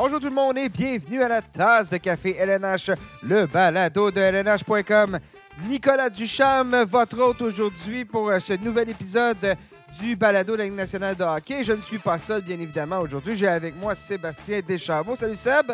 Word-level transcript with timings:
Bonjour 0.00 0.20
tout 0.20 0.26
le 0.26 0.32
monde 0.32 0.56
et 0.56 0.68
bienvenue 0.68 1.24
à 1.24 1.28
la 1.28 1.42
tasse 1.42 1.90
de 1.90 1.96
café 1.96 2.36
LNH, 2.36 2.92
le 3.20 3.46
balado 3.46 4.12
de 4.12 4.20
LNH.com. 4.20 5.18
Nicolas 5.66 6.08
Ducham, 6.08 6.84
votre 6.84 7.18
hôte 7.18 7.42
aujourd'hui 7.42 8.04
pour 8.04 8.28
euh, 8.28 8.38
ce 8.38 8.52
nouvel 8.52 8.90
épisode 8.90 9.56
du 10.00 10.14
balado 10.14 10.52
de 10.52 10.58
la 10.58 10.64
Ligue 10.66 10.74
nationale 10.74 11.16
de 11.16 11.24
hockey. 11.24 11.64
Je 11.64 11.72
ne 11.72 11.80
suis 11.80 11.98
pas 11.98 12.16
seul, 12.16 12.42
bien 12.42 12.60
évidemment, 12.60 13.00
aujourd'hui. 13.00 13.34
J'ai 13.34 13.48
avec 13.48 13.74
moi 13.74 13.96
Sébastien 13.96 14.60
Deschambault. 14.60 15.16
Salut 15.16 15.34
Seb! 15.34 15.72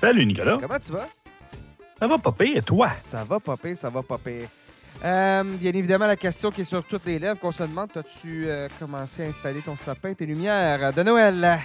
Salut 0.00 0.26
Nicolas. 0.26 0.58
Comment 0.60 0.80
tu 0.80 0.90
vas? 0.90 1.06
Ça 2.00 2.08
va 2.08 2.18
pas 2.18 2.32
pire, 2.32 2.56
et 2.56 2.62
toi? 2.62 2.90
Ça 2.96 3.22
va 3.22 3.38
pas 3.38 3.56
pire, 3.56 3.76
ça 3.76 3.90
va 3.90 4.02
pas 4.02 4.18
pire. 4.18 4.48
Euh, 5.04 5.44
bien 5.44 5.72
évidemment, 5.72 6.08
la 6.08 6.16
question 6.16 6.50
qui 6.50 6.62
est 6.62 6.64
sur 6.64 6.82
toutes 6.82 7.06
les 7.06 7.20
lèvres 7.20 7.38
qu'on 7.38 7.52
se 7.52 7.62
demande, 7.62 7.90
as-tu 7.94 8.46
euh, 8.48 8.66
commencé 8.80 9.22
à 9.22 9.28
installer 9.28 9.60
ton 9.60 9.76
sapin, 9.76 10.14
tes 10.14 10.26
lumières 10.26 10.92
de 10.92 11.02
Noël? 11.04 11.60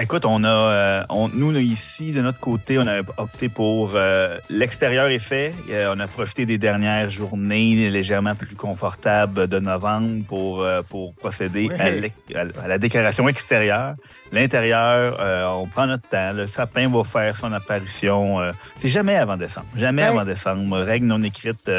Écoute, 0.00 0.24
on 0.24 0.42
a, 0.42 0.48
euh, 0.48 1.04
on- 1.10 1.28
nous, 1.28 1.54
ici, 1.58 2.12
de 2.12 2.22
notre 2.22 2.40
côté, 2.40 2.78
on 2.78 2.86
a 2.86 3.00
opté 3.18 3.50
pour 3.50 3.90
euh, 3.94 4.38
l'extérieur 4.48 5.08
est 5.08 5.18
fait. 5.18 5.52
Euh, 5.68 5.92
on 5.94 6.00
a 6.00 6.06
profité 6.08 6.46
des 6.46 6.56
dernières 6.56 7.10
journées 7.10 7.90
légèrement 7.90 8.34
plus 8.34 8.56
confortables 8.56 9.48
de 9.48 9.58
novembre 9.58 10.24
pour, 10.26 10.62
euh, 10.62 10.80
pour 10.82 11.14
procéder 11.14 11.68
à, 11.78 12.40
à 12.64 12.68
la 12.68 12.78
décoration 12.78 13.28
extérieure. 13.28 13.94
L'intérieur, 14.32 15.18
euh, 15.20 15.46
on 15.48 15.66
prend 15.66 15.86
notre 15.86 16.08
temps. 16.08 16.32
Le 16.32 16.46
sapin 16.46 16.88
va 16.88 17.04
faire 17.04 17.36
son 17.36 17.52
apparition. 17.52 18.40
euh, 18.40 18.52
C'est 18.78 18.88
jamais 18.88 19.16
avant 19.16 19.36
décembre. 19.36 19.66
Jamais 19.76 20.02
Ben- 20.04 20.08
avant 20.12 20.24
décembre. 20.24 20.78
Règle 20.78 21.04
non 21.04 21.22
écrite 21.22 21.70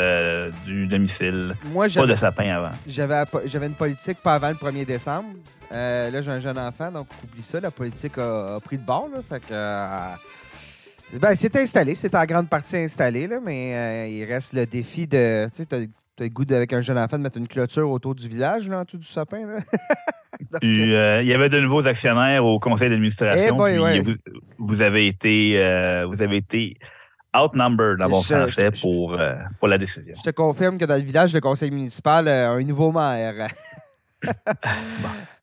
du 0.67 0.85
domicile. 0.85 1.55
Moi, 1.71 1.87
Pas 1.93 2.05
de 2.05 2.13
sapin 2.13 2.55
avant. 2.57 2.71
J'avais, 2.87 3.23
j'avais 3.47 3.65
une 3.65 3.73
politique 3.73 4.19
pas 4.21 4.35
avant 4.35 4.49
le 4.49 4.55
1er 4.55 4.85
décembre. 4.85 5.29
Euh, 5.73 6.11
là, 6.11 6.21
j'ai 6.21 6.31
un 6.31 6.39
jeune 6.39 6.59
enfant, 6.59 6.91
donc 6.91 7.07
oublie 7.23 7.43
ça. 7.43 7.59
La 7.59 7.71
politique 7.71 8.17
a, 8.17 8.55
a 8.55 8.59
pris 8.59 8.77
le 8.77 8.83
bord. 8.83 9.09
Là, 9.13 9.21
fait 9.27 9.39
que, 9.39 9.45
euh, 9.51 11.19
ben, 11.19 11.35
c'est 11.35 11.55
installé. 11.55 11.95
C'est 11.95 12.13
en 12.15 12.23
grande 12.25 12.49
partie 12.49 12.77
installé, 12.77 13.27
là, 13.27 13.39
mais 13.43 13.75
euh, 13.75 14.07
il 14.07 14.23
reste 14.25 14.53
le 14.53 14.65
défi 14.65 15.07
de. 15.07 15.45
Tu 15.47 15.57
sais, 15.57 15.65
t'as, 15.65 15.77
t'as 16.15 16.23
le 16.25 16.29
goût, 16.29 16.45
de- 16.45 16.55
avec 16.55 16.73
un 16.73 16.81
jeune 16.81 16.97
enfant, 16.99 17.17
de 17.17 17.23
mettre 17.23 17.37
une 17.37 17.47
clôture 17.47 17.89
autour 17.89 18.13
du 18.15 18.27
village, 18.29 18.67
là, 18.69 18.79
en 18.79 18.83
dessous 18.83 18.97
du 18.99 19.07
sapin. 19.07 19.45
Là. 19.47 19.59
Donc, 20.51 20.61
il 20.63 20.89
y 21.27 21.33
avait 21.33 21.49
de 21.49 21.59
nouveaux 21.59 21.87
actionnaires 21.87 22.43
au 22.45 22.59
conseil 22.59 22.89
d'administration. 22.89 23.65
Eh 23.67 23.71
puis 23.73 23.79
ouais. 23.79 23.99
vous, 24.01 24.13
vous 24.59 24.81
avez 24.81 25.07
été, 25.07 25.57
vous 26.09 26.21
avez 26.21 26.37
été 26.37 26.75
outnumbered 27.35 28.01
en 28.01 28.09
bon 28.09 28.21
français 28.21 28.69
je- 28.73 28.81
pour, 28.81 29.13
euh, 29.19 29.35
pour 29.59 29.67
la 29.67 29.77
décision. 29.77 30.13
Je 30.17 30.23
te 30.23 30.29
confirme 30.29 30.77
que 30.77 30.85
dans 30.85 30.95
le 30.97 31.01
village, 31.03 31.33
le 31.33 31.39
conseil 31.41 31.71
municipal 31.71 32.27
a 32.27 32.51
un 32.51 32.63
nouveau 32.63 32.91
maire. 32.91 33.47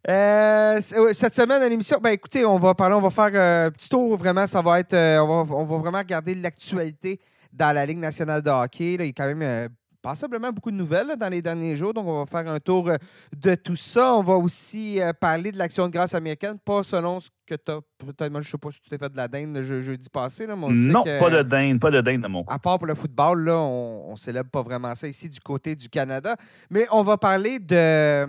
Euh, 0.09 0.81
cette 0.81 1.35
semaine 1.35 1.63
à 1.63 1.69
l'émission, 1.69 1.99
ben 2.03 2.11
écoutez, 2.11 2.45
on 2.47 2.59
va 2.59 2.75
parler, 2.75 2.95
on 2.95 3.01
va 3.03 3.11
faire 3.11 3.31
euh, 3.35 3.67
un 3.67 3.71
petit 3.71 3.89
tour 3.89 4.17
vraiment. 4.17 4.47
Ça 4.47 4.63
va 4.63 4.81
être, 4.81 4.95
euh, 4.95 5.19
on, 5.19 5.43
va, 5.45 5.55
on 5.57 5.65
va 5.65 5.77
vraiment 5.77 5.99
regarder 5.99 6.35
l'actualité 6.35 7.21
dans 7.53 7.75
la 7.75 7.85
Ligue 7.85 7.99
nationale 7.99 8.41
de 8.43 8.49
hockey. 8.51 8.97
là. 8.97 9.05
il 9.05 9.09
y 9.09 9.11
a 9.11 9.13
quand 9.13 9.35
même 9.35 9.69
passablement 10.03 10.51
beaucoup 10.51 10.71
de 10.71 10.77
nouvelles 10.77 11.09
là, 11.09 11.17
dans 11.17 11.29
les 11.29 11.43
derniers 11.43 11.77
jours, 11.77 11.93
donc 11.93 12.07
on 12.07 12.25
va 12.25 12.27
faire 12.27 12.51
un 12.51 12.59
tour 12.59 12.91
de 13.37 13.55
tout 13.57 13.77
ça. 13.77 14.15
On 14.15 14.23
va 14.23 14.33
aussi 14.37 14.99
euh, 15.03 15.13
parler 15.13 15.53
de 15.53 15.59
l'action 15.59 15.87
de 15.87 15.93
grâce 15.93 16.15
américaine, 16.15 16.57
pas 16.65 16.83
selon 16.83 17.21
ce 17.21 17.29
que 17.47 17.55
tu 17.55 17.71
as. 17.71 17.81
Peut-être, 17.99 18.33
moi, 18.33 18.41
je 18.41 18.51
sais 18.51 18.57
pas 18.59 18.71
si 18.71 18.81
tu 18.81 18.89
t'es 18.89 18.97
fait 18.97 19.11
de 19.13 19.17
la 19.19 19.29
dinde 19.29 19.55
le 19.55 19.63
jeu- 19.63 19.83
jeudi 19.83 20.09
passé, 20.09 20.47
là, 20.47 20.57
mais 20.57 20.65
on 20.65 20.69
sait 20.75 20.91
Non, 20.91 21.03
que- 21.03 21.21
pas 21.21 21.29
de 21.29 21.43
dinde, 21.43 21.79
pas 21.79 21.91
de 21.91 22.01
dinde 22.01 22.23
de 22.23 22.29
mon 22.29 22.43
à 22.49 22.59
part 22.59 22.79
pour 22.79 22.87
le 22.87 22.95
football, 22.95 23.45
là, 23.45 23.57
on 23.59 24.13
ne 24.13 24.17
célèbre 24.17 24.49
pas 24.49 24.63
vraiment 24.63 24.95
ça 24.95 25.07
ici 25.07 25.29
du 25.29 25.41
côté 25.41 25.77
du 25.77 25.91
Canada. 25.91 26.35
Mais 26.71 26.87
on 26.91 27.03
va 27.03 27.19
parler 27.19 27.59
de, 27.59 28.27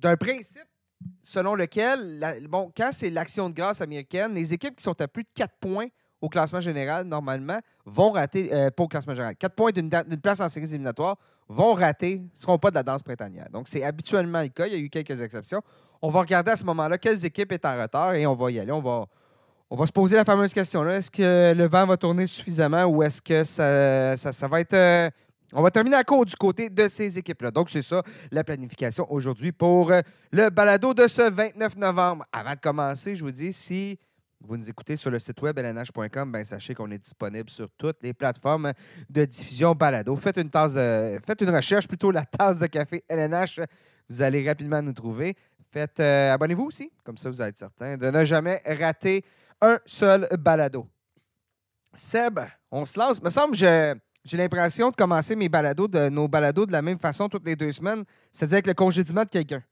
d'un 0.00 0.16
principe 0.16 0.68
selon 1.22 1.54
lequel, 1.54 2.46
bon, 2.48 2.72
quand 2.76 2.90
c'est 2.92 3.10
l'action 3.10 3.48
de 3.48 3.54
grâce 3.54 3.80
américaine, 3.80 4.34
les 4.34 4.52
équipes 4.52 4.76
qui 4.76 4.82
sont 4.82 4.98
à 5.00 5.08
plus 5.08 5.24
de 5.24 5.28
4 5.34 5.54
points 5.60 5.86
au 6.20 6.28
classement 6.28 6.60
général, 6.60 7.04
normalement, 7.04 7.58
vont 7.84 8.10
rater, 8.10 8.52
euh, 8.52 8.70
pas 8.70 8.84
au 8.84 8.88
classement 8.88 9.14
général, 9.14 9.36
4 9.36 9.54
points 9.54 9.70
d'une, 9.70 9.90
place 10.22 10.40
en 10.40 10.48
séries 10.48 10.68
éliminatoires, 10.68 11.16
vont 11.48 11.74
rater, 11.74 12.20
ne 12.20 12.28
seront 12.34 12.58
pas 12.58 12.70
de 12.70 12.76
la 12.76 12.82
danse 12.82 13.02
printanière. 13.02 13.48
Donc, 13.52 13.68
c'est 13.68 13.84
habituellement 13.84 14.40
le 14.40 14.48
cas. 14.48 14.66
Il 14.66 14.72
y 14.72 14.76
a 14.76 14.78
eu 14.78 14.88
quelques 14.88 15.20
exceptions. 15.20 15.62
On 16.02 16.08
va 16.08 16.20
regarder 16.20 16.52
à 16.52 16.56
ce 16.56 16.64
moment-là 16.64 16.98
quelles 16.98 17.24
équipes 17.24 17.52
est 17.52 17.64
en 17.64 17.80
retard 17.80 18.14
et 18.14 18.26
on 18.26 18.34
va 18.34 18.50
y 18.50 18.58
aller. 18.58 18.72
On 18.72 18.80
va, 18.80 19.06
se 19.86 19.92
poser 19.92 20.16
la 20.16 20.24
fameuse 20.24 20.52
question-là. 20.52 20.96
Est-ce 20.96 21.10
que 21.10 21.54
le 21.54 21.68
vent 21.68 21.86
va 21.86 21.96
tourner 21.96 22.26
suffisamment 22.26 22.84
ou 22.84 23.02
est-ce 23.02 23.22
que 23.22 23.44
ça, 23.44 24.16
ça, 24.16 24.32
ça 24.32 24.48
va 24.48 24.60
être. 24.60 24.74
euh, 24.74 25.10
on 25.52 25.62
va 25.62 25.70
terminer 25.70 25.96
à 25.96 26.04
court 26.04 26.24
du 26.24 26.34
côté 26.36 26.68
de 26.70 26.88
ces 26.88 27.18
équipes-là. 27.18 27.50
Donc, 27.50 27.70
c'est 27.70 27.82
ça 27.82 28.02
la 28.30 28.42
planification 28.44 29.10
aujourd'hui 29.12 29.52
pour 29.52 29.90
euh, 29.92 30.00
le 30.32 30.50
balado 30.50 30.92
de 30.94 31.06
ce 31.06 31.30
29 31.30 31.76
novembre. 31.76 32.24
Avant 32.32 32.54
de 32.54 32.60
commencer, 32.60 33.14
je 33.14 33.22
vous 33.24 33.30
dis, 33.30 33.52
si 33.52 33.98
vous 34.40 34.56
nous 34.56 34.68
écoutez 34.68 34.96
sur 34.96 35.10
le 35.10 35.18
site 35.18 35.40
web 35.42 35.58
lnh.com, 35.58 36.30
ben 36.32 36.44
sachez 36.44 36.74
qu'on 36.74 36.90
est 36.90 36.98
disponible 36.98 37.48
sur 37.48 37.68
toutes 37.78 38.02
les 38.02 38.12
plateformes 38.12 38.72
de 39.08 39.24
diffusion 39.24 39.74
balado. 39.74 40.14
Faites 40.16 40.36
une 40.36 40.50
tasse 40.50 40.74
de, 40.74 41.18
faites 41.24 41.40
une 41.40 41.50
recherche 41.54 41.88
plutôt 41.88 42.10
la 42.10 42.24
tasse 42.24 42.58
de 42.58 42.66
café 42.66 43.02
LNH. 43.08 43.60
Vous 44.08 44.22
allez 44.22 44.46
rapidement 44.46 44.82
nous 44.82 44.92
trouver. 44.92 45.34
Faites, 45.72 45.98
euh, 46.00 46.32
abonnez-vous 46.34 46.64
aussi, 46.64 46.92
comme 47.02 47.16
ça 47.16 47.30
vous 47.30 47.40
être 47.42 47.58
certain 47.58 47.96
de 47.96 48.10
ne 48.10 48.24
jamais 48.24 48.62
rater 48.66 49.24
un 49.60 49.78
seul 49.86 50.28
balado. 50.38 50.86
Seb, 51.94 52.38
on 52.70 52.84
se 52.84 52.98
lance. 52.98 53.22
Me 53.22 53.30
semble 53.30 53.52
que 53.52 53.58
je- 53.58 53.94
j'ai 54.26 54.36
l'impression 54.36 54.90
de 54.90 54.96
commencer 54.96 55.36
mes 55.36 55.48
balados, 55.48 55.88
de, 55.88 56.08
nos 56.08 56.28
balados 56.28 56.66
de 56.66 56.72
la 56.72 56.82
même 56.82 56.98
façon 56.98 57.28
toutes 57.28 57.46
les 57.46 57.56
deux 57.56 57.72
semaines, 57.72 58.04
c'est-à-dire 58.32 58.56
avec 58.56 58.66
le 58.66 58.74
congédiement 58.74 59.22
de 59.24 59.28
quelqu'un. 59.28 59.62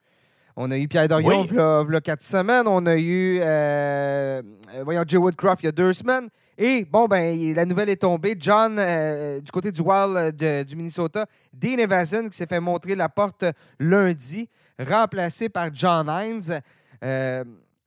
On 0.57 0.71
a 0.71 0.79
eu 0.79 0.87
Pierre 0.87 1.09
Dorion 1.09 1.43
Oui. 1.43 1.49
v'là, 1.49 1.83
v'là 1.83 2.01
quatre 2.01 2.23
semaines. 2.23 2.69
On 2.69 2.87
a 2.87 2.97
eu 2.97 3.41
euh, 3.41 4.41
euh, 4.75 4.83
voyons, 4.85 5.03
Jay 5.07 5.17
Woodcroft 5.17 5.63
il 5.65 5.67
y 5.67 5.69
a 5.69 5.73
deux 5.73 5.93
semaines. 5.93 6.29
Et 6.57 6.85
bon, 6.85 7.07
ben, 7.09 7.55
la 7.57 7.65
nouvelle 7.65 7.89
est 7.91 8.01
tombée. 8.03 8.37
John, 8.39 8.77
euh, 8.79 9.41
du 9.41 9.51
côté 9.51 9.73
du 9.73 9.81
Wild 9.81 10.37
de- 10.37 10.63
du 10.63 10.77
Minnesota, 10.77 11.27
Dean 11.53 11.79
Evason, 11.79 12.29
qui 12.29 12.37
s'est 12.37 12.47
fait 12.47 12.61
montrer 12.61 12.95
la 12.95 13.09
porte 13.09 13.45
lundi, 13.81 14.49
remplacé 14.79 15.49
par 15.49 15.71
John 15.75 16.09
Hines. 16.09 16.61
Euh, 17.03 17.43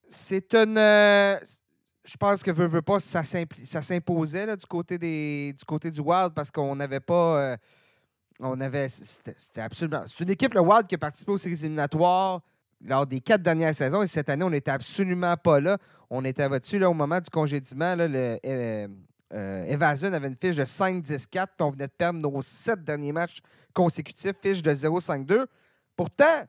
c'est 0.10 0.54
une. 0.54 0.78
Je 2.08 2.16
pense 2.16 2.42
que 2.42 2.52
veut, 2.52 2.68
veut 2.68 2.82
pas, 2.82 3.00
ça 3.00 3.22
s'imposait 3.24 4.56
du, 4.56 4.66
côté 4.66 4.98
du 4.98 5.66
côté 5.66 5.92
du 5.92 6.00
Wild 6.00 6.34
parce 6.34 6.52
qu'on 6.52 6.76
n'avait 6.76 7.02
pas. 7.02 7.40
euh, 7.40 7.58
on 8.40 8.60
avait. 8.62 8.88
C'était 8.88 9.62
absolument. 9.62 10.04
C'est 10.06 10.24
une 10.24 10.30
équipe, 10.30 10.54
le 10.54 10.62
Wild, 10.62 10.88
qui 10.88 10.96
a 10.96 10.98
participé 10.98 11.32
aux 11.32 11.38
séries 11.38 11.60
éliminatoires 11.60 12.42
lors 12.86 13.06
des 13.06 13.20
quatre 13.20 13.42
dernières 13.42 13.76
saisons. 13.76 14.04
Et 14.04 14.08
cette 14.08 14.30
année, 14.30 14.44
on 14.44 14.50
n'était 14.50 14.72
absolument 14.72 15.36
pas 15.36 15.60
là. 15.60 15.78
On 16.10 16.24
était 16.24 16.48
là-dessus 16.48 16.80
là, 16.80 16.90
au 16.90 16.94
moment 16.94 17.20
du 17.20 17.30
congédiement. 17.30 17.96
Là, 17.96 18.08
le, 18.08 18.38
euh, 18.46 18.88
euh, 19.34 19.66
Evason 19.66 20.14
avait 20.14 20.28
une 20.28 20.38
fiche 20.40 20.56
de 20.56 20.64
5-10-4. 20.64 21.28
puis 21.30 21.46
On 21.60 21.72
venait 21.72 21.88
de 21.88 21.92
perdre 21.92 22.22
nos 22.22 22.42
sept 22.42 22.84
derniers 22.84 23.12
matchs 23.12 23.40
consécutifs, 23.74 24.36
fiche 24.42 24.62
de 24.62 24.72
0-5-2. 24.72 25.46
Pourtant, 25.96 26.46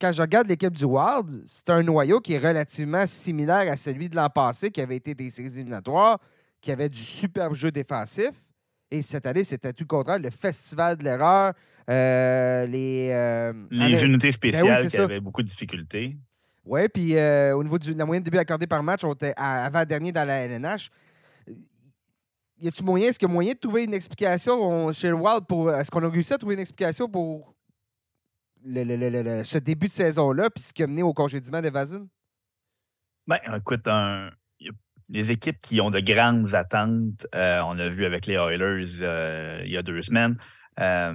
quand 0.00 0.12
je 0.12 0.22
regarde 0.22 0.46
l'équipe 0.48 0.72
du 0.72 0.84
Wild, 0.84 1.42
c'est 1.46 1.68
un 1.70 1.82
noyau 1.82 2.20
qui 2.20 2.34
est 2.34 2.38
relativement 2.38 3.04
similaire 3.06 3.70
à 3.70 3.76
celui 3.76 4.08
de 4.08 4.16
l'an 4.16 4.28
passé, 4.30 4.70
qui 4.70 4.80
avait 4.80 4.96
été 4.96 5.14
des 5.14 5.30
séries 5.30 5.52
éliminatoires, 5.54 6.18
qui 6.60 6.70
avait 6.72 6.88
du 6.88 7.00
superbe 7.00 7.54
jeu 7.54 7.70
défensif. 7.70 8.30
Et 8.90 9.02
cette 9.02 9.26
année, 9.26 9.44
c'était 9.44 9.72
tout 9.72 9.84
le 9.84 9.88
contraire, 9.88 10.18
le 10.18 10.30
festival 10.30 10.96
de 10.96 11.04
l'erreur, 11.04 11.52
euh, 11.90 12.66
les... 12.66 13.10
euh, 13.12 13.52
Les 13.70 14.02
unités 14.04 14.28
Ben 14.28 14.32
spéciales 14.32 14.76
oui, 14.78 14.82
qui 14.84 14.90
ça. 14.90 15.04
avaient 15.04 15.20
beaucoup 15.20 15.42
de 15.42 15.48
difficultés. 15.48 16.16
oui, 16.64 16.88
puis 16.88 17.16
euh, 17.16 17.54
au 17.56 17.62
niveau 17.64 17.78
de 17.78 17.92
la 17.94 18.04
moyenne 18.06 18.22
de 18.24 18.30
buts 18.30 18.38
accordés 18.38 18.66
par 18.66 18.82
match, 18.82 19.04
on 19.04 19.12
était 19.12 19.34
avant-dernier 19.36 20.12
dans 20.12 20.24
la 20.26 20.46
LNH. 20.46 20.90
Y 22.60 22.68
a-tu 22.68 22.82
moyen, 22.82 23.08
est-ce 23.08 23.18
qu'il 23.18 23.28
y 23.28 23.30
a 23.30 23.34
moyen 23.34 23.52
de 23.52 23.58
trouver 23.58 23.84
une 23.84 23.94
explication 23.94 24.54
on- 24.60 24.92
chez 24.92 25.08
le 25.08 25.14
Wild 25.14 25.44
pour. 25.46 25.72
Est-ce 25.72 25.90
qu'on 25.90 26.02
a 26.04 26.08
réussi 26.10 26.32
à 26.32 26.38
trouver 26.38 26.54
une 26.54 26.60
explication 26.60 27.08
pour 27.08 27.54
le- 28.64 28.84
le- 28.84 29.44
ce 29.44 29.58
début 29.58 29.88
de 29.88 29.92
saison-là, 29.92 30.50
puis 30.50 30.62
ce 30.62 30.72
qui 30.72 30.82
a 30.82 30.86
mené 30.86 31.02
au 31.02 31.12
congédiement 31.12 31.60
d'Evason? 31.60 32.08
Ben, 33.26 33.38
écoute, 33.56 33.86
un- 33.86 34.30
les 35.10 35.30
équipes 35.30 35.58
qui 35.62 35.80
ont 35.80 35.90
de 35.90 36.00
grandes 36.00 36.54
attentes, 36.54 37.26
euh, 37.34 37.60
on 37.64 37.78
a 37.78 37.88
vu 37.88 38.04
avec 38.04 38.26
les 38.26 38.34
Oilers 38.34 39.00
euh, 39.02 39.62
il 39.64 39.70
y 39.70 39.76
a 39.76 39.82
deux 39.82 40.02
semaines, 40.02 40.36
euh, 40.80 41.14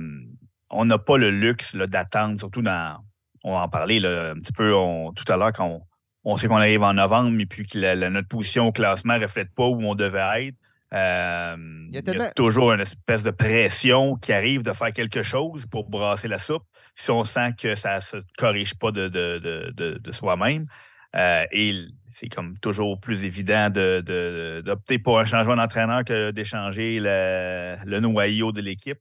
on 0.71 0.85
n'a 0.85 0.97
pas 0.97 1.17
le 1.17 1.29
luxe 1.29 1.75
d'attendre, 1.75 2.39
surtout 2.39 2.61
dans. 2.63 3.03
On 3.43 3.51
va 3.51 3.63
en 3.63 3.69
parler 3.69 3.99
là, 3.99 4.31
un 4.31 4.35
petit 4.35 4.53
peu 4.53 4.73
on- 4.73 5.11
tout 5.11 5.29
à 5.31 5.37
l'heure 5.37 5.53
quand 5.53 5.85
on, 6.23 6.37
sait 6.37 6.47
qu'on 6.47 6.55
arrive 6.55 6.81
en 6.81 6.93
novembre, 6.93 7.39
et 7.39 7.45
puis 7.45 7.67
que 7.67 8.07
notre 8.09 8.27
position 8.27 8.67
au 8.67 8.71
classement 8.71 9.17
ne 9.17 9.23
reflète 9.23 9.53
pas 9.53 9.67
où 9.67 9.81
on 9.83 9.95
devait 9.95 10.47
être. 10.47 10.57
Euh, 10.93 11.55
Il 11.89 11.95
y 11.95 11.99
il 11.99 12.09
a 12.09 12.13
y, 12.13 12.21
a 12.21 12.31
toujours 12.33 12.71
une 12.71 12.81
espèce 12.81 13.23
de 13.23 13.31
pression 13.31 14.15
qui 14.15 14.31
arrive 14.31 14.61
de 14.61 14.73
faire 14.73 14.93
quelque 14.93 15.23
chose 15.23 15.65
pour 15.65 15.89
brasser 15.89 16.27
la 16.27 16.37
soupe 16.39 16.63
si 16.95 17.09
on 17.09 17.23
sent 17.23 17.53
que 17.59 17.73
ça 17.75 17.95
ne 17.95 18.01
se 18.01 18.17
corrige 18.37 18.75
pas 18.75 18.91
de, 18.91 19.07
de, 19.07 19.39
de, 19.39 19.71
de- 19.71 19.97
de 19.97 20.11
soi-même. 20.11 20.67
Euh, 21.15 21.45
et 21.51 21.79
c'est 22.07 22.29
comme 22.29 22.57
toujours 22.59 22.99
plus 22.99 23.23
évident 23.23 23.69
de- 23.69 24.01
de- 24.05 24.61
d'opter 24.65 24.99
pour 24.99 25.19
un 25.19 25.25
changement 25.25 25.55
d'entraîneur 25.55 26.03
que 26.03 26.31
d'échanger 26.31 26.99
le, 26.99 27.75
le 27.85 27.99
noyau 27.99 28.51
de 28.51 28.61
l'équipe. 28.61 28.99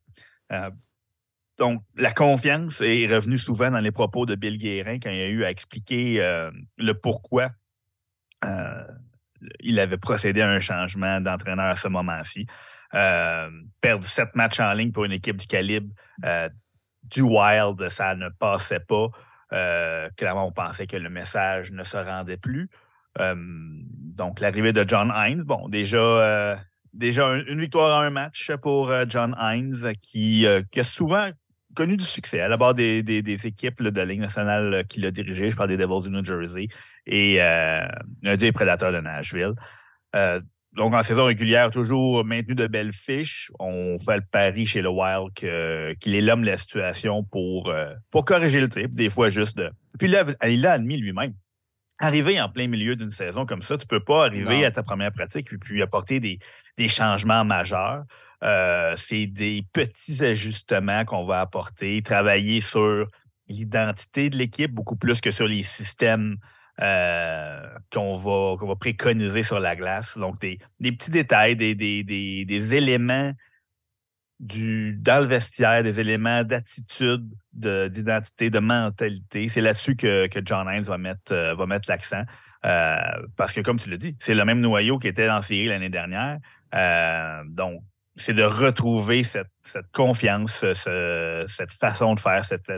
Euh, 0.52 0.70
donc, 1.58 1.82
la 1.96 2.12
confiance 2.12 2.80
est 2.80 3.06
revenue 3.06 3.38
souvent 3.38 3.70
dans 3.70 3.80
les 3.80 3.92
propos 3.92 4.24
de 4.26 4.34
Bill 4.34 4.56
Guérin 4.58 4.98
quand 4.98 5.10
il 5.10 5.20
a 5.20 5.26
eu 5.28 5.44
à 5.44 5.50
expliquer 5.50 6.22
euh, 6.22 6.50
le 6.78 6.94
pourquoi 6.94 7.50
il 9.60 9.78
avait 9.80 9.98
procédé 9.98 10.42
à 10.42 10.48
un 10.48 10.58
changement 10.58 11.20
d'entraîneur 11.20 11.66
à 11.66 11.76
ce 11.76 11.88
moment-ci. 11.88 12.46
perdre 12.90 14.04
sept 14.04 14.34
matchs 14.34 14.60
en 14.60 14.72
ligne 14.72 14.92
pour 14.92 15.04
une 15.04 15.12
équipe 15.12 15.36
du 15.36 15.46
calibre 15.46 15.92
du 17.02 17.22
Wild, 17.22 17.88
ça 17.88 18.14
ne 18.14 18.28
passait 18.28 18.80
pas. 18.80 19.08
clairement, 20.16 20.46
on 20.46 20.52
pensait 20.52 20.86
que 20.86 20.96
le 20.96 21.10
message 21.10 21.72
ne 21.72 21.82
se 21.82 21.96
rendait 21.96 22.36
plus. 22.36 22.70
donc, 23.18 24.40
l'arrivée 24.40 24.72
de 24.72 24.84
John 24.86 25.12
Hines, 25.14 25.42
bon, 25.42 25.68
déjà, 25.68 26.58
déjà 26.92 27.28
une 27.34 27.60
victoire 27.60 28.00
à 28.00 28.04
un 28.04 28.10
match 28.10 28.52
pour 28.62 28.92
John 29.08 29.36
Hines 29.40 29.94
qui, 30.00 30.46
qui, 30.70 30.80
a 30.80 30.84
souvent 30.84 31.28
connu 31.74 31.96
du 31.96 32.04
succès 32.04 32.40
à 32.40 32.48
la 32.48 32.56
barre 32.56 32.74
des, 32.74 33.24
équipes 33.44 33.82
de 33.82 33.96
la 33.96 34.04
Ligue 34.04 34.20
nationale 34.20 34.84
qu'il 34.88 35.04
a 35.06 35.10
dirigé. 35.10 35.50
Je 35.50 35.56
parle 35.56 35.68
des 35.68 35.76
Devils 35.76 36.02
du 36.02 36.10
New 36.10 36.24
Jersey 36.24 36.68
et 37.06 37.42
euh, 37.42 37.86
des 38.22 38.52
prédateurs 38.52 38.92
de 38.92 39.00
Nashville. 39.00 39.54
Euh, 40.14 40.40
donc, 40.74 40.94
en 40.94 41.02
saison 41.02 41.26
régulière, 41.26 41.70
toujours 41.70 42.24
maintenu 42.24 42.54
de 42.54 42.66
belles 42.66 42.92
fiches. 42.92 43.50
On 43.58 43.98
fait 43.98 44.16
le 44.16 44.22
pari 44.30 44.64
chez 44.64 44.80
le 44.80 44.88
Wild 44.88 45.32
qu'il 45.34 46.24
l'homme 46.24 46.40
de 46.40 46.46
la 46.46 46.56
situation 46.56 47.24
pour, 47.24 47.70
euh, 47.70 47.92
pour 48.10 48.24
corriger 48.24 48.60
le 48.60 48.68
trip, 48.68 48.94
des 48.94 49.10
fois 49.10 49.28
juste 49.28 49.58
de. 49.58 49.70
Puis 49.98 50.08
là, 50.08 50.24
il 50.48 50.62
l'a 50.62 50.72
admis 50.72 50.96
lui-même. 50.96 51.34
Arriver 52.02 52.40
en 52.40 52.48
plein 52.48 52.66
milieu 52.66 52.96
d'une 52.96 53.12
saison 53.12 53.46
comme 53.46 53.62
ça, 53.62 53.78
tu 53.78 53.84
ne 53.84 53.88
peux 53.88 54.02
pas 54.02 54.26
arriver 54.26 54.64
à 54.64 54.72
ta 54.72 54.82
première 54.82 55.12
pratique 55.12 55.52
et 55.52 55.56
puis 55.56 55.80
apporter 55.82 56.18
des, 56.18 56.40
des 56.76 56.88
changements 56.88 57.44
majeurs. 57.44 58.02
Euh, 58.42 58.94
c'est 58.96 59.26
des 59.26 59.64
petits 59.72 60.24
ajustements 60.24 61.04
qu'on 61.04 61.24
va 61.24 61.40
apporter, 61.40 62.02
travailler 62.02 62.60
sur 62.60 63.06
l'identité 63.46 64.30
de 64.30 64.36
l'équipe 64.36 64.72
beaucoup 64.72 64.96
plus 64.96 65.20
que 65.20 65.30
sur 65.30 65.46
les 65.46 65.62
systèmes 65.62 66.38
euh, 66.80 67.60
qu'on 67.92 68.16
va, 68.16 68.56
va, 68.66 68.74
préconiser 68.74 69.44
sur 69.44 69.60
la 69.60 69.76
glace. 69.76 70.18
Donc, 70.18 70.40
des, 70.40 70.58
petits 70.80 71.12
détails, 71.12 71.54
des, 71.54 71.74
des, 71.76 72.74
éléments 72.74 73.30
du, 74.42 74.94
dans 75.00 75.22
le 75.22 75.26
vestiaire, 75.26 75.82
des 75.82 76.00
éléments 76.00 76.44
d'attitude, 76.44 77.26
d'identité, 77.52 78.50
de, 78.50 78.58
mentalité. 78.58 79.48
C'est 79.48 79.62
là-dessus 79.62 79.96
que, 79.96 80.28
John 80.44 80.68
Hines 80.70 80.82
va 80.82 80.98
mettre, 80.98 81.32
euh, 81.32 81.54
va 81.54 81.66
mettre 81.66 81.88
l'accent. 81.88 82.24
parce 82.62 83.52
que, 83.54 83.60
comme 83.60 83.78
tu 83.78 83.88
l'as 83.88 83.96
dit, 83.96 84.16
c'est 84.20 84.34
le 84.34 84.44
même 84.44 84.60
noyau 84.60 84.98
qui 84.98 85.08
était 85.08 85.30
en 85.30 85.42
série 85.42 85.68
l'année 85.68 85.90
dernière. 85.90 86.38
donc, 87.46 87.82
c'est 88.16 88.34
de 88.34 88.42
retrouver 88.42 89.24
cette, 89.24 89.48
confiance, 89.92 90.64
cette 91.46 91.72
façon 91.72 92.14
de 92.14 92.20
faire, 92.20 92.44
cette, 92.44 92.70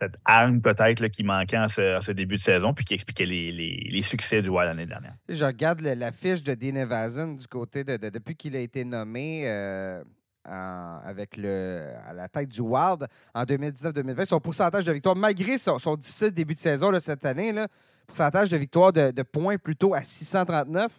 cette 0.00 0.16
arme 0.24 0.60
peut-être 0.60 1.06
qui 1.08 1.24
manquait 1.24 1.58
en 1.58 1.68
ce, 1.68 2.12
début 2.12 2.36
de 2.36 2.40
saison, 2.40 2.72
puis 2.74 2.84
qui 2.84 2.94
expliquait 2.94 3.26
les, 3.26 4.02
succès 4.02 4.42
du 4.42 4.48
Wild 4.48 4.68
l'année 4.68 4.86
dernière. 4.86 5.14
Je 5.28 5.44
regarde 5.44 5.80
la 5.80 6.12
fiche 6.12 6.42
de 6.42 6.54
Dean 6.54 6.76
Evason 6.76 7.34
du 7.34 7.46
côté 7.46 7.84
de, 7.84 7.96
depuis 7.96 8.34
qu'il 8.34 8.54
a 8.56 8.60
été 8.60 8.84
nommé 8.84 9.44
euh, 9.46 10.02
avec 10.44 11.36
le, 11.36 11.82
à 12.06 12.12
la 12.12 12.28
tête 12.28 12.48
du 12.48 12.60
Wild 12.60 13.06
en 13.34 13.44
2019-2020. 13.44 14.26
Son 14.26 14.40
pourcentage 14.40 14.84
de 14.84 14.92
victoire, 14.92 15.16
malgré 15.16 15.56
son, 15.58 15.96
difficile 15.96 16.30
début 16.30 16.54
de 16.54 16.60
saison 16.60 16.90
cette 17.00 17.24
année, 17.24 17.52
là, 17.52 17.66
pourcentage 18.06 18.50
de 18.50 18.56
victoire 18.56 18.92
de, 18.92 19.22
points 19.22 19.56
plutôt 19.56 19.94
à 19.94 20.02
639 20.02 20.92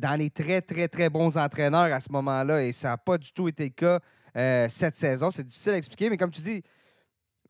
dans 0.00 0.18
les 0.18 0.30
très, 0.30 0.62
très, 0.62 0.88
très 0.88 1.10
bons 1.10 1.36
entraîneurs 1.36 1.92
à 1.92 2.00
ce 2.00 2.10
moment-là 2.12 2.62
et 2.62 2.72
ça 2.72 2.88
n'a 2.88 2.96
pas 2.96 3.18
du 3.18 3.30
tout 3.32 3.48
été 3.48 3.64
le 3.64 3.70
cas 3.70 4.00
euh, 4.36 4.66
cette 4.70 4.96
saison. 4.96 5.30
C'est 5.30 5.44
difficile 5.44 5.72
à 5.72 5.76
expliquer, 5.76 6.08
mais 6.08 6.16
comme 6.16 6.30
tu 6.30 6.40
dis, 6.40 6.62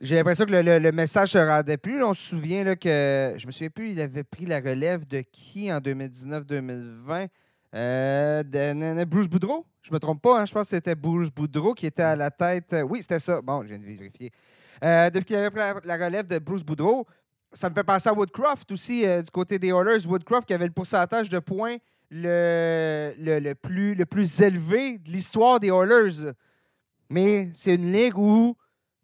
j'ai 0.00 0.16
l'impression 0.16 0.44
que 0.44 0.52
le, 0.52 0.92
message 0.92 1.30
se 1.30 1.38
rendait 1.38 1.76
plus. 1.76 2.02
on 2.02 2.12
se 2.12 2.30
souvient 2.30 2.64
là, 2.64 2.74
que, 2.74 3.34
je 3.36 3.46
me 3.46 3.52
souviens 3.52 3.70
plus, 3.70 3.92
il 3.92 4.00
avait 4.00 4.24
pris 4.24 4.46
la 4.46 4.58
relève 4.58 5.06
de 5.06 5.20
qui 5.20 5.72
en 5.72 5.78
2019-2020 5.78 7.28
euh, 7.74 9.04
Bruce 9.06 9.28
Boudreau, 9.28 9.66
je 9.82 9.92
me 9.92 9.98
trompe 9.98 10.22
pas, 10.22 10.40
hein? 10.40 10.44
je 10.44 10.52
pense 10.52 10.64
que 10.69 10.76
c'était 10.76 10.94
Bruce 10.94 11.30
Boudreau 11.30 11.74
qui 11.74 11.86
était 11.86 12.02
à 12.02 12.16
la 12.16 12.30
tête. 12.30 12.74
Oui, 12.88 13.00
c'était 13.00 13.19
ça. 13.19 13.40
Bon, 13.40 13.62
je 13.62 13.69
viens 13.69 13.78
de 13.78 13.84
vérifier. 13.84 14.30
Euh, 14.84 15.10
depuis 15.10 15.26
qu'il 15.26 15.36
avait 15.36 15.50
pris 15.50 15.60
la, 15.84 15.96
relève 15.96 16.26
de 16.26 16.38
Bruce 16.38 16.64
Boudreau, 16.64 17.06
ça 17.52 17.70
me 17.70 17.74
fait 17.74 17.84
penser 17.84 18.08
à 18.08 18.12
Woodcroft 18.12 18.70
aussi, 18.72 19.02
du 19.02 19.30
côté 19.30 19.58
des 19.58 19.69
Oilers. 19.69 20.06
Woodcroft 20.06 20.46
qui 20.46 20.54
avait 20.54 20.66
le 20.66 20.72
pourcentage 20.72 21.28
de 21.28 21.38
points 21.38 21.76
le, 22.10 23.14
le, 23.19 23.54
plus, 23.54 23.94
le 23.94 24.04
plus 24.04 24.40
élevé 24.42 24.98
de 24.98 25.10
l'histoire 25.10 25.58
des 25.58 25.69
Oilers. 25.69 26.32
Mais 27.08 27.50
c'est 27.54 27.74
une 27.74 27.92
ligue 27.92 28.16
où 28.16 28.56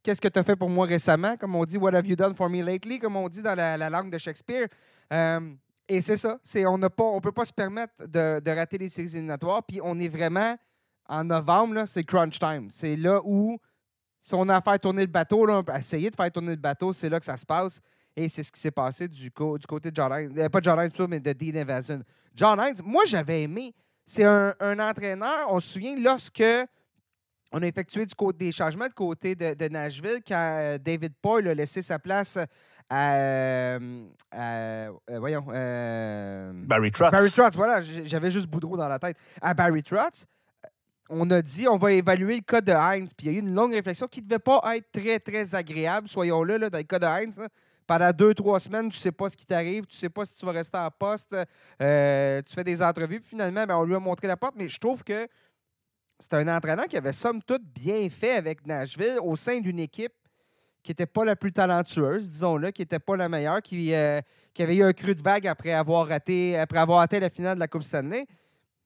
qu'est-ce 0.03 0.21
que 0.21 0.29
tu 0.29 0.39
as 0.39 0.43
fait 0.43 0.57
pour 0.57 0.71
moi 0.71 0.87
récemment, 0.87 1.37
comme 1.37 1.55
on 1.55 1.65
dit, 1.65 1.77
What 1.77 1.95
have 1.95 2.07
you 2.07 2.17
done 2.17 2.35
for 2.35 2.49
me 2.49 2.63
lately, 2.63 2.99
comme 2.99 3.17
on 3.17 3.29
dit 3.29 3.43
dans 3.43 3.55
la, 3.55 3.91
langue 3.91 4.11
de 4.11 4.19
Shakespeare. 4.19 4.69
Et 5.89 6.03
c'est 6.03 6.17
ça. 6.17 6.39
C'est, 6.43 6.67
on 6.67 6.77
ne 6.77 6.89
peut 7.21 7.33
pas 7.33 7.47
se 7.47 7.53
permettre 7.53 8.07
de, 8.07 8.51
rater 8.51 8.77
les 8.77 8.89
séries 8.89 9.11
éliminatoires. 9.15 9.63
Puis 9.65 9.81
on 9.83 9.99
est 9.99 10.09
vraiment 10.09 10.57
en 11.07 11.25
novembre, 11.25 11.85
c'est 11.87 12.05
crunch 12.05 12.39
time. 12.39 12.69
C'est 12.71 12.95
là 12.95 13.21
où, 13.25 13.59
si 14.21 14.35
on 14.35 14.47
a 14.51 14.57
à 14.57 14.61
faire 14.61 14.79
tourner 14.79 15.01
le 15.01 15.11
bateau, 15.11 15.47
là, 15.47 15.63
essayer 15.77 16.11
de 16.11 16.17
faire 16.17 16.31
tourner 16.31 16.51
le 16.51 16.61
bateau, 16.61 16.93
c'est 16.93 17.09
là 17.09 17.19
que 17.19 17.25
ça 17.25 17.39
se 17.39 17.47
passe. 17.47 17.81
Et 18.15 18.29
c'est 18.29 18.43
ce 18.43 18.53
qui 18.53 18.61
s'est 18.61 18.71
passé 18.71 19.09
du, 19.09 19.31
côté 19.31 19.91
de 19.91 19.97
John 19.97 20.13
Hines. 20.13 20.39
Euh, 20.39 20.49
pas 20.49 20.61
de 20.61 20.65
John 20.65 20.79
Hines, 20.79 21.07
mais 21.09 21.21
de 21.21 21.33
Dean 21.33 21.55
Evason. 21.55 22.03
John 22.35 22.61
Hines, 22.61 22.83
moi, 22.85 23.05
j'avais 23.07 23.43
aimé. 23.43 23.75
C'est 24.05 24.25
un, 24.25 24.55
entraîneur, 24.81 25.47
on 25.51 25.61
se 25.61 25.73
souvient, 25.73 25.95
lorsque 25.97 26.43
on 27.53 27.63
a 27.63 27.67
effectué 27.67 28.05
du 28.05 28.15
des 28.35 28.53
changements 28.53 28.89
de 28.89 28.93
côté 28.93 29.35
de, 29.35 29.69
Nashville, 29.69 30.21
quand 30.27 30.57
euh, 30.59 30.79
David 30.79 31.15
Paul 31.23 31.47
a 31.47 31.55
laissé 31.55 31.81
sa 31.81 31.99
place 31.99 32.39
à, 32.91 33.79
euh, 33.79 34.91
voyons, 35.19 35.45
Barry 36.67 36.91
Trotz. 36.91 37.11
Barry 37.11 37.31
Trotz, 37.31 37.57
voilà, 37.57 37.83
j'avais 37.83 38.31
juste 38.31 38.47
Boudreau 38.47 38.77
dans 38.77 38.89
la 38.89 38.99
tête. 38.99 39.17
À 39.41 39.55
Barry 39.55 39.83
Trotz, 39.83 40.27
on 41.11 41.31
a 41.31 41.43
dit 41.43 41.67
on 41.69 41.77
va 41.77 41.93
évaluer 41.93 42.37
le 42.37 42.43
cas 42.43 42.61
de 42.61 42.73
Heinz. 42.73 43.13
Puis 43.15 43.27
il 43.27 43.33
y 43.33 43.37
a 43.37 43.39
eu 43.39 43.43
une 43.43 43.55
longue 43.55 43.73
réflexion 43.73 44.07
qui 44.07 44.21
ne 44.21 44.27
devait 44.27 44.39
pas 44.39 44.61
être 44.77 44.91
très, 44.93 45.19
très 45.21 45.55
agréable, 45.55 46.09
soyons-le, 46.09 46.57
là, 46.57 46.71
dans 46.71 46.79
le 46.79 46.85
cas 46.85 46.99
de 46.99 47.07
Heinz 47.07 47.41
pendant 47.89 48.11
deux, 48.13 48.35
trois 48.35 48.61
semaines, 48.61 48.91
tu 48.91 48.99
ne 48.99 49.01
sais 49.01 49.13
pas 49.13 49.31
ce 49.31 49.37
qui 49.37 49.47
t'arrive, 49.47 49.87
tu 49.87 49.97
ne 49.97 49.99
sais 49.99 50.09
pas 50.11 50.27
si 50.27 50.35
tu 50.35 50.45
vas 50.45 50.53
rester 50.53 50.77
en 50.77 50.91
poste, 50.91 51.35
euh, 51.81 52.43
tu 52.43 52.55
fais 52.55 52.63
des 52.63 52.83
entrevues, 52.83 53.21
finalement, 53.21 53.65
ben, 53.65 53.77
on 53.77 53.85
lui 53.85 53.95
a 53.95 53.99
montré 53.99 54.27
la 54.29 54.37
porte, 54.37 54.55
mais 54.59 54.69
je 54.69 54.79
trouve 54.79 55.03
que 55.03 55.27
c'est 56.19 56.35
un 56.35 56.55
entraîneur 56.55 56.87
qui 56.87 56.99
avait 56.99 57.15
somme 57.15 57.43
toute 57.43 57.65
bien 57.65 58.07
fait 58.11 58.35
avec 58.35 58.67
Nashville 58.67 59.19
au 59.23 59.37
sein 59.37 59.61
d'une 59.61 59.81
équipe 59.81 60.13
qui 60.89 60.93
n'était 60.93 61.05
pas 61.05 61.27
la 61.27 61.37
plus 61.37 61.53
talentueuse, 61.53 62.31
disons-le, 62.31 62.71
qui 62.71 62.81
n'était 62.81 62.99
pas 62.99 63.15
la 63.15 63.29
meilleure, 63.29 63.61
qui, 63.61 63.93
euh, 63.93 64.23
qui, 64.55 64.63
avait 64.63 64.77
eu 64.77 64.83
un 64.83 64.95
cru 64.95 65.15
de 65.15 65.21
vague 65.21 65.47
après 65.47 65.73
avoir 65.73 66.09
raté, 66.09 66.57
après 66.57 66.79
avoir 66.79 67.01
atteint 67.01 67.19
la 67.19 67.29
finale 67.29 67.57
de 67.57 67.61
la 67.61 67.69
Coupe 67.69 67.83
Stanley. 67.83 68.25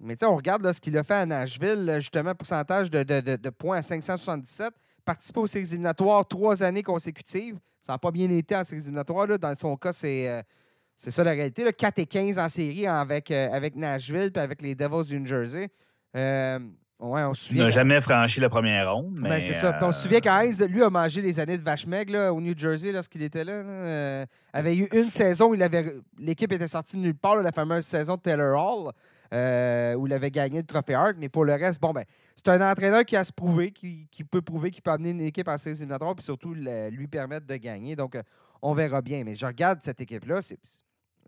Mais 0.00 0.16
on 0.24 0.34
regarde 0.34 0.72
ce 0.72 0.80
qu'il 0.80 0.98
a 0.98 1.04
fait 1.04 1.14
à 1.14 1.26
Nashville, 1.26 1.98
justement, 2.00 2.34
pourcentage 2.34 2.90
de, 2.90 3.04
de, 3.04 3.36
de 3.36 3.50
points 3.50 3.76
à 3.76 3.82
577 3.82 4.74
participé 5.04 5.38
aux 5.38 5.46
séries 5.46 5.68
éliminatoires 5.68 6.26
trois 6.26 6.60
années 6.64 6.82
consécutives. 6.82 7.60
Ça 7.80 7.92
n'a 7.92 7.98
pas 7.98 8.10
bien 8.10 8.28
été 8.30 8.56
en 8.56 8.64
séries 8.64 8.82
éliminatoires. 8.82 9.28
Là. 9.28 9.38
Dans 9.38 9.54
son 9.54 9.76
cas, 9.76 9.92
c'est, 9.92 10.28
euh, 10.28 10.42
ça 10.96 11.22
la 11.22 11.30
réalité. 11.30 11.62
Là. 11.62 11.72
4 11.72 12.00
et 12.00 12.06
15 12.06 12.36
en 12.36 12.48
série 12.48 12.88
avec, 12.88 13.30
euh, 13.30 13.48
avec 13.52 13.76
Nashville 13.76 14.32
et 14.34 14.38
avec 14.40 14.60
les 14.60 14.74
Devils 14.74 15.06
du 15.06 15.20
New 15.20 15.26
Jersey. 15.26 15.70
Euh, 17.02 17.06
ouais, 17.06 17.22
on 17.22 17.34
se 17.34 17.46
souvient. 17.46 17.64
Il 17.64 17.66
n'a 17.66 17.70
jamais 17.70 18.00
franchi 18.00 18.40
la 18.40 18.48
première 18.48 18.94
ronde. 18.94 19.14
Ben, 19.20 19.28
mais 19.30 19.40
c'est 19.40 19.54
ça. 19.54 19.78
on 19.80 19.92
se 19.92 20.02
souvient 20.02 20.20
qu'Heinz, 20.20 20.60
lui, 20.68 20.82
a 20.82 20.90
mangé 20.90 21.20
les 21.20 21.40
années 21.40 21.58
de 21.58 21.62
vache 21.62 21.86
maigre 21.86 22.32
au 22.32 22.40
New 22.40 22.56
Jersey 22.56 22.92
lorsqu'il 22.92 23.22
était 23.22 23.44
là. 23.44 23.62
là. 23.62 24.26
avait 24.52 24.76
eu 24.76 24.88
une 24.92 25.10
saison 25.10 25.50
où 25.50 25.54
il 25.54 25.62
avait... 25.62 25.96
l'équipe 26.18 26.52
était 26.52 26.68
sortie 26.68 26.96
de 26.96 27.02
nulle 27.02 27.14
part, 27.14 27.36
la 27.36 27.52
fameuse 27.52 27.84
saison 27.84 28.16
de 28.16 28.20
Taylor 28.20 28.56
Hall. 28.56 28.92
où 29.98 30.06
il 30.06 30.12
avait 30.12 30.30
gagné 30.30 30.58
le 30.58 30.66
trophée 30.66 30.94
Hart. 30.94 31.14
Mais 31.18 31.28
pour 31.28 31.44
le 31.44 31.54
reste, 31.54 31.80
bon, 31.80 31.92
ben, 31.92 32.04
c'est 32.44 32.50
un 32.50 32.70
entraîneur 32.70 33.04
qui 33.04 33.16
a 33.16 33.22
se 33.22 33.32
prouver, 33.32 33.70
qui, 33.70 34.08
peut 34.28 34.42
prouver 34.42 34.70
qu'il 34.70 34.82
peut 34.82 34.90
amener 34.90 35.10
une 35.10 35.20
équipe 35.20 35.46
en 35.46 35.58
séries 35.58 35.76
éliminatoires, 35.76 36.14
puis 36.14 36.24
surtout 36.24 36.54
lui 36.54 37.06
permettre 37.06 37.46
de 37.46 37.56
gagner. 37.56 37.94
Donc, 37.94 38.16
euh, 38.16 38.22
on 38.62 38.74
verra 38.74 39.00
bien. 39.00 39.22
Mais 39.24 39.34
je 39.34 39.46
regarde 39.46 39.78
cette 39.80 40.00
équipe-là. 40.00 40.40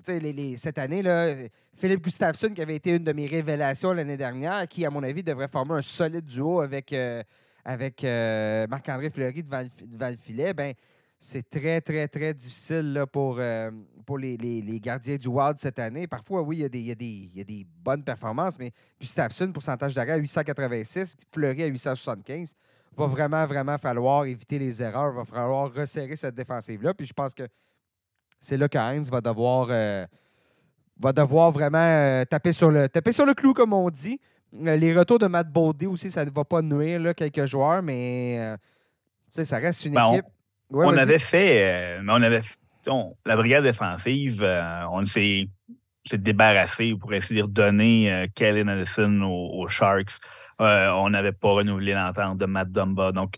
Cette 0.02 0.78
année, 0.78 1.02
là, 1.02 1.34
Philippe 1.76 2.02
Gustafsson, 2.02 2.50
qui 2.50 2.62
avait 2.62 2.76
été 2.76 2.90
une 2.90 3.04
de 3.04 3.12
mes 3.12 3.26
révélations 3.26 3.92
l'année 3.92 4.16
dernière, 4.16 4.66
qui, 4.68 4.84
à 4.84 4.90
mon 4.90 5.02
avis, 5.02 5.22
devrait 5.22 5.48
former 5.48 5.74
un 5.74 5.82
solide 5.82 6.24
duo 6.24 6.60
avec, 6.60 6.92
euh, 6.92 7.22
avec 7.64 8.04
euh, 8.04 8.66
Marc-André 8.68 9.10
Fleury 9.10 9.42
devant, 9.42 9.62
le 10.08 10.16
filet, 10.16 10.52
ben, 10.52 10.74
c'est 11.18 11.48
très, 11.48 11.80
très, 11.80 12.06
très 12.06 12.34
difficile 12.34 13.04
pour, 13.10 13.36
euh, 13.38 13.70
pour 14.04 14.18
les, 14.18 14.36
gardiens 14.80 15.16
du 15.16 15.28
Wild 15.28 15.58
cette 15.58 15.78
année. 15.78 16.06
Parfois, 16.06 16.42
oui, 16.42 16.58
il 16.58 16.86
y, 16.86 16.90
a 16.90 16.94
des, 16.94 17.66
bonnes 17.82 18.04
performances, 18.04 18.58
mais 18.58 18.72
Gustafsson, 19.00 19.50
pourcentage 19.52 19.94
d'arrêt 19.94 20.12
à 20.12 20.16
886, 20.16 21.16
Fleury 21.32 21.62
à 21.62 21.66
875. 21.66 22.52
Va 22.96 23.06
vraiment, 23.06 23.44
vraiment 23.46 23.76
falloir 23.78 24.24
éviter 24.24 24.58
les 24.58 24.82
erreurs. 24.82 25.12
Va 25.12 25.24
falloir 25.24 25.72
resserrer 25.72 26.14
cette 26.14 26.34
défensive-là. 26.34 26.94
Puis 26.94 27.06
je 27.06 27.12
pense 27.12 27.34
que 27.34 27.42
c'est 28.44 28.56
là 28.56 28.68
qu'Heinz 28.68 29.10
va 29.10 29.20
devoir, 29.20 29.68
euh, 29.70 30.06
va 31.00 31.12
devoir 31.12 31.50
vraiment 31.50 31.78
euh, 31.78 32.24
taper, 32.24 32.52
sur 32.52 32.70
le, 32.70 32.88
taper 32.88 33.12
sur 33.12 33.26
le 33.26 33.34
clou, 33.34 33.54
comme 33.54 33.72
on 33.72 33.90
dit. 33.90 34.20
Les 34.52 34.96
retours 34.96 35.18
de 35.18 35.26
Matt 35.26 35.50
Baudet 35.50 35.86
aussi, 35.86 36.10
ça 36.10 36.24
ne 36.24 36.30
va 36.30 36.44
pas 36.44 36.62
nuire 36.62 37.00
là, 37.00 37.12
quelques 37.12 37.46
joueurs, 37.46 37.82
mais 37.82 38.54
ça 39.28 39.58
reste 39.58 39.84
une 39.84 39.94
ben, 39.94 40.12
équipe 40.12 40.26
on 40.70 40.96
avait 40.96 41.18
fait, 41.18 41.98
euh, 41.98 42.02
on 42.08 42.22
avait 42.22 42.42
la 43.24 43.36
brigade 43.36 43.64
défensive, 43.64 44.42
euh, 44.42 44.88
on 44.90 45.04
s'est 45.06 45.48
s'est 46.06 46.18
débarrassé, 46.18 46.94
pour 47.00 47.12
ainsi 47.14 47.32
dire, 47.32 47.48
donner 47.48 48.12
euh, 48.12 48.26
Kelly 48.34 48.62
Nelson 48.62 49.22
aux, 49.22 49.66
Sharks. 49.68 50.20
Euh, 50.60 50.90
on 50.90 51.08
n'avait 51.08 51.32
pas 51.32 51.52
renouvelé 51.52 51.94
l'entente 51.94 52.36
de 52.36 52.44
Matt 52.44 52.70
Dumba. 52.70 53.10
Donc, 53.10 53.36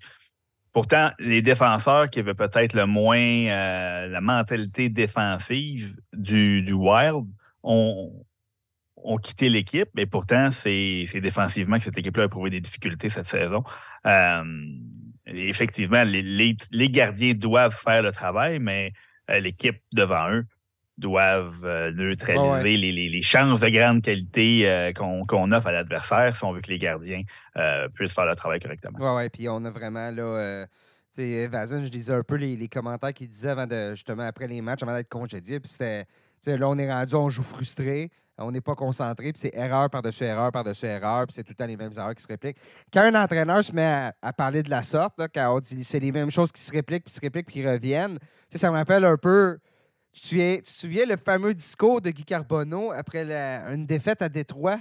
pourtant, 0.76 1.11
les 1.18 1.40
défenseurs 1.40 2.11
qui 2.11 2.18
avaient 2.18 2.35
peut-être 2.35 2.75
le 2.75 2.85
moins 2.85 3.16
euh, 3.16 4.09
la 4.09 4.21
mentalité 4.21 4.90
défensive 4.90 5.97
du, 6.12 6.61
du 6.61 6.75
Wild 6.75 7.25
ont, 7.62 8.12
ont 8.99 9.16
quitté 9.16 9.49
l'équipe, 9.49 9.88
mais 9.95 10.04
pourtant, 10.04 10.50
c'est 10.50 11.06
défensivement 11.14 11.78
que 11.78 11.85
cette 11.85 11.97
équipe-là 11.97 12.25
a 12.25 12.26
éprouvé 12.26 12.50
des 12.50 12.61
difficultés 12.61 13.09
cette 13.09 13.26
saison. 13.26 13.64
effectivement, 15.25 16.04
les, 16.04 16.54
les, 16.71 16.90
gardiens 16.90 17.33
doivent 17.33 17.75
faire 17.75 18.02
le 18.02 18.12
travail, 18.12 18.59
mais 18.59 18.92
l'équipe 19.30 19.80
devant 19.95 20.30
eux 20.30 20.45
doivent 20.98 21.64
euh, 21.64 21.92
neutraliser 21.92 22.76
les, 22.76 23.22
chances 23.22 23.60
de 23.60 23.68
grande 23.68 24.02
qualité 24.02 24.68
euh, 24.68 24.92
qu'on 24.92 25.52
offre 25.52 25.66
à 25.66 25.72
l'adversaire 25.72 26.34
si 26.34 26.44
on 26.44 26.52
veut 26.52 26.60
que 26.60 26.70
les 26.70 26.78
gardiens 26.78 27.22
euh, 27.56 27.88
puissent 27.94 28.14
faire 28.14 28.24
leur 28.24 28.36
travail 28.36 28.60
correctement. 28.60 28.98
Oui, 29.00 29.24
oui, 29.24 29.28
puis 29.28 29.48
on 29.48 29.64
a 29.64 29.70
vraiment 29.70 30.10
là. 30.10 30.66
sais, 31.12 31.46
Vazin, 31.46 31.84
je 31.84 31.88
disais 31.88 32.14
un 32.14 32.22
peu 32.22 32.36
les, 32.36 32.68
commentaires 32.68 33.12
qu'il 33.12 33.28
disait 33.28 33.50
avant 33.50 33.66
de, 33.66 33.90
justement 33.90 34.26
après 34.26 34.46
les 34.46 34.60
matchs, 34.60 34.82
avant 34.82 34.94
d'être 34.94 35.08
congédié. 35.08 35.60
Puis 35.60 35.70
c'était. 35.70 36.06
Là, 36.46 36.68
on 36.68 36.78
est 36.78 36.90
rendu, 36.90 37.14
on 37.16 37.28
joue 37.28 37.42
frustré, 37.42 38.10
on 38.38 38.52
n'est 38.52 38.60
pas 38.60 38.76
concentré, 38.76 39.32
puis 39.32 39.40
c'est 39.40 39.54
erreur 39.54 39.90
par-dessus 39.90 40.22
erreur 40.24 40.52
par-dessus 40.52 40.86
erreur, 40.86 41.26
puis 41.26 41.34
c'est 41.34 41.42
tout 41.42 41.52
le 41.52 41.56
temps 41.56 41.66
les 41.66 41.76
mêmes 41.76 41.92
erreurs 41.96 42.14
qui 42.14 42.22
se 42.22 42.28
répliquent. 42.28 42.58
Quand 42.92 43.00
un 43.00 43.20
entraîneur 43.20 43.64
se 43.64 43.72
met 43.72 44.12
à, 44.22 44.32
parler 44.32 44.62
de 44.62 44.70
la 44.70 44.82
sorte, 44.82 45.18
là, 45.18 45.26
quand 45.26 45.56
on 45.56 45.58
dit 45.58 45.82
c'est 45.82 45.98
les 45.98 46.12
mêmes 46.12 46.30
choses 46.30 46.52
qui 46.52 46.60
se 46.60 46.70
répliquent, 46.70 47.04
puis 47.04 47.14
se 47.14 47.20
répliquent, 47.20 47.46
puis 47.46 47.62
qui 47.62 47.66
reviennent, 47.66 48.18
ça 48.54 48.70
me 48.70 48.76
rappelle 48.76 49.04
un 49.04 49.16
peu 49.16 49.58
tu, 50.23 50.38
te 50.62 50.68
souviens 50.68 51.06
le 51.06 51.16
fameux 51.16 51.54
discours 51.54 52.00
de 52.00 52.11
Guy 52.11 52.25
Carbonneau 52.25 52.90
après 52.92 53.30
une 53.73 53.87
défaite 53.87 54.23
à 54.23 54.28
Détroit? 54.28 54.78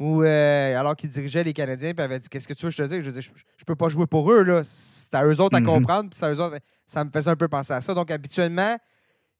Où, 0.00 0.24
euh, 0.24 0.78
alors 0.78 0.96
qu'il 0.96 1.08
dirigeait 1.08 1.44
les 1.44 1.52
Canadiens, 1.52 1.94
puis 1.94 2.02
avait 2.02 2.18
dit 2.18 2.28
Qu'est-ce 2.28 2.48
que 2.48 2.52
tu 2.52 2.66
veux 2.66 2.72
que 2.72 2.76
je 2.76 2.82
te 2.82 2.88
dise? 2.88 3.04
Je 3.04 3.10
dis 3.10 3.20
Je, 3.22 3.64
peux 3.64 3.76
pas 3.76 3.88
jouer 3.88 4.06
pour 4.06 4.30
eux, 4.32 4.42
là. 4.42 4.62
C'est 4.64 5.14
à 5.14 5.24
eux 5.24 5.40
autres 5.40 5.56
à 5.56 5.60
mm-hmm. 5.60 5.64
comprendre, 5.64 6.10
puis 6.10 6.28
eux 6.28 6.40
autres. 6.40 6.58
Ça 6.84 7.04
me 7.04 7.10
faisait 7.10 7.30
un 7.30 7.36
peu 7.36 7.46
penser 7.46 7.72
à 7.72 7.80
ça. 7.80 7.94
Donc, 7.94 8.10
habituellement, 8.10 8.76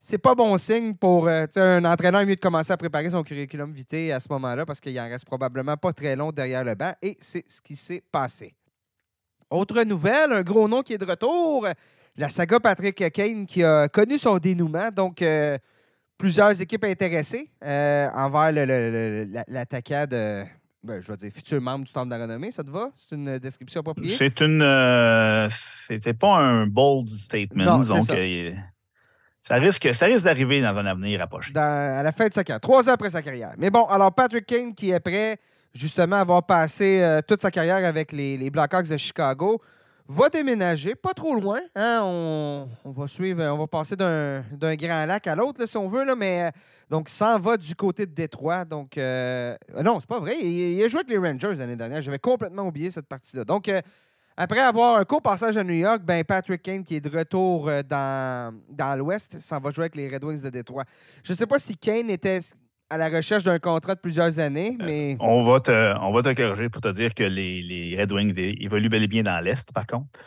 c'est 0.00 0.18
pas 0.18 0.36
bon 0.36 0.56
signe 0.56 0.94
pour 0.94 1.26
euh, 1.26 1.46
un 1.56 1.84
entraîneur 1.84 2.24
mieux 2.24 2.36
de 2.36 2.40
commencer 2.40 2.72
à 2.72 2.76
préparer 2.76 3.10
son 3.10 3.24
curriculum 3.24 3.72
vitae 3.72 4.12
à 4.14 4.20
ce 4.20 4.28
moment-là, 4.30 4.64
parce 4.64 4.80
qu'il 4.80 4.98
en 5.00 5.08
reste 5.08 5.24
probablement 5.24 5.76
pas 5.76 5.92
très 5.92 6.14
long 6.14 6.30
derrière 6.30 6.62
le 6.62 6.76
banc, 6.76 6.92
et 7.02 7.16
c'est 7.20 7.44
ce 7.50 7.60
qui 7.60 7.74
s'est 7.74 8.04
passé. 8.12 8.54
Autre 9.50 9.82
nouvelle, 9.82 10.32
un 10.32 10.42
gros 10.42 10.68
nom 10.68 10.82
qui 10.82 10.94
est 10.94 10.98
de 10.98 11.04
retour 11.04 11.66
la 12.16 12.28
saga 12.28 12.60
Patrick 12.60 13.12
Kane 13.12 13.46
qui 13.46 13.62
a 13.64 13.88
connu 13.88 14.18
son 14.18 14.38
dénouement. 14.38 14.90
Donc, 14.90 15.20
euh, 15.22 15.58
plusieurs 16.16 16.60
équipes 16.60 16.84
intéressées 16.84 17.50
euh, 17.64 18.08
envers 18.14 18.52
l'attaquant 19.48 20.06
de. 20.08 20.44
Ben, 20.82 21.00
je 21.00 21.10
vais 21.10 21.16
dire 21.16 21.32
futur 21.32 21.62
membre 21.62 21.86
du 21.86 21.92
Temple 21.92 22.10
de 22.10 22.14
la 22.14 22.22
Renommée, 22.22 22.50
ça 22.50 22.62
te 22.62 22.68
va? 22.68 22.90
C'est 22.94 23.14
une 23.14 23.38
description 23.38 23.80
appropriée? 23.80 24.14
C'est 24.16 24.40
une. 24.40 24.60
Euh, 24.60 25.48
c'était 25.50 26.12
pas 26.12 26.36
un 26.36 26.66
bold 26.66 27.08
statement. 27.08 27.78
donc, 27.84 28.04
ça. 29.40 29.56
risque, 29.56 29.94
ça 29.94 30.06
risque 30.06 30.24
d'arriver 30.24 30.60
dans 30.60 30.76
un 30.76 30.84
avenir 30.84 31.22
approché. 31.22 31.52
à 31.56 32.02
la 32.02 32.12
fin 32.12 32.28
de 32.28 32.34
sa 32.34 32.44
carrière, 32.44 32.60
trois 32.60 32.88
ans 32.88 32.92
après 32.92 33.10
sa 33.10 33.22
carrière. 33.22 33.54
Mais 33.56 33.70
bon, 33.70 33.84
alors 33.86 34.14
Patrick 34.14 34.44
Kane 34.44 34.74
qui 34.74 34.90
est 34.90 35.00
prêt 35.00 35.38
justement 35.72 36.16
à 36.16 36.20
avoir 36.20 36.44
passé 36.44 37.20
toute 37.26 37.40
sa 37.40 37.50
carrière 37.50 37.84
avec 37.84 38.12
les, 38.12 38.36
les 38.36 38.50
Blackhawks 38.50 38.88
de 38.88 38.96
Chicago 38.98 39.60
va 40.06 40.28
déménager, 40.28 40.94
pas 40.94 41.14
trop 41.14 41.34
loin. 41.34 41.60
Hein? 41.74 42.00
On, 42.02 42.68
va 42.84 43.04
on 43.52 43.58
va 43.58 43.66
passer 43.66 43.96
d'un 43.96 44.42
grand 44.76 45.06
lac 45.06 45.26
à 45.26 45.34
l'autre, 45.34 45.66
si 45.66 45.76
on 45.76 45.86
veut, 45.86 46.04
là, 46.04 46.14
mais 46.14 46.44
euh, 46.44 46.50
donc 46.90 47.08
s'en 47.08 47.38
va 47.38 47.56
du 47.56 47.74
côté 47.74 48.04
de 48.06 48.12
Détroit. 48.12 48.64
Donc, 48.64 48.98
euh, 48.98 49.56
non, 49.82 50.00
c'est 50.00 50.08
pas 50.08 50.20
vrai. 50.20 50.38
Il, 50.40 50.82
a 50.82 50.88
joué 50.88 51.00
avec 51.00 51.10
les 51.10 51.18
Rangers 51.18 51.54
l'année 51.54 51.76
dernière. 51.76 52.02
J'avais 52.02 52.18
complètement 52.18 52.66
oublié 52.66 52.90
cette 52.90 53.06
partie-là. 53.06 53.44
Donc, 53.44 53.68
euh, 53.68 53.80
après 54.36 54.60
avoir 54.60 54.96
un 54.96 55.04
court 55.04 55.22
passage 55.22 55.56
à 55.56 55.64
New 55.64 55.74
York, 55.74 56.02
ben 56.02 56.24
Patrick 56.24 56.60
Kane, 56.60 56.84
qui 56.84 56.96
est 56.96 57.00
de 57.00 57.16
retour 57.16 57.70
dans, 57.88 58.52
dans 58.68 58.98
l'Ouest, 58.98 59.38
s'en 59.38 59.60
va 59.60 59.70
jouer 59.70 59.84
avec 59.84 59.94
les 59.94 60.08
Red 60.08 60.24
Wings 60.24 60.42
de 60.42 60.50
Détroit. 60.50 60.84
Je 61.22 61.32
ne 61.32 61.36
sais 61.36 61.46
pas 61.46 61.60
si 61.60 61.76
Kane 61.76 62.10
était 62.10 62.40
à 62.90 62.96
la 62.96 63.08
recherche 63.08 63.42
d'un 63.42 63.58
contrat 63.58 63.94
de 63.94 64.00
plusieurs 64.00 64.38
années, 64.38 64.76
euh, 64.80 64.84
mais... 64.86 65.16
on, 65.20 65.42
va 65.44 65.60
te, 65.60 65.98
on 66.00 66.10
va 66.12 66.22
te 66.22 66.32
corriger 66.34 66.68
pour 66.68 66.80
te 66.80 66.92
dire 66.92 67.14
que 67.14 67.24
les, 67.24 67.62
les 67.62 68.00
Red 68.00 68.12
Wings 68.12 68.38
évoluent 68.38 68.88
bel 68.88 69.02
et 69.02 69.08
bien 69.08 69.22
dans 69.22 69.42
l'Est, 69.42 69.72
par 69.72 69.86
contre. 69.86 70.08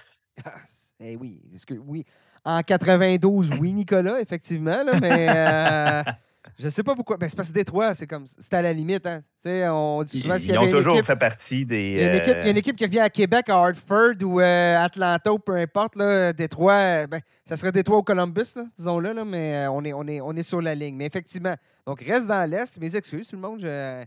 Ah, 0.45 0.51
eh 0.99 1.15
oui, 1.15 1.41
que, 1.67 1.73
oui. 1.73 2.05
En 2.45 2.61
92, 2.61 3.49
oui, 3.59 3.73
Nicolas, 3.73 4.19
effectivement, 4.21 4.83
mais... 5.01 6.03
Euh, 6.59 6.63
je 6.63 6.69
sais 6.69 6.83
pas 6.83 6.95
pourquoi. 6.95 7.17
Ben, 7.17 7.29
c'est 7.29 7.35
parce 7.35 7.49
que 7.49 7.53
Détroit, 7.53 7.93
c'est 7.93 8.07
comme. 8.07 8.25
C'est 8.25 8.53
à 8.53 8.61
la 8.61 8.73
limite. 8.73 9.05
Hein. 9.05 9.21
on 9.45 10.03
dit 10.03 10.19
souvent 10.19 10.39
s'il 10.39 10.51
y 10.51 10.57
avait. 10.57 10.67
Ils 10.67 10.75
ont 10.75 10.77
toujours 10.79 11.03
fait 11.03 11.15
partie 11.15 11.65
des. 11.65 11.91
Il 11.91 11.97
y, 11.97 12.03
a 12.03 12.49
une 12.49 12.57
équipe, 12.57 12.75
qui 12.75 12.87
vient 12.87 13.03
à 13.03 13.09
Québec, 13.09 13.49
à 13.49 13.57
Hartford 13.57 14.15
ou 14.23 14.39
euh, 14.39 14.77
Atlanta 14.77 15.31
ou 15.31 15.39
peu 15.39 15.55
importe. 15.55 15.95
Là, 15.95 16.33
Détroit, 16.33 17.07
ben, 17.07 17.21
ça 17.45 17.55
serait 17.55 17.71
Détroit 17.71 17.99
ou 17.99 18.03
Columbus, 18.03 18.55
disons-le, 18.77 19.13
là, 19.13 19.25
mais 19.25 19.55
euh, 19.55 19.71
on, 19.71 19.83
est, 19.83 19.93
on, 19.93 20.07
est, 20.07 20.21
on 20.21 20.33
est 20.33 20.43
sur 20.43 20.61
la 20.61 20.75
ligne. 20.75 20.95
Mais 20.95 21.05
effectivement, 21.05 21.55
donc 21.85 22.01
reste 22.01 22.27
dans 22.27 22.49
l'Est. 22.49 22.77
Mes 22.79 22.95
excuses, 22.95 23.27
tout 23.27 23.35
le 23.35 23.41
monde. 23.41 23.59
J'ai 23.59 24.03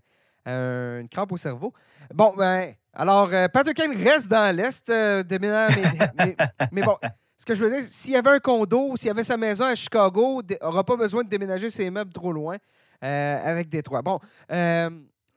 euh, 0.48 1.00
une 1.00 1.08
crampe 1.08 1.32
au 1.32 1.36
cerveau. 1.36 1.72
Bon, 2.14 2.34
ben, 2.36 2.72
alors, 2.92 3.30
Patrick 3.52 3.76
Kane 3.76 3.96
reste 3.96 4.28
dans 4.28 4.54
l'Est. 4.54 4.88
mais, 4.88 6.36
mais 6.72 6.82
bon 6.82 6.96
ce 7.40 7.46
que 7.46 7.54
je 7.54 7.64
veux 7.64 7.70
dire, 7.70 7.82
s'il 7.82 8.12
y 8.12 8.16
avait 8.16 8.28
un 8.28 8.38
condo 8.38 8.98
s'il 8.98 9.06
y 9.06 9.10
avait 9.10 9.24
sa 9.24 9.38
maison 9.38 9.64
à 9.64 9.74
Chicago, 9.74 10.42
il 10.46 10.58
n'aura 10.60 10.84
pas 10.84 10.94
besoin 10.94 11.24
de 11.24 11.28
déménager 11.30 11.70
ses 11.70 11.88
meubles 11.88 12.12
trop 12.12 12.34
loin 12.34 12.58
euh, 13.02 13.38
avec 13.42 13.70
Détroit. 13.70 14.02
Bon, 14.02 14.18
euh, 14.52 14.90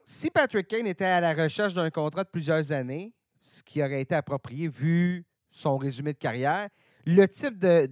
si 0.03 0.29
Patrick 0.29 0.67
Kane 0.67 0.85
était 0.85 1.05
à 1.05 1.21
la 1.21 1.33
recherche 1.33 1.73
d'un 1.73 1.89
contrat 1.89 2.25
de 2.25 2.29
plusieurs 2.29 2.73
années, 2.73 3.13
ce 3.41 3.63
qui 3.63 3.81
aurait 3.81 4.01
été 4.01 4.15
approprié 4.15 4.67
vu 4.67 5.25
son 5.49 5.77
résumé 5.77 6.11
de 6.11 6.17
carrière, 6.17 6.67
le 7.05 7.25
type 7.25 7.57
de, 7.57 7.87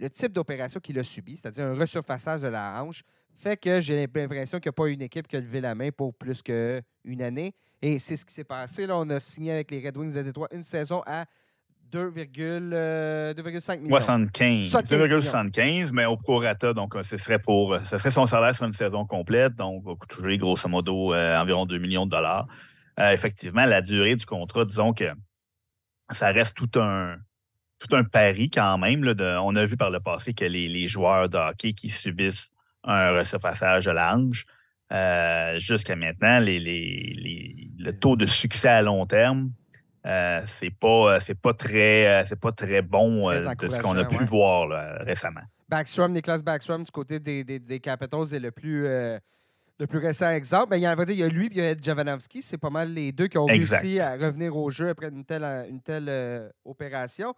le 0.00 0.08
type 0.08 0.32
d'opération 0.32 0.80
qu'il 0.80 0.98
a 0.98 1.04
subi, 1.04 1.36
c'est-à-dire 1.36 1.66
un 1.66 1.74
resurfaçage 1.74 2.40
de 2.40 2.48
la 2.48 2.82
hanche, 2.82 3.02
fait 3.36 3.58
que 3.58 3.80
j'ai 3.80 4.06
l'impression 4.14 4.60
qu'il 4.60 4.70
n'y 4.70 4.74
a 4.74 4.82
pas 4.82 4.88
une 4.88 5.02
équipe 5.02 5.28
qui 5.28 5.36
a 5.36 5.40
levé 5.40 5.60
la 5.60 5.74
main 5.74 5.90
pour 5.90 6.14
plus 6.14 6.40
qu'une 6.40 7.20
année. 7.20 7.52
Et 7.82 7.98
c'est 7.98 8.16
ce 8.16 8.24
qui 8.24 8.32
s'est 8.32 8.44
passé. 8.44 8.86
Là, 8.86 8.96
on 8.96 9.10
a 9.10 9.20
signé 9.20 9.52
avec 9.52 9.70
les 9.70 9.86
Red 9.86 9.98
Wings 9.98 10.12
de 10.14 10.22
Détroit 10.22 10.48
une 10.52 10.64
saison 10.64 11.02
à 11.04 11.26
2,5 11.92 12.72
euh, 12.72 13.34
millions. 13.78 13.96
75. 13.96 14.72
2,75, 14.72 15.90
mais 15.92 16.06
au 16.06 16.16
prorata, 16.16 16.72
donc 16.72 16.94
ce 17.02 17.16
serait 17.18 17.38
pour 17.38 17.78
ce 17.84 17.98
serait 17.98 18.10
son 18.10 18.26
salaire 18.26 18.54
sur 18.54 18.64
une 18.64 18.72
saison 18.72 19.04
complète, 19.04 19.54
donc 19.56 19.84
va 19.84 19.94
coûter 19.94 20.36
grosso 20.38 20.68
modo 20.68 21.12
euh, 21.12 21.38
environ 21.38 21.66
2 21.66 21.78
millions 21.78 22.06
de 22.06 22.10
dollars. 22.10 22.46
Euh, 22.98 23.10
effectivement, 23.12 23.66
la 23.66 23.82
durée 23.82 24.16
du 24.16 24.24
contrat, 24.24 24.64
disons 24.64 24.94
que 24.94 25.04
ça 26.10 26.32
reste 26.32 26.56
tout 26.56 26.80
un 26.80 27.16
tout 27.78 27.94
un 27.96 28.04
pari 28.04 28.48
quand 28.48 28.78
même. 28.78 29.04
on 29.42 29.56
a 29.56 29.64
vu 29.64 29.76
par 29.76 29.90
le 29.90 29.98
passé 29.98 30.34
que 30.34 30.44
les, 30.44 30.86
joueurs 30.86 31.28
de 31.28 31.36
hockey 31.36 31.72
qui 31.72 31.90
subissent 31.90 32.48
un 32.84 33.10
resurfaçage 33.10 33.86
de 33.86 33.90
l'ange, 33.90 34.46
jusqu'à 35.58 35.96
maintenant, 35.96 36.38
le 36.40 37.90
taux 37.90 38.16
de 38.16 38.26
succès 38.26 38.68
à 38.68 38.82
long 38.82 39.04
terme 39.04 39.50
euh, 40.04 40.42
c'est 40.46 40.70
pas 40.70 41.14
euh, 41.14 41.20
c'est 41.20 41.38
pas 41.38 41.54
très 41.54 42.06
euh, 42.06 42.24
c'est 42.26 42.38
pas 42.38 42.50
très 42.50 42.82
bon 42.82 43.30
de 43.30 43.68
ce 43.68 43.78
qu'on 43.78 43.96
a 43.96 44.04
pu 44.04 44.24
voir 44.24 44.68
récemment. 45.00 45.42
Backstrom, 45.68 46.12
Niklas 46.12 46.42
Backstrom 46.42 46.82
du 46.82 46.90
côté 46.90 47.20
des, 47.20 47.44
des, 47.44 47.80
Capitals 47.80 48.34
est 48.34 48.40
le 48.40 48.50
plus 48.50 48.82
le 48.82 49.86
plus 49.86 49.98
récent 49.98 50.30
exemple. 50.30 50.70
Ben, 50.70 50.76
il, 50.76 50.82
y 50.82 50.86
a, 50.86 50.94
il 51.08 51.14
y 51.14 51.22
a 51.22 51.28
lui 51.28 51.46
et 51.46 51.50
il 51.52 51.56
y 51.56 51.66
a 51.66 51.74
Javanovski. 51.80 52.42
C'est 52.42 52.58
pas 52.58 52.70
mal 52.70 52.92
les 52.92 53.10
deux 53.12 53.26
qui 53.26 53.38
ont 53.38 53.46
réussi 53.46 53.98
à 54.00 54.16
revenir 54.16 54.56
au 54.56 54.70
jeu 54.70 54.90
après 54.90 55.08
une 55.08 55.24
telle, 55.24 55.44
une 55.70 55.80
telle 55.80 56.52
opération. 56.64 57.34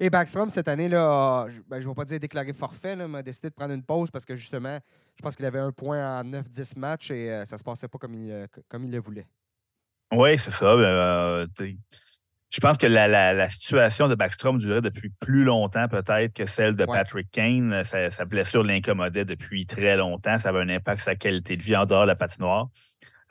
Et 0.00 0.10
Backstrom, 0.10 0.50
cette 0.50 0.68
année, 0.68 0.88
là, 0.88 1.46
ben, 1.68 1.80
je 1.80 1.84
ne 1.84 1.90
vais 1.90 1.94
pas 1.94 2.04
dire 2.04 2.18
déclaré 2.18 2.52
forfait, 2.52 2.96
mais 2.96 3.18
a 3.18 3.22
décidé 3.22 3.50
de 3.50 3.54
prendre 3.54 3.72
une 3.72 3.84
pause 3.84 4.10
parce 4.10 4.24
que 4.24 4.36
justement, 4.36 4.78
je 5.16 5.22
pense 5.22 5.36
qu'il 5.36 5.46
avait 5.46 5.60
un 5.60 5.72
point 5.72 6.20
en 6.20 6.24
9-10 6.24 6.78
matchs 6.78 7.10
et 7.12 7.28
ça 7.46 7.56
ne 7.56 7.58
se 7.58 7.64
passait 7.64 7.88
pas 7.88 7.98
comme 7.98 8.14
il, 8.14 8.46
comme 8.68 8.84
il 8.84 8.90
le 8.90 8.98
voulait. 8.98 9.26
Oui, 10.12 10.36
c'est 10.38 10.50
ça. 10.50 11.46
Je 12.50 12.60
pense 12.60 12.78
que 12.78 12.86
la, 12.86 13.48
situation 13.50 14.08
de 14.08 14.14
Backstrom 14.14 14.58
durait 14.58 14.80
depuis 14.80 15.10
plus 15.10 15.44
longtemps 15.44 15.88
peut-être 15.88 16.32
que 16.32 16.46
celle 16.46 16.76
de 16.76 16.84
Patrick 16.84 17.30
Kane. 17.30 17.82
Sa, 17.84 18.24
blessure 18.24 18.62
l'incommodait 18.62 19.24
depuis 19.24 19.66
très 19.66 19.96
longtemps. 19.96 20.38
Ça 20.38 20.50
avait 20.50 20.60
un 20.60 20.68
impact 20.68 21.00
sur 21.00 21.06
sa 21.06 21.16
qualité 21.16 21.56
de 21.56 21.62
vie 21.62 21.76
en 21.76 21.86
dehors 21.86 22.02
de 22.02 22.08
la 22.08 22.16
patinoire. 22.16 22.68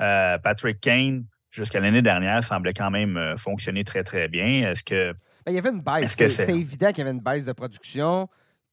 Euh, 0.01 0.38
Patrick 0.38 0.81
Kane, 0.81 1.25
jusqu'à 1.50 1.79
l'année 1.79 2.01
dernière, 2.01 2.43
semblait 2.43 2.74
quand 2.74 2.91
même 2.91 3.15
euh, 3.15 3.38
fonctionner 3.38 3.84
très, 3.84 4.03
très 4.03 4.27
bien. 4.27 4.69
Est-ce 4.69 4.84
que. 4.84 5.13
Ben, 5.45 5.51
il 5.51 5.55
y 5.55 5.57
avait 5.57 5.69
une 5.69 5.81
baisse. 5.81 6.15
C'était 6.17 6.55
évident 6.55 6.89
qu'il 6.89 7.00
y 7.00 7.01
avait 7.01 7.12
une 7.12 7.24
baisse 7.24 7.45
de 7.45 7.53
production. 7.53 8.27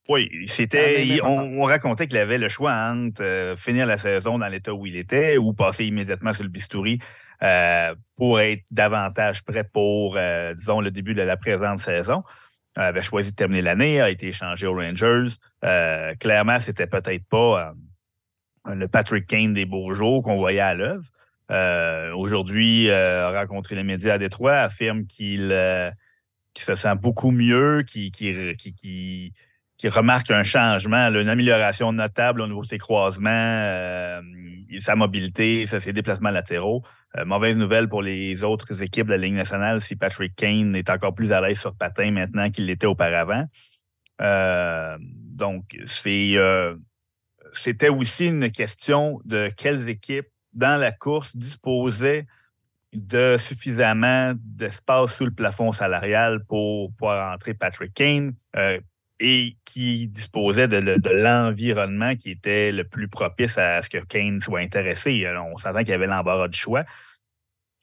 Oui, 0.08 0.28
c'était. 0.48 1.20
On, 1.22 1.62
racontait 1.62 2.08
qu'il 2.08 2.18
avait 2.18 2.38
le 2.38 2.48
choix 2.48 2.72
entre 2.72 3.22
euh, 3.22 3.56
finir 3.56 3.86
la 3.86 3.98
saison 3.98 4.38
dans 4.38 4.48
l'état 4.48 4.74
où 4.74 4.84
il 4.84 4.96
était 4.96 5.36
ou 5.36 5.52
passer 5.52 5.84
immédiatement 5.84 6.32
sur 6.32 6.42
le 6.42 6.50
bistouri 6.50 6.98
euh, 7.42 7.94
pour 8.16 8.38
être 8.40 8.62
davantage 8.70 9.42
prêt 9.42 9.64
pour, 9.64 10.16
euh, 10.16 10.54
disons, 10.54 10.80
le 10.80 10.92
début 10.92 11.14
de 11.14 11.22
la 11.22 11.36
présente 11.36 11.80
saison. 11.80 12.22
Il 12.76 12.82
avait 12.82 13.02
choisi 13.02 13.32
de 13.32 13.36
terminer 13.36 13.62
l'année, 13.62 14.00
a 14.00 14.10
été 14.10 14.28
échangé 14.28 14.66
aux 14.66 14.74
Rangers. 14.74 15.34
clairement, 16.20 16.60
c'était 16.60 16.86
peut-être 16.86 17.26
pas 17.28 17.74
le 18.66 18.86
Patrick 18.86 19.26
Kane 19.26 19.52
des 19.52 19.66
beaux 19.66 19.92
jours 19.92 20.22
qu'on 20.22 20.36
voyait 20.36 20.60
à 20.60 20.72
l'œuvre. 20.72 21.04
Aujourd'hui, 22.16 22.90
a 22.90 23.38
rencontré 23.38 23.74
les 23.74 23.82
médias 23.82 24.14
à 24.14 24.18
Détroit, 24.18 24.54
affirme 24.54 25.04
qu'il 25.06 25.50
se 26.56 26.74
sent 26.74 26.94
beaucoup 26.96 27.30
mieux, 27.30 27.82
qu'il 27.82 28.10
qui, 28.10 29.32
remarque 29.84 30.30
un 30.30 30.44
changement, 30.44 31.08
une 31.10 31.28
amélioration 31.28 31.92
notable 31.92 32.40
au 32.40 32.46
niveau 32.46 32.62
de 32.62 32.68
ses 32.68 32.78
croisements, 32.78 34.20
sa 34.80 34.96
mobilité, 34.96 35.66
ses 35.66 35.92
déplacements 35.92 36.30
latéraux. 36.30 36.82
Mauvaise 37.24 37.56
nouvelle 37.56 37.88
pour 37.88 38.02
les 38.02 38.42
autres 38.42 38.82
équipes 38.82 39.06
de 39.06 39.12
la 39.12 39.18
Ligue 39.18 39.34
nationale 39.34 39.80
si 39.80 39.96
Patrick 39.96 40.34
Kane 40.34 40.74
est 40.74 40.88
encore 40.88 41.14
plus 41.14 41.32
à 41.32 41.40
l'aise 41.40 41.60
sur 41.60 41.74
patin 41.74 42.10
maintenant 42.10 42.50
qu'il 42.50 42.66
l'était 42.66 42.86
auparavant. 42.86 43.44
donc, 44.18 45.76
c'est 45.86 46.36
c'était 47.52 47.88
aussi 47.88 48.28
une 48.28 48.50
question 48.50 49.20
de 49.24 49.50
quelles 49.56 49.88
équipes 49.88 50.28
dans 50.52 50.80
la 50.80 50.92
course 50.92 51.36
disposaient 51.36 52.26
de 52.92 53.36
suffisamment 53.38 54.34
d'espace 54.36 55.16
sous 55.16 55.24
le 55.24 55.30
plafond 55.30 55.72
salarial 55.72 56.44
pour 56.44 56.92
pouvoir 56.92 57.32
entrer 57.32 57.54
Patrick 57.54 57.94
Kane 57.94 58.34
euh, 58.56 58.80
et 59.22 59.56
qui 59.64 60.08
disposait 60.08 60.68
de, 60.68 60.78
l'environnement 61.10 62.16
qui 62.16 62.30
était 62.30 62.72
le 62.72 62.84
plus 62.84 63.08
propice 63.08 63.56
à 63.56 63.82
ce 63.82 63.88
que 63.88 63.98
Kane 63.98 64.40
soit 64.40 64.60
intéressé. 64.60 65.24
on 65.52 65.56
s'entend 65.56 65.78
qu'il 65.80 65.90
y 65.90 65.92
avait 65.92 66.06
l'embarras 66.06 66.48
du 66.48 66.58
choix. 66.58 66.84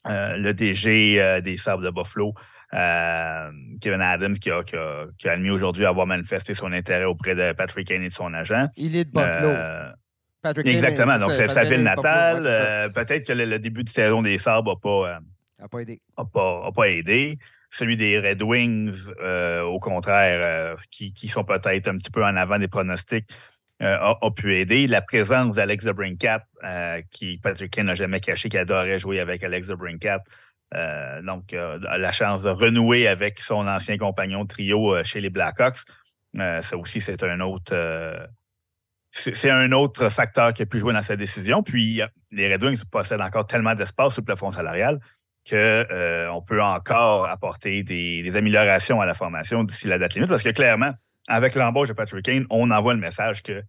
Euh, 0.07 0.37
le 0.37 0.53
DG 0.53 1.21
euh, 1.21 1.41
des 1.41 1.57
Sables 1.57 1.83
de 1.83 1.89
Buffalo 1.89 2.33
euh, 2.73 3.51
Kevin 3.81 4.01
Adams 4.01 4.37
qui 4.37 4.51
a, 4.51 4.61
admis 5.25 5.49
aujourd'hui 5.49 5.85
avoir 5.85 6.05
manifesté 6.05 6.53
son 6.53 6.71
intérêt 6.71 7.05
auprès 7.05 7.33
de 7.33 7.53
Patrick 7.53 7.87
Kane 7.87 8.03
et 8.03 8.09
de 8.09 8.13
son 8.13 8.33
agent. 8.33 8.67
Il 8.77 8.95
est 8.95 9.05
de 9.05 9.09
Buffalo. 9.09 9.47
Euh, 9.47 9.89
Patrick 10.41 10.67
exactement. 10.67 11.17
Donc, 11.17 11.33
c'est 11.33 11.47
sa 11.47 11.63
ville 11.63 11.83
natale. 11.83 12.43
Euh, 12.45 12.89
peut-être 12.89 13.25
que 13.27 13.33
le, 13.33 13.59
début 13.59 13.83
de 13.83 13.89
saison 13.89 14.21
des 14.21 14.37
Sabres 14.37 14.75
n'a 14.75 15.67
pas, 15.67 15.67
pas, 15.69 15.79
aidé. 15.79 16.01
pas, 16.15 16.89
aidé. 16.89 17.39
Celui 17.69 17.97
des 17.97 18.19
Red 18.19 18.41
Wings, 18.41 19.07
au 19.63 19.79
contraire, 19.79 20.75
qui, 20.89 21.27
sont 21.27 21.43
peut-être 21.43 21.87
un 21.87 21.97
petit 21.97 22.11
peu 22.11 22.23
en 22.23 22.35
avant 22.35 22.57
des 22.57 22.67
pronostics, 22.67 23.29
a, 23.79 24.15
pu 24.35 24.57
aider. 24.57 24.87
La 24.87 25.01
présence 25.01 25.55
d'Alex 25.55 25.85
de 25.85 25.91
Brincat, 25.91 26.45
qui 27.11 27.37
Patrick 27.37 27.71
Kane 27.71 27.85
n'a 27.85 27.95
jamais 27.95 28.19
caché 28.19 28.49
qu'il 28.49 28.59
adorait 28.59 28.97
jouer 28.97 29.19
avec 29.19 29.43
Alex 29.43 29.67
de 29.67 29.75
Brincat, 29.75 30.23
euh, 30.75 31.21
donc, 31.23 31.53
euh, 31.53 31.79
la 31.79 32.11
chance 32.11 32.43
de 32.43 32.49
renouer 32.49 33.07
avec 33.07 33.39
son 33.39 33.67
ancien 33.67 33.97
compagnon 33.97 34.45
trio 34.45 34.95
euh, 34.95 35.03
chez 35.03 35.19
les 35.19 35.29
Blackhawks. 35.29 35.79
ça 36.35 36.77
aussi, 36.77 37.01
c'est 37.01 37.23
un 37.23 37.39
autre. 37.39 37.73
c'est 39.11 39.49
un 39.49 39.71
autre 39.71 40.09
facteur 40.09 40.53
qui 40.53 40.61
a 40.61 40.65
pu 40.65 40.79
jouer 40.79 40.93
dans 40.93 41.01
sa 41.01 41.15
décision. 41.15 41.63
Puis, 41.63 42.01
les 42.31 42.53
Red 42.53 42.63
Wings 42.63 42.83
possèdent 42.91 43.21
encore 43.21 43.47
tellement 43.47 43.73
d'espace 43.73 44.13
sur 44.13 44.21
le 44.21 44.25
plafond 44.25 44.51
salarial 44.51 44.99
qu'on 45.49 46.41
peut 46.41 46.61
encore 46.61 47.27
apporter 47.29 47.83
des, 47.83 48.35
améliorations 48.35 49.01
à 49.01 49.05
la 49.05 49.13
formation 49.13 49.63
d'ici 49.63 49.87
la 49.87 49.97
date 49.97 50.13
limite. 50.15 50.29
Parce 50.29 50.43
que 50.43 50.49
clairement, 50.49 50.91
avec 51.27 51.55
l'embauche 51.55 51.89
de 51.89 51.93
Patrick 51.93 52.25
Kane, 52.25 52.45
on 52.49 52.71
envoie 52.71 52.93
le 52.93 52.99
message 52.99 53.43
que 53.43 53.63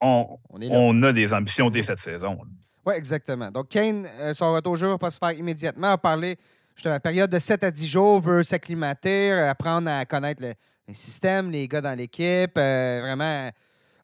on, 0.00 0.38
on, 0.50 1.02
a 1.02 1.12
des 1.12 1.32
ambitions 1.32 1.70
dès 1.70 1.82
cette 1.82 2.00
saison. 2.00 2.38
Oui, 2.86 2.94
exactement. 2.94 3.50
Donc, 3.50 3.68
Kane, 3.68 4.06
euh, 4.20 4.34
son 4.34 4.52
retour 4.52 4.72
au 4.72 4.76
jeu 4.76 4.86
ne 4.86 4.92
va 4.92 4.98
pas 4.98 5.10
se 5.10 5.18
faire 5.18 5.32
immédiatement. 5.32 5.92
A 5.92 5.98
parlé 5.98 6.36
de 6.82 6.90
la 6.90 7.00
période 7.00 7.30
de 7.30 7.38
7 7.38 7.64
à 7.64 7.70
10 7.70 7.86
jours, 7.86 8.20
veut 8.20 8.42
s'acclimater, 8.42 9.32
euh, 9.32 9.50
apprendre 9.50 9.90
à 9.90 10.04
connaître 10.04 10.42
le, 10.42 10.52
système, 10.92 11.50
les 11.50 11.66
gars 11.66 11.80
dans 11.80 11.96
l'équipe, 11.96 12.58
euh, 12.58 13.00
vraiment 13.02 13.50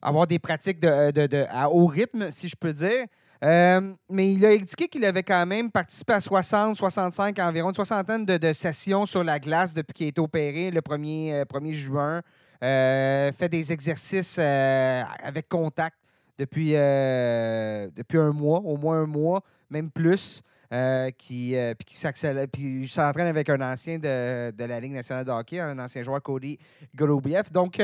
avoir 0.01 0.25
des 0.25 0.39
pratiques 0.39 0.79
de, 0.79 1.45
à 1.51 1.69
haut 1.69 1.85
rythme, 1.85 2.31
si 2.31 2.47
je 2.47 2.55
peux 2.55 2.73
dire. 2.73 3.05
Mais 3.41 4.33
il 4.33 4.45
a 4.45 4.49
indiqué 4.49 4.87
qu'il 4.87 5.03
avait 5.05 5.23
quand 5.23 5.45
même 5.45 5.71
participé 5.71 6.13
à 6.13 6.19
60, 6.19 6.77
65, 6.77 7.39
environ 7.39 7.69
une 7.69 7.75
soixantaine 7.75 8.25
de, 8.25 8.53
sessions 8.53 9.05
sur 9.05 9.23
la 9.23 9.39
glace 9.39 9.73
depuis 9.73 9.93
qu'il 9.93 10.05
a 10.05 10.09
été 10.09 10.21
opéré 10.21 10.71
le 10.71 10.81
1er, 10.81 11.45
1er 11.45 11.73
juin. 11.73 12.21
fait 12.61 13.49
des 13.49 13.71
exercices 13.71 14.37
avec 14.37 15.49
contact 15.49 15.95
depuis, 16.41 16.71
euh, 16.75 17.87
depuis 17.95 18.17
un 18.17 18.31
mois, 18.31 18.59
au 18.59 18.75
moins 18.75 19.03
un 19.03 19.05
mois, 19.05 19.43
même 19.69 19.91
plus, 19.91 20.41
euh, 20.73 21.11
qui, 21.11 21.55
euh, 21.55 21.75
puis 21.75 21.85
qui 21.85 22.87
s'entraîne 22.87 23.27
avec 23.27 23.49
un 23.49 23.61
ancien 23.61 23.99
de, 23.99 24.65
la 24.65 24.79
Ligue 24.79 24.93
nationale 24.93 25.23
de 25.23 25.31
hockey, 25.31 25.59
un 25.59 25.77
ancien 25.77 26.01
joueur 26.01 26.21
Cody 26.23 26.57
Golubiev. 26.95 27.51
Donc, 27.51 27.79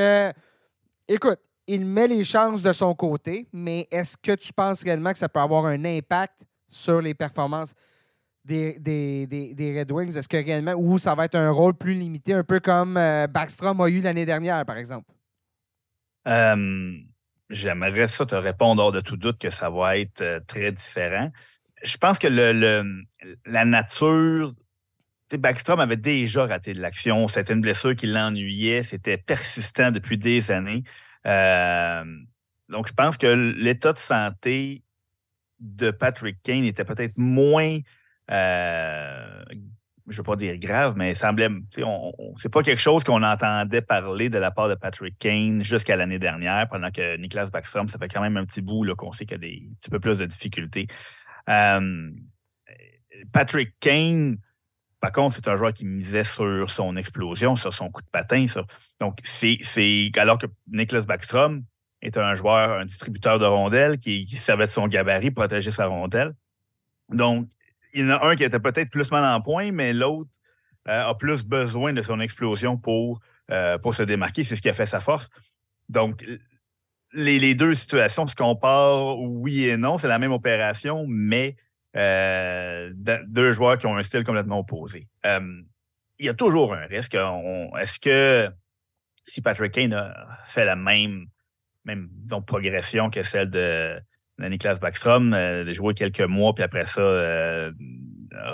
écoute, 1.06 1.40
il 1.68 1.84
met 1.84 2.08
les 2.08 2.24
chances 2.24 2.62
de 2.62 2.72
son 2.72 2.94
côté, 2.94 3.46
mais 3.52 3.86
est-ce 3.90 4.16
que 4.16 4.32
tu 4.32 4.52
penses 4.52 4.82
réellement 4.82 5.12
que 5.12 5.18
ça 5.18 5.28
peut 5.28 5.40
avoir 5.40 5.66
un 5.66 5.84
impact 5.84 6.44
sur 6.68 7.00
les 7.00 7.14
performances 7.14 7.74
des, 8.44 8.78
des, 8.80 9.78
Red 9.78 9.92
Wings? 9.92 10.16
Est-ce 10.16 10.28
que 10.28 10.36
réellement, 10.38 10.74
ou 10.76 10.98
ça 10.98 11.14
va 11.14 11.26
être 11.26 11.36
un 11.36 11.50
rôle 11.50 11.74
plus 11.74 11.94
limité, 11.94 12.34
un 12.34 12.44
peu 12.44 12.58
comme 12.58 12.94
Backstrom 12.94 13.80
a 13.80 13.88
eu 13.88 14.00
l'année 14.00 14.26
dernière, 14.26 14.64
par 14.64 14.78
exemple? 14.78 15.12
J'aimerais 17.50 18.08
ça 18.08 18.26
te 18.26 18.34
répondre 18.34 18.82
hors 18.82 18.92
de 18.92 19.00
tout 19.00 19.16
doute 19.16 19.38
que 19.38 19.50
ça 19.50 19.70
va 19.70 19.96
être 19.96 20.20
euh, 20.20 20.40
très 20.46 20.70
différent. 20.70 21.30
Je 21.82 21.96
pense 21.96 22.18
que 22.18 22.28
le, 22.28 23.04
la 23.46 23.64
nature. 23.64 24.52
Backstrom 25.30 25.78
avait 25.78 25.98
déjà 25.98 26.46
raté 26.46 26.72
de 26.72 26.80
l'action. 26.80 27.28
C'était 27.28 27.52
une 27.52 27.60
blessure 27.60 27.94
qui 27.94 28.06
l'ennuyait. 28.06 28.82
C'était 28.82 29.18
persistant 29.18 29.90
depuis 29.90 30.16
des 30.16 30.50
années. 30.50 30.84
Euh, 31.28 32.04
donc, 32.68 32.88
je 32.88 32.94
pense 32.94 33.16
que 33.16 33.26
l'état 33.26 33.92
de 33.92 33.98
santé 33.98 34.82
de 35.60 35.90
Patrick 35.90 36.42
Kane 36.42 36.64
était 36.64 36.84
peut-être 36.84 37.16
moins 37.16 37.78
euh, 38.30 39.44
je 40.08 40.14
ne 40.14 40.16
veux 40.18 40.22
pas 40.22 40.36
dire 40.36 40.56
grave, 40.58 40.94
mais 40.96 41.10
il 41.10 41.16
semblait. 41.16 41.48
C'est 42.36 42.48
pas 42.48 42.62
quelque 42.62 42.80
chose 42.80 43.04
qu'on 43.04 43.22
entendait 43.22 43.82
parler 43.82 44.30
de 44.30 44.38
la 44.38 44.50
part 44.50 44.68
de 44.68 44.74
Patrick 44.74 45.18
Kane 45.18 45.62
jusqu'à 45.62 45.96
l'année 45.96 46.18
dernière, 46.18 46.66
pendant 46.68 46.90
que 46.90 47.16
Nicolas 47.18 47.46
Backstrom, 47.46 47.88
ça 47.88 47.98
fait 47.98 48.08
quand 48.08 48.22
même 48.22 48.36
un 48.36 48.44
petit 48.44 48.62
bout 48.62 48.86
qu'on 48.96 49.12
sait 49.12 49.26
qu'il 49.26 49.34
a 49.34 49.38
des, 49.38 49.68
un 49.70 49.74
petit 49.74 49.90
peu 49.90 50.00
plus 50.00 50.16
de 50.16 50.24
difficultés. 50.24 50.86
Euh, 51.48 52.10
Patrick 53.32 53.74
Kane, 53.80 54.38
par 55.00 55.12
contre, 55.12 55.34
c'est 55.34 55.48
un 55.48 55.56
joueur 55.56 55.72
qui 55.72 55.84
misait 55.84 56.24
sur 56.24 56.68
son 56.68 56.96
explosion, 56.96 57.56
sur 57.56 57.72
son 57.72 57.90
coup 57.90 58.02
de 58.02 58.10
patin. 58.10 58.44
Donc, 59.00 59.18
c'est 59.22 59.58
alors 60.16 60.38
que 60.38 60.46
Nicolas 60.66 61.02
Backstrom 61.02 61.64
est 62.02 62.16
un 62.16 62.34
joueur, 62.34 62.80
un 62.80 62.84
distributeur 62.84 63.38
de 63.38 63.44
rondelles 63.44 63.98
qui, 63.98 64.24
qui 64.24 64.36
servait 64.36 64.66
de 64.66 64.70
son 64.70 64.88
gabarit 64.88 65.30
protéger 65.30 65.70
sa 65.70 65.86
rondelle. 65.86 66.34
Donc, 67.10 67.48
il 67.94 68.02
y 68.02 68.04
en 68.04 68.10
a 68.10 68.26
un 68.26 68.36
qui 68.36 68.44
était 68.44 68.60
peut-être 68.60 68.90
plus 68.90 69.10
mal 69.10 69.24
en 69.24 69.40
point, 69.40 69.72
mais 69.72 69.92
l'autre 69.92 70.30
euh, 70.88 71.08
a 71.08 71.14
plus 71.14 71.44
besoin 71.44 71.92
de 71.92 72.02
son 72.02 72.20
explosion 72.20 72.76
pour, 72.76 73.20
euh, 73.50 73.78
pour 73.78 73.94
se 73.94 74.02
démarquer. 74.02 74.44
C'est 74.44 74.56
ce 74.56 74.62
qui 74.62 74.68
a 74.68 74.72
fait 74.72 74.86
sa 74.86 75.00
force. 75.00 75.30
Donc, 75.88 76.24
les, 77.12 77.54
deux 77.54 77.74
situations 77.74 78.26
se 78.26 78.34
comparent 78.34 79.18
oui 79.18 79.64
et 79.64 79.76
non. 79.76 79.98
C'est 79.98 80.08
la 80.08 80.18
même 80.18 80.32
opération, 80.32 81.06
mais 81.08 81.56
euh, 81.96 82.90
deux 82.94 83.52
joueurs 83.52 83.78
qui 83.78 83.86
ont 83.86 83.96
un 83.96 84.02
style 84.02 84.24
complètement 84.24 84.60
opposé. 84.60 85.08
il 85.24 86.26
y 86.26 86.28
a 86.28 86.34
toujours 86.34 86.74
un 86.74 86.86
risque. 86.86 87.14
Est-ce 87.14 88.00
que 88.00 88.50
si 89.28 89.42
Patrick 89.42 89.72
Kane 89.72 89.92
a 89.92 90.14
fait 90.46 90.64
la 90.64 90.76
même, 90.76 91.26
même 91.84 92.08
progression 92.46 93.10
que 93.10 93.22
celle 93.22 93.50
de, 93.50 94.00
Niklas 94.38 94.78
Backstrom, 94.80 95.32
euh, 95.32 95.64
de 95.64 95.70
jouer 95.70 95.94
quelques 95.94 96.20
mois, 96.20 96.54
puis 96.54 96.64
après 96.64 96.86
ça, 96.86 97.00
euh, 97.00 97.72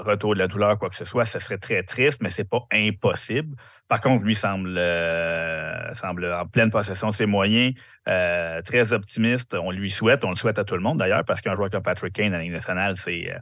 retour 0.03 0.35
de 0.35 0.39
la 0.39 0.49
douleur, 0.49 0.79
quoi 0.79 0.89
que 0.89 0.97
ce 0.97 1.05
soit, 1.05 1.25
ça 1.25 1.41
serait 1.41 1.59
très 1.59 1.83
triste, 1.83 2.23
mais 2.23 2.31
c'est 2.31 2.49
pas 2.49 2.67
impossible. 2.73 3.57
Par 3.89 4.01
contre, 4.01 4.25
lui 4.25 4.35
semble, 4.35 4.77
euh, 4.79 5.95
semble 5.95 6.27
en 6.27 6.47
pleine 6.47 6.71
possession 6.71 7.09
de 7.09 7.15
ses 7.15 7.27
moyens, 7.27 7.75
très 8.05 8.93
optimiste. 8.93 9.55
On 9.55 9.71
lui 9.71 9.91
souhaite, 9.91 10.25
on 10.25 10.31
le 10.31 10.37
souhaite 10.37 10.59
à 10.59 10.65
tout 10.65 10.75
le 10.75 10.81
monde 10.81 10.99
d'ailleurs, 10.99 11.25
parce 11.25 11.41
qu'un 11.41 11.55
joueur 11.55 11.71
comme 11.71 11.83
Patrick 11.83 12.15
Kane 12.15 12.35
à 12.35 12.39
la 12.39 12.45
Ligue 12.45 12.53
nationale, 12.53 12.97
c'est, 12.97 13.35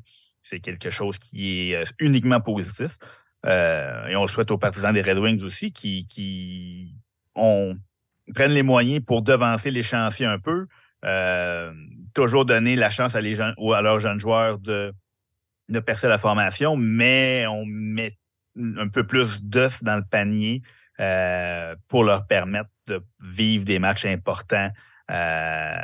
c'est 0.42 0.60
quelque 0.60 0.90
chose 0.90 1.18
qui 1.18 1.72
est 1.72 1.92
uniquement 1.98 2.40
positif. 2.40 2.98
et 3.46 4.16
on 4.16 4.22
le 4.22 4.28
souhaite 4.28 4.50
aux 4.50 4.58
partisans 4.58 4.92
des 4.92 5.02
Red 5.02 5.18
Wings 5.18 5.42
aussi, 5.42 5.72
qui, 5.72 6.06
qui 6.06 6.94
prennent 7.34 8.52
les 8.52 8.62
moyens 8.62 9.04
pour 9.04 9.22
devancer 9.22 9.70
l'échéancier 9.70 10.26
un 10.26 10.38
peu. 10.38 10.66
Euh, 11.04 11.72
toujours 12.14 12.44
donner 12.44 12.76
la 12.76 12.90
chance 12.90 13.16
à, 13.16 13.20
les 13.20 13.34
jeunes, 13.34 13.54
ou 13.58 13.72
à 13.72 13.82
leurs 13.82 13.98
jeunes 13.98 14.20
joueurs 14.20 14.58
de, 14.58 14.92
de 15.68 15.80
percer 15.80 16.08
la 16.08 16.18
formation, 16.18 16.76
mais 16.76 17.46
on 17.46 17.64
met 17.64 18.18
un 18.56 18.88
peu 18.88 19.06
plus 19.06 19.42
d'œufs 19.42 19.82
dans 19.82 19.96
le 19.96 20.04
panier 20.04 20.62
euh, 21.00 21.74
pour 21.88 22.04
leur 22.04 22.26
permettre 22.26 22.70
de 22.86 23.02
vivre 23.24 23.64
des 23.64 23.78
matchs 23.78 24.04
importants 24.04 24.70
euh, 25.10 25.74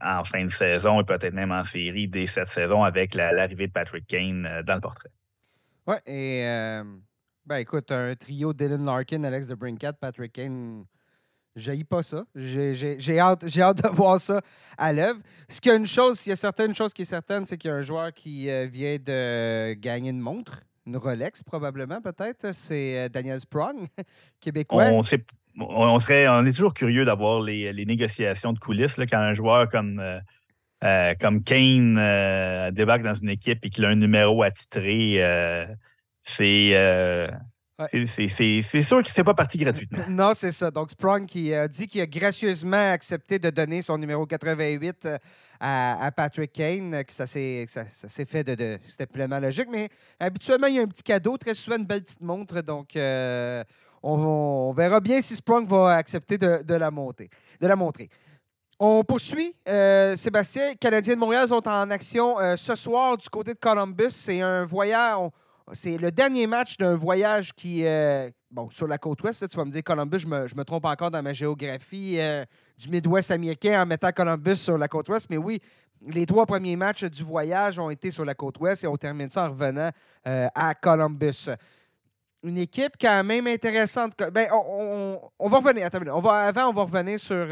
en 0.00 0.24
fin 0.24 0.44
de 0.44 0.50
saison 0.50 1.00
et 1.00 1.04
peut-être 1.04 1.34
même 1.34 1.52
en 1.52 1.64
série 1.64 2.08
dès 2.08 2.26
cette 2.26 2.48
saison 2.48 2.84
avec 2.84 3.14
l'arrivée 3.14 3.66
de 3.66 3.72
Patrick 3.72 4.06
Kane 4.06 4.62
dans 4.64 4.74
le 4.74 4.80
portrait. 4.80 5.10
Oui, 5.86 5.96
et 6.06 6.44
ben 7.44 7.56
écoute, 7.56 7.90
un 7.90 8.14
trio 8.14 8.52
Dylan 8.52 8.84
Larkin, 8.84 9.24
Alex 9.24 9.48
de 9.48 9.56
Brincat, 9.56 9.94
Patrick 9.94 10.32
Kane 10.32 10.84
Je 11.54 11.82
pas 11.82 12.02
ça. 12.02 12.24
J'ai 12.34 13.18
hâte, 13.18 13.44
hâte 13.58 13.82
de 13.82 13.88
voir 13.94 14.18
ça 14.18 14.40
à 14.78 14.92
l'œuvre. 14.92 15.20
Ce 15.48 15.60
qu'il 15.60 15.70
y 15.70 15.74
a 15.74 15.78
une 15.78 15.86
chose, 15.86 16.26
il 16.26 16.30
y 16.30 16.32
a 16.32 16.36
certaines 16.36 16.74
choses 16.74 16.92
qui 16.92 17.02
est 17.02 17.06
certaine, 17.06 17.44
c'est 17.44 17.58
qu'il 17.58 17.68
y 17.68 17.72
a 17.72 17.76
un 17.76 17.82
joueur 17.82 18.12
qui 18.12 18.48
euh, 18.48 18.66
vient 18.66 18.96
de 18.96 19.74
gagner 19.74 20.10
une 20.10 20.20
montre, 20.20 20.60
une 20.86 20.96
Rolex 20.96 21.42
probablement 21.42 22.00
peut-être. 22.00 22.54
C'est 22.54 22.98
euh, 22.98 23.08
Daniel 23.10 23.38
Sprong, 23.40 23.86
québécois. 24.40 24.86
On, 24.90 25.02
serait, 26.00 26.26
on 26.28 26.46
est 26.46 26.52
toujours 26.52 26.72
curieux 26.72 27.04
d'avoir 27.04 27.40
les, 27.42 27.84
négociations 27.84 28.54
de 28.54 28.58
coulisses 28.58 28.96
quand 28.96 29.18
un 29.18 29.34
joueur 29.34 29.68
comme, 29.68 30.00
euh, 30.82 31.14
comme 31.20 31.42
Kane 31.44 31.96
débarque 32.72 33.02
dans 33.02 33.14
une 33.14 33.28
équipe 33.28 33.58
et 33.62 33.68
qu'il 33.68 33.84
a 33.84 33.88
un 33.88 33.96
numéro 33.96 34.42
attitré. 34.42 35.18
c'est 36.22 37.28
c'est 38.06 38.82
sûr 38.82 39.02
que 39.02 39.10
c'est 39.10 39.24
pas 39.24 39.34
parti 39.34 39.58
gratuitement. 39.58 40.04
Non, 40.08 40.32
c'est 40.34 40.52
ça. 40.52 40.70
Donc, 40.70 40.90
Sprung 40.90 41.26
qui 41.26 41.54
a 41.54 41.68
dit 41.68 41.86
qu'il 41.86 42.00
a 42.00 42.06
gracieusement 42.06 42.92
accepté 42.92 43.38
de 43.38 43.50
donner 43.50 43.82
son 43.82 43.98
numéro 43.98 44.26
88 44.26 45.06
euh, 45.06 45.18
à, 45.60 46.10
Patrick 46.14 46.52
Kane, 46.52 47.04
que 47.04 47.12
ça 47.12 47.26
s'est 47.26 47.66
fait 48.26 48.44
de. 48.44 48.78
C'était 48.86 49.06
pleinement 49.06 49.40
logique, 49.40 49.68
mais 49.70 49.88
habituellement, 50.18 50.66
il 50.66 50.74
y 50.74 50.78
a 50.78 50.82
un 50.82 50.86
petit 50.86 51.02
cadeau, 51.02 51.36
très 51.36 51.54
souvent 51.54 51.76
une 51.76 51.86
belle 51.86 52.02
petite 52.02 52.20
montre. 52.20 52.60
Donc, 52.60 52.96
euh, 52.96 53.62
on, 54.02 54.72
verra 54.76 55.00
bien 55.00 55.20
si 55.20 55.36
Sprung 55.36 55.66
va 55.66 55.96
accepter 55.96 56.38
de, 56.38 56.74
la 56.74 56.90
monter, 56.90 57.30
de 57.60 57.66
la 57.66 57.76
montrer. 57.76 58.08
On 58.78 59.04
poursuit. 59.04 59.54
Euh, 59.68 60.16
Sébastien, 60.16 60.74
Canadiens 60.74 61.14
de 61.14 61.20
Montréal 61.20 61.46
sont 61.48 61.66
en 61.68 61.90
action 61.90 62.36
ce 62.56 62.74
soir 62.74 63.16
du 63.16 63.28
côté 63.28 63.54
de 63.54 63.58
Columbus. 63.58 64.10
C'est 64.10 64.40
un 64.40 64.64
voyage 64.64 65.30
c'est 65.72 65.96
le 65.96 66.10
dernier 66.10 66.46
match 66.46 66.76
d'un 66.76 66.94
voyage 66.94 67.52
qui. 67.52 67.86
Euh, 67.86 68.28
sur 68.70 68.86
la 68.86 68.98
côte 68.98 69.22
ouest, 69.22 69.48
tu 69.48 69.56
vas 69.56 69.64
me 69.64 69.70
dire 69.70 69.82
Columbus, 69.82 70.18
je 70.18 70.26
me, 70.28 70.62
trompe 70.64 70.84
encore 70.84 71.10
dans 71.10 71.22
ma 71.22 71.32
géographie 71.32 72.16
euh, 72.18 72.44
du 72.76 72.90
Midwest 72.90 73.30
américain 73.30 73.82
en 73.82 73.86
mettant 73.86 74.10
Columbus 74.10 74.56
sur 74.56 74.76
la 74.76 74.88
côte 74.88 75.08
ouest, 75.08 75.28
mais 75.30 75.38
oui, 75.38 75.58
les 76.06 76.26
trois 76.26 76.44
premiers 76.44 76.76
matchs 76.76 77.04
du 77.04 77.22
voyage 77.22 77.78
ont 77.78 77.88
été 77.88 78.10
sur 78.10 78.26
la 78.26 78.34
côte 78.34 78.60
ouest 78.60 78.84
et 78.84 78.86
on 78.86 78.96
termine 78.96 79.30
ça 79.30 79.46
en 79.46 79.50
revenant 79.52 79.90
euh, 80.26 80.48
à 80.54 80.74
Columbus. 80.74 81.48
Une 82.42 82.58
équipe 82.58 82.92
quand 83.00 83.24
même 83.24 83.46
intéressante. 83.46 84.12
Ben, 84.32 84.48
on, 84.52 85.48
va 85.48 85.58
revenir. 85.58 85.88
On 86.12 86.20
va, 86.20 86.48
avant, 86.48 86.68
on 86.68 86.72
va 86.72 86.82
revenir 86.82 87.18
sur, 87.18 87.46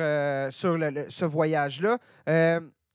sur 0.50 0.76
ce 1.08 1.24
voyage-là 1.24 1.96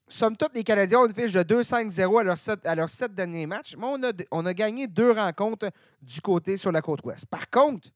somme 0.08 0.36
toute, 0.36 0.54
les 0.54 0.64
Canadiens 0.64 1.00
ont 1.00 1.06
une 1.06 1.14
fiche 1.14 1.32
de 1.32 1.42
2-5-0 1.42 2.20
à 2.20 2.22
leurs 2.24 2.38
sept, 2.38 2.66
à 2.66 2.86
sept 2.86 3.14
derniers 3.14 3.46
matchs, 3.46 3.74
mais 3.76 3.86
on 3.86 4.02
a, 4.02 4.12
on 4.30 4.46
a 4.46 4.54
gagné 4.54 4.86
deux 4.86 5.12
rencontres 5.12 5.70
du 6.00 6.20
côté 6.20 6.56
sur 6.56 6.72
la 6.72 6.82
côte 6.82 7.04
ouest. 7.04 7.26
Par 7.26 7.50
contre, 7.50 7.88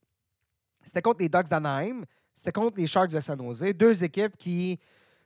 c'était 0.82 1.02
contre 1.02 1.20
les 1.20 1.28
Ducks 1.28 1.48
d'Anaheim, 1.48 2.04
c'était 2.34 2.52
contre 2.52 2.78
les 2.78 2.86
Sharks 2.86 3.10
de 3.10 3.20
San 3.20 3.38
Jose, 3.40 3.64
deux 3.74 4.02
équipes 4.02 4.36
qui 4.36 4.78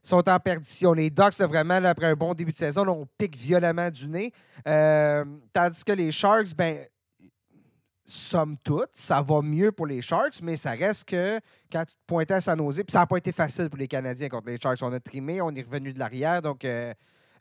sont 0.03 0.29
en 0.29 0.39
perdition. 0.39 0.93
Les 0.93 1.11
Ducks, 1.11 1.39
vraiment, 1.39 1.83
après 1.85 2.07
un 2.07 2.15
bon 2.15 2.35
début 2.35 2.53
de 2.53 2.57
saison, 2.57 2.87
on 2.89 3.07
pique 3.17 3.37
violemment 3.37 3.91
du 3.91 4.09
nez. 4.09 4.33
Euh, 4.67 5.25
tandis 5.53 5.85
que 5.85 5.93
les 5.93 6.11
Sharks, 6.11 6.55
ben, 6.57 6.85
somme 8.05 8.57
toute, 8.63 8.91
ça 8.93 9.23
va 9.23 9.41
mieux 9.43 9.73
pour 9.73 9.87
les 9.87 10.03
Sharks, 10.03 10.41
mais 10.43 10.57
ça 10.57 10.73
reste 10.73 11.09
que 11.09 11.41
quand 11.73 11.85
tu 11.85 11.95
te 11.95 12.01
pointais 12.07 12.35
à 12.35 12.41
San 12.41 12.59
Jose, 12.59 12.83
puis 12.85 12.93
ça 12.93 13.01
n'a 13.01 13.07
pas 13.07 13.17
été 13.17 13.33
facile 13.33 13.69
pour 13.71 13.79
les 13.79 13.89
Canadiens 13.89 14.29
contre 14.29 14.49
les 14.49 14.59
Sharks. 14.61 14.83
On 14.83 14.93
a 14.93 15.01
trimé, 15.01 15.41
on 15.41 15.51
est 15.51 15.63
revenu 15.63 15.93
de 15.93 15.99
l'arrière, 15.99 16.43
donc 16.43 16.65
euh, 16.65 16.93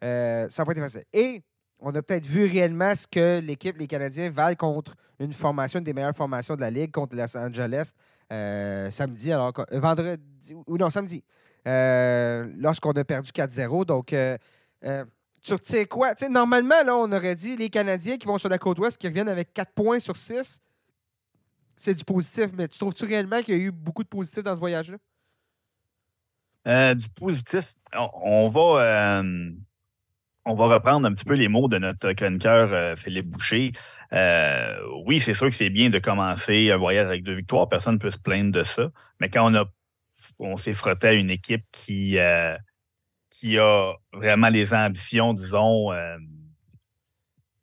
euh, 0.03 0.47
ça 0.49 0.61
n'a 0.61 0.65
pas 0.65 0.71
été 0.71 0.81
facile. 0.81 1.03
Et 1.11 1.43
on 1.79 1.93
a 1.93 2.01
peut-être 2.01 2.25
vu 2.25 2.45
réellement 2.45 2.95
ce 2.95 3.05
que 3.07 3.39
l'équipe, 3.39 3.77
les 3.77 3.87
Canadiens, 3.87 4.29
valent 4.29 4.55
contre 4.55 4.95
une 5.19 5.33
formation, 5.33 5.79
une 5.79 5.85
des 5.85 5.93
meilleures 5.93 6.15
formations 6.15 6.55
de 6.55 6.61
la 6.61 6.71
Ligue, 6.71 6.91
contre 6.91 7.15
Los 7.15 7.37
Angeles, 7.37 7.91
euh, 8.31 8.89
samedi, 8.89 9.33
alors 9.33 9.53
vendredi, 9.71 10.23
ou 10.65 10.77
non, 10.77 10.89
samedi, 10.89 11.23
lorsqu'on 11.65 12.91
a 12.91 13.03
perdu 13.03 13.31
4-0. 13.31 13.85
Donc, 13.85 14.15
tu 15.43 15.53
retires 15.53 15.87
quoi? 15.87 16.13
normalement, 16.29 16.83
là, 16.83 16.95
on 16.95 17.11
aurait 17.11 17.35
dit 17.35 17.57
les 17.57 17.69
Canadiens 17.69 18.17
qui 18.17 18.25
vont 18.25 18.37
sur 18.37 18.49
la 18.49 18.57
côte 18.57 18.79
ouest, 18.79 18.97
qui 18.97 19.07
reviennent 19.07 19.29
avec 19.29 19.53
4 19.53 19.73
points 19.73 19.99
sur 19.99 20.15
6, 20.15 20.61
c'est 21.75 21.93
du 21.93 22.05
positif. 22.05 22.47
Mais 22.57 22.67
tu 22.67 22.79
trouves-tu 22.79 23.05
réellement 23.05 23.41
qu'il 23.41 23.55
y 23.55 23.57
a 23.57 23.61
eu 23.61 23.71
beaucoup 23.71 24.03
de 24.03 24.07
positifs 24.07 24.43
dans 24.43 24.55
ce 24.55 24.59
voyage-là? 24.59 24.97
Euh, 26.65 26.95
du 26.95 27.09
positif, 27.09 27.73
on, 27.93 28.47
va. 28.47 29.19
Euh, 29.21 29.51
on 30.45 30.55
va 30.55 30.75
reprendre 30.75 31.05
un 31.05 31.13
petit 31.13 31.25
peu 31.25 31.33
les 31.33 31.49
mots 31.49 31.67
de 31.67 31.77
notre 31.77 32.13
chroniqueur 32.13 32.71
euh, 32.71 32.95
Philippe 32.95 33.27
Boucher. 33.27 33.73
oui, 35.05 35.19
c'est 35.19 35.33
sûr 35.33 35.49
que 35.49 35.55
c'est 35.55 35.69
bien 35.69 35.89
de 35.89 35.99
commencer 35.99 36.71
un 36.71 36.77
voyage 36.77 37.07
avec 37.07 37.23
deux 37.23 37.35
victoires. 37.35 37.67
Personne 37.67 37.95
ne 37.95 37.99
peut 37.99 38.11
se 38.11 38.17
plaindre 38.17 38.53
de 38.53 38.63
ça. 38.63 38.89
Mais 39.19 39.29
quand 39.29 39.51
on 39.51 39.55
a 39.55 39.65
on 40.37 40.57
s'est 40.57 40.75
frotté 40.75 41.07
à 41.07 41.13
une 41.13 41.31
équipe 41.31 41.65
qui, 41.71 42.19
qui 43.33 43.57
a 43.57 43.93
vraiment 44.13 44.49
les 44.49 44.73
ambitions, 44.73 45.33
disons. 45.33 45.91
Euh, 45.91 46.17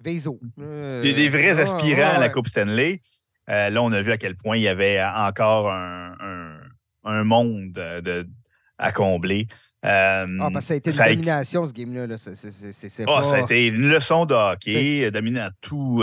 des, 0.00 1.28
vrais 1.28 1.58
euh, 1.58 1.62
aspirants 1.62 2.16
à 2.16 2.18
la 2.18 2.28
Coupe 2.28 2.48
Stanley. 2.48 3.00
Euh, 3.48 3.70
là, 3.70 3.82
on 3.82 3.92
a 3.92 4.00
vu 4.00 4.10
à 4.10 4.18
quel 4.18 4.34
point 4.34 4.56
il 4.56 4.62
y 4.62 4.68
avait 4.68 5.02
encore 5.02 5.70
un, 5.70 7.24
monde 7.24 7.72
de, 7.72 8.26
à 8.78 8.92
combler. 8.92 9.46
ah, 9.82 10.24
parce 10.52 10.66
que 10.66 10.66
ça 10.66 10.74
a 10.74 10.76
été 10.76 10.90
une 10.90 11.16
domination, 11.16 11.66
ce 11.66 11.72
game-là. 11.72 12.06
Ah, 13.06 13.22
ça 13.22 13.36
a 13.36 13.40
été 13.40 13.68
une 13.68 13.90
leçon 13.90 14.26
de 14.26 14.34
hockey, 14.34 15.10
dominant 15.10 15.50
tout, 15.60 16.02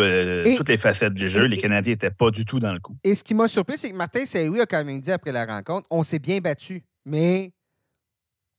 toutes 0.55 0.69
les 0.69 0.77
facettes 0.77 1.13
du 1.13 1.27
jeu. 1.27 1.45
les 1.45 1.57
Canadiens 1.57 1.93
n'étaient 1.93 2.11
pas 2.11 2.31
du 2.31 2.45
tout 2.45 2.59
dans 2.59 2.73
le 2.73 2.79
coup. 2.79 2.95
Et 3.03 3.15
ce 3.15 3.23
qui 3.23 3.33
m'a 3.33 3.47
surpris, 3.47 3.77
c'est 3.77 3.91
que 3.91 3.95
Martin 3.95 4.25
Saint-Louis 4.25 4.61
a 4.61 4.65
quand 4.65 4.83
même 4.83 5.01
dit 5.01 5.11
après 5.11 5.31
la 5.31 5.45
rencontre 5.45 5.87
on 5.89 6.03
s'est 6.03 6.19
bien 6.19 6.39
battu, 6.39 6.83
mais 7.05 7.51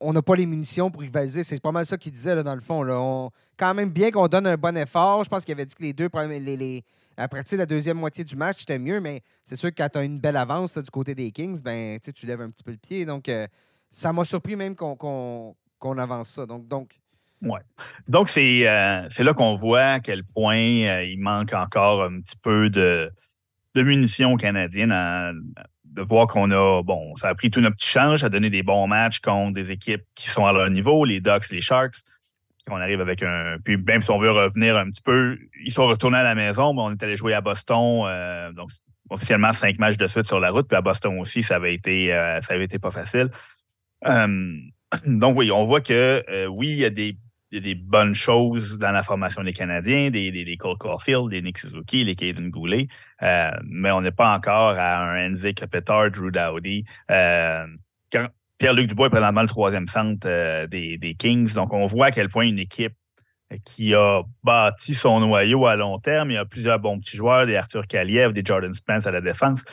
on 0.00 0.12
n'a 0.12 0.22
pas 0.22 0.36
les 0.36 0.46
munitions 0.46 0.90
pour 0.90 1.02
rivaliser. 1.02 1.44
C'est 1.44 1.60
pas 1.60 1.72
mal 1.72 1.84
ça 1.84 1.96
qu'il 1.96 2.12
disait, 2.12 2.34
là, 2.34 2.42
dans 2.42 2.54
le 2.54 2.60
fond. 2.60 3.30
Quand 3.56 3.74
même 3.74 3.90
bien 3.90 4.10
qu'on 4.10 4.28
donne 4.28 4.46
un 4.46 4.56
bon 4.56 4.76
effort. 4.76 5.24
Je 5.24 5.28
pense 5.28 5.44
qu'il 5.44 5.52
avait 5.52 5.66
dit 5.66 5.74
que 5.74 5.82
les 5.82 5.92
deux. 5.92 6.08
Les, 6.28 6.84
à 7.16 7.26
partir 7.26 7.58
la 7.58 7.66
deuxième 7.66 7.98
moitié 7.98 8.22
du 8.22 8.36
match, 8.36 8.60
c'était 8.60 8.78
mieux, 8.78 9.00
mais 9.00 9.22
c'est 9.44 9.56
sûr 9.56 9.70
que 9.70 9.74
quand 9.76 9.88
tu 9.92 10.04
une 10.04 10.20
belle 10.20 10.36
avance 10.36 10.78
du 10.78 10.90
côté 10.90 11.14
des 11.14 11.32
Kings, 11.32 11.60
ben, 11.60 11.98
tu 11.98 12.26
lèves 12.26 12.40
un 12.40 12.50
petit 12.50 12.62
peu 12.62 12.70
le 12.70 12.76
pied. 12.76 13.04
Donc, 13.04 13.28
euh, 13.28 13.46
ça 13.90 14.12
m'a 14.12 14.24
surpris 14.24 14.54
même 14.54 14.76
qu'on 14.76 15.54
avance 15.98 16.28
ça. 16.28 16.46
Donc, 16.46 16.68
donc 16.68 16.90
Ouais. 17.40 17.60
Donc, 18.08 18.28
c'est 18.28 18.66
euh, 18.68 19.08
là 19.18 19.32
qu'on 19.32 19.54
voit 19.54 19.82
à 19.82 20.00
quel 20.00 20.24
point 20.24 20.56
euh, 20.56 21.04
il 21.04 21.20
manque 21.20 21.52
encore 21.52 22.02
un 22.02 22.20
petit 22.20 22.36
peu 22.36 22.68
de, 22.68 23.10
de 23.74 23.82
munitions 23.82 24.36
canadiennes 24.36 24.92
de 25.92 26.02
voir 26.02 26.26
qu'on 26.26 26.50
a, 26.50 26.82
bon, 26.82 27.14
ça 27.16 27.28
a 27.28 27.34
pris 27.34 27.50
tout 27.50 27.60
notre 27.60 27.76
petit 27.76 27.88
change, 27.88 28.20
ça 28.20 28.26
a 28.26 28.28
donné 28.28 28.50
des 28.50 28.62
bons 28.62 28.86
matchs 28.86 29.20
contre 29.20 29.54
des 29.54 29.70
équipes 29.70 30.02
qui 30.14 30.28
sont 30.28 30.44
à 30.44 30.52
leur 30.52 30.68
niveau, 30.70 31.04
les 31.04 31.20
Ducks, 31.20 31.50
les 31.50 31.60
Sharks. 31.60 31.96
On 32.70 32.76
arrive 32.76 33.00
avec 33.00 33.22
un. 33.22 33.56
Puis 33.64 33.76
même 33.78 34.02
si 34.02 34.10
on 34.10 34.18
veut 34.18 34.30
revenir 34.30 34.76
un 34.76 34.86
petit 34.90 35.00
peu, 35.00 35.38
ils 35.64 35.72
sont 35.72 35.86
retournés 35.86 36.18
à 36.18 36.22
la 36.22 36.34
maison, 36.34 36.74
mais 36.74 36.82
on 36.82 36.90
est 36.90 37.02
allé 37.02 37.16
jouer 37.16 37.32
à 37.32 37.40
Boston. 37.40 38.02
Euh, 38.06 38.52
donc, 38.52 38.70
officiellement, 39.08 39.54
cinq 39.54 39.78
matchs 39.78 39.96
de 39.96 40.06
suite 40.06 40.26
sur 40.26 40.38
la 40.38 40.50
route. 40.50 40.68
Puis 40.68 40.76
à 40.76 40.82
Boston 40.82 41.18
aussi, 41.18 41.42
ça 41.42 41.56
avait 41.56 41.74
été, 41.74 42.12
euh, 42.12 42.40
ça 42.42 42.54
avait 42.54 42.64
été 42.64 42.78
pas 42.78 42.90
facile. 42.90 43.30
Euh, 44.06 44.52
donc, 45.06 45.38
oui, 45.38 45.50
on 45.50 45.64
voit 45.64 45.80
que 45.80 46.46
oui, 46.48 46.68
il 46.68 46.78
y 46.78 46.84
a 46.84 46.90
des 46.90 47.16
il 47.50 47.56
y 47.56 47.58
a 47.58 47.60
des 47.62 47.74
bonnes 47.74 48.14
choses 48.14 48.78
dans 48.78 48.90
la 48.90 49.02
formation 49.02 49.42
des 49.42 49.52
Canadiens, 49.52 50.10
des, 50.10 50.30
des, 50.30 50.56
Cole 50.56 50.76
Caulfield, 50.76 51.30
des 51.30 51.40
Nick 51.40 51.58
Suzuki, 51.58 52.04
les 52.04 52.14
Caden 52.14 52.50
Goulet, 52.50 52.88
euh, 53.22 53.50
mais 53.64 53.90
on 53.90 54.02
n'est 54.02 54.12
pas 54.12 54.34
encore 54.36 54.76
à 54.76 55.10
un 55.10 55.32
Enzik 55.32 55.64
Petard, 55.66 56.10
Drew 56.10 56.30
Dowdy. 56.30 56.84
Euh, 57.10 57.66
Pierre-Luc 58.58 58.88
Dubois 58.88 59.06
est 59.06 59.10
présentement 59.10 59.42
le 59.42 59.48
troisième 59.48 59.86
centre 59.86 60.26
euh, 60.28 60.66
des, 60.66 60.98
des, 60.98 61.14
Kings, 61.14 61.52
donc 61.54 61.72
on 61.72 61.86
voit 61.86 62.06
à 62.06 62.10
quel 62.10 62.28
point 62.28 62.46
une 62.46 62.58
équipe 62.58 62.94
qui 63.64 63.94
a 63.94 64.22
bâti 64.44 64.94
son 64.94 65.20
noyau 65.20 65.66
à 65.66 65.76
long 65.76 65.98
terme, 65.98 66.30
il 66.30 66.34
y 66.34 66.38
a 66.38 66.44
plusieurs 66.44 66.78
bons 66.78 66.98
petits 67.00 67.16
joueurs, 67.16 67.46
des 67.46 67.56
Arthur 67.56 67.86
Kaliev, 67.86 68.34
des 68.34 68.42
Jordan 68.44 68.74
Spence 68.74 69.06
à 69.06 69.10
la 69.10 69.22
défense 69.22 69.64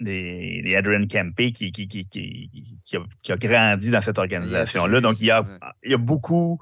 des, 0.00 0.74
Adrian 0.76 1.06
Kempe 1.06 1.52
qui, 1.52 1.72
qui, 1.72 1.88
qui, 1.88 2.06
qui, 2.06 3.32
a, 3.32 3.36
grandi 3.36 3.90
dans 3.90 4.00
cette 4.00 4.18
organisation-là. 4.18 5.00
Donc, 5.00 5.20
il 5.20 5.26
y 5.26 5.30
a, 5.30 5.44
il 5.84 5.90
y 5.90 5.94
a 5.94 5.98
beaucoup 5.98 6.58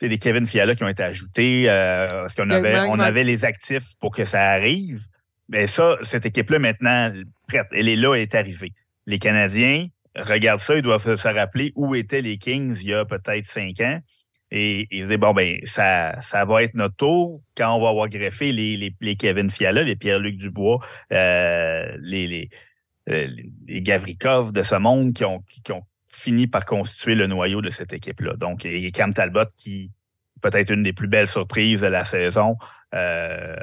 des 0.00 0.18
Kevin 0.18 0.46
Fiala 0.46 0.74
qui 0.74 0.84
ont 0.84 0.88
été 0.88 1.02
ajoutés 1.02 1.64
euh, 1.68 2.20
parce 2.22 2.34
qu'on 2.34 2.50
avait, 2.50 2.78
on 2.80 3.00
avait 3.00 3.24
les 3.24 3.44
actifs 3.44 3.96
pour 4.00 4.14
que 4.14 4.24
ça 4.24 4.50
arrive. 4.50 5.06
Mais 5.48 5.66
ça, 5.66 5.96
cette 6.02 6.26
équipe-là, 6.26 6.58
maintenant, 6.58 7.12
prête. 7.46 7.66
Elle 7.72 7.88
est 7.88 7.96
là, 7.96 8.14
elle 8.14 8.22
est 8.22 8.34
arrivée. 8.34 8.72
Les 9.06 9.18
Canadiens 9.18 9.88
regardent 10.14 10.60
ça, 10.60 10.76
ils 10.76 10.82
doivent 10.82 11.16
se 11.16 11.28
rappeler 11.28 11.72
où 11.74 11.94
étaient 11.94 12.22
les 12.22 12.38
Kings 12.38 12.76
il 12.80 12.88
y 12.88 12.94
a 12.94 13.04
peut-être 13.04 13.46
cinq 13.46 13.80
ans. 13.80 14.00
Et 14.50 14.88
ils 14.90 15.06
disent, 15.06 15.18
bon, 15.18 15.32
ben, 15.34 15.58
ça, 15.64 16.20
ça 16.22 16.44
va 16.44 16.62
être 16.62 16.74
notre 16.74 16.96
tour 16.96 17.42
quand 17.56 17.74
on 17.74 17.82
va 17.82 17.90
avoir 17.90 18.08
greffé 18.08 18.52
les, 18.52 18.94
les, 19.00 19.16
Kevin 19.16 19.50
Fiala, 19.50 19.82
les 19.82 19.96
Pierre-Luc 19.96 20.36
Dubois, 20.36 20.78
euh, 21.12 21.96
les, 22.00 22.26
les, 22.26 22.50
euh, 23.10 23.28
les 23.66 23.82
Gavrikov 23.82 24.52
de 24.52 24.62
ce 24.62 24.76
monde 24.76 25.12
qui 25.12 25.24
ont, 25.24 25.42
qui, 25.62 25.72
ont 25.72 25.82
fini 26.06 26.46
par 26.46 26.64
constituer 26.64 27.14
le 27.14 27.26
noyau 27.26 27.60
de 27.60 27.68
cette 27.68 27.92
équipe-là. 27.92 28.36
Donc, 28.36 28.64
et 28.64 28.90
Cam 28.90 29.12
Talbot 29.12 29.50
qui, 29.54 29.90
peut-être 30.40 30.70
une 30.72 30.82
des 30.82 30.92
plus 30.92 31.08
belles 31.08 31.26
surprises 31.26 31.80
de 31.82 31.86
la 31.86 32.04
saison. 32.04 32.56
Euh, 32.94 33.56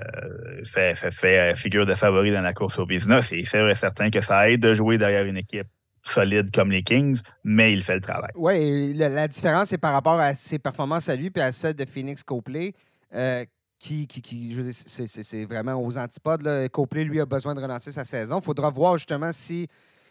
fait, 0.64 0.96
fait, 0.96 1.12
fait, 1.12 1.56
figure 1.56 1.86
de 1.86 1.96
favori 1.96 2.32
dans 2.32 2.42
la 2.42 2.54
course 2.54 2.78
au 2.78 2.86
business. 2.86 3.32
Et 3.32 3.44
c'est 3.44 3.74
certain 3.76 4.10
que 4.10 4.22
ça 4.22 4.50
aide 4.50 4.62
de 4.62 4.74
jouer 4.74 4.98
derrière 4.98 5.26
une 5.26 5.38
équipe 5.38 5.68
solide 6.08 6.52
comme 6.54 6.72
les 6.72 6.84
Kings, 6.84 7.20
mais 7.44 7.74
il 7.74 7.82
fait 7.82 7.96
le 7.96 8.02
travail. 8.02 8.32
Oui, 8.36 8.94
la, 8.94 9.28
différence, 9.28 9.70
c'est 9.70 9.78
par 9.78 9.94
rapport 9.94 10.20
à 10.20 10.36
ses 10.36 10.60
performances 10.60 11.10
à 11.10 11.16
lui 11.16 11.30
puis 11.30 11.42
à 11.42 11.52
celle 11.52 11.74
de 11.74 11.86
Phoenix 11.86 12.24
Copley. 12.24 12.74
Euh, 13.14 13.46
qui, 13.78 14.08
qui, 14.08 14.22
qui 14.22 14.58
c'est 14.74 15.46
vraiment 15.46 15.76
aux 15.76 15.98
antipodes. 15.98 16.70
Copley, 16.70 17.04
lui, 17.04 17.20
a 17.20 17.26
besoin 17.26 17.54
de 17.54 17.62
relancer 17.62 17.92
sa 17.92 18.04
saison. 18.04 18.40
Il 18.40 18.44
faudra 18.44 18.70
voir 18.70 18.98
justement 18.98 19.32
si 19.32 19.68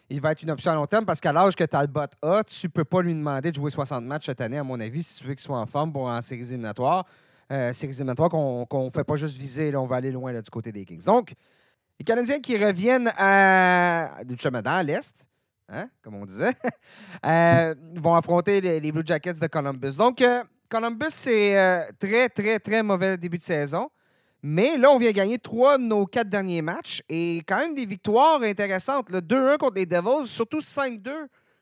il 0.09 0.21
va 0.21 0.31
être 0.31 0.43
une 0.43 0.51
option 0.51 0.71
à 0.71 0.75
long 0.75 0.85
terme 0.85 1.05
parce 1.05 1.19
qu'à 1.19 1.33
l'âge 1.33 1.55
que 1.55 1.63
Talbot 1.63 2.01
a, 2.21 2.43
tu 2.43 2.67
ne 2.67 2.71
peux 2.71 2.85
pas 2.85 3.01
lui 3.01 3.13
demander 3.13 3.51
de 3.51 3.55
jouer 3.55 3.71
60 3.71 4.03
matchs 4.05 4.27
cette 4.27 4.41
année, 4.41 4.57
à 4.57 4.63
mon 4.63 4.79
avis, 4.79 5.03
si 5.03 5.15
tu 5.15 5.23
veux 5.25 5.33
qu'il 5.33 5.43
soit 5.43 5.59
en 5.59 5.65
forme 5.65 5.91
pour 5.91 6.03
en 6.03 6.21
séries 6.21 6.41
éliminatoires. 6.41 7.05
Euh, 7.51 7.73
séries 7.73 7.93
éliminatoires 7.93 8.29
qu'on 8.29 8.85
ne 8.85 8.89
fait 8.89 9.03
pas 9.03 9.15
juste 9.15 9.37
viser, 9.37 9.71
là, 9.71 9.81
on 9.81 9.85
va 9.85 9.97
aller 9.97 10.11
loin 10.11 10.33
du 10.33 10.49
côté 10.49 10.71
des 10.71 10.85
Kings. 10.85 11.03
Donc, 11.03 11.33
les 11.99 12.03
Canadiens 12.03 12.39
qui 12.39 12.57
reviennent 12.57 13.11
à, 13.17 14.21
justement 14.29 14.61
dans 14.61 14.85
l'Est, 14.85 15.27
hein, 15.69 15.89
comme 16.01 16.15
on 16.15 16.25
disait, 16.25 16.53
euh, 17.25 17.75
vont 17.95 18.15
affronter 18.15 18.61
les, 18.61 18.91
Blue 18.91 19.03
Jackets 19.05 19.33
de 19.33 19.47
Columbus. 19.47 19.95
Donc, 19.97 20.21
euh, 20.21 20.43
Columbus, 20.69 21.11
c'est 21.11 21.57
euh, 21.57 21.83
très, 21.99 22.29
très, 22.29 22.59
très 22.59 22.83
mauvais 22.83 23.17
début 23.17 23.37
de 23.37 23.43
saison. 23.43 23.89
Mais 24.41 24.77
là, 24.77 24.91
on 24.91 24.99
vient 24.99 25.11
gagner 25.11 25.39
trois 25.39 25.77
de 25.77 25.83
nos 25.83 26.05
quatre 26.05 26.29
derniers 26.29 26.61
matchs 26.61 27.01
et 27.09 27.41
quand 27.47 27.57
même 27.57 27.73
des 27.73 27.85
victoires 27.85 28.41
intéressantes. 28.43 29.09
2-1 29.09 29.57
contre 29.57 29.75
les 29.75 29.87
Devils, 29.87 30.27
surtout 30.27 30.59
5-2 30.59 31.09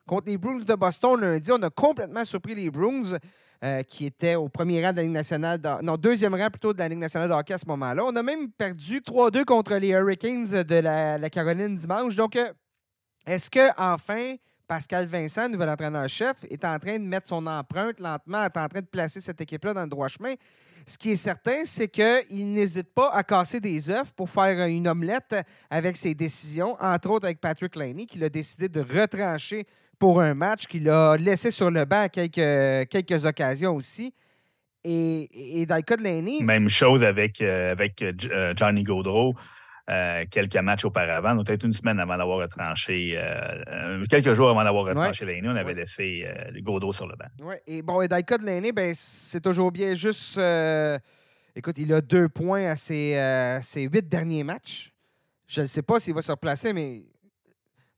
contre 0.06 0.28
les 0.28 0.38
Bruins 0.38 0.58
de 0.58 0.76
Boston 0.76 1.20
lundi. 1.20 1.50
On 1.52 1.62
a 1.62 1.70
complètement 1.70 2.26
surpris 2.26 2.56
les 2.56 2.70
Bruins. 2.70 3.18
Euh, 3.64 3.82
qui 3.82 4.06
étaient 4.06 4.36
au 4.36 4.50
premier 4.50 4.86
rang 4.86 4.92
de 4.92 4.98
la 4.98 5.04
Ligue 5.04 5.14
nationale, 5.14 5.58
non, 5.84 5.96
deuxième 5.96 6.36
rang 6.36 6.50
plutôt 6.50 6.74
de 6.74 6.80
la 6.80 6.90
Ligue 6.90 7.00
nationale 7.00 7.30
de 7.30 7.34
hockey 7.34 7.54
à 7.54 7.58
ce 7.58 7.66
moment-là. 7.68 8.04
On 8.04 8.14
a 8.14 8.22
même 8.22 8.52
perdu 8.52 9.00
3-2 9.00 9.46
contre 9.46 9.76
les 9.76 9.92
Hurricanes 9.92 10.64
de 10.64 10.76
la, 10.82 11.30
Caroline 11.30 11.74
dimanche. 11.74 12.14
Donc, 12.14 12.38
est-ce 13.26 13.50
que 13.50 13.70
enfin 13.78 14.36
Pascal 14.68 15.08
Vincent, 15.08 15.50
nouvel 15.50 15.70
entraîneur-chef, 15.70 16.46
est 16.50 16.64
en 16.66 16.80
train 16.80 16.98
de 16.98 17.04
mettre 17.04 17.28
son 17.28 17.46
empreinte 17.46 18.00
lentement, 18.00 18.44
est 18.44 18.58
en 18.58 18.68
train 18.68 18.82
de 18.82 18.88
placer 18.88 19.22
cette 19.22 19.40
équipe-là 19.42 19.74
dans 19.74 19.84
le 19.84 19.90
droit 19.90 20.08
chemin? 20.08 20.34
Ce 20.86 20.98
qui 20.98 21.12
est 21.12 21.16
certain, 21.16 21.62
c'est 21.66 21.88
qu'il 21.88 22.52
n'hésite 22.52 22.94
pas 22.94 23.12
à 23.14 23.24
casser 23.24 23.60
des 23.60 23.90
œufs 23.90 24.12
pour 24.14 24.30
faire 24.30 24.66
une 24.68 24.88
omelette 24.88 25.36
avec 25.70 25.96
ses 25.96 26.14
décisions, 26.14 26.76
entre 26.82 27.12
autres 27.12 27.26
avec 27.26 27.40
Patrick 27.40 27.76
Laney, 27.76 28.06
qui 28.06 28.22
a 28.24 28.30
décidé 28.30 28.68
de 28.68 28.82
retrancher 28.82 29.66
pour 29.98 30.20
un 30.20 30.34
match, 30.34 30.68
qu'il 30.68 30.90
a 30.90 31.16
laissé 31.16 31.52
sur 31.52 31.72
le 31.72 31.86
banc 31.86 32.02
à 32.02 32.10
quelques, 32.10 33.26
occasions 33.26 33.76
aussi. 33.76 34.14
Et, 34.84 35.62
et, 35.62 35.66
dans 35.66 35.82
Laney. 36.02 36.40
Même 36.42 36.68
chose 36.68 37.04
avec, 37.04 37.40
euh, 37.42 37.72
avec 37.72 38.02
euh, 38.02 38.54
Johnny 38.54 38.84
Gaudreau. 38.84 39.34
Euh, 39.90 40.24
quelques 40.32 40.56
matchs 40.56 40.86
auparavant, 40.86 41.36
peut-être 41.44 41.66
une 41.66 41.74
semaine 41.74 42.00
avant 42.00 42.18
d'avoir 42.18 42.38
retranché, 42.38 43.16
euh, 43.18 44.06
quelques 44.10 44.34
jours 44.34 44.50
avant 44.50 44.64
d'avoir 44.64 44.86
retranché 44.86 45.26
ouais. 45.26 45.42
on 45.44 45.58
avait 45.58 45.74
laissé 45.74 46.26
euh, 46.26 46.62
Godot 46.62 46.94
sur 46.94 47.06
le 47.06 47.18
banc. 47.18 47.26
Oui, 47.42 47.56
et 47.68 47.82
bon, 47.82 48.02
et 48.02 48.08
cas 48.08 48.38
de 48.38 48.46
Laney, 48.46 48.72
ben, 48.72 48.94
c'est 48.96 49.42
toujours 49.42 49.74
bien 49.74 49.94
juste. 49.94 50.40
écoute, 51.54 51.78
il 51.78 51.94
a 51.94 52.00
deux 52.00 52.30
points 52.30 52.68
à 52.68 52.78
ses, 52.78 53.60
huit 53.76 54.08
derniers 54.08 54.46
matchs. 54.46 54.94
Je 55.48 55.60
ne 55.60 55.66
sais 55.66 55.82
pas 55.82 56.00
s'il 56.00 56.14
va 56.14 56.22
se 56.22 56.32
replacer, 56.32 56.72
mais 56.72 57.02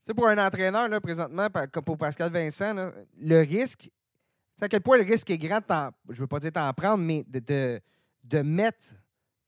c'est 0.02 0.12
pour 0.12 0.26
un 0.26 0.44
entraîneur, 0.44 0.88
là, 0.88 1.00
présentement, 1.00 1.46
comme 1.70 1.84
pour 1.84 1.98
Pascal 1.98 2.32
Vincent, 2.32 2.74
le 3.16 3.40
risque, 3.42 3.88
à 4.60 4.66
quel 4.66 4.80
point 4.80 4.98
le 4.98 5.04
risque 5.04 5.30
est 5.30 5.38
grand, 5.38 5.60
je 6.08 6.14
ne 6.14 6.18
veux 6.18 6.26
pas 6.26 6.40
dire 6.40 6.50
t'en 6.50 6.72
prendre, 6.72 7.04
mais 7.04 7.22
de, 7.28 7.38
de, 7.38 7.80
de 8.24 8.42
mettre 8.42 8.86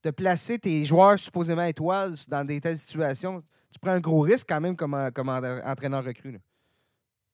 de 0.05 0.11
placer 0.11 0.59
tes 0.59 0.85
joueurs 0.85 1.19
supposément 1.19 1.65
étoiles 1.65 2.15
dans 2.29 2.45
des 2.45 2.61
telles 2.61 2.79
situations, 2.79 3.43
tu 3.73 3.79
prends 3.81 3.93
un 3.93 4.01
gros 4.01 4.21
risque 4.21 4.47
quand 4.49 4.61
même 4.61 4.77
comme, 4.77 4.95
euh, 4.95 5.11
comme 5.11 5.29
entraîneur 5.29 6.05
recru. 6.05 6.39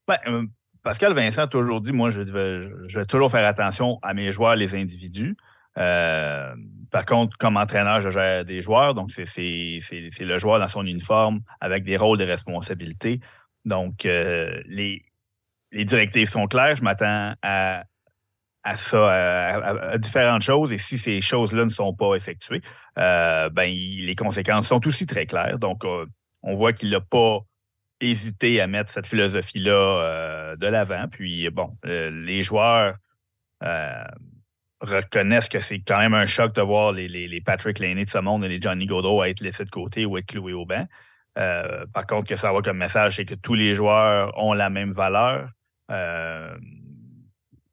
Ben, 0.06 0.18
euh, 0.26 0.46
Pascal 0.82 1.14
Vincent 1.14 1.42
a 1.42 1.46
toujours 1.46 1.80
dit, 1.80 1.92
moi, 1.92 2.10
je 2.10 2.22
vais, 2.22 3.04
toujours 3.06 3.30
faire 3.30 3.46
attention 3.46 3.98
à 4.02 4.14
mes 4.14 4.32
joueurs, 4.32 4.56
les 4.56 4.74
individus. 4.74 5.36
Euh, 5.78 6.54
par 6.90 7.04
contre, 7.04 7.36
comme 7.38 7.56
entraîneur, 7.56 8.00
je 8.00 8.10
gère 8.10 8.44
des 8.44 8.62
joueurs, 8.62 8.94
donc 8.94 9.10
c'est 9.10 9.24
le 9.34 10.38
joueur 10.38 10.60
dans 10.60 10.68
son 10.68 10.86
uniforme 10.86 11.40
avec 11.60 11.84
des 11.84 11.96
rôles 11.96 12.18
de 12.18 12.24
responsabilité. 12.24 13.20
Donc, 13.64 14.04
les, 14.04 15.02
les 15.72 15.84
directives 15.84 16.28
sont 16.28 16.46
claires. 16.46 16.76
Je 16.76 16.82
m'attends 16.82 17.34
à 17.42 17.84
à 18.64 18.78
ça, 18.78 19.10
à, 19.12 19.98
différentes 19.98 20.42
choses. 20.42 20.72
Et 20.72 20.78
si 20.78 20.98
ces 20.98 21.20
choses-là 21.20 21.64
ne 21.64 21.70
sont 21.70 21.94
pas 21.94 22.14
effectuées, 22.14 22.62
euh, 22.98 23.50
ben, 23.50 23.70
les 23.70 24.14
conséquences 24.16 24.68
sont 24.68 24.84
aussi 24.86 25.06
très 25.06 25.26
claires. 25.26 25.58
Donc, 25.58 25.84
euh, 25.84 26.06
on 26.42 26.54
voit 26.54 26.72
qu'il 26.72 26.90
n'a 26.90 27.00
pas 27.00 27.40
hésité 28.00 28.60
à 28.60 28.66
mettre 28.66 28.90
cette 28.90 29.06
philosophie-là 29.06 29.72
euh, 29.72 30.56
de 30.56 30.66
l'avant. 30.66 31.06
Puis, 31.10 31.48
bon, 31.50 31.76
les 31.84 32.42
joueurs 32.42 32.96
reconnaissent 34.80 35.48
que 35.48 35.60
c'est 35.60 35.80
quand 35.80 35.98
même 35.98 36.12
un 36.12 36.26
choc 36.26 36.54
de 36.54 36.60
voir 36.60 36.92
les, 36.92 37.08
les, 37.08 37.40
Patrick 37.40 37.78
Laney 37.78 38.04
de 38.04 38.10
ce 38.10 38.18
monde 38.18 38.44
et 38.44 38.48
les 38.48 38.60
Johnny 38.60 38.84
Godot 38.84 39.24
être 39.24 39.40
laissés 39.40 39.64
de 39.64 39.70
côté 39.70 40.04
ou 40.04 40.18
être 40.18 40.26
cloués 40.26 40.52
au 40.52 40.66
banc. 40.66 40.86
par 41.34 42.06
contre, 42.06 42.28
que 42.28 42.36
ça 42.36 42.52
va 42.52 42.60
comme 42.60 42.76
message, 42.76 43.16
c'est 43.16 43.24
que 43.24 43.34
tous 43.34 43.54
les 43.54 43.72
joueurs 43.72 44.36
ont 44.36 44.52
la 44.52 44.68
même 44.68 44.92
valeur 44.92 45.48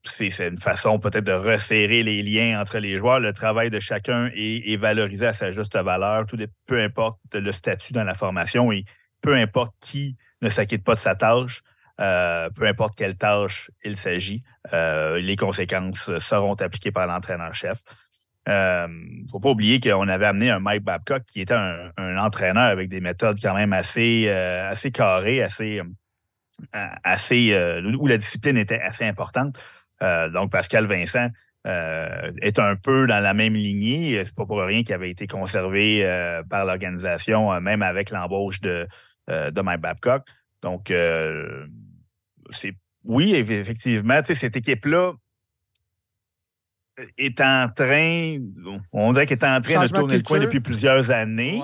c'est 0.04 0.48
une 0.48 0.58
façon 0.58 1.00
peut-être 1.00 1.24
de 1.24 1.32
resserrer 1.32 2.04
les 2.04 2.24
liens 2.24 2.60
entre 2.60 2.80
les 2.80 2.98
joueurs. 2.98 3.20
Le 3.20 3.34
travail 3.34 3.70
de 3.70 3.80
chacun 3.80 4.32
est, 4.34 4.78
valorisé 4.78 5.28
à 5.28 5.34
sa 5.34 5.52
juste 5.52 5.78
valeur, 5.78 6.26
peu 6.68 6.82
importe 6.82 7.20
le 7.34 7.52
statut 7.52 7.94
dans 7.94 8.04
la 8.04 8.16
formation 8.16 8.72
et 8.72 8.86
peu 9.22 9.36
importe 9.36 9.76
qui 9.80 10.18
ne 10.42 10.50
s'acquitte 10.50 10.84
pas 10.84 10.96
de 10.96 11.00
sa 11.00 11.16
tâche, 11.16 11.62
euh, 12.00 12.50
peu 12.50 12.66
importe 12.66 12.96
quelle 12.96 13.16
tâche 13.16 13.70
il 13.84 13.96
s'agit, 13.96 14.44
euh, 14.74 15.20
les 15.20 15.36
conséquences 15.36 16.18
seront 16.18 16.56
appliquées 16.56 16.92
par 16.92 17.06
l'entraîneur-chef. 17.06 17.84
Il 18.48 18.54
euh, 18.54 18.88
ne 18.88 19.28
faut 19.30 19.40
pas 19.40 19.50
oublier 19.50 19.80
qu'on 19.80 20.08
avait 20.08 20.26
amené 20.26 20.50
un 20.50 20.60
Mike 20.60 20.84
Babcock 20.84 21.24
qui 21.26 21.42
était 21.42 21.54
un, 21.54 22.18
entraîneur 22.18 22.64
avec 22.64 22.90
des 22.90 23.02
méthodes 23.02 23.38
quand 23.40 23.54
même 23.54 23.72
assez, 23.72 24.28
assez 24.30 24.92
carrées, 24.92 25.44
assez, 25.44 25.80
assez 26.74 27.56
où 28.00 28.08
la 28.08 28.18
discipline 28.18 28.58
était 28.58 28.82
assez 28.82 29.06
importante. 29.06 29.60
Euh, 30.02 30.30
donc, 30.30 30.52
Pascal 30.52 30.86
Vincent 30.88 31.30
euh, 31.68 32.32
est 32.42 32.60
un 32.60 32.76
peu 32.76 33.06
dans 33.08 33.20
la 33.20 33.34
même 33.34 33.54
lignée. 33.54 34.24
C'est 34.26 34.36
pas 34.36 34.46
pour 34.46 34.60
rien 34.62 34.84
qu'il 34.84 34.96
avait 34.96 35.12
été 35.12 35.28
conservé 35.28 36.06
euh, 36.06 36.44
par 36.44 36.66
l'organisation, 36.66 37.60
même 37.62 37.82
avec 37.82 38.10
l'embauche 38.10 38.62
de, 38.62 38.88
de 39.28 39.62
Mike 39.62 39.82
Babcock. 39.82 40.24
Donc, 40.62 40.94
c'est 42.52 42.74
oui, 43.04 43.34
effectivement, 43.34 44.22
cette 44.24 44.56
équipe-là 44.56 45.14
est 47.18 47.42
en 47.42 47.68
train, 47.68 48.38
on 48.92 49.12
dirait 49.12 49.26
qu'elle 49.26 49.40
est 49.40 49.44
en 49.44 49.60
train 49.60 49.84
de 49.84 49.88
tourner 49.88 50.18
le 50.18 50.24
coin 50.24 50.40
depuis 50.40 50.60
plusieurs 50.60 51.10
années. 51.10 51.60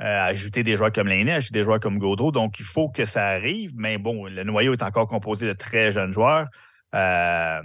ajouter 0.00 0.64
des 0.64 0.74
joueurs 0.74 0.90
comme 0.90 1.06
Lainé, 1.06 1.34
ajouter 1.34 1.60
des 1.60 1.62
joueurs 1.62 1.78
comme 1.78 2.00
Gaudreau. 2.00 2.32
Donc, 2.32 2.58
il 2.58 2.64
faut 2.64 2.88
que 2.88 3.04
ça 3.04 3.28
arrive. 3.28 3.74
Mais 3.76 3.96
bon, 3.96 4.26
le 4.26 4.42
noyau 4.42 4.72
est 4.72 4.82
encore 4.82 5.06
composé 5.06 5.46
de 5.46 5.52
très 5.52 5.92
jeunes 5.92 6.12
joueurs. 6.12 6.48
Euh, 6.94 7.62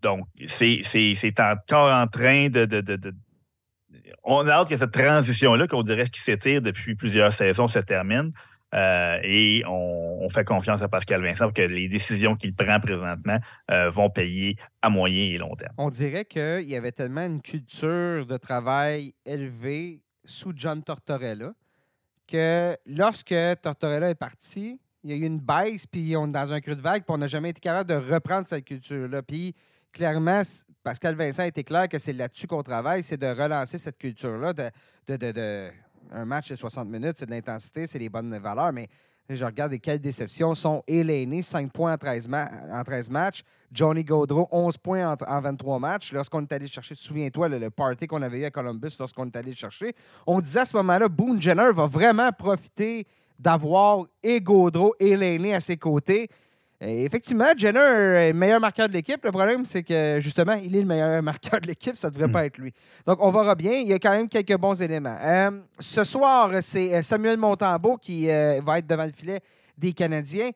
donc, 0.00 0.26
c'est 0.46 1.40
encore 1.40 1.92
en 1.92 2.06
train 2.06 2.48
de, 2.48 3.14
On 4.24 4.46
a 4.46 4.52
hâte 4.52 4.68
que 4.68 4.76
cette 4.76 4.92
transition-là, 4.92 5.66
qu'on 5.66 5.82
dirait 5.82 6.08
qui 6.08 6.20
s'étire 6.20 6.60
depuis 6.60 6.94
plusieurs 6.94 7.32
saisons, 7.32 7.68
se 7.68 7.78
termine. 7.78 8.30
Euh, 8.74 9.18
et 9.22 9.62
on, 9.68 10.28
fait 10.30 10.44
confiance 10.44 10.80
à 10.80 10.88
Pascal 10.88 11.22
Vincent 11.22 11.50
que 11.50 11.60
les 11.60 11.88
décisions 11.88 12.36
qu'il 12.36 12.54
prend 12.54 12.80
présentement 12.80 13.38
euh, 13.70 13.90
vont 13.90 14.08
payer 14.08 14.56
à 14.80 14.88
moyen 14.88 15.24
et 15.24 15.36
long 15.36 15.54
terme. 15.56 15.74
On 15.76 15.90
dirait 15.90 16.24
qu'il 16.24 16.70
y 16.70 16.74
avait 16.74 16.92
tellement 16.92 17.26
une 17.26 17.42
culture 17.42 18.24
de 18.24 18.36
travail 18.38 19.14
élevée 19.26 20.00
sous 20.24 20.52
John 20.56 20.82
Tortorella 20.82 21.52
que 22.26 22.74
lorsque 22.86 23.34
Tortorella 23.60 24.08
est 24.08 24.14
parti, 24.14 24.80
il 25.04 25.10
y 25.10 25.12
a 25.12 25.16
eu 25.16 25.26
une 25.26 25.40
baisse, 25.40 25.86
puis 25.86 26.16
on 26.16 26.26
est 26.26 26.32
dans 26.32 26.52
un 26.52 26.60
creux 26.60 26.76
de 26.76 26.80
vague, 26.80 27.04
puis 27.04 27.14
on 27.14 27.18
n'a 27.18 27.26
jamais 27.26 27.50
été 27.50 27.60
capable 27.60 27.88
de 27.88 28.12
reprendre 28.12 28.46
cette 28.46 28.64
culture-là. 28.64 29.22
Puis 29.22 29.54
clairement, 29.92 30.42
Pascal 30.82 31.14
Vincent 31.14 31.42
a 31.42 31.46
été 31.46 31.64
clair 31.64 31.88
que 31.88 31.98
c'est 31.98 32.12
là-dessus 32.12 32.46
qu'on 32.46 32.62
travaille, 32.62 33.02
c'est 33.02 33.16
de 33.16 33.26
relancer 33.26 33.78
cette 33.78 33.98
culture-là. 33.98 34.52
De, 34.52 35.16
de, 35.16 35.70
un 36.12 36.24
match 36.24 36.50
de 36.50 36.54
60 36.54 36.88
minutes, 36.88 37.16
c'est 37.16 37.26
de 37.26 37.30
l'intensité, 37.30 37.86
c'est 37.86 37.98
les 37.98 38.08
bonnes 38.08 38.36
valeurs, 38.38 38.72
mais 38.72 38.88
je 39.28 39.44
regarde 39.44 39.76
quelles 39.78 40.00
déceptions 40.00 40.54
sont 40.54 40.82
Eléné, 40.86 41.42
5 41.42 41.72
points 41.72 41.94
en 41.94 41.96
13, 41.96 42.28
en 42.72 42.82
13 42.82 43.10
matchs. 43.10 43.42
Johnny 43.72 44.04
Gaudreau, 44.04 44.48
11 44.50 44.76
points 44.78 45.16
en, 45.26 45.40
23 45.40 45.78
matchs. 45.78 46.12
Lorsqu'on 46.12 46.42
est 46.42 46.52
allé 46.52 46.66
chercher, 46.66 46.94
souviens-toi, 46.94 47.48
le, 47.48 47.70
party 47.70 48.06
qu'on 48.06 48.20
avait 48.20 48.40
eu 48.40 48.44
à 48.44 48.50
Columbus 48.50 48.90
lorsqu'on 48.98 49.26
est 49.26 49.36
allé 49.36 49.50
le 49.50 49.56
chercher, 49.56 49.94
on 50.26 50.40
disait 50.40 50.60
à 50.60 50.64
ce 50.66 50.76
moment-là, 50.76 51.08
Boone 51.08 51.40
Jenner 51.40 51.70
va 51.72 51.86
vraiment 51.86 52.30
profiter 52.32 53.06
d'avoir 53.38 54.04
et 54.22 54.40
Gaudreau 54.40 54.94
et 54.98 55.16
Laney 55.16 55.54
à 55.54 55.60
ses 55.60 55.76
côtés. 55.76 56.28
effectivement, 56.80 57.46
Jenner 57.56 57.78
est 57.78 58.32
le 58.32 58.38
meilleur 58.38 58.60
marqueur 58.60 58.88
de 58.88 58.92
l'équipe. 58.92 59.24
Le 59.24 59.32
problème, 59.32 59.64
c'est 59.64 59.82
que 59.82 60.18
justement, 60.20 60.54
il 60.54 60.74
est 60.76 60.80
le 60.80 60.86
meilleur 60.86 61.22
marqueur 61.22 61.60
de 61.60 61.66
l'équipe. 61.66 61.96
Ça 61.96 62.08
ne 62.08 62.14
devrait 62.14 62.28
hmm. 62.28 62.32
pas 62.32 62.46
être 62.46 62.58
lui. 62.58 62.72
Donc, 63.06 63.18
on 63.20 63.30
verra 63.30 63.54
bien. 63.54 63.72
Il 63.72 63.88
y 63.88 63.92
a 63.92 63.98
quand 63.98 64.12
même 64.12 64.28
quelques 64.28 64.56
bons 64.56 64.80
éléments. 64.80 65.16
Euh, 65.20 65.50
ce 65.78 66.04
soir, 66.04 66.50
c'est 66.62 67.02
Samuel 67.02 67.38
Montambeau 67.38 67.96
qui 67.96 68.26
va 68.26 68.78
être 68.78 68.86
devant 68.86 69.06
le 69.06 69.12
filet 69.12 69.40
des 69.76 69.92
Canadiens. 69.92 70.50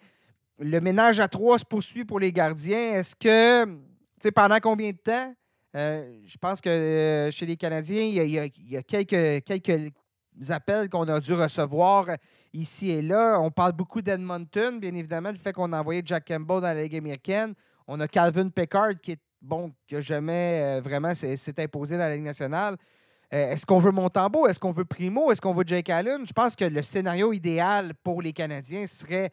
Le 0.59 0.81
ménage 0.81 1.21
à 1.21 1.29
trois 1.29 1.59
se 1.59 1.65
poursuit 1.65 2.05
pour 2.05 2.19
les 2.19 2.33
gardiens. 2.33 2.95
Est-ce 2.95 3.15
que, 3.15 3.65
tu 3.65 3.79
sais, 4.21 4.31
pendant 4.31 4.59
combien 4.61 4.91
de 4.91 4.97
temps? 4.97 5.35
je 5.75 6.39
pense 6.41 6.61
que 6.61 7.29
chez 7.31 7.47
les 7.47 7.57
Canadiens, 7.57 8.03
il 8.03 8.31
y 8.31 8.77
a, 8.77 8.83
quelques, 8.83 9.45
quelques 9.45 9.93
appels 10.49 10.89
qu'on 10.89 11.07
a 11.09 11.21
dû 11.21 11.35
recevoir 11.35 12.07
ici 12.57 12.91
et 12.91 13.03
là. 13.03 13.39
On 13.41 13.51
parle 13.51 13.73
beaucoup 13.73 14.03
d'Edmonton, 14.03 14.79
bien 14.81 14.95
évidemment, 14.95 15.31
le 15.31 15.37
fait 15.37 15.53
qu'on 15.53 15.73
a 15.73 15.81
envoyé 15.81 16.03
Jack 16.05 16.27
Campbell 16.27 16.61
dans 16.61 16.75
la 16.75 16.83
Ligue 16.83 16.97
américaine. 16.97 17.55
On 17.87 18.01
a 18.01 18.09
Calvin 18.09 18.49
Pickard 18.49 19.01
qui 19.01 19.13
est 19.13 19.21
bon, 19.41 19.73
qui 19.87 20.01
jamais 20.01 20.63
euh, 20.63 20.81
vraiment 20.81 21.15
s'est 21.15 21.63
imposé 21.63 21.97
dans 21.97 22.05
la 22.05 22.15
Ligue 22.17 22.25
nationale. 22.25 22.77
Euh, 23.33 23.51
est-ce 23.51 23.67
qu'on 23.67 23.79
veut 23.79 23.91
Montembeau? 23.91 24.47
Est-ce 24.47 24.59
qu'on 24.59 24.71
veut 24.71 24.85
Primo? 24.85 25.31
Est-ce 25.31 25.41
qu'on 25.41 25.53
veut 25.53 25.65
Jake 25.67 25.91
Allen? 25.91 26.27
Je 26.27 26.33
pense 26.33 26.55
que 26.57 26.65
le 26.65 26.83
scénario 26.83 27.33
idéal 27.33 27.93
pour 28.03 28.23
les 28.23 28.33
Canadiens 28.33 28.87
serait 28.87 29.31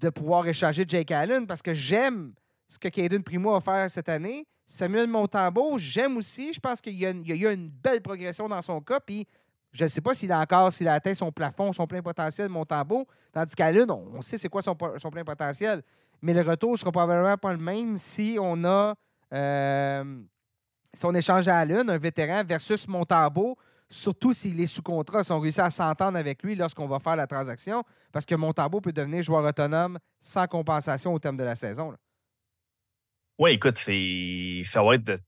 de 0.00 0.08
pouvoir 0.10 0.46
échanger 0.46 0.84
Jake 0.86 1.10
Allen 1.10 1.46
parce 1.46 1.62
que 1.62 1.74
j'aime 1.74 2.32
ce 2.68 2.78
que 2.78 2.88
Caden 2.88 3.22
Primo 3.22 3.54
a 3.54 3.60
fait 3.60 3.88
cette 3.88 4.08
année. 4.08 4.46
Samuel 4.66 5.08
Montembeau, 5.08 5.78
j'aime 5.78 6.18
aussi. 6.18 6.52
Je 6.52 6.60
pense 6.60 6.80
qu'il 6.80 6.94
y, 6.94 7.06
a 7.06 7.10
eu 7.10 7.52
une 7.52 7.70
belle 7.70 8.02
progression 8.02 8.48
dans 8.48 8.60
son 8.60 8.80
cas. 8.80 9.00
Puis 9.00 9.26
je 9.72 9.84
ne 9.84 9.88
sais 9.88 10.00
pas 10.00 10.14
s'il 10.14 10.32
a 10.32 10.40
encore, 10.40 10.72
s'il 10.72 10.88
a 10.88 10.94
atteint 10.94 11.14
son 11.14 11.30
plafond, 11.30 11.72
son 11.72 11.86
plein 11.86 12.02
potentiel, 12.02 12.48
Montembeau. 12.48 13.06
Tandis 13.32 13.54
qu'à 13.54 13.70
l'une, 13.70 13.90
on, 13.90 14.22
sait 14.22 14.38
c'est 14.38 14.48
quoi 14.48 14.62
son, 14.62 14.74
plein 14.74 15.24
potentiel. 15.24 15.82
Mais 16.22 16.32
le 16.32 16.42
retour 16.42 16.72
ne 16.72 16.76
sera 16.76 16.90
probablement 16.90 17.36
pas 17.36 17.52
le 17.52 17.58
même 17.58 17.96
si 17.96 18.38
on 18.40 18.64
a. 18.64 18.94
Euh, 19.32 20.22
si 20.94 21.04
on 21.04 21.14
échange 21.14 21.46
à 21.48 21.64
l'une, 21.64 21.90
un 21.90 21.98
vétéran, 21.98 22.42
versus 22.44 22.88
Montembeau, 22.88 23.56
surtout 23.90 24.32
s'il 24.32 24.58
est 24.60 24.66
sous 24.66 24.82
contrat, 24.82 25.22
si 25.22 25.32
on 25.32 25.40
réussit 25.40 25.60
à 25.60 25.70
s'entendre 25.70 26.18
avec 26.18 26.42
lui 26.42 26.54
lorsqu'on 26.54 26.88
va 26.88 26.98
faire 26.98 27.16
la 27.16 27.26
transaction, 27.26 27.84
parce 28.10 28.24
que 28.24 28.34
Montembeau 28.34 28.80
peut 28.80 28.92
devenir 28.92 29.22
joueur 29.22 29.44
autonome 29.44 29.98
sans 30.18 30.46
compensation 30.46 31.12
au 31.12 31.18
terme 31.18 31.36
de 31.36 31.44
la 31.44 31.54
saison. 31.54 31.94
Oui, 33.38 33.52
écoute, 33.52 33.76
ça 33.78 34.82
va 34.82 34.94
être 34.94 35.04
de 35.04 35.18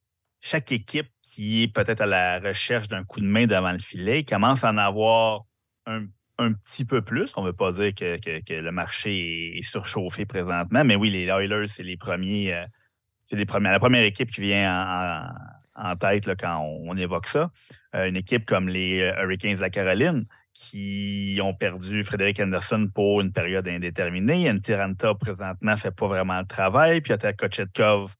chaque 0.40 0.72
équipe 0.72 1.08
qui 1.22 1.62
est 1.62 1.68
peut-être 1.68 2.00
à 2.00 2.06
la 2.06 2.38
recherche 2.40 2.88
d'un 2.88 3.04
coup 3.04 3.20
de 3.20 3.26
main 3.26 3.46
devant 3.46 3.72
le 3.72 3.78
filet 3.78 4.24
commence 4.24 4.64
à 4.64 4.70
en 4.70 4.78
avoir 4.78 5.42
un, 5.86 6.06
petit 6.54 6.84
peu 6.84 7.02
plus. 7.02 7.32
On 7.36 7.42
ne 7.42 7.48
veut 7.48 7.52
pas 7.52 7.72
dire 7.72 7.94
que, 7.94 8.52
le 8.52 8.72
marché 8.72 9.58
est 9.58 9.62
surchauffé 9.62 10.24
présentement, 10.24 10.84
mais 10.84 10.96
oui, 10.96 11.10
les 11.10 11.26
Oilers, 11.26 11.68
c'est 11.68 11.82
les 11.82 11.98
premiers. 11.98 12.54
Euh, 12.54 12.64
c'est 13.24 13.36
les 13.36 13.44
la 13.44 13.78
première 13.78 14.02
équipe 14.02 14.30
qui 14.30 14.40
vient 14.40 15.30
en, 15.76 15.96
tête 15.96 16.28
quand 16.40 16.58
on, 16.60 16.96
évoque 16.96 17.26
ça. 17.26 17.50
Euh, 17.94 18.08
une 18.08 18.16
équipe 18.16 18.44
comme 18.44 18.68
les 18.68 19.02
euh, 19.02 19.22
Hurricanes 19.22 19.54
de 19.54 19.60
la 19.60 19.70
Caroline, 19.70 20.26
qui 20.52 21.38
ont 21.42 21.54
perdu 21.54 22.02
Frédéric 22.02 22.40
Anderson 22.40 22.88
pour 22.92 23.20
une 23.20 23.32
période 23.32 23.68
indéterminée. 23.68 24.52
Tiranta, 24.60 25.14
présentement, 25.14 25.72
ne 25.72 25.76
fait 25.76 25.94
pas 25.94 26.08
vraiment 26.08 26.40
le 26.40 26.46
travail. 26.46 27.02
Puis 27.02 27.12
Kochetkov 27.36 28.16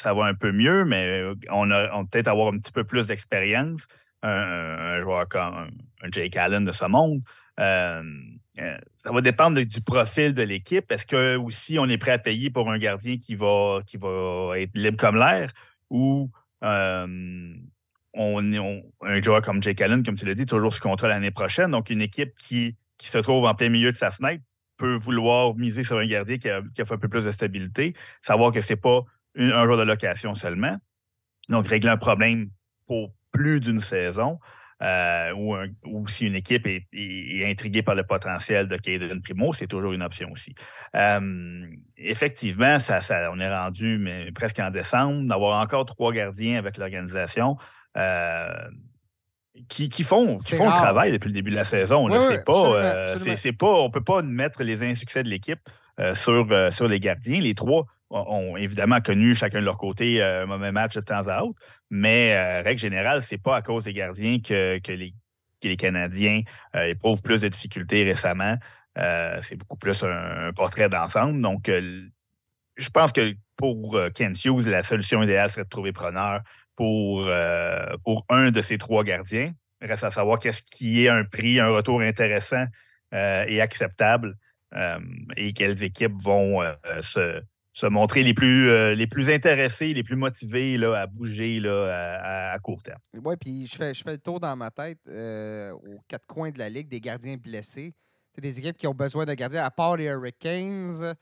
ça 0.00 0.14
va 0.14 0.24
un 0.24 0.34
peu 0.34 0.52
mieux, 0.52 0.84
mais 0.84 1.20
euh, 1.20 1.34
on 1.50 1.70
a, 1.70 2.04
peut-être 2.04 2.28
avoir 2.28 2.52
un 2.52 2.58
petit 2.58 2.72
peu 2.72 2.84
plus 2.84 3.06
d'expérience. 3.06 3.86
Un, 4.22 5.00
joueur 5.00 5.28
comme 5.28 5.70
un 6.02 6.08
Jake 6.10 6.36
Allen 6.36 6.64
de 6.64 6.72
ce 6.72 6.86
monde. 6.86 7.20
Euh, 7.60 8.02
euh, 8.58 8.78
ça 8.96 9.12
va 9.12 9.20
dépendre 9.20 9.60
du 9.60 9.80
profil 9.82 10.32
de 10.32 10.42
l'équipe. 10.42 10.90
Est-ce 10.90 11.06
que 11.06 11.36
aussi 11.36 11.78
on 11.78 11.86
est 11.90 11.98
prêt 11.98 12.12
à 12.12 12.18
payer 12.18 12.48
pour 12.48 12.70
un 12.70 12.78
gardien 12.78 13.18
qui 13.18 13.34
va, 13.34 13.80
qui 13.86 13.98
va 13.98 14.54
être 14.56 14.74
libre 14.74 14.96
comme 14.96 15.16
l'air? 15.16 15.52
Ou 15.90 16.30
un 16.62 17.18
joueur 19.22 19.42
comme 19.42 19.62
Jake 19.62 19.82
Allen, 19.82 20.02
comme 20.02 20.14
tu 20.14 20.24
l'as 20.24 20.34
dit, 20.34 20.46
toujours 20.46 20.72
sous 20.72 20.80
contrat 20.80 21.08
l'année 21.08 21.30
prochaine. 21.30 21.70
Donc, 21.70 21.90
une 21.90 22.00
équipe 22.00 22.34
qui, 22.36 22.76
qui 22.96 23.08
se 23.08 23.18
trouve 23.18 23.44
en 23.44 23.54
plein 23.54 23.68
milieu 23.68 23.92
de 23.92 23.96
sa 23.96 24.10
fenêtre 24.10 24.42
peut 24.76 24.94
vouloir 24.94 25.54
miser 25.54 25.84
sur 25.84 25.98
un 25.98 26.06
gardien 26.06 26.38
qui 26.38 26.48
a, 26.48 26.62
qui 26.74 26.80
a 26.80 26.84
fait 26.84 26.94
un 26.94 26.98
peu 26.98 27.08
plus 27.08 27.24
de 27.24 27.30
stabilité, 27.30 27.94
savoir 28.22 28.52
que 28.52 28.60
c'est 28.60 28.76
pas 28.76 29.04
un 29.36 29.64
jour 29.64 29.76
de 29.76 29.82
location 29.82 30.34
seulement. 30.34 30.76
Donc, 31.48 31.68
régler 31.68 31.90
un 31.90 31.96
problème 31.96 32.50
pour 32.86 33.12
plus 33.32 33.60
d'une 33.60 33.80
saison. 33.80 34.38
Euh, 34.82 35.32
ou, 35.84 36.08
si 36.08 36.26
une 36.26 36.34
équipe 36.34 36.66
est, 36.66 37.50
intriguée 37.50 37.82
par 37.82 37.94
le 37.94 38.04
potentiel 38.04 38.68
de 38.68 38.76
Caden 38.76 39.22
Primo, 39.22 39.52
c'est 39.52 39.66
toujours 39.66 39.92
une 39.92 40.02
option 40.02 40.30
aussi. 40.32 40.54
Euh, 40.94 41.66
effectivement, 41.96 42.78
ça, 42.78 43.00
on 43.32 43.40
est 43.40 43.48
rendu 43.48 43.98
mais, 43.98 44.30
presque 44.32 44.58
en 44.58 44.70
décembre, 44.70 45.26
d'avoir 45.28 45.62
encore 45.62 45.84
trois 45.86 46.12
gardiens 46.12 46.58
avec 46.58 46.76
l'organisation. 46.76 47.56
Euh, 47.96 48.52
qui, 49.68 49.88
font, 50.02 50.36
qui 50.38 50.56
font 50.56 50.68
le 50.68 50.74
travail 50.74 51.12
depuis 51.12 51.28
le 51.28 51.34
début 51.34 51.52
de 51.52 51.56
la 51.56 51.64
saison. 51.64 52.08
c'est 52.28 52.44
pas, 52.44 53.16
c'est 53.36 53.52
pas, 53.52 53.72
on 53.72 53.86
ne 53.86 53.92
peut 53.92 54.02
pas 54.02 54.20
mettre 54.20 54.64
les 54.64 54.82
insuccès 54.82 55.22
de 55.22 55.28
l'équipe 55.28 55.60
sur, 56.12 56.72
sur 56.72 56.88
les 56.88 56.98
gardiens. 56.98 57.40
Les 57.40 57.54
trois 57.54 57.86
ont 58.14 58.56
évidemment 58.56 59.00
connu 59.00 59.34
chacun 59.34 59.60
de 59.60 59.64
leur 59.64 59.78
côté 59.78 60.22
euh, 60.22 60.44
un 60.44 60.46
mauvais 60.46 60.72
match 60.72 60.94
de 60.94 61.00
temps 61.00 61.26
à 61.26 61.42
autre, 61.42 61.58
mais 61.90 62.34
euh, 62.34 62.62
règle 62.62 62.80
générale, 62.80 63.22
c'est 63.22 63.42
pas 63.42 63.56
à 63.56 63.62
cause 63.62 63.84
des 63.84 63.92
gardiens 63.92 64.38
que, 64.40 64.80
les, 64.92 65.14
Canadiens 65.78 66.42
euh, 66.76 66.88
éprouvent 66.88 67.22
plus 67.22 67.40
de 67.40 67.48
difficultés 67.48 68.04
récemment. 68.04 68.58
c'est 68.96 69.56
beaucoup 69.56 69.78
plus 69.78 70.02
un, 70.04 70.52
portrait 70.54 70.90
d'ensemble. 70.90 71.40
Donc, 71.40 71.70
je 71.70 72.90
pense 72.90 73.12
que 73.12 73.34
pour 73.56 73.98
Ken 74.14 74.34
Hughes, 74.44 74.66
la 74.66 74.82
solution 74.82 75.22
idéale 75.22 75.50
serait 75.50 75.64
de 75.64 75.70
trouver 75.70 75.92
preneur 75.92 76.42
pour, 76.76 77.26
pour 78.04 78.26
un 78.28 78.50
de 78.50 78.60
ces 78.60 78.76
trois 78.76 79.04
gardiens. 79.04 79.52
Reste 79.80 80.04
à 80.04 80.10
savoir 80.10 80.38
qu'est-ce 80.38 80.62
qui 80.62 81.06
est 81.06 81.08
un 81.08 81.24
prix, 81.24 81.58
un 81.58 81.70
retour 81.70 82.02
intéressant 82.02 82.66
et 83.12 83.62
acceptable 83.62 84.36
et 85.38 85.54
quelles 85.54 85.82
équipes 85.82 86.20
vont 86.20 86.60
se 87.00 87.40
se 87.74 87.86
montrer 87.86 88.22
les 88.22 88.34
plus, 88.34 88.70
euh, 88.70 88.94
les 88.94 89.08
plus 89.08 89.28
intéressés, 89.28 89.92
les 89.92 90.04
plus 90.04 90.14
motivés 90.14 90.78
là, 90.78 90.94
à 90.94 91.06
bouger 91.08 91.58
là, 91.58 92.52
à, 92.52 92.58
court 92.60 92.80
terme. 92.80 93.00
Oui, 93.12 93.34
puis 93.38 93.66
je 93.66 93.74
fais, 93.74 93.92
je 93.92 94.02
fais 94.02 94.12
le 94.12 94.18
tour 94.18 94.38
dans 94.38 94.54
ma 94.54 94.70
tête 94.70 95.00
euh, 95.08 95.72
aux 95.72 95.98
quatre 96.06 96.26
coins 96.26 96.52
de 96.52 96.58
la 96.58 96.70
Ligue 96.70 96.88
des 96.88 97.00
gardiens 97.00 97.36
blessés. 97.36 97.92
C'est 98.32 98.40
des 98.40 98.58
équipes 98.58 98.76
qui 98.76 98.86
ont 98.86 98.94
besoin 98.94 99.26
de 99.26 99.34
gardiens, 99.34 99.64
à 99.64 99.70
part 99.70 99.96
les 99.96 100.04
Hurricanes. 100.04 101.14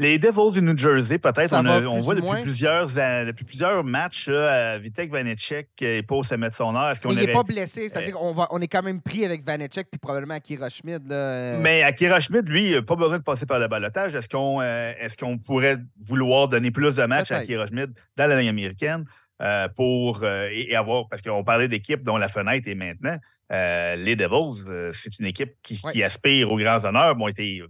Les 0.00 0.18
Devils 0.20 0.52
du 0.52 0.62
New 0.62 0.78
Jersey, 0.78 1.18
peut-être, 1.18 1.52
on, 1.52 2.00
voit 2.00 2.14
depuis 2.14 2.42
plusieurs, 2.42 2.86
depuis 2.86 3.44
plusieurs 3.44 3.82
matchs, 3.82 4.28
là, 4.28 4.78
Vitek 4.78 5.10
Vanecek 5.10 5.70
n'est 5.80 6.04
pas 6.04 6.22
se 6.22 6.36
mettre 6.36 6.56
son 6.56 6.76
heure. 6.76 6.94
il 7.10 7.16
n'est 7.16 7.32
pas 7.32 7.42
blessé, 7.42 7.88
c'est-à-dire 7.88 8.14
qu'on 8.14 8.34
on 8.50 8.60
est 8.60 8.68
quand 8.68 8.82
même 8.82 9.00
pris 9.00 9.24
avec 9.24 9.44
Vanecek 9.44 9.88
puis 9.90 9.98
probablement 9.98 10.34
Akira 10.34 10.68
Schmid. 10.68 11.02
Là. 11.08 11.58
Mais 11.58 11.82
Akira 11.82 12.20
Schmid, 12.20 12.48
lui, 12.48 12.80
pas 12.82 12.94
besoin 12.94 13.18
de 13.18 13.24
passer 13.24 13.44
par 13.44 13.58
le 13.58 13.66
balotage. 13.66 14.14
Est-ce 14.14 14.28
qu'on 14.28 14.60
euh, 14.60 14.92
est 15.00 15.18
qu'on 15.18 15.36
pourrait 15.36 15.78
vouloir 16.00 16.46
donner 16.46 16.70
plus 16.70 16.94
de 16.94 17.04
matchs 17.04 17.32
à 17.32 17.38
Akira 17.38 17.66
Schmid 17.66 17.92
dans 18.16 18.26
la 18.26 18.38
ligne 18.38 18.50
américaine 18.50 19.04
euh, 19.42 19.66
pour 19.68 20.20
euh, 20.22 20.48
et, 20.52 20.76
avoir, 20.76 21.08
parce 21.08 21.22
qu'on 21.22 21.42
parlait 21.42 21.66
d'équipes 21.66 22.04
dont 22.04 22.18
la 22.18 22.28
fenêtre 22.28 22.68
est 22.68 22.76
maintenant. 22.76 23.18
les 23.50 24.14
Devils, 24.14 24.92
c'est 24.92 25.18
une 25.18 25.26
équipe 25.26 25.54
qui, 25.62 25.80
qui, 25.92 26.04
aspire 26.04 26.52
aux 26.52 26.58
grands 26.58 26.84
honneurs, 26.84 27.20
ont 27.20 27.26
été 27.26 27.64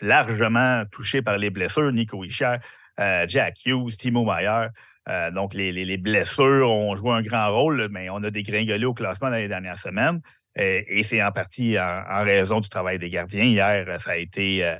largement 0.00 0.84
touché 0.90 1.22
par 1.22 1.38
les 1.38 1.50
blessures. 1.50 1.92
Nico 1.92 2.24
Isher, 2.24 2.56
euh, 3.00 3.24
Jack 3.28 3.56
Hughes, 3.66 3.96
Timo 3.96 4.24
Meyer. 4.24 4.68
Euh, 5.08 5.30
donc, 5.30 5.54
les, 5.54 5.96
blessures 5.98 6.70
ont 6.70 6.94
joué 6.94 7.12
un 7.12 7.22
grand 7.22 7.52
rôle, 7.52 7.88
mais 7.90 8.08
on 8.10 8.22
a 8.22 8.30
dégringolé 8.30 8.84
au 8.84 8.94
classement 8.94 9.30
dans 9.30 9.36
les 9.36 9.48
dernières 9.48 9.78
semaines. 9.78 10.20
Euh, 10.58 10.82
et, 10.86 11.02
c'est 11.02 11.22
en 11.22 11.32
partie 11.32 11.78
en, 11.78 12.22
raison 12.22 12.60
du 12.60 12.68
travail 12.68 12.98
des 12.98 13.10
gardiens. 13.10 13.44
Hier, 13.44 14.00
ça 14.00 14.12
a 14.12 14.16
été, 14.16 14.76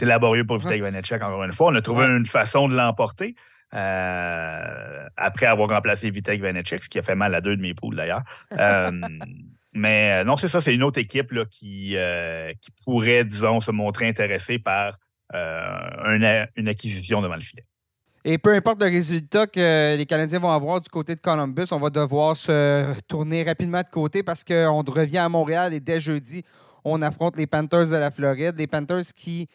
laborieux 0.00 0.44
pour 0.44 0.58
Vitek 0.58 0.82
Vanecek, 0.82 1.22
encore 1.22 1.44
une 1.44 1.52
fois. 1.52 1.68
On 1.72 1.74
a 1.74 1.82
trouvé 1.82 2.06
une 2.06 2.26
façon 2.26 2.68
de 2.68 2.76
l'emporter. 2.76 3.34
après 3.70 5.46
avoir 5.46 5.70
remplacé 5.70 6.10
Vitek 6.10 6.40
Vanecek, 6.40 6.82
ce 6.82 6.88
qui 6.88 6.98
a 6.98 7.02
fait 7.02 7.14
mal 7.14 7.34
à 7.34 7.40
deux 7.40 7.56
de 7.56 7.62
mes 7.62 7.74
poules 7.74 7.96
d'ailleurs. 7.96 8.22
Mais 9.72 10.20
euh, 10.20 10.24
non, 10.24 10.36
c'est 10.36 10.48
ça, 10.48 10.60
c'est 10.60 10.74
une 10.74 10.82
autre 10.82 10.98
équipe 10.98 11.32
euh, 11.32 11.44
qui 11.50 11.96
pourrait, 12.84 13.24
disons, 13.24 13.60
se 13.60 13.70
montrer 13.70 14.08
intéressée 14.08 14.58
par 14.58 14.98
euh, 15.34 16.46
une, 16.56 16.68
acquisition 16.68 17.22
devant 17.22 17.36
le 17.36 17.40
filet. 17.40 17.64
Et 18.24 18.38
peu 18.38 18.54
importe 18.54 18.80
le 18.82 18.88
résultat 18.88 19.46
que 19.46 19.96
les 19.96 20.06
Canadiens 20.06 20.38
vont 20.38 20.50
avoir 20.50 20.80
du 20.80 20.88
côté 20.88 21.14
de 21.16 21.20
Columbus, 21.20 21.66
on 21.72 21.78
va 21.78 21.90
devoir 21.90 22.36
se 22.36 22.94
tourner 23.08 23.42
rapidement 23.42 23.80
de 23.80 23.90
côté 23.90 24.22
parce 24.22 24.44
qu'on 24.44 24.82
revient 24.82 25.18
à 25.18 25.28
Montréal 25.28 25.74
et 25.74 25.80
dès 25.80 26.00
jeudi, 26.00 26.44
on 26.84 27.02
affronte 27.02 27.36
les 27.36 27.48
Panthers 27.48 27.88
de 27.88 27.96
la 27.96 28.12
Floride. 28.12 28.54
Les 28.58 28.68
Panthers 28.68 29.12
qui, 29.16 29.48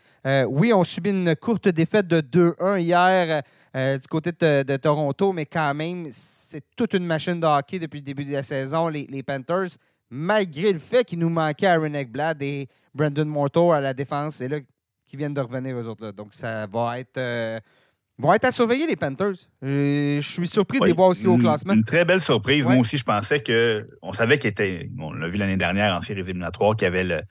oui, 0.47 0.73
ont 0.73 0.83
subi 0.83 1.11
une 1.11 1.33
courte 1.37 1.69
défaite 1.69 2.07
de 2.07 2.19
2-1 2.19 2.79
hier 2.81 3.41
du 3.73 4.07
côté 4.09 4.31
de, 4.33 4.75
Toronto, 4.75 5.31
mais 5.31 5.45
quand 5.45 5.73
même, 5.73 6.07
c'est 6.11 6.63
toute 6.75 6.93
une 6.93 7.05
machine 7.05 7.39
de 7.39 7.45
hockey 7.45 7.79
depuis 7.79 7.99
le 7.99 8.05
début 8.05 8.25
de 8.25 8.33
la 8.33 8.43
saison. 8.43 8.89
les 8.89 9.23
Panthers, 9.23 9.77
malgré 10.09 10.71
le 10.73 10.79
fait 10.79 11.03
qu'il 11.03 11.19
nous 11.19 11.29
manquait 11.29 11.67
Aaron 11.67 11.93
Ekblad 11.93 12.41
et 12.41 12.67
Brandon 12.93 13.25
Morto 13.25 13.71
à 13.71 13.81
la 13.81 13.93
défense. 13.93 14.41
Et 14.41 14.47
là, 14.47 14.57
qui 15.07 15.15
viennent 15.15 15.33
de 15.33 15.41
revenir 15.41 15.75
aux 15.77 15.87
autres. 15.87 16.05
Là. 16.05 16.11
Donc, 16.11 16.33
ça 16.33 16.67
va 16.67 16.99
être, 16.99 17.17
euh, 17.17 17.59
vont 18.17 18.33
être 18.33 18.45
à 18.45 18.51
surveiller, 18.51 18.87
les 18.87 18.95
Panthers. 18.95 19.35
Je, 19.61 20.19
je 20.21 20.27
suis 20.29 20.47
surpris 20.47 20.79
de 20.79 20.85
les 20.85 20.93
voir 20.93 21.09
aussi 21.09 21.27
au 21.27 21.37
classement. 21.37 21.73
Une 21.73 21.85
très 21.85 22.03
belle 22.03 22.21
surprise. 22.21 22.65
Ouais. 22.65 22.73
Moi 22.73 22.81
aussi, 22.81 22.97
je 22.97 23.05
pensais 23.05 23.41
que. 23.41 23.87
On 24.01 24.13
savait 24.13 24.37
qu'il 24.37 24.49
était. 24.49 24.89
On 24.99 25.13
l'a 25.13 25.27
vu 25.27 25.37
l'année 25.37 25.57
dernière 25.57 25.95
en 25.95 26.01
séries 26.01 26.21
éliminatoires, 26.21 26.75
qu'il 26.75 26.87
avait 26.87 27.05
le, 27.05 27.21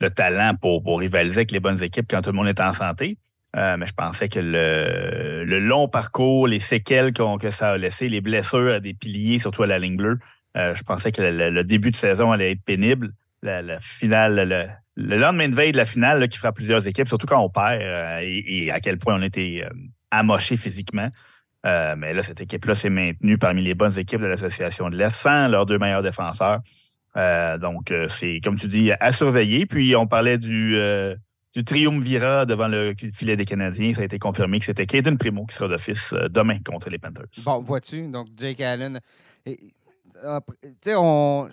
le 0.00 0.10
talent 0.10 0.54
pour, 0.60 0.82
pour 0.82 0.98
rivaliser 0.98 1.38
avec 1.38 1.52
les 1.52 1.60
bonnes 1.60 1.82
équipes 1.82 2.06
quand 2.10 2.22
tout 2.22 2.30
le 2.30 2.36
monde 2.36 2.48
est 2.48 2.60
en 2.60 2.72
santé. 2.72 3.16
Euh, 3.56 3.76
mais 3.78 3.86
je 3.86 3.94
pensais 3.94 4.28
que 4.28 4.40
le, 4.40 5.44
le 5.44 5.58
long 5.58 5.88
parcours, 5.88 6.46
les 6.46 6.60
séquelles 6.60 7.12
que 7.12 7.50
ça 7.50 7.70
a 7.70 7.78
laissé, 7.78 8.08
les 8.08 8.20
blessures 8.20 8.74
à 8.74 8.80
des 8.80 8.92
piliers, 8.92 9.38
surtout 9.38 9.62
à 9.62 9.66
la 9.66 9.78
ligne 9.78 9.96
bleue, 9.96 10.18
euh, 10.56 10.74
je 10.74 10.82
pensais 10.82 11.12
que 11.12 11.22
le, 11.22 11.64
début 11.64 11.90
de 11.90 11.96
saison 11.96 12.32
allait 12.32 12.52
être 12.52 12.62
pénible. 12.64 13.12
La, 13.42 13.78
finale, 13.78 14.48
le, 14.48 14.66
le 14.98 15.16
lendemain 15.16 15.48
de 15.48 15.54
veille 15.54 15.70
de 15.70 15.76
la 15.76 15.84
finale 15.84 16.28
qui 16.28 16.38
fera 16.38 16.52
plusieurs 16.52 16.86
équipes, 16.88 17.06
surtout 17.06 17.26
quand 17.26 17.40
on 17.40 17.48
perd 17.48 17.80
euh, 17.80 18.18
et, 18.20 18.70
à 18.72 18.80
quel 18.80 18.98
point 18.98 19.14
on 19.14 19.22
était 19.22 19.62
euh, 19.64 19.70
amoché 20.10 20.56
physiquement. 20.56 21.08
Euh, 21.64 21.94
mais 21.96 22.12
là, 22.12 22.22
cette 22.22 22.40
équipe-là 22.40 22.74
s'est 22.74 22.90
maintenue 22.90 23.38
parmi 23.38 23.62
les 23.62 23.74
bonnes 23.74 23.96
équipes 23.96 24.20
de 24.20 24.26
l'Association 24.26 24.90
de 24.90 24.96
l'Est 24.96 25.14
sans 25.14 25.46
leurs 25.46 25.66
deux 25.66 25.78
meilleurs 25.78 26.02
défenseurs. 26.02 26.60
Donc, 27.60 27.92
c'est, 28.08 28.38
comme 28.44 28.56
tu 28.56 28.68
dis, 28.68 28.92
à 28.92 29.10
surveiller. 29.10 29.66
Puis, 29.66 29.96
on 29.96 30.06
parlait 30.06 30.38
du, 30.38 30.78
du 31.52 31.64
triumvirat 31.64 32.46
devant 32.46 32.68
le 32.68 32.94
filet 33.12 33.34
des 33.34 33.44
Canadiens. 33.44 33.92
Ça 33.92 34.02
a 34.02 34.04
été 34.04 34.20
confirmé 34.20 34.60
que 34.60 34.66
c'était 34.66 34.86
Caden 34.86 35.18
Primo 35.18 35.44
qui 35.46 35.56
sera 35.56 35.68
d'office 35.68 36.14
demain 36.30 36.58
contre 36.64 36.90
les 36.90 36.98
Panthers. 36.98 37.24
Bon, 37.44 37.60
vois-tu, 37.60 38.06
donc 38.06 38.28
Jake 38.36 38.60
Allen. 38.60 39.00
Tu 40.60 40.68
sais, 40.82 40.94
on. 40.96 41.48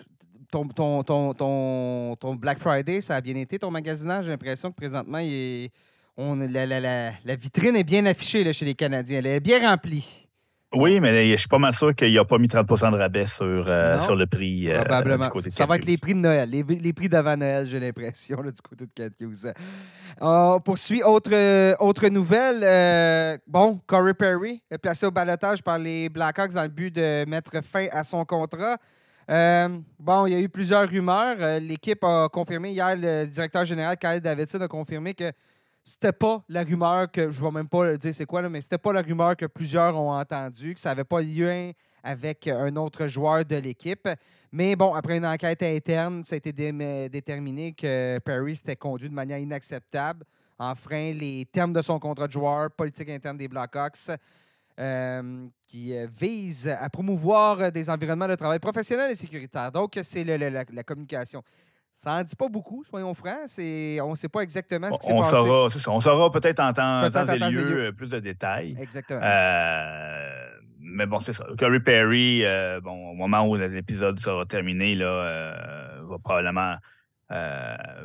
Ton, 0.48 0.68
ton, 0.68 1.02
ton, 1.02 1.34
ton, 1.34 2.34
Black 2.36 2.60
Friday, 2.60 3.00
ça 3.00 3.16
a 3.16 3.20
bien 3.20 3.34
été 3.34 3.58
ton 3.58 3.70
magasinage. 3.70 4.26
J'ai 4.26 4.30
l'impression 4.30 4.70
que 4.70 4.76
présentement, 4.76 5.18
il 5.18 5.70
on, 6.16 6.36
la, 6.36 6.64
la- 6.64 6.80
la- 6.80 7.10
la 7.24 7.34
vitrine 7.34 7.74
est 7.76 7.82
bien 7.84 8.06
affichée 8.06 8.44
là, 8.44 8.52
chez 8.52 8.64
les 8.64 8.74
Canadiens. 8.74 9.18
Elle 9.18 9.26
est 9.26 9.40
bien 9.40 9.68
remplie. 9.68 10.25
Oui, 10.74 10.98
mais 11.00 11.30
je 11.30 11.36
suis 11.36 11.48
pas 11.48 11.58
mal 11.58 11.72
sûr 11.74 11.94
qu'il 11.94 12.12
n'a 12.12 12.24
pas 12.24 12.38
mis 12.38 12.48
30% 12.48 12.90
de 12.92 12.96
rabais 12.96 13.26
sur, 13.26 13.44
euh, 13.68 14.00
sur 14.00 14.16
le 14.16 14.26
prix 14.26 14.70
euh, 14.70 14.80
Probablement. 14.82 15.24
du 15.24 15.30
côté 15.30 15.48
de 15.48 15.54
Ça 15.54 15.64
va 15.64 15.76
être 15.76 15.84
les 15.86 15.96
prix 15.96 16.12
de 16.14 16.18
Noël, 16.18 16.50
les, 16.50 16.62
les 16.64 16.92
prix 16.92 17.08
d'avant 17.08 17.36
Noël, 17.36 17.66
j'ai 17.66 17.78
l'impression, 17.78 18.36
du 18.42 18.50
côté 18.62 18.84
de 18.86 18.90
Cat 18.94 19.10
Hughes. 19.20 19.52
On 20.20 20.60
poursuit. 20.60 21.02
Autre, 21.04 21.30
euh, 21.32 21.74
autre 21.78 22.08
nouvelle. 22.08 22.62
euh, 22.64 23.38
bon, 23.46 23.80
Corey 23.86 24.14
Perry 24.14 24.60
est 24.70 24.78
placé 24.78 25.06
au 25.06 25.10
balotage 25.12 25.62
par 25.62 25.78
les 25.78 26.08
Blackhawks 26.08 26.52
dans 26.52 26.62
le 26.62 26.68
but 26.68 26.94
de 26.94 27.24
mettre 27.28 27.62
fin 27.64 27.86
à 27.92 28.02
son 28.02 28.24
contrat. 28.24 28.76
Bon, 29.28 30.26
il 30.26 30.32
y 30.32 30.36
a 30.36 30.40
eu 30.40 30.48
plusieurs 30.48 30.88
rumeurs. 30.88 31.60
L'équipe 31.60 32.02
a 32.02 32.28
confirmé 32.28 32.72
hier, 32.72 32.96
le 32.96 33.24
directeur 33.26 33.64
général 33.64 33.96
Kyle 33.96 34.20
Davidson 34.20 34.60
a 34.60 34.68
confirmé 34.68 35.14
que 35.14 35.30
c'était 35.86 36.12
pas 36.12 36.42
la 36.48 36.64
rumeur 36.64 37.08
que, 37.10 37.30
je 37.30 37.40
vais 37.40 37.50
même 37.52 37.68
pas 37.68 37.84
le 37.84 37.96
dire 37.96 38.12
c'est 38.12 38.26
quoi, 38.26 38.42
là, 38.42 38.48
mais 38.48 38.60
c'était 38.60 38.76
pas 38.76 38.92
la 38.92 39.02
rumeur 39.02 39.36
que 39.36 39.46
plusieurs 39.46 39.96
ont 39.96 40.12
entendue, 40.12 40.74
que 40.74 40.80
ça 40.80 40.88
n'avait 40.90 41.04
pas 41.04 41.22
lien 41.22 41.70
avec 42.02 42.48
un 42.48 42.74
autre 42.74 43.06
joueur 43.06 43.44
de 43.44 43.56
l'équipe. 43.56 44.08
Mais 44.50 44.74
bon, 44.74 44.94
après 44.94 45.16
une 45.16 45.26
enquête 45.26 45.62
interne, 45.62 46.24
ça 46.24 46.34
a 46.34 46.38
été 46.38 46.52
dé- 46.52 47.08
déterminé 47.08 47.72
que 47.72 48.18
Perry 48.18 48.56
s'était 48.56 48.74
conduit 48.74 49.08
de 49.08 49.14
manière 49.14 49.38
inacceptable, 49.38 50.24
enfreint 50.58 51.12
les 51.12 51.46
termes 51.46 51.72
de 51.72 51.82
son 51.82 52.00
contrat 52.00 52.26
de 52.26 52.32
joueur, 52.32 52.70
politique 52.72 53.08
interne 53.08 53.36
des 53.36 53.46
Blackhawks, 53.46 54.10
euh, 54.78 55.46
qui 55.68 55.96
euh, 55.96 56.06
vise 56.12 56.68
à 56.68 56.90
promouvoir 56.90 57.70
des 57.70 57.88
environnements 57.88 58.28
de 58.28 58.34
travail 58.34 58.58
professionnels 58.58 59.12
et 59.12 59.16
sécuritaires. 59.16 59.70
Donc, 59.70 59.98
c'est 60.02 60.24
la 60.24 60.82
communication. 60.82 61.42
Ça 61.98 62.10
n'en 62.18 62.22
dit 62.24 62.36
pas 62.36 62.48
beaucoup, 62.48 62.84
soyons 62.84 63.14
francs. 63.14 63.48
On 63.58 64.10
ne 64.10 64.14
sait 64.14 64.28
pas 64.28 64.40
exactement 64.42 64.92
ce 64.92 64.98
qui 64.98 65.06
s'est 65.06 65.14
passé. 65.14 65.30
saura, 65.30 65.70
ça, 65.70 65.90
on 65.90 66.00
saura 66.02 66.30
peut-être 66.30 66.60
en 66.60 66.72
temps, 66.74 67.04
et 67.06 67.34
et 67.36 67.38
lieu 67.50 67.64
lieu. 67.64 67.84
euh, 67.86 67.92
plus 67.92 68.08
de 68.08 68.18
détails. 68.18 68.76
Exactement. 68.78 69.20
Euh, 69.22 70.48
mais 70.78 71.06
bon, 71.06 71.18
c'est 71.20 71.32
ça. 71.32 71.46
Corey 71.58 71.80
Perry, 71.80 72.44
euh, 72.44 72.80
bon, 72.82 73.10
au 73.10 73.14
moment 73.14 73.48
où 73.48 73.56
l'épisode 73.56 74.18
sera 74.20 74.44
terminé, 74.44 74.94
là, 74.94 75.06
euh, 75.10 76.00
va 76.08 76.18
probablement 76.18 76.76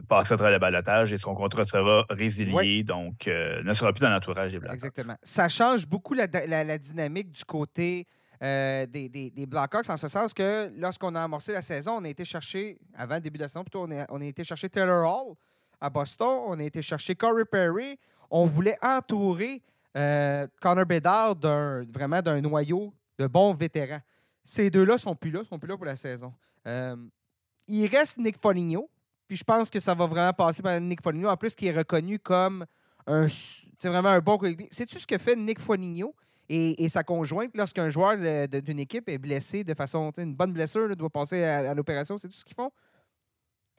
passer 0.08 0.34
à 0.34 0.38
travers 0.38 0.52
le 0.54 0.58
balotage 0.60 1.14
et 1.14 1.18
son 1.20 1.36
contrat 1.36 1.66
sera 1.68 2.06
résilié, 2.10 2.84
donc 2.84 3.28
ne 3.28 3.74
sera 3.74 3.94
plus 3.94 4.00
dans 4.02 4.10
l'entourage 4.10 4.52
des 4.54 4.58
Blackhawks. 4.60 4.76
Exactement. 4.86 5.16
Ça 5.22 5.48
change 5.48 5.86
beaucoup 5.86 6.14
la, 6.16 6.26
la- 6.48 6.64
la 6.64 6.78
dynamique 6.80 7.32
du 7.32 7.44
côté 7.46 8.08
euh, 8.44 8.86
des, 8.88 9.08
des, 9.10 9.46
Blackhawks, 9.46 9.90
en 9.90 9.98
ce 9.98 10.08
sens 10.08 10.34
que 10.34 10.72
lorsqu'on 10.76 11.14
a 11.14 11.22
amorcé 11.22 11.54
la 11.54 11.62
saison, 11.62 11.98
on 11.98 12.04
a 12.04 12.10
été 12.10 12.26
chercher, 12.26 12.80
avant 12.96 13.16
le 13.16 13.22
début 13.22 13.38
de 13.38 13.44
la 13.44 13.48
saison, 13.48 13.64
plutôt, 13.64 13.84
on 13.84 13.92
a, 13.92 14.06
on 14.10 14.20
a 14.20 14.26
été 14.26 14.44
chercher 14.44 14.68
Taylor 14.68 15.06
Hall 15.06 15.36
à 15.80 15.90
Boston, 15.90 16.42
on 16.48 16.60
a 16.60 16.64
été 16.64 16.82
chercher 16.82 17.16
Corey 17.16 17.46
Perry. 17.46 18.00
On 18.30 18.46
voulait 18.46 18.78
entourer 18.82 19.62
euh, 19.98 20.48
Connor 20.60 20.86
Bedard 20.86 21.36
vraiment 21.38 22.22
d'un 22.22 22.42
noyau 22.42 22.94
de 23.18 23.28
bons 23.28 23.54
vétérans. 23.54 24.02
Ces 24.44 24.70
deux-là 24.70 24.98
sont 24.98 25.16
plus 25.16 25.32
là, 25.32 25.44
sont 25.44 25.60
plus 25.60 25.68
là 25.70 25.78
pour 25.78 25.86
la 25.86 25.96
saison. 25.96 26.34
Euh, 26.66 26.96
il 27.68 27.86
reste 27.88 28.18
Nick 28.18 28.38
Foligno, 28.42 28.90
puis 29.28 29.38
je 29.38 29.44
pense 29.44 29.70
que 29.70 29.80
ça 29.80 29.94
va 29.94 30.06
vraiment 30.06 30.34
passer 30.34 30.64
par 30.64 30.80
Nick 30.80 31.04
Foligno, 31.04 31.30
en 31.30 31.38
plus 31.38 31.56
qui 31.56 31.68
est 31.68 31.78
reconnu 31.78 32.20
comme 32.20 32.66
un, 33.06 33.28
vraiment 33.84 34.10
un 34.10 34.20
bon. 34.20 34.40
Sais-tu 34.72 35.00
ce 35.00 35.06
que 35.06 35.18
fait 35.18 35.36
Nick 35.36 35.60
Foligno? 35.60 36.16
Et, 36.54 36.90
sa 36.90 37.04
conjointe 37.04 37.56
lorsqu'un 37.56 37.88
joueur 37.90 38.18
d'une 38.48 38.80
équipe 38.80 39.08
est 39.08 39.18
blessé 39.18 39.64
de 39.64 39.74
façon, 39.74 40.12
une 40.18 40.36
bonne 40.36 40.52
blessure, 40.52 40.94
doit 40.98 41.10
passer 41.10 41.44
à, 41.44 41.74
l'opération? 41.74 42.18
Sais-tu 42.18 42.38
ce 42.38 42.44
qu'ils 42.44 42.56
font? 42.56 42.72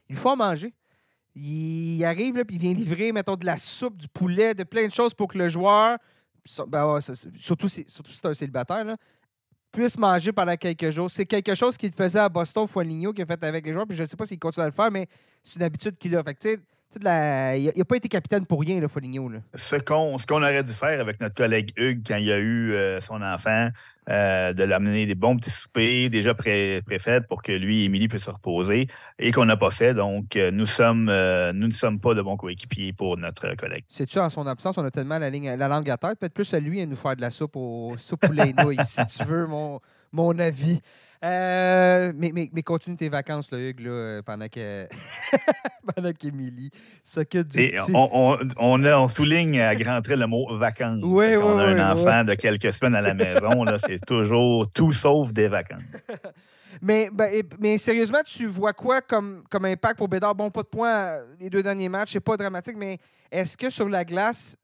Ils 0.08 0.16
font 0.16 0.36
manger. 0.36 0.72
Il 1.34 2.02
arrive, 2.04 2.36
là, 2.36 2.44
puis 2.44 2.56
il 2.56 2.62
vient 2.62 2.72
livrer, 2.72 3.12
mettons, 3.12 3.36
de 3.36 3.44
la 3.44 3.58
soupe, 3.58 3.96
du 3.96 4.08
poulet, 4.08 4.54
de 4.54 4.64
plein 4.64 4.86
de 4.86 4.92
choses 4.92 5.12
pour 5.12 5.28
que 5.28 5.38
le 5.38 5.48
joueur, 5.48 5.98
ben, 6.66 7.00
c'est- 7.00 7.28
surtout, 7.38 7.68
si, 7.68 7.84
c'est 7.86 8.26
un 8.26 8.34
célibataire, 8.34 8.96
puisse 9.70 9.98
manger 9.98 10.32
pendant 10.32 10.56
quelques 10.56 10.90
jours. 10.90 11.10
C'est 11.10 11.26
quelque 11.26 11.54
chose 11.54 11.76
qu'il 11.76 11.92
faisait 11.92 12.18
à 12.18 12.28
Boston, 12.28 12.66
Foligno, 12.66 13.12
qu'il 13.12 13.22
a 13.22 13.26
fait 13.26 13.44
avec 13.44 13.66
les 13.66 13.72
joueurs, 13.72 13.86
puis 13.86 13.96
je 13.96 14.02
ne 14.02 14.08
sais 14.08 14.16
pas 14.16 14.24
s'il 14.24 14.38
continue 14.38 14.64
à 14.64 14.66
le 14.66 14.72
faire, 14.72 14.90
mais 14.90 15.06
c'est 15.42 15.56
une 15.56 15.62
habitude 15.62 15.96
qu'il 15.96 16.14
a. 16.16 16.22
Fait 16.22 16.34
que, 16.34 16.58
la- 17.02 17.56
il 17.56 17.70
n'a 17.76 17.84
pas 17.84 17.96
été 17.96 18.08
capitaine 18.08 18.44
pour 18.46 18.60
rien, 18.60 18.80
là, 18.80 18.88
Foligno. 18.88 19.28
Là. 19.28 19.38
Ce 19.54 19.76
qu'on 19.76 20.16
aurait 20.42 20.62
dû 20.62 20.72
faire 20.72 21.00
avec 21.00 21.20
notre 21.20 21.34
collègue 21.34 21.70
Hugues 21.76 22.02
quand 22.06 22.16
il 22.16 22.30
a 22.30 22.38
eu 22.38 22.72
euh, 22.72 23.00
son 23.00 23.22
enfant, 23.22 23.68
euh, 24.08 24.52
de 24.52 24.64
l'amener 24.64 25.06
des 25.06 25.14
bons 25.14 25.36
petits 25.36 25.50
soupers 25.50 26.10
déjà 26.10 26.34
pré- 26.34 26.82
préfaits 26.84 27.26
pour 27.28 27.40
que 27.42 27.52
lui 27.52 27.82
et 27.82 27.84
Émilie 27.84 28.08
puissent 28.08 28.24
se 28.24 28.30
reposer 28.30 28.88
et 29.18 29.30
qu'on 29.30 29.44
n'a 29.44 29.56
pas 29.56 29.70
fait. 29.70 29.94
Donc, 29.94 30.34
euh, 30.36 30.50
nous 30.50 30.66
sommes 30.66 31.04
nous 31.04 31.66
ne 31.68 31.72
sommes 31.72 32.00
pas 32.00 32.14
de 32.14 32.22
bons 32.22 32.36
coéquipiers 32.36 32.92
pour 32.92 33.16
notre 33.16 33.54
collègue. 33.56 33.84
Sais-tu, 33.88 34.18
en 34.18 34.28
son 34.28 34.46
absence, 34.46 34.76
on 34.78 34.84
a 34.84 34.90
tellement 34.90 35.18
la, 35.18 35.30
ligne, 35.30 35.54
la 35.56 35.68
langue 35.68 35.88
à 35.90 35.96
terre. 35.96 36.16
Peut-être 36.18 36.34
plus 36.34 36.52
à 36.54 36.60
lui 36.60 36.80
à 36.82 36.86
nous 36.86 36.96
faire 36.96 37.14
de 37.16 37.20
la 37.20 37.30
soupe 37.30 37.56
au 37.56 37.96
soupe 37.96 38.20
poulet 38.26 38.52
nouilles, 38.52 38.78
si 38.84 39.04
tu 39.06 39.24
veux, 39.24 39.46
mon, 39.46 39.80
mon 40.12 40.36
avis. 40.38 40.80
Euh, 41.24 42.12
mais, 42.16 42.32
mais, 42.34 42.50
mais 42.52 42.62
continue 42.62 42.96
tes 42.96 43.08
vacances, 43.08 43.50
là, 43.52 43.58
Hugues, 43.58 43.80
là, 43.80 43.90
euh, 43.90 44.22
pendant 44.22 44.48
que 44.48 44.88
pendant 45.94 46.12
qu'Émilie 46.12 46.70
s'occupe 47.04 47.46
du 47.46 47.60
Et 47.60 47.70
petit. 47.72 47.92
on, 47.94 48.08
on, 48.12 48.38
on, 48.56 48.84
a- 48.84 48.98
on 48.98 49.06
souligne 49.06 49.60
à 49.60 49.74
grand 49.76 50.00
trait 50.02 50.16
le 50.16 50.26
mot 50.26 50.56
vacances. 50.56 50.98
Oui, 51.02 51.26
oui, 51.26 51.34
a 51.34 51.54
oui, 51.54 51.62
un 51.80 51.92
enfant 51.92 52.24
de 52.24 52.34
quelques 52.34 52.72
semaines 52.72 52.96
à 52.96 53.00
la 53.02 53.14
maison, 53.14 53.62
là, 53.62 53.78
c'est 53.78 54.04
toujours 54.04 54.68
tout 54.72 54.92
sauf 54.92 55.32
des 55.32 55.46
vacances. 55.48 55.82
Mais, 56.80 57.10
ben, 57.12 57.28
et- 57.32 57.44
mais 57.60 57.76
sérieusement, 57.78 58.20
tu 58.24 58.46
vois 58.46 58.72
quoi 58.72 59.00
comme, 59.02 59.44
comme 59.50 59.66
impact 59.66 59.98
pour 59.98 60.08
Bédard? 60.08 60.34
Bon, 60.34 60.50
pas 60.50 60.62
de 60.62 60.68
points 60.68 60.90
euh, 60.96 61.24
les 61.38 61.50
deux 61.50 61.62
derniers 61.62 61.88
matchs, 61.90 62.12
c'est 62.14 62.20
pas 62.20 62.36
dramatique, 62.36 62.76
mais 62.78 62.98
est-ce 63.30 63.56
que 63.58 63.68
sur 63.70 63.88
la 63.88 64.04
glace, 64.04 64.56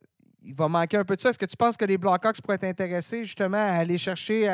il 0.43 0.55
va 0.55 0.67
manquer 0.69 0.97
un 0.97 1.05
peu 1.05 1.15
de 1.15 1.21
ça? 1.21 1.29
Est-ce 1.29 1.39
que 1.39 1.45
tu 1.47 1.57
penses 1.57 1.77
que 1.77 1.85
les 1.85 1.99
Blackhawks 1.99 2.41
pourraient 2.41 2.55
être 2.57 2.65
intéressés 2.65 3.25
justement 3.25 3.59
à 3.59 3.73
aller 3.79 3.99
chercher 3.99 4.49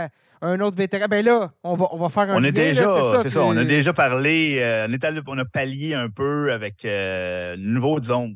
un 0.45 0.61
autre 0.61 0.77
vétéran? 0.77 1.07
Ben 1.09 1.25
là, 1.25 1.51
on 1.63 1.75
va, 1.77 1.87
on 1.93 1.97
va 1.99 2.09
faire 2.09 2.31
un 2.31 2.37
On 2.37 2.41
lien, 2.41 2.49
est 2.49 2.53
déjà, 2.53 2.87
c'est 3.23 3.29
ça, 3.31 3.43
on 3.43 3.57
a 3.57 3.65
déjà 3.65 3.93
parlé, 3.93 4.59
euh, 4.61 4.87
on, 4.89 4.93
est 4.93 5.05
allé- 5.05 5.21
on 5.27 5.39
a 5.39 5.45
pallié 5.45 5.95
un 5.95 6.09
peu 6.11 6.53
avec 6.53 6.85
euh, 6.85 7.57
le 7.57 7.63
nouveau, 7.67 8.01
disons, 8.01 8.35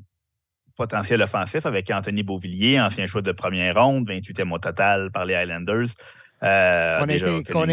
potentiel 0.77 1.21
offensif 1.23 1.67
avec 1.67 1.91
Anthony 1.91 2.23
Beauvillier, 2.23 2.81
ancien 2.81 3.07
choix 3.07 3.23
de 3.23 3.33
première 3.33 3.75
ronde, 3.83 4.07
28e 4.09 4.53
au 4.53 4.59
total 4.59 5.11
par 5.11 5.25
les 5.25 5.35
Highlanders. 5.35 5.89
Euh, 6.45 6.99
Qu'on 6.99 7.05
a 7.05 7.07
déjà 7.09 7.27
été- 7.27 7.53
a 7.63 7.67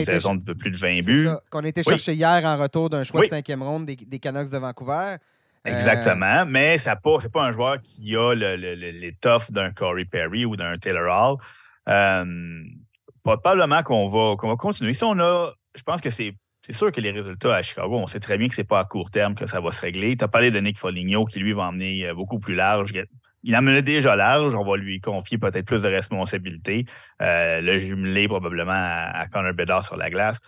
de 0.43 0.53
plus 0.53 0.71
de 0.71 0.77
20 0.77 0.95
c'est 1.01 1.11
buts. 1.11 1.27
qu'on 1.51 1.63
a 1.63 1.67
été 1.67 1.81
Oui. 1.85 1.91
chercher 1.91 2.13
hier 2.13 2.41
en 2.43 2.57
retour 2.57 2.89
d'un 2.89 3.03
choix 3.03 3.19
Oui. 3.21 3.27
de 3.27 3.29
cinquième 3.29 3.61
ronde 3.61 3.85
des, 3.85 3.95
des 3.95 4.17
Canucks 4.17 4.49
de 4.49 4.57
Vancouver. 4.57 5.17
Euh, 5.67 5.71
Exactement, 5.71 6.45
mais 6.47 6.77
pas, 7.01 7.17
c'est 7.21 7.31
pas 7.31 7.43
un 7.43 7.51
joueur 7.51 7.79
qui 7.83 8.15
a 8.15 8.33
le- 8.33 8.55
le- 8.55 8.73
le- 8.75 8.89
l'étoffe 8.91 9.51
d'un 9.51 9.71
Corey 9.71 10.05
Perry 10.05 10.45
ou 10.45 10.55
d'un 10.55 10.77
Taylor 10.79 11.03
Hall. 11.11 11.37
Euh, 11.87 12.25
probablement 13.25 13.83
qu'on 13.83 14.07
va, 14.07 14.35
qu'on 14.37 14.47
va 14.47 14.55
continuer. 14.55 14.93
Si 14.93 15.03
on 15.03 15.19
a, 15.19 15.53
je 15.75 15.83
pense 15.83 16.01
que 16.01 16.09
c'est, 16.09 16.33
c'est 16.65 16.73
sûr 16.73 16.91
que 16.91 17.01
les 17.01 17.11
résultats 17.11 17.55
à 17.55 17.61
Chicago, 17.61 17.97
on 17.97 18.07
sait 18.07 18.19
très 18.19 18.37
bien 18.37 18.47
que 18.47 18.55
c'est 18.55 18.63
pas 18.63 18.79
à 18.79 18.85
court 18.85 19.11
terme 19.11 19.35
que 19.35 19.47
ça 19.47 19.59
va 19.59 19.71
se 19.71 19.81
régler. 19.81 20.15
Tu 20.15 20.23
as 20.23 20.27
parlé 20.27 20.51
de 20.51 20.59
Nick 20.59 20.77
Foligno 20.77 21.25
qui, 21.25 21.39
lui, 21.39 21.53
va 21.53 21.63
emmener 21.63 22.07
euh, 22.07 22.13
beaucoup 22.13 22.39
plus 22.39 22.55
large. 22.55 22.91
Il 23.43 23.55
en 23.55 23.61
menait 23.61 23.81
déjà 23.81 24.15
large. 24.15 24.55
On 24.55 24.63
va 24.63 24.77
lui 24.77 24.99
confier 24.99 25.37
peut-être 25.37 25.65
plus 25.65 25.83
de 25.83 25.89
responsabilités. 25.89 26.85
Euh, 27.21 27.61
le 27.61 27.77
jumelé 27.77 28.27
probablement 28.27 28.71
à, 28.71 29.19
à 29.19 29.27
Connor 29.27 29.53
Bedard 29.53 29.83
sur 29.83 29.97
la 29.97 30.09
glace. 30.09 30.39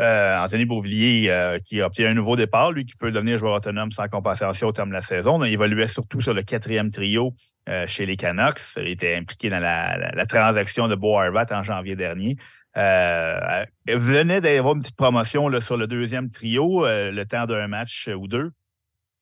Euh, 0.00 0.38
Anthony 0.38 0.64
Beauvillier, 0.64 1.30
euh, 1.30 1.58
qui 1.64 1.80
a 1.80 1.86
obtenu 1.86 2.06
un 2.06 2.14
nouveau 2.14 2.34
départ, 2.34 2.72
lui, 2.72 2.84
qui 2.84 2.96
peut 2.96 3.12
devenir 3.12 3.38
joueur 3.38 3.54
autonome 3.54 3.92
sans 3.92 4.08
compensation 4.08 4.68
au 4.68 4.72
terme 4.72 4.88
de 4.88 4.94
la 4.94 5.00
saison. 5.00 5.42
Il 5.44 5.52
évoluait 5.52 5.86
surtout 5.86 6.20
sur 6.20 6.34
le 6.34 6.42
quatrième 6.42 6.90
trio 6.90 7.32
euh, 7.68 7.86
chez 7.86 8.04
les 8.04 8.16
Canucks. 8.16 8.76
Il 8.76 8.88
était 8.88 9.14
impliqué 9.14 9.50
dans 9.50 9.60
la, 9.60 10.26
transaction 10.26 10.88
de 10.88 10.96
Bo 10.96 11.16
Harvat 11.16 11.46
en 11.50 11.62
janvier 11.62 11.94
dernier. 11.94 12.36
il 12.74 13.96
venait 13.96 14.40
d'avoir 14.40 14.74
une 14.74 14.80
petite 14.80 14.96
promotion 14.96 15.48
là, 15.48 15.60
sur 15.60 15.76
le 15.76 15.86
deuxième 15.86 16.28
trio, 16.28 16.84
le 16.84 17.22
temps 17.24 17.46
d'un 17.46 17.68
match 17.68 18.08
ou 18.08 18.26
deux 18.26 18.50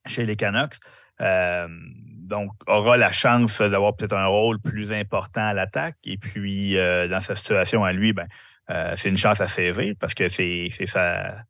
chez 0.07 0.25
les 0.25 0.37
Canucks. 0.37 0.77
donc, 1.21 2.51
aura 2.67 2.97
la 2.97 3.13
chance 3.13 3.61
d'avoir 3.61 3.95
peut-être 3.95 4.17
un 4.17 4.27
rôle 4.27 4.59
plus 4.59 4.91
important 4.95 5.45
à 5.45 5.53
l'attaque. 5.53 5.97
Et 6.05 6.17
puis, 6.17 6.77
dans 6.77 7.21
sa 7.21 7.35
situation 7.35 7.85
à 7.85 7.93
lui, 7.93 8.15
ben, 8.15 8.27
euh, 8.71 8.95
c'est 8.97 9.09
une 9.09 9.17
chance 9.17 9.41
à 9.41 9.49
saisir 9.49 9.95
parce 9.99 10.15
que 10.15 10.29
c'est 10.29 10.69
ça. 10.87 11.45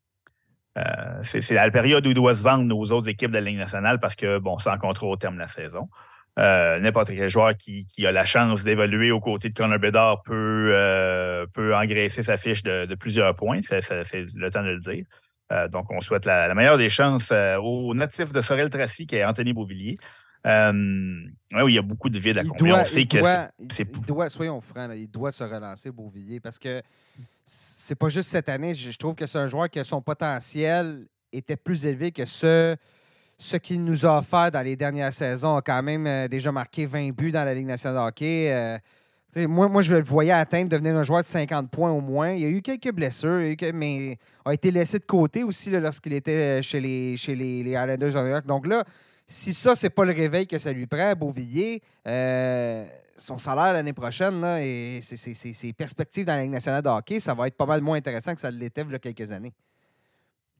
Euh, 0.78 1.20
c'est 1.22 1.52
la 1.52 1.70
période 1.70 2.06
où 2.06 2.10
il 2.10 2.14
doit 2.14 2.34
se 2.34 2.42
vendre 2.42 2.76
aux 2.76 2.90
autres 2.92 3.08
équipes 3.08 3.30
de 3.30 3.36
la 3.36 3.42
Ligue 3.42 3.58
nationale 3.58 3.98
parce 4.00 4.16
que, 4.16 4.38
bon, 4.38 4.58
c'est 4.58 4.70
en 4.70 4.78
contrat 4.78 5.06
au 5.06 5.16
terme 5.16 5.34
de 5.34 5.40
la 5.40 5.48
saison. 5.48 5.88
Euh, 6.38 6.78
n'importe 6.80 7.08
quel 7.08 7.28
joueur 7.28 7.54
qui, 7.54 7.86
a 8.06 8.10
la 8.10 8.24
chance 8.24 8.64
d'évoluer 8.64 9.10
aux 9.10 9.20
côtés 9.20 9.50
de 9.50 9.54
Connor 9.54 9.78
Bedard 9.78 10.22
peut, 10.22 10.72
peut 11.52 11.76
engraisser 11.76 12.22
sa 12.22 12.38
fiche 12.38 12.62
de, 12.62 12.94
plusieurs 12.94 13.34
points. 13.34 13.60
C'est 13.60 13.80
le 14.34 14.50
temps 14.50 14.62
de 14.62 14.70
le 14.70 14.80
dire. 14.80 15.04
donc, 15.70 15.90
on 15.90 16.00
souhaite 16.00 16.24
la, 16.24 16.54
meilleure 16.54 16.78
des 16.78 16.88
chances 16.88 17.32
au 17.60 17.92
natif 17.94 18.32
de 18.32 18.40
Sorel 18.40 18.70
Tracy, 18.70 19.06
qui 19.06 19.16
est 19.16 19.24
Anthony 19.24 19.52
Beauvillier. 19.52 19.98
oui, 20.46 20.50
il 21.68 21.74
y 21.74 21.78
a 21.78 21.82
beaucoup 21.82 22.08
de 22.08 22.18
vide 22.18 22.38
à 22.38 22.44
combler. 22.44 22.72
On 22.72 22.84
sait 22.86 23.04
que 23.04 23.18
c'est. 23.68 23.92
doit, 24.06 24.30
soyons 24.30 24.62
francs, 24.62 24.90
il 24.96 25.10
doit 25.10 25.32
se 25.32 25.44
relancer, 25.44 25.90
Beauvillier, 25.90 26.40
parce 26.40 26.58
que 26.58 26.80
c'est 27.44 27.94
pas 27.94 28.08
juste 28.08 28.28
cette 28.28 28.48
année. 28.48 28.74
Je, 28.74 28.96
trouve 28.96 29.14
que 29.14 29.26
c'est 29.26 29.38
un 29.38 29.46
joueur 29.46 29.70
que 29.70 29.82
son 29.84 30.00
potentiel 30.00 31.06
était 31.32 31.56
plus 31.56 31.86
élevé 31.86 32.12
que 32.12 32.24
ce, 32.24 32.76
ce 33.38 33.56
qu'il 33.56 33.82
nous 33.84 34.06
a 34.06 34.18
offert 34.18 34.50
dans 34.50 34.62
les 34.62 34.76
dernières 34.76 35.12
saisons. 35.12 35.56
A 35.56 35.62
quand 35.62 35.82
même 35.82 36.06
euh, 36.06 36.28
déjà 36.28 36.52
marqué 36.52 36.86
20 36.86 37.10
buts 37.10 37.32
dans 37.32 37.44
la 37.44 37.54
Ligue 37.54 37.66
nationale 37.66 38.02
de 38.02 38.08
hockey. 38.08 38.52
Euh, 38.52 38.78
moi, 39.48 39.68
moi, 39.68 39.80
je 39.80 39.94
le 39.94 40.02
voyais 40.02 40.32
atteindre, 40.32 40.70
devenir 40.70 40.94
un 40.94 41.04
joueur 41.04 41.22
de 41.22 41.26
50 41.26 41.70
points 41.70 41.90
au 41.90 42.00
moins. 42.00 42.32
Il 42.32 42.40
y 42.40 42.44
a 42.44 42.48
eu 42.48 42.60
quelques 42.60 42.92
blessures, 42.92 43.40
mais 43.72 44.18
a 44.44 44.52
été 44.52 44.70
laissé 44.70 44.98
de 44.98 45.04
côté 45.04 45.42
aussi 45.42 45.70
lorsqu'il 45.70 46.12
était 46.12 46.62
chez 46.62 46.80
les, 46.80 47.16
chez 47.16 47.34
les 47.34 47.60
Islanders 47.60 47.96
de 47.96 48.20
New 48.20 48.26
York. 48.28 48.46
Donc 48.46 48.66
là, 48.66 48.84
si 49.26 49.54
ça, 49.54 49.74
c'est 49.74 49.90
pas 49.90 50.04
le 50.04 50.12
réveil 50.12 50.46
que 50.46 50.58
ça 50.58 50.72
lui 50.72 50.86
prend, 50.86 51.14
Beauvillier, 51.14 51.82
euh, 52.06 52.84
son 53.16 53.38
salaire 53.38 53.72
l'année 53.72 53.92
prochaine 53.92 54.44
et 54.60 55.00
ses, 55.02 55.72
perspectives 55.72 56.24
dans 56.24 56.34
la 56.34 56.42
Ligue 56.42 56.50
nationale 56.50 56.82
de 56.82 56.88
hockey, 56.88 57.20
ça 57.20 57.34
va 57.34 57.46
être 57.46 57.56
pas 57.56 57.66
mal 57.66 57.80
moins 57.80 57.96
intéressant 57.96 58.34
que 58.34 58.40
ça 58.40 58.50
l'était 58.50 58.82
il 58.82 58.92
y 58.92 58.94
a 58.94 58.98
quelques 58.98 59.32
années. 59.32 59.52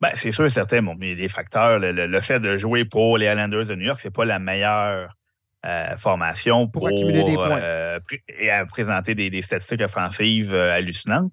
Ben, 0.01 0.11
c'est 0.15 0.33
sûr, 0.33 0.51
certain, 0.51 0.81
mais 0.99 1.15
des 1.15 1.29
facteurs. 1.29 1.79
Le, 1.79 2.21
fait 2.21 2.41
de 2.41 2.57
jouer 2.57 2.85
pour 2.85 3.19
les 3.19 3.27
Islanders 3.27 3.67
de 3.67 3.75
New 3.77 3.85
York, 3.85 4.01
c'est 4.03 4.13
pas 4.13 4.25
la 4.25 4.41
meilleure 4.41 5.17
euh, 5.65 5.97
formation 5.97 6.67
pour, 6.67 6.89
accumuler 6.89 7.23
des 7.23 7.35
points 7.35 7.61
euh, 7.61 8.01
et 8.41 8.51
à 8.51 8.67
présenter 8.67 9.15
des, 9.15 9.43
statistiques 9.43 9.81
offensives 9.81 10.53
euh, 10.53 10.73
hallucinantes. 10.73 11.33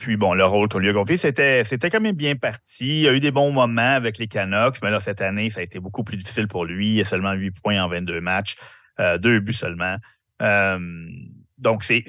puis 0.00 0.16
bon, 0.16 0.34
le 0.34 0.44
rôle 0.44 0.68
qu'on 0.68 0.80
lui 0.80 0.88
a 0.88 0.92
confié, 0.92 1.16
c'était, 1.16 1.62
c'était 1.62 1.88
quand 1.88 2.00
même 2.00 2.16
bien 2.16 2.34
parti. 2.34 2.88
Il 2.88 3.02
y 3.02 3.08
a 3.08 3.12
eu 3.12 3.20
des 3.20 3.30
bons 3.30 3.52
moments 3.52 3.94
avec 3.94 4.18
les 4.18 4.26
Canucks, 4.26 4.82
mais 4.82 4.90
là, 4.90 4.98
cette 4.98 5.20
année, 5.20 5.50
ça 5.50 5.60
a 5.60 5.62
été 5.62 5.78
beaucoup 5.78 6.02
plus 6.02 6.16
difficile 6.16 6.48
pour 6.48 6.64
lui. 6.64 6.88
Il 6.88 6.94
y 6.94 7.00
a 7.00 7.04
seulement 7.04 7.32
8 7.32 7.52
points 7.62 7.80
en 7.80 7.88
22 7.88 8.20
matchs. 8.20 8.56
Euh, 9.00 9.18
deux 9.18 9.40
buts 9.40 9.52
seulement. 9.52 9.96
Euh, 10.42 10.78
donc, 11.58 11.84
c'est 11.84 12.04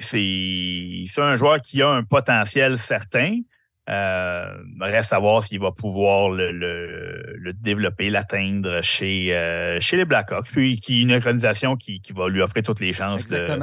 un 1.18 1.36
joueur 1.36 1.60
qui 1.60 1.82
a 1.82 1.88
un 1.88 2.02
potentiel 2.02 2.78
certain. 2.78 3.40
Euh, 3.88 4.52
reste 4.80 5.12
à 5.12 5.20
voir 5.20 5.44
s'il 5.44 5.60
va 5.60 5.70
pouvoir 5.70 6.30
le, 6.30 7.52
développer, 7.54 8.10
l'atteindre 8.10 8.82
chez, 8.82 9.76
chez 9.80 9.96
les 9.96 10.04
Blackhawks. 10.04 10.48
Puis, 10.50 10.78
qui 10.80 11.02
une 11.02 11.12
organisation 11.12 11.76
qui, 11.76 12.00
va 12.14 12.28
lui 12.28 12.42
offrir 12.42 12.62
toutes 12.62 12.80
les 12.80 12.92
chances 12.92 13.26
de, 13.26 13.60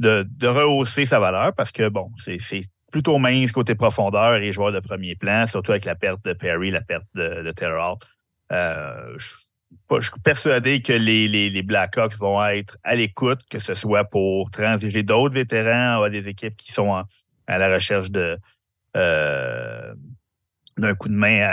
de, 0.00 0.46
rehausser 0.46 1.04
sa 1.04 1.20
valeur 1.20 1.54
parce 1.54 1.72
que, 1.72 1.88
bon, 1.88 2.10
c'est 2.18 2.38
plutôt 2.90 3.18
mince 3.18 3.52
côté 3.52 3.74
profondeur 3.74 4.36
et 4.36 4.52
joueur 4.52 4.72
de 4.72 4.80
premier 4.80 5.14
plan, 5.14 5.46
surtout 5.46 5.70
avec 5.70 5.84
la 5.84 5.94
perte 5.94 6.24
de 6.24 6.32
Perry, 6.32 6.70
la 6.70 6.80
perte 6.80 7.06
de, 7.14 7.42
de. 7.42 7.52
Euh, 8.52 9.14
je 9.16 9.28
suis 10.00 10.20
persuadé 10.22 10.82
que 10.82 10.92
les, 10.92 11.28
les, 11.28 11.62
Blackhawks 11.62 12.14
vont 12.14 12.44
être 12.46 12.78
à 12.84 12.94
l'écoute, 12.94 13.40
que 13.50 13.58
ce 13.58 13.74
soit 13.74 14.04
pour 14.04 14.50
transiger 14.50 15.02
d'autres 15.02 15.34
vétérans 15.34 16.02
à 16.02 16.10
des 16.10 16.28
équipes 16.28 16.56
qui 16.56 16.72
sont 16.72 16.92
à 17.46 17.58
la 17.58 17.72
recherche 17.72 18.10
de 18.10 18.38
euh, 18.96 19.94
d'un 20.78 20.94
coup 20.94 21.08
de 21.08 21.14
main 21.14 21.46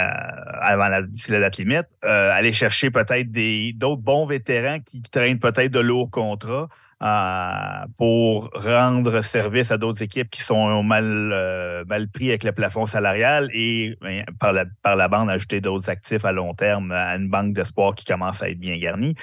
avant 0.61 0.88
la, 0.88 1.01
date 1.01 1.57
limite. 1.57 1.88
Euh, 2.05 2.32
aller 2.32 2.53
chercher 2.53 2.91
peut-être 2.91 3.30
d'autres 3.78 4.01
bons 4.01 4.26
vétérans 4.26 4.80
qui 4.80 5.01
traînent 5.01 5.39
peut-être 5.39 5.72
de 5.72 5.80
lourds 5.80 6.09
contrats 6.09 6.70
euh, 7.03 7.85
pour 7.95 8.49
rendre 8.53 9.21
service 9.21 9.71
à 9.71 9.77
d'autres 9.77 10.01
équipes 10.01 10.31
qui 10.31 10.41
sont 10.41 10.81
mal, 10.81 11.31
euh, 11.31 11.85
mal 11.85 12.09
pris 12.09 12.29
avec 12.29 12.43
le 12.43 12.51
plafond 12.51 12.87
salarial 12.87 13.49
et 13.53 13.95
ben, 14.01 14.25
par, 14.39 14.51
la, 14.51 14.65
par 14.81 14.95
la 14.95 15.07
bande 15.07 15.29
ajouter 15.29 15.61
d'autres 15.61 15.91
actifs 15.91 16.25
à 16.25 16.31
long 16.31 16.55
terme 16.55 16.91
à 16.91 17.15
une 17.15 17.29
banque 17.29 17.53
d'espoir 17.53 17.93
qui 17.93 18.03
commence 18.03 18.41
à 18.41 18.49
être 18.49 18.59
bien 18.59 18.77
garnie. 18.77 19.13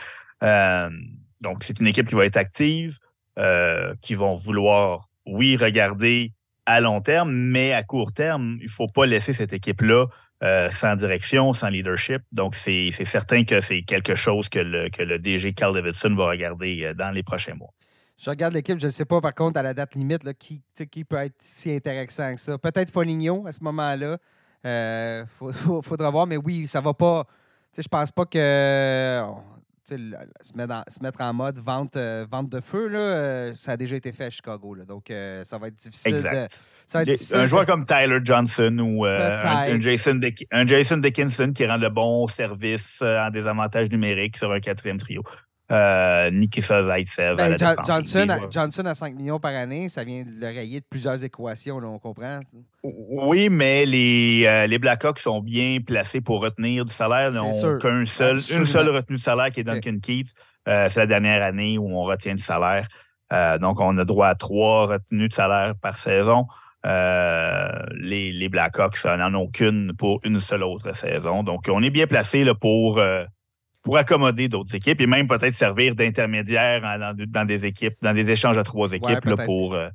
Euh, 0.45 0.89
donc, 1.41 1.64
c'est 1.64 1.81
une 1.81 1.89
équipe 1.89 2.07
qui 2.07 2.14
va 2.14 2.27
être 2.27 2.37
active, 2.37 2.99
qui 4.01 4.14
vont 4.14 4.35
vouloir, 4.35 5.09
oui, 5.27 5.57
regarder 5.57 6.33
à 6.66 6.81
long 6.81 7.01
terme, 7.01 7.33
mais 7.33 7.72
à 7.72 7.83
court 7.83 8.12
terme, 8.12 8.59
il 8.61 8.66
ne 8.66 8.70
faut 8.70 8.87
pas 8.87 9.05
laisser 9.05 9.33
cette 9.33 9.53
équipe-là 9.53 10.07
euh, 10.45 10.69
sans 10.71 10.95
direction, 10.95 11.53
sans 11.55 11.69
leadership. 11.69 12.23
Donc, 12.33 12.55
c'est 12.55 12.91
certain 12.91 13.45
que 13.45 13.61
c'est 13.61 13.83
quelque 13.83 14.15
chose 14.15 14.49
que 14.51 14.59
le, 14.59 14.91
que 14.91 15.03
le 15.03 15.19
DG 15.19 15.55
Carl 15.55 15.75
Davidson 15.75 16.15
va 16.15 16.29
regarder 16.29 16.85
euh, 16.85 16.95
dans 16.95 17.11
les 17.11 17.23
prochains 17.23 17.55
mois. 17.55 17.71
Je 18.19 18.31
regarde 18.31 18.53
l'équipe, 18.53 18.79
je 18.79 18.87
ne 18.87 18.93
sais 18.93 19.07
pas 19.07 19.21
par 19.21 19.35
contre 19.35 19.59
à 19.59 19.63
la 19.63 19.75
date 19.75 19.95
limite 19.95 20.23
qui, 20.35 20.63
qui 20.91 21.05
peut 21.05 21.17
être 21.17 21.35
si 21.41 21.73
intéressant 21.73 22.35
que 22.35 22.41
ça. 22.41 22.59
Peut-être 22.59 22.91
Foligno 22.91 23.47
à 23.47 23.53
ce 23.53 23.63
moment-là. 23.65 24.19
Il 24.65 24.69
euh, 24.69 25.25
faudra 25.83 26.11
voir, 26.11 26.27
mais 26.27 26.37
oui, 26.37 26.67
ça 26.67 26.81
va 26.81 26.95
pas. 26.95 27.25
Je 27.77 27.89
pense 27.89 28.13
pas 28.13 28.25
que 28.25 29.23
se 29.89 30.57
mettre, 30.57 30.85
se 30.89 31.03
mettre, 31.03 31.20
en 31.20 31.32
mode 31.32 31.59
vente, 31.59 31.97
euh, 31.97 32.26
vente 32.30 32.49
de 32.49 32.61
feu, 32.61 32.89
là, 32.89 32.99
euh, 32.99 33.53
ça 33.57 33.72
a 33.72 33.76
déjà 33.76 33.97
été 33.97 34.12
fait 34.12 34.24
à 34.24 34.30
Chicago. 34.30 34.74
Là, 34.74 34.85
donc, 34.85 35.11
euh, 35.11 35.45
ça 35.45 35.59
va 35.59 35.68
être 35.68 35.76
difficile. 35.76 36.16
Exact. 36.16 36.62
un 37.35 37.47
joueur 37.47 37.66
comme 37.66 37.85
Tyler 37.85 38.20
Johnson 38.22 38.76
ou 38.78 39.05
un, 39.05 39.80
Jason 39.80 40.20
un, 40.53 40.66
Jason 40.66 40.99
Dickinson 40.99 41.53
qui 41.55 41.66
rend 41.66 41.76
le 41.76 41.91
bon 41.91 42.26
service 42.26 43.03
en 43.03 43.30
désavantage 43.30 43.91
numérique 43.91 44.37
sur 44.37 44.53
un 44.53 44.61
quatrième 44.61 44.99
trio. 44.99 45.22
Euh, 45.73 46.31
Nikita 46.31 46.83
Zaitsev. 46.85 47.37
Ben, 47.37 47.57
Johnson, 47.57 48.27
à, 48.29 48.51
Johnson 48.51 48.85
à 48.85 48.95
5 48.95 49.15
millions 49.15 49.41
par 49.41 49.55
année, 49.55 49.89
ça 49.89 50.05
vient 50.05 50.23
de 50.23 50.39
le 50.39 50.47
rayer 50.47 50.81
de 50.81 50.85
plusieurs 50.89 51.23
équations, 51.25 51.79
on 51.79 51.99
comprend. 51.99 52.41
Oui, 52.83 53.49
mais 53.49 53.87
les, 53.87 54.45
euh, 54.47 54.67
les 54.67 54.79
Blackhawks 54.79 55.21
sont 55.21 55.41
bien 55.41 55.79
placés 55.81 56.21
pour 56.21 56.43
retenir 56.43 56.85
du 56.85 56.93
salaire. 56.93 57.31
Ils 57.33 57.37
n'ont 57.37 57.79
qu'une 57.79 58.05
seule, 58.05 58.37
une 58.55 58.67
seule 58.67 58.91
retenue 58.91 59.17
de 59.17 59.23
salaire 59.23 59.51
qui 59.51 59.61
est 59.61 59.65
Duncan 59.65 59.99
Keith. 60.03 60.35
Euh, 60.69 60.89
c'est 60.91 61.01
la 61.01 61.07
dernière 61.07 61.43
année 61.43 61.79
où 61.79 61.89
on 61.89 62.05
retient 62.05 62.35
du 62.35 62.43
salaire. 62.43 62.87
Euh, 63.33 63.57
donc, 63.57 63.81
on 63.81 63.97
a 63.97 64.05
droit 64.05 64.29
à 64.29 64.35
trois 64.35 64.87
retenues 64.87 65.29
de 65.29 65.35
salaire 65.35 65.75
par 65.81 65.97
saison. 65.97 66.47
les, 66.85 68.33
les 68.33 68.49
Blackhawks 68.51 69.03
n'en 69.07 69.33
ont 69.33 69.49
qu'une 69.49 69.95
pour 69.97 70.21
une 70.25 70.41
seule 70.41 70.62
autre 70.62 70.95
saison. 70.95 71.43
Donc, 71.43 71.71
on 71.71 71.83
est 71.83 71.89
bien 71.91 72.07
placé 72.07 72.45
pour 72.61 73.01
pour 73.85 73.99
accommoder 73.99 74.49
d'autres 74.49 74.74
équipes 74.74 75.01
et 75.01 75.07
même 75.07 75.28
peut-être 75.28 75.55
servir 75.55 75.95
d'intermédiaire 75.95 76.80
dans, 77.28 77.45
des 77.45 77.66
équipes, 77.66 77.95
dans 78.03 78.14
des 78.14 78.28
échanges 78.28 78.59
à 78.59 78.64
trois 78.64 78.93
équipes 78.93 79.37
pour. 79.45 79.74
Euh, 79.74 79.89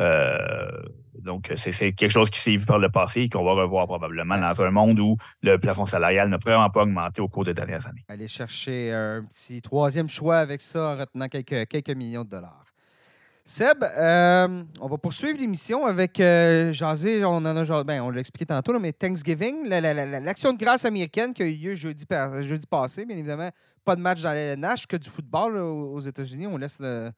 euh, 0.00 0.82
donc, 1.20 1.52
c'est 1.54 1.92
quelque 1.92 2.10
chose 2.10 2.28
qui 2.28 2.40
s'est 2.40 2.56
vu 2.56 2.66
par 2.66 2.78
le 2.78 2.88
passé 2.88 3.22
et 3.22 3.28
qu'on 3.28 3.44
va 3.44 3.52
revoir 3.52 3.86
probablement 3.86 4.36
dans 4.36 4.62
un 4.62 4.70
monde 4.70 4.98
où 4.98 5.16
le 5.42 5.58
plafond 5.58 5.86
salarial 5.86 6.28
n'a 6.28 6.38
vraiment 6.38 6.68
pas 6.70 6.82
augmenté 6.82 7.20
au 7.22 7.28
cours 7.28 7.44
des 7.44 7.54
dernières 7.54 7.86
années. 7.86 8.04
Aller 8.08 8.26
chercher 8.26 8.92
un 8.92 9.24
petit 9.24 9.62
troisième 9.62 10.08
choix 10.08 10.38
avec 10.38 10.60
ça 10.60 10.82
en 10.82 10.96
retenant 10.98 11.28
quelques, 11.28 11.68
quelques 11.68 11.96
millions 11.96 12.24
de 12.24 12.30
dollars. 12.30 12.63
Seb, 13.46 13.84
euh, 13.84 14.62
on 14.80 14.86
va 14.88 14.96
poursuivre 14.96 15.38
l'émission 15.38 15.84
avec 15.84 16.18
euh, 16.18 16.72
on 17.24 17.44
en 17.44 17.44
a 17.44 17.84
ben, 17.84 18.00
on 18.00 18.08
l'a 18.08 18.20
expliqué 18.20 18.46
tantôt, 18.46 18.78
mais 18.80 18.92
Thanksgiving, 18.92 19.68
l'action 19.68 20.54
de 20.54 20.58
grâce 20.58 20.86
américaine 20.86 21.34
qui 21.34 21.42
a 21.42 21.46
eu 21.46 21.54
lieu 21.54 21.74
jeudi, 21.74 22.06
jeudi 22.40 22.66
passé, 22.66 23.04
bien 23.04 23.18
évidemment, 23.18 23.50
pas 23.84 23.96
de 23.96 24.00
match 24.00 24.22
dans 24.22 24.32
la 24.32 24.54
LNH, 24.54 24.86
que 24.86 24.96
du 24.96 25.10
football 25.10 25.58
aux 25.58 26.00
États-Unis. 26.00 26.46
On 26.46 26.56
laisse 26.56 26.78
le, 26.80 27.10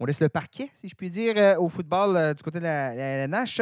on 0.00 0.06
laisse 0.06 0.20
le 0.20 0.30
parquet, 0.30 0.70
si 0.72 0.88
je 0.88 0.94
puis 0.94 1.10
dire, 1.10 1.34
euh, 1.36 1.56
au 1.56 1.68
football 1.68 2.16
euh, 2.16 2.32
du 2.32 2.42
côté 2.42 2.58
de 2.58 2.64
la, 2.64 2.94
LNH. 2.94 3.60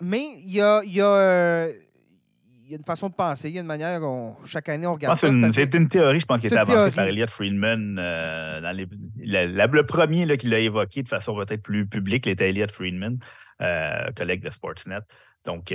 mais 0.00 0.28
il 0.38 0.50
y 0.50 0.60
a, 0.60 1.68
y 2.70 2.74
a 2.74 2.76
une 2.76 2.84
façon 2.84 3.08
de 3.08 3.14
penser, 3.14 3.48
il 3.48 3.54
y 3.54 3.58
a 3.58 3.60
une 3.60 3.66
manière, 3.66 4.00
chaque 4.44 4.68
année, 4.68 4.86
on 4.86 4.94
regarde 4.94 5.18
C'est 5.18 5.74
une, 5.74 5.88
théorie, 5.88 6.20
je 6.20 6.26
pense, 6.26 6.40
qui 6.40 6.48
est 6.48 6.56
avancée 6.56 6.90
par 6.90 7.06
Elliot 7.06 7.26
Friedman. 7.28 7.96
Euh, 7.98 8.60
dans 8.60 8.76
les, 8.76 8.86
le 9.16 9.82
premier 9.84 10.26
là, 10.26 10.36
qui 10.36 10.48
l'a 10.48 10.58
évoqué 10.58 11.02
de 11.02 11.08
façon 11.08 11.34
peut-être 11.36 11.62
plus 11.62 11.86
publique, 11.86 12.26
était 12.26 12.50
Elliot 12.50 12.68
Friedman, 12.68 13.18
euh, 13.62 14.10
collègue 14.16 14.42
de 14.42 14.50
Sportsnet. 14.50 15.00
Donc, 15.44 15.72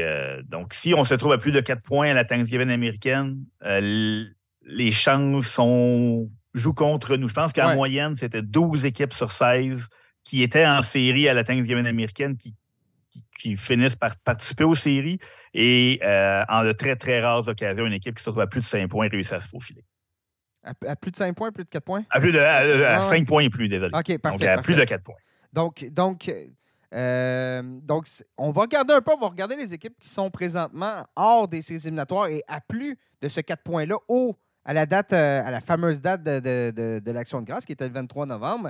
donc, 0.50 0.74
si 0.74 0.94
on 0.94 1.06
se 1.06 1.16
trouve 1.16 1.32
à 1.32 1.38
plus 1.38 1.54
de 1.54 1.62
4 1.62 1.82
points 1.82 2.10
à 2.10 2.14
la 2.14 2.26
Thanksgiving 2.26 2.70
américaine, 2.70 3.46
les 3.62 4.92
chances 4.92 5.48
sont 5.48 6.30
jouent 6.54 6.74
contre 6.74 7.16
nous. 7.18 7.28
Je 7.28 7.34
pense 7.34 7.54
qu'en 7.54 7.76
moyenne, 7.76 8.16
c'était 8.16 8.42
12 8.42 8.86
équipes 8.86 9.14
sur 9.14 9.32
16 9.32 9.88
qui 10.24 10.44
étaient 10.44 10.66
en 10.66 10.82
série 10.82 11.28
à 11.28 11.34
la 11.34 11.44
Thanksgiving 11.44 11.86
américaine 11.86 12.38
qui, 12.38 12.56
qui, 13.42 13.58
finissent 13.58 13.96
par 13.96 14.16
participer 14.18 14.64
aux 14.64 14.76
séries. 14.76 15.20
Et 15.54 16.00
euh, 16.04 16.44
en 16.48 16.64
de 16.64 16.72
très, 16.72 16.96
très 16.96 17.22
rares 17.22 17.48
occasions, 17.48 17.86
une 17.86 17.94
équipe 17.94 18.16
qui 18.16 18.24
se 18.24 18.30
retrouve 18.30 18.44
à 18.44 18.48
plus 18.48 18.62
de 18.62 18.66
5 18.66 18.90
points 18.90 19.08
réussit 19.10 19.34
à 19.34 19.42
se 19.42 19.50
faufiler. 19.50 19.84
À, 20.64 20.96
plus 20.96 21.12
de 21.12 21.16
5 21.16 21.36
points, 21.36 21.52
plus 21.52 21.64
de 21.64 21.70
4 21.70 21.84
points? 21.84 22.04
À, 22.10 22.20
plus 22.20 22.32
de, 22.32 22.40
à, 22.40 23.02
5 23.02 23.22
ah 23.22 23.26
points 23.28 23.44
et 23.44 23.50
plus, 23.50 23.68
désolé. 23.68 23.92
OK, 23.94 24.18
parfait. 24.20 24.38
Donc, 24.38 24.48
à 24.48 24.62
plus 24.62 24.76
de 24.76 24.84
4 24.84 25.04
points. 25.04 25.16
Donc, 25.54 25.86
donc, 25.92 26.32
euh, 26.94 27.62
donc, 27.64 28.06
on 28.38 28.52
va 28.52 28.62
regarder 28.62 28.94
un 28.94 29.02
peu, 29.02 29.12
on 29.14 29.20
va 29.20 29.28
regarder 29.28 29.56
les 29.56 29.74
équipes 29.74 29.98
qui 30.00 30.10
sont 30.10 30.30
présentement 30.30 31.06
hors 31.16 31.48
des 31.48 31.62
séries 31.62 31.82
éliminatoires 31.82 32.28
et 32.28 32.44
à 32.48 32.62
plus 32.62 32.98
de 33.22 33.28
ce 33.28 33.42
4 33.42 33.64
points-là 33.64 33.96
au 34.08 34.38
à 34.64 34.74
la 34.74 34.86
date, 34.86 35.14
euh, 35.14 35.42
à 35.44 35.52
la 35.52 35.62
fameuse 35.62 36.02
date 36.02 36.24
de, 36.24 37.12
l'Action 37.12 37.42
de 37.42 37.46
grâce, 37.46 37.66
qui 37.66 37.72
était 37.72 37.88
le 37.88 37.94
23 37.94 38.26
novembre. 38.26 38.70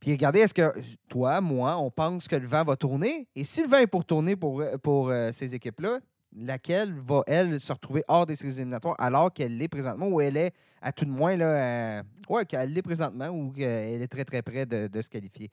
Puis 0.00 0.12
regardez, 0.12 0.40
est-ce 0.40 0.54
que 0.54 0.72
toi, 1.08 1.40
moi, 1.40 1.76
on 1.78 1.90
pense 1.90 2.28
que 2.28 2.36
le 2.36 2.46
vent 2.46 2.64
va 2.64 2.76
tourner? 2.76 3.28
Et 3.34 3.44
si 3.44 3.62
le 3.62 3.68
vent 3.68 3.78
est 3.78 3.86
pour 3.86 4.04
tourner 4.04 4.36
pour, 4.36 4.62
pour 4.82 5.10
euh, 5.10 5.30
ces 5.32 5.54
équipes-là, 5.54 5.98
laquelle 6.36 6.94
va, 7.06 7.22
elle, 7.26 7.58
se 7.58 7.72
retrouver 7.72 8.04
hors 8.06 8.26
des 8.26 8.36
séries 8.36 8.56
éliminatoires 8.56 8.94
alors 8.98 9.32
qu'elle 9.32 9.56
l'est 9.56 9.68
présentement 9.68 10.06
ou 10.08 10.20
elle 10.20 10.36
est, 10.36 10.52
à 10.80 10.92
tout 10.92 11.04
de 11.04 11.10
moins, 11.10 11.36
là, 11.36 12.02
euh, 12.30 12.44
qu'elle 12.48 12.72
l'est 12.72 12.82
présentement 12.82 13.28
ou 13.28 13.50
qu'elle 13.50 14.02
est 14.02 14.08
très, 14.08 14.24
très 14.24 14.42
près 14.42 14.66
de, 14.66 15.02
se 15.02 15.08
qualifier? 15.08 15.50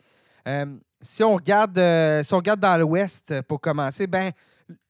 si, 1.02 1.24
on 1.24 1.36
regarde, 1.36 1.80
si 2.24 2.34
on 2.34 2.38
regarde 2.38 2.60
dans 2.60 2.78
l'Ouest, 2.78 3.42
pour 3.48 3.60
commencer, 3.60 4.06
ben 4.06 4.32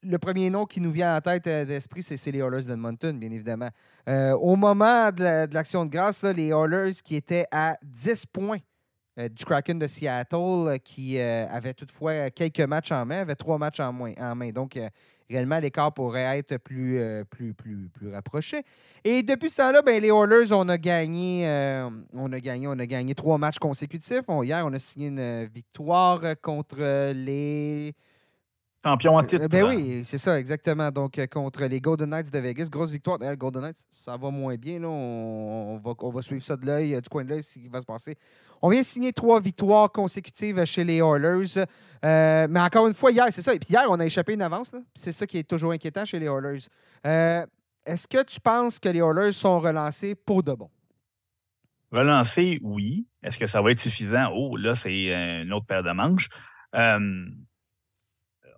le 0.03 0.17
premier 0.17 0.49
nom 0.49 0.65
qui 0.65 0.79
nous 0.79 0.91
vient 0.91 1.15
en 1.15 1.21
tête 1.21 1.47
euh, 1.47 1.65
d'esprit, 1.65 2.03
c'est 2.03 2.31
les 2.31 2.39
Oilers 2.39 2.63
d'Edmonton, 2.63 3.17
bien 3.17 3.31
évidemment. 3.31 3.69
Euh, 4.07 4.33
au 4.33 4.55
moment 4.55 5.11
de 5.11 5.53
l'action 5.53 5.85
de, 5.85 5.89
grâce, 5.89 6.23
les 6.23 6.49
Oilers 6.49 6.93
qui 7.03 7.15
étaient 7.15 7.45
à 7.51 7.77
10 7.83 8.25
points 8.27 8.57
euh, 8.57 8.59
du 9.17 9.45
Kraken 9.45 9.79
de 9.79 9.87
Seattle, 9.87 10.77
qui 10.83 11.19
avait 11.19 11.73
toutefois 11.73 12.29
quelques 12.29 12.59
matchs 12.61 12.91
en 12.91 13.05
main, 13.05 13.21
avait 13.21 13.35
trois 13.35 13.57
matchs 13.57 13.79
en, 13.79 13.95
en 13.97 14.35
main. 14.35 14.49
Donc, 14.51 14.77
réellement, 15.29 15.59
l'écart 15.59 15.93
pourrait 15.93 16.37
être 16.39 16.57
plus, 16.57 16.99
plus, 17.29 17.53
plus, 17.53 17.89
plus 17.93 18.11
rapproché. 18.11 18.63
Et 19.03 19.23
depuis 19.23 19.49
ce 19.49 19.57
temps-là, 19.57 19.81
ben, 19.81 20.01
les 20.01 20.09
Oilers, 20.09 20.51
on 20.51 20.67
a 20.67 20.77
gagné, 20.77 21.47
on 22.13 22.31
a 22.33 22.39
gagné, 22.39 22.67
on 22.67 22.77
a 22.77 22.85
gagné 22.85 23.15
trois 23.15 23.37
matchs 23.37 23.59
consécutifs. 23.59 24.25
hier, 24.43 24.65
on 24.65 24.73
a 24.73 24.79
signé 24.79 25.07
une 25.07 25.45
victoire 25.45 26.21
contre 26.41 27.11
les 27.13 27.93
champion 28.85 29.15
en 29.15 29.23
titre. 29.23 29.47
Ben 29.47 29.63
oui, 29.63 30.03
c'est 30.05 30.19
ça, 30.19 30.39
exactement. 30.39 30.91
Donc, 30.91 31.17
euh, 31.17 31.25
contre 31.25 31.65
les 31.65 31.81
Golden 31.81 32.09
Knights 32.09 32.31
de 32.31 32.39
Vegas, 32.39 32.67
grosse 32.69 32.91
victoire. 32.91 33.17
D'ailleurs, 33.17 33.35
Golden 33.35 33.63
Knights, 33.63 33.85
ça 33.89 34.15
va 34.15 34.29
moins 34.29 34.55
bien. 34.55 34.79
Là. 34.79 34.87
On, 34.87 35.77
va, 35.77 35.93
on 35.97 36.09
va 36.09 36.21
suivre 36.21 36.43
ça 36.43 36.55
de 36.55 36.65
l'œil, 36.65 36.93
euh, 36.93 37.01
du 37.01 37.09
coin 37.09 37.23
de 37.23 37.29
l'œil, 37.29 37.43
ce 37.43 37.53
qui 37.53 37.67
va 37.67 37.79
se 37.81 37.85
passer. 37.85 38.15
On 38.61 38.69
vient 38.69 38.83
signer 38.83 39.11
trois 39.11 39.39
victoires 39.39 39.91
consécutives 39.91 40.63
chez 40.65 40.83
les 40.83 40.97
Oilers. 40.97 41.65
Euh, 42.03 42.47
mais 42.49 42.59
encore 42.59 42.87
une 42.87 42.93
fois, 42.93 43.11
hier, 43.11 43.25
c'est 43.31 43.41
ça. 43.41 43.55
Et 43.55 43.59
puis 43.59 43.69
hier, 43.71 43.85
on 43.89 43.99
a 43.99 44.05
échappé 44.05 44.33
une 44.33 44.43
avance. 44.43 44.75
C'est 44.93 45.11
ça 45.11 45.25
qui 45.25 45.39
est 45.39 45.47
toujours 45.47 45.71
inquiétant 45.71 46.05
chez 46.05 46.19
les 46.19 46.27
Oilers. 46.27 46.59
Est-ce 47.03 48.07
que 48.07 48.23
tu 48.23 48.39
penses 48.39 48.79
que 48.79 48.89
les 48.89 48.99
Oilers 48.99 49.31
sont 49.31 49.59
relancés 49.59 50.15
pour 50.15 50.43
de 50.43 50.53
bon? 50.53 50.69
Relancés, 51.91 52.59
oui. 52.63 53.07
Est-ce 53.23 53.39
que 53.39 53.47
ça 53.47 53.61
va 53.61 53.71
être 53.71 53.79
suffisant? 53.79 54.31
Oh, 54.35 54.57
là, 54.57 54.75
c'est 54.75 55.11
une 55.41 55.53
autre 55.53 55.65
paire 55.65 55.83
de 55.83 55.91
manches 55.91 56.29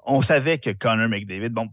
on 0.08 0.22
savait 0.22 0.58
que 0.58 0.72
Connor 0.72 1.10
McDavid, 1.10 1.50
bon, 1.50 1.70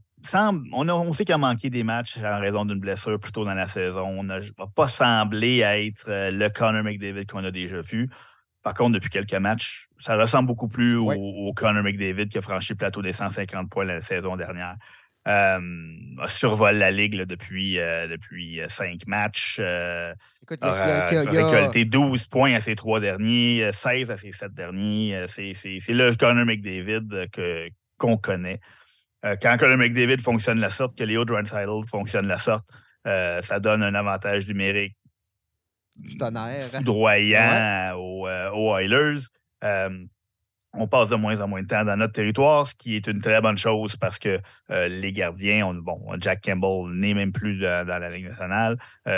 on, 0.73 1.13
sait 1.13 1.25
qu'il 1.25 1.35
a 1.35 1.39
manqué 1.39 1.71
des 1.71 1.85
matchs 1.85 2.19
en 2.19 2.41
raison 2.41 2.65
d'une 2.65 2.81
blessure 2.81 3.19
plus 3.19 3.33
tôt 3.33 3.45
dans 3.45 3.55
la 3.55 3.69
saison. 3.69 4.07
On 4.07 4.25
n'a 4.25 4.39
pas 4.75 4.89
semblé 4.89 5.61
être 5.61 6.09
euh, 6.09 6.31
le 6.31 6.49
Connor 6.49 6.83
McDavid 6.83 7.27
qu'on 7.27 7.45
a 7.45 7.51
déjà 7.51 7.81
vu. 7.81 8.11
Par 8.63 8.75
contre, 8.75 8.95
depuis 8.95 9.11
quelques 9.11 9.35
matchs, 9.35 9.89
ça 9.99 10.17
ressemble 10.17 10.49
beaucoup 10.49 10.69
plus 10.69 10.97
au, 10.97 11.53
Connor 11.55 11.83
McDavid 11.83 12.29
qui 12.29 12.39
a 12.39 12.43
franchi 12.43 12.73
le 12.73 12.79
plateau 12.79 13.03
des 13.03 13.13
150 13.13 13.71
points 13.71 13.85
la 13.85 14.01
saison 14.01 14.37
dernière. 14.37 14.77
Euh, 15.27 15.59
a 16.19 16.29
survolé 16.29 16.79
la 16.79 16.91
ligue 16.91 17.23
depuis, 17.23 17.79
euh, 17.79 18.09
depuis 18.09 18.61
cinq 18.69 19.07
matchs. 19.07 19.61
Écoute, 20.43 20.59
a, 20.63 21.07
récolté 21.07 21.85
12 21.85 22.27
points 22.27 22.55
à 22.55 22.61
ses 22.61 22.75
trois 22.75 23.01
derniers, 23.01 23.71
16 23.73 24.11
à 24.11 24.17
ses 24.17 24.33
sept 24.33 24.53
derniers. 24.55 25.27
C'est 25.29 25.55
le 25.91 26.15
Connor 26.15 26.47
McDavid 26.47 27.29
que, 27.31 27.69
qu'on 27.99 28.17
connaît. 28.17 28.61
Euh, 29.25 29.37
quand 29.41 29.57
Colin 29.57 29.77
McDavid 29.77 30.21
fonctionne 30.21 30.57
de 30.57 30.63
la 30.63 30.71
sorte, 30.71 30.97
que 30.97 31.05
Leo 31.05 31.25
Draisaitl 31.25 31.87
fonctionne 31.89 32.25
de 32.25 32.29
la 32.29 32.39
sorte, 32.39 32.69
euh, 33.07 33.41
ça 33.43 33.61
donne 33.61 33.83
un 33.83 33.95
avantage 33.95 34.47
numérique. 34.49 34.97
Foudroyant 36.77 37.97
aux, 37.97 38.27
euh, 38.27 38.51
aux, 38.51 38.77
Oilers. 38.77 39.21
on 40.73 40.89
passe 40.89 41.09
de 41.09 41.15
moins 41.15 41.41
en 41.41 41.47
moins 41.47 41.63
de 41.63 41.69
temps 41.69 41.85
dans 41.85 41.97
notre 41.97 42.13
territoire, 42.13 42.67
ce 42.67 42.75
qui 42.75 42.97
est 42.97 43.07
une 43.07 43.21
très 43.21 43.41
bonne 43.41 43.57
chose 43.57 43.97
parce 43.97 44.19
que 44.19 44.41
les 44.69 45.13
gardiens, 45.13 45.73
bon, 45.73 46.01
Jack 46.19 46.43
Campbell 46.43 46.91
n'est 46.93 47.15
même 47.15 47.33
plus 47.33 47.61
dans 47.61 47.87
la 47.87 48.11
Ligue 48.11 48.29
nationale. 48.29 48.77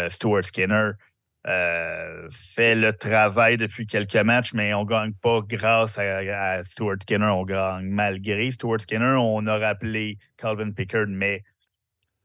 Stuart 0.08 0.44
Skinner, 0.44 0.92
euh, 1.48 2.28
fait 2.32 2.74
le 2.74 2.92
travail 2.92 3.56
depuis 3.56 3.86
quelques 3.86 4.16
matchs, 4.16 4.52
mais 4.52 4.74
on 4.74 4.82
ne 4.82 4.88
gagne 4.88 5.12
pas 5.12 5.40
grâce 5.46 5.96
à, 5.96 6.64
Stuart 6.64 6.96
Skinner, 7.00 7.26
on 7.26 7.44
gagne 7.44 7.88
malgré 7.88 8.50
Stuart 8.50 8.80
Skinner. 8.80 9.16
On 9.18 9.46
a 9.46 9.56
rappelé 9.56 10.18
Calvin 10.36 10.72
Pickard, 10.72 11.06
mais 11.08 11.44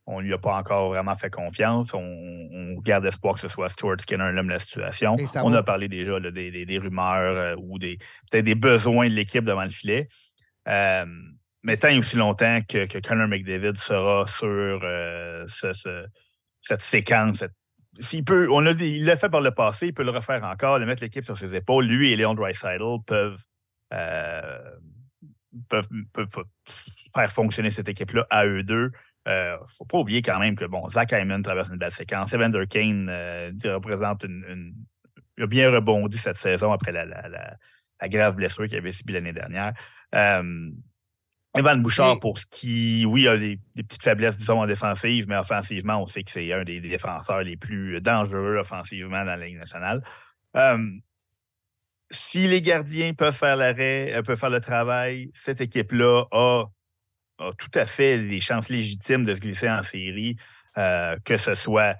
on 0.07 0.22
ne 0.22 0.26
lui 0.26 0.34
a 0.34 0.39
pas 0.39 0.55
encore 0.55 0.89
vraiment 0.89 1.15
fait 1.15 1.30
confiance. 1.30 1.93
On, 1.93 2.80
garde 2.84 3.05
espoir 3.05 3.36
que 3.36 3.41
ce 3.41 3.47
soit 3.47 3.69
Stuart 3.69 3.97
Skinner 3.99 4.32
l'homme 4.32 4.47
de 4.47 4.53
la 4.53 4.59
situation. 4.59 5.15
On 5.36 5.53
a 5.53 5.61
parlé 5.61 5.88
déjà 5.88 6.19
des, 6.19 6.80
rumeurs 6.82 7.38
euh, 7.38 7.55
ou 7.59 7.78
des 7.78 7.99
peut-être 8.32 8.45
des 8.45 8.55
besoins 8.55 9.07
de 9.07 9.13
l'équipe 9.13 9.43
devant 9.43 9.63
le 9.63 9.69
filet. 9.69 10.07
Euh, 10.67 11.05
mais 11.61 11.78
tant 11.78 11.89
et 11.89 11.97
aussi 11.99 12.17
longtemps 12.17 12.61
que, 12.67 12.88
que 12.88 12.97
Connor 12.97 13.28
McDavid 13.28 13.78
sera 13.78 14.26
sur 14.26 14.82
cette 15.47 16.82
séquence, 16.82 17.38
cette 17.38 17.53
s'il 18.01 18.25
peut, 18.25 18.49
on 18.51 18.65
il 18.65 19.05
l'a 19.05 19.15
fait 19.15 19.29
par 19.29 19.41
le 19.41 19.51
passé, 19.51 19.87
il 19.87 19.93
peut 19.93 20.03
le 20.03 20.11
refaire 20.11 20.43
encore, 20.43 20.79
de 20.79 20.85
mettre 20.85 21.03
l'équipe 21.03 21.23
sur 21.23 21.37
ses 21.37 21.55
épaules. 21.55 21.85
Lui 21.85 22.11
et 22.11 22.15
Léon 22.15 22.33
Dreisaitl 22.33 22.97
peuvent, 23.05 23.43
euh, 23.93 24.71
peuvent, 25.69 25.87
faire 27.13 27.31
fonctionner 27.31 27.69
cette 27.69 27.89
équipe-là 27.89 28.25
à 28.29 28.45
eux 28.45 28.63
deux. 28.63 28.91
Il 29.27 29.31
euh, 29.31 29.53
ne 29.53 29.67
faut 29.67 29.85
pas 29.85 29.99
oublier 29.99 30.23
quand 30.23 30.39
même 30.39 30.55
que 30.55 30.65
bon, 30.65 30.87
Zach 30.89 31.11
Hyman 31.11 31.43
traverse 31.43 31.69
une 31.69 31.77
belle 31.77 31.91
séquence. 31.91 32.33
Evander 32.33 32.65
Kane 32.67 33.07
euh, 33.09 33.51
représente 33.65 34.23
une, 34.23 34.73
Il 35.37 35.43
a 35.43 35.47
bien 35.47 35.69
rebondi 35.69 36.17
cette 36.17 36.37
saison 36.37 36.71
après 36.71 36.91
la, 36.91 37.05
la 37.05 38.09
grave 38.09 38.35
blessure 38.35 38.65
qu'il 38.65 38.77
avait 38.77 38.91
subie 38.91 39.13
l'année 39.13 39.33
dernière. 39.33 39.73
Evan 41.53 41.81
Bouchard, 41.81 42.19
pour 42.19 42.39
ce 42.39 42.45
qui, 42.45 43.05
oui, 43.05 43.27
a 43.27 43.35
des, 43.37 43.59
petites 43.75 44.01
faiblesses, 44.01 44.37
disons, 44.37 44.61
en 44.61 44.67
défensive, 44.67 45.27
mais 45.27 45.35
offensivement, 45.35 46.01
on 46.01 46.05
sait 46.05 46.23
que 46.23 46.31
c'est 46.31 46.51
un 46.53 46.63
des, 46.63 46.79
défenseurs 46.79 47.43
les 47.43 47.57
plus 47.57 47.99
dangereux 47.99 48.57
offensivement 48.57 49.25
dans 49.25 49.35
la 49.35 49.45
Ligue 49.45 49.57
nationale. 49.57 50.01
Euh, 50.55 50.89
si 52.09 52.47
les 52.47 52.61
gardiens 52.61 53.13
peuvent 53.13 53.35
faire 53.35 53.57
l'arrêt, 53.57 54.13
euh, 54.13 54.21
peuvent 54.21 54.39
faire 54.39 54.49
le 54.49 54.61
travail, 54.61 55.29
cette 55.33 55.59
équipe-là 55.59 56.23
a, 56.31 56.65
tout 57.57 57.71
à 57.73 57.85
fait 57.85 58.19
des 58.19 58.39
chances 58.39 58.69
légitimes 58.69 59.25
de 59.25 59.33
se 59.33 59.39
glisser 59.41 59.69
en 59.69 59.83
série, 59.83 60.37
euh, 60.77 61.17
que 61.25 61.35
ce 61.35 61.55
soit 61.55 61.97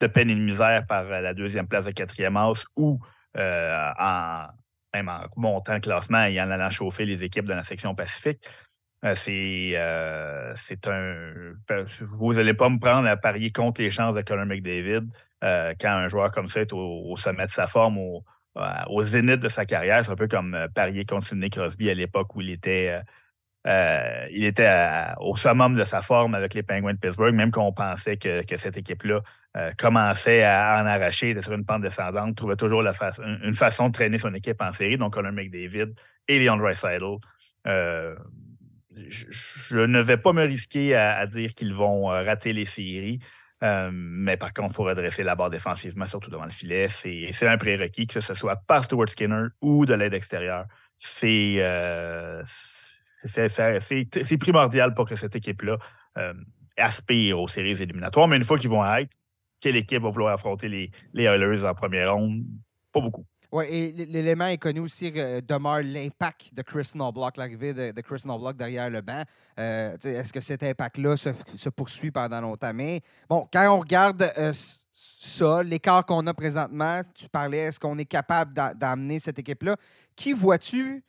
de 0.00 0.06
peine 0.08 0.30
et 0.30 0.34
de 0.34 0.40
misère 0.40 0.86
par 0.86 1.04
la 1.04 1.34
deuxième 1.34 1.68
place 1.68 1.84
de 1.84 1.92
quatrième 1.92 2.36
as 2.36 2.64
ou 2.74 2.98
en, 3.36 4.46
même 4.92 5.08
en 5.08 5.20
montant 5.36 5.74
le 5.74 5.80
classement 5.80 6.24
et 6.24 6.40
en 6.40 6.50
allant 6.50 6.70
chauffer 6.70 7.04
les 7.04 7.22
équipes 7.22 7.44
de 7.44 7.52
la 7.52 7.62
section 7.62 7.94
Pacifique. 7.94 8.40
Euh, 9.04 9.14
euh, 9.28 10.52
c'est 10.54 10.86
un. 10.86 11.54
Ben, 11.68 11.84
vous 12.00 12.34
n'allez 12.34 12.54
pas 12.54 12.68
me 12.68 12.78
prendre 12.78 13.08
à 13.08 13.16
parier 13.16 13.50
contre 13.50 13.80
les 13.80 13.90
chances 13.90 14.14
de 14.14 14.22
Conor 14.22 14.46
McDavid 14.46 15.08
euh, 15.42 15.74
quand 15.80 15.90
un 15.90 16.08
joueur 16.08 16.30
comme 16.30 16.46
ça 16.46 16.60
est 16.60 16.72
au, 16.72 17.16
sommet 17.16 17.46
de 17.46 17.50
sa 17.50 17.66
forme, 17.66 17.98
au, 17.98 18.24
au 18.88 19.04
zénith 19.04 19.40
de 19.40 19.48
sa 19.48 19.66
carrière. 19.66 20.04
C'est 20.04 20.12
un 20.12 20.16
peu 20.16 20.28
comme 20.28 20.56
parier 20.74 21.04
contre 21.04 21.26
Sidney 21.26 21.50
Crosby 21.50 21.90
à 21.90 21.94
l'époque 21.94 22.34
où 22.36 22.42
il 22.42 22.50
était, 22.50 23.00
il 23.66 24.44
était 24.44 24.70
au 25.18 25.34
summum 25.34 25.74
de 25.74 25.82
sa 25.82 26.00
forme 26.00 26.36
avec 26.36 26.54
les 26.54 26.62
Penguins 26.62 26.94
de 26.94 26.98
Pittsburgh, 26.98 27.34
même 27.34 27.50
qu'on 27.50 27.72
pensait 27.72 28.18
que, 28.18 28.56
cette 28.56 28.76
équipe-là 28.76 29.20
commençait 29.78 30.44
à 30.44 30.80
en 30.80 30.86
arracher, 30.86 31.30
était 31.30 31.42
sur 31.42 31.54
une 31.54 31.64
pente 31.64 31.82
descendante, 31.82 32.36
trouvait 32.36 32.56
toujours 32.56 32.84
une 32.84 33.54
façon 33.54 33.88
de 33.88 33.92
traîner 33.92 34.18
son 34.18 34.32
équipe 34.32 34.62
en 34.62 34.70
série. 34.70 34.96
Donc, 34.96 35.14
Conor 35.14 35.32
McDavid 35.32 35.92
et 36.28 36.38
Leon 36.38 36.56
Draisaitl 36.56 37.16
je, 39.08 39.78
ne 39.78 40.00
vais 40.00 40.16
pas 40.16 40.32
me 40.32 40.44
risquer 40.44 40.94
à, 40.94 41.26
dire 41.26 41.54
qu'ils 41.54 41.74
vont 41.74 42.10
euh, 42.10 42.22
rater 42.22 42.52
les 42.52 42.64
séries. 42.64 43.18
Euh, 43.62 43.90
mais 43.92 44.36
par 44.36 44.52
contre, 44.52 44.72
il 44.72 44.74
faut 44.74 44.84
redresser 44.84 45.22
la 45.22 45.36
barre 45.36 45.50
défensivement, 45.50 46.06
surtout 46.06 46.30
devant 46.30 46.44
le 46.44 46.50
filet. 46.50 46.88
C'est 46.88 47.46
un 47.46 47.56
prérequis, 47.56 48.06
que 48.06 48.20
ce 48.20 48.34
soit 48.34 48.56
par 48.56 48.84
Stuart 48.84 49.08
Skinner 49.08 49.46
ou 49.60 49.86
de 49.86 49.94
l'aide 49.94 50.14
extérieure. 50.14 50.66
C'est 50.98 51.56
euh, 51.58 52.42
primordial 54.40 54.94
pour 54.94 55.08
que 55.08 55.14
cette 55.14 55.36
équipe-là 55.36 55.78
aspire 56.76 57.38
aux 57.38 57.48
séries 57.48 57.80
éliminatoires. 57.80 58.26
Mais 58.26 58.36
une 58.36 58.44
fois 58.44 58.58
qu'ils 58.58 58.70
vont 58.70 58.84
être, 58.96 59.12
quelle 59.60 59.76
équipe 59.76 60.02
va 60.02 60.10
vouloir 60.10 60.34
affronter 60.34 60.68
les, 60.68 60.90
les 61.14 61.24
Oilers 61.24 61.64
en 61.64 61.74
première 61.74 62.14
ronde? 62.14 62.42
Pas 62.92 63.00
beaucoup. 63.00 63.24
Oui, 63.52 63.66
et 63.68 63.92
l'élément 64.06 64.46
est 64.46 64.56
connu 64.56 64.80
aussi 64.80 65.12
euh, 65.14 65.42
demeure 65.46 65.82
l'impact 65.82 66.54
de 66.54 66.62
Chris 66.62 66.92
Knobloch, 66.94 67.36
l'arrivée 67.36 67.74
de, 67.74 68.00
Chris 68.00 68.22
Knobloch 68.24 68.56
derrière 68.56 68.88
le 68.88 69.02
banc. 69.02 69.22
Euh, 69.58 69.94
est-ce 70.02 70.32
que 70.32 70.40
cet 70.40 70.62
impact-là 70.62 71.16
se, 71.18 71.68
poursuit 71.68 72.10
pendant 72.10 72.40
longtemps? 72.40 72.72
Mais 72.72 73.02
bon, 73.28 73.46
quand 73.52 73.76
on 73.76 73.80
regarde 73.80 74.26
euh, 74.38 74.54
ça, 74.94 75.62
l'écart 75.62 76.06
qu'on 76.06 76.26
a 76.26 76.32
présentement, 76.32 77.02
tu 77.14 77.28
parlais, 77.28 77.58
est-ce 77.58 77.78
qu'on 77.78 77.98
est 77.98 78.06
capable 78.06 78.54
d'amener 78.54 79.20
cette 79.20 79.38
équipe-là? 79.38 79.76
Qui 80.16 80.32
vois-tu? 80.32 81.04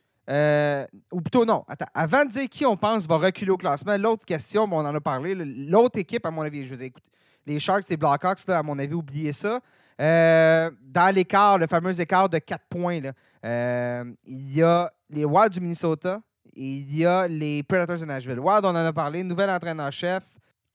ou 1.12 1.20
plutôt 1.20 1.44
non, 1.44 1.66
avant 1.92 2.24
de 2.24 2.30
dire 2.30 2.48
qui 2.48 2.64
on 2.64 2.78
pense 2.78 3.06
va 3.06 3.18
reculer 3.18 3.50
au 3.50 3.58
classement, 3.58 3.98
l'autre 3.98 4.24
question, 4.24 4.64
on 4.64 4.78
en 4.78 4.94
a 4.94 5.00
parlé, 5.00 5.34
l'autre 5.34 5.98
équipe, 5.98 6.24
à 6.24 6.30
mon 6.30 6.40
avis, 6.40 6.64
je 6.64 6.74
vous 6.74 6.82
écoute, 6.82 7.04
les 7.46 7.58
Sharks, 7.58 7.84
les 7.90 7.98
Blackhawks, 7.98 8.46
là, 8.46 8.58
à 8.58 8.62
mon 8.62 8.78
avis, 8.78 8.94
oubliez 8.94 9.32
ça. 9.32 9.60
Euh, 10.00 10.70
dans 10.82 11.14
l'écart, 11.14 11.58
le 11.58 11.66
fameux 11.66 11.98
écart 12.00 12.28
de 12.28 12.38
4 12.38 12.64
points, 12.68 13.00
euh, 13.44 14.04
il 14.26 14.56
y 14.56 14.62
a 14.62 14.90
les 15.10 15.24
Wild 15.24 15.52
du 15.52 15.60
Minnesota 15.60 16.20
et 16.56 16.64
il 16.64 16.96
y 16.96 17.06
a 17.06 17.28
les 17.28 17.62
Predators 17.62 17.98
de 17.98 18.04
Nashville. 18.04 18.40
Wild, 18.40 18.64
on 18.64 18.70
en 18.70 18.76
a 18.76 18.92
parlé, 18.92 19.22
nouvel 19.22 19.50
entraîneur-chef, 19.50 20.24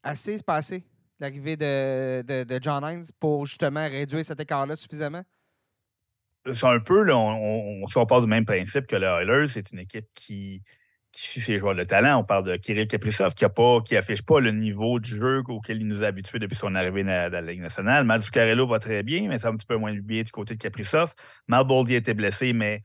assez 0.03 0.37
passé 0.45 0.83
l'arrivée 1.19 1.57
de, 1.57 2.59
John 2.61 2.83
Hines 2.83 3.05
pour 3.19 3.45
justement 3.45 3.87
réduire 3.87 4.23
cet 4.23 4.39
écart-là 4.39 4.75
suffisamment? 4.75 5.23
C'est 6.51 6.67
un 6.67 6.79
peu, 6.79 7.03
là, 7.03 7.17
on, 7.17 7.83
on, 7.83 8.05
part 8.05 8.21
du 8.21 8.27
même 8.27 8.45
principe 8.45 8.87
que 8.87 8.95
les 8.95 9.05
Oilers, 9.05 9.47
c'est 9.47 9.71
une 9.71 9.79
équipe 9.79 10.07
qui, 10.15 10.63
qui 11.11 11.41
ses 11.41 11.59
joueurs 11.59 11.75
de 11.75 11.83
talent. 11.83 12.19
On 12.19 12.23
parle 12.23 12.45
de 12.45 12.55
Kirill 12.55 12.87
Kaprizov 12.87 13.33
qui 13.33 13.45
n'affiche 13.93 14.21
pas, 14.21 14.35
pas 14.35 14.39
le 14.39 14.51
niveau 14.51 14.99
du 14.99 15.09
jeu 15.09 15.41
auquel 15.47 15.81
il 15.81 15.87
nous 15.87 16.03
a 16.03 16.07
habitués 16.07 16.39
depuis 16.39 16.55
son 16.55 16.75
arrivée 16.75 17.03
dans, 17.03 17.31
la 17.31 17.41
Ligue 17.41 17.61
nationale. 17.61 18.05
Mazzuccarello 18.05 18.67
va 18.67 18.79
très 18.79 19.03
bien, 19.03 19.27
mais 19.27 19.39
c'est 19.39 19.47
un 19.47 19.55
petit 19.55 19.65
peu 19.65 19.77
moins 19.77 19.93
bien 19.93 20.23
du 20.23 20.31
côté 20.31 20.55
de 20.55 20.59
Kaprizov. 20.59 21.13
Malboldi 21.47 21.95
était 21.95 22.13
blessé, 22.13 22.53
mais 22.53 22.83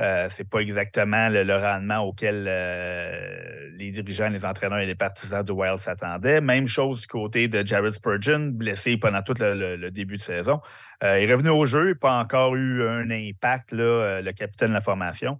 euh, 0.00 0.28
c'est 0.30 0.48
pas 0.48 0.60
exactement 0.60 1.28
le, 1.28 1.56
rendement 1.56 1.98
auquel 1.98 2.46
euh, 2.48 3.68
les 3.76 3.90
dirigeants, 3.90 4.30
les 4.30 4.46
entraîneurs 4.46 4.78
et 4.78 4.86
les 4.86 4.94
partisans 4.94 5.44
du 5.44 5.52
Wild 5.52 5.76
s'attendaient. 5.76 6.40
Même 6.40 6.66
chose 6.66 7.02
du 7.02 7.06
côté 7.06 7.48
de 7.48 7.66
Jared 7.66 7.92
Spurgeon, 7.92 8.50
blessé 8.52 8.96
pendant 8.96 9.20
tout 9.20 9.34
le, 9.38 9.90
début 9.90 10.16
de 10.16 10.22
saison. 10.22 10.60
Euh, 11.02 11.20
il 11.20 11.28
est 11.28 11.34
revenu 11.34 11.50
au 11.50 11.66
jeu, 11.66 11.94
pas 11.94 12.14
encore 12.14 12.56
eu 12.56 12.88
un 12.88 13.10
impact, 13.10 13.72
là, 13.72 14.22
le 14.22 14.32
capitaine 14.32 14.68
de 14.68 14.74
la 14.74 14.80
formation. 14.80 15.38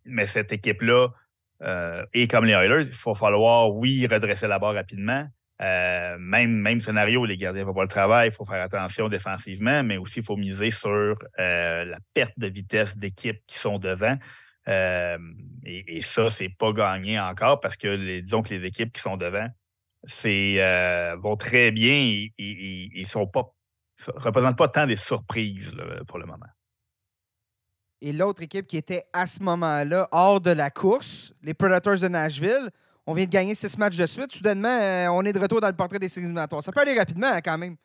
Euh, 0.00 0.10
mais 0.10 0.26
cette 0.26 0.52
équipe-là, 0.52 1.08
euh, 1.62 2.04
et 2.14 2.28
comme 2.28 2.44
les 2.46 2.52
Oilers, 2.52 2.86
il 2.86 2.92
faut 2.92 3.14
falloir, 3.14 3.74
oui, 3.74 4.06
redresser 4.06 4.48
la 4.48 4.58
barre 4.58 4.74
rapidement. 4.74 5.26
Euh, 5.60 6.16
même, 6.18 6.52
même 6.52 6.80
scénario, 6.80 7.26
les 7.26 7.36
gardiens 7.36 7.62
ne 7.62 7.66
font 7.66 7.74
pas 7.74 7.82
le 7.82 7.88
travail, 7.88 8.28
il 8.28 8.32
faut 8.32 8.46
faire 8.46 8.62
attention 8.62 9.10
défensivement, 9.10 9.82
mais 9.82 9.98
aussi 9.98 10.20
il 10.20 10.24
faut 10.24 10.36
miser 10.36 10.70
sur 10.70 11.16
la 11.36 11.98
perte 12.14 12.38
de 12.38 12.46
vitesse 12.46 12.96
d'équipes 12.96 13.42
qui 13.46 13.58
sont 13.58 13.78
devant. 13.78 14.16
et, 14.66 16.00
ça, 16.00 16.30
c'est 16.30 16.48
pas 16.48 16.72
gagné 16.72 17.20
encore 17.20 17.60
parce 17.60 17.76
que 17.76 17.88
les, 17.88 18.22
disons 18.22 18.42
que 18.42 18.54
les 18.54 18.66
équipes 18.66 18.92
qui 18.92 19.02
sont 19.02 19.18
devant 19.18 19.48
vont 21.18 21.36
très 21.36 21.70
bien 21.72 21.92
et, 21.92 22.32
ils 22.38 23.06
ne 23.14 24.18
représentent 24.18 24.56
pas 24.56 24.68
tant 24.68 24.86
des 24.86 24.96
surprises 24.96 25.72
pour 26.06 26.18
le 26.18 26.24
moment 26.24 26.46
et 28.02 28.12
l'autre 28.12 28.42
équipe 28.42 28.66
qui 28.66 28.76
était 28.76 29.04
à 29.12 29.26
ce 29.26 29.42
moment-là 29.42 30.08
hors 30.12 30.40
de 30.40 30.50
la 30.50 30.70
course, 30.70 31.32
les 31.42 31.54
Predators 31.54 31.98
de 31.98 32.08
Nashville. 32.08 32.70
On 33.06 33.12
vient 33.12 33.24
de 33.24 33.30
gagner 33.30 33.54
six 33.54 33.76
matchs 33.78 33.96
de 33.96 34.06
suite. 34.06 34.32
Soudainement, 34.32 34.68
euh, 34.68 35.08
on 35.08 35.22
est 35.22 35.32
de 35.32 35.38
retour 35.38 35.60
dans 35.60 35.68
le 35.68 35.74
portrait 35.74 35.98
des 35.98 36.08
séries 36.08 36.26
éliminatoires. 36.26 36.62
Ça 36.62 36.72
peut 36.72 36.80
aller 36.80 36.96
rapidement 36.96 37.30
hein, 37.32 37.40
quand 37.42 37.58
même. 37.58 37.76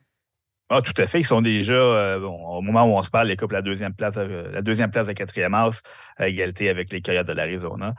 Ah, 0.69 0.81
tout 0.81 0.93
à 0.97 1.07
fait. 1.07 1.19
Ils 1.19 1.25
sont 1.25 1.41
déjà, 1.41 1.73
euh, 1.73 2.19
au 2.19 2.61
moment 2.61 2.83
où 2.85 2.97
on 2.97 3.01
se 3.01 3.09
parle, 3.09 3.27
les 3.27 3.37
couples 3.37 3.53
la 3.53 3.61
deuxième 3.61 3.93
place, 3.93 4.15
euh, 4.17 4.51
la 4.51 4.61
deuxième 4.61 4.91
place 4.91 5.07
de 5.07 5.13
quatrième 5.13 5.53
house, 5.53 5.81
à 6.17 6.27
égalité 6.27 6.69
avec 6.69 6.91
les 6.91 7.01
Coyotes 7.01 7.27
de 7.27 7.33
l'Arizona. 7.33 7.93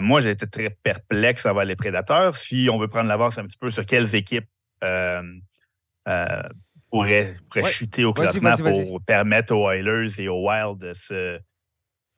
moi, 0.00 0.20
j'ai 0.20 0.30
été 0.30 0.46
très 0.46 0.70
perplexe 0.70 1.46
envers 1.46 1.64
les 1.64 1.76
Prédateurs. 1.76 2.36
Si 2.36 2.68
on 2.70 2.78
veut 2.78 2.88
prendre 2.88 3.08
l'avance 3.08 3.38
un 3.38 3.44
petit 3.44 3.58
peu 3.58 3.70
sur 3.70 3.86
quelles 3.86 4.14
équipes 4.14 4.48
pourraient, 6.90 7.34
chuter 7.64 8.04
au 8.04 8.12
classement 8.12 8.56
pour 8.56 9.02
permettre 9.04 9.54
aux 9.54 9.70
Oilers 9.70 10.20
et 10.20 10.28
aux 10.28 10.46
Wild 10.46 10.78
de 10.78 10.92
se, 10.92 11.38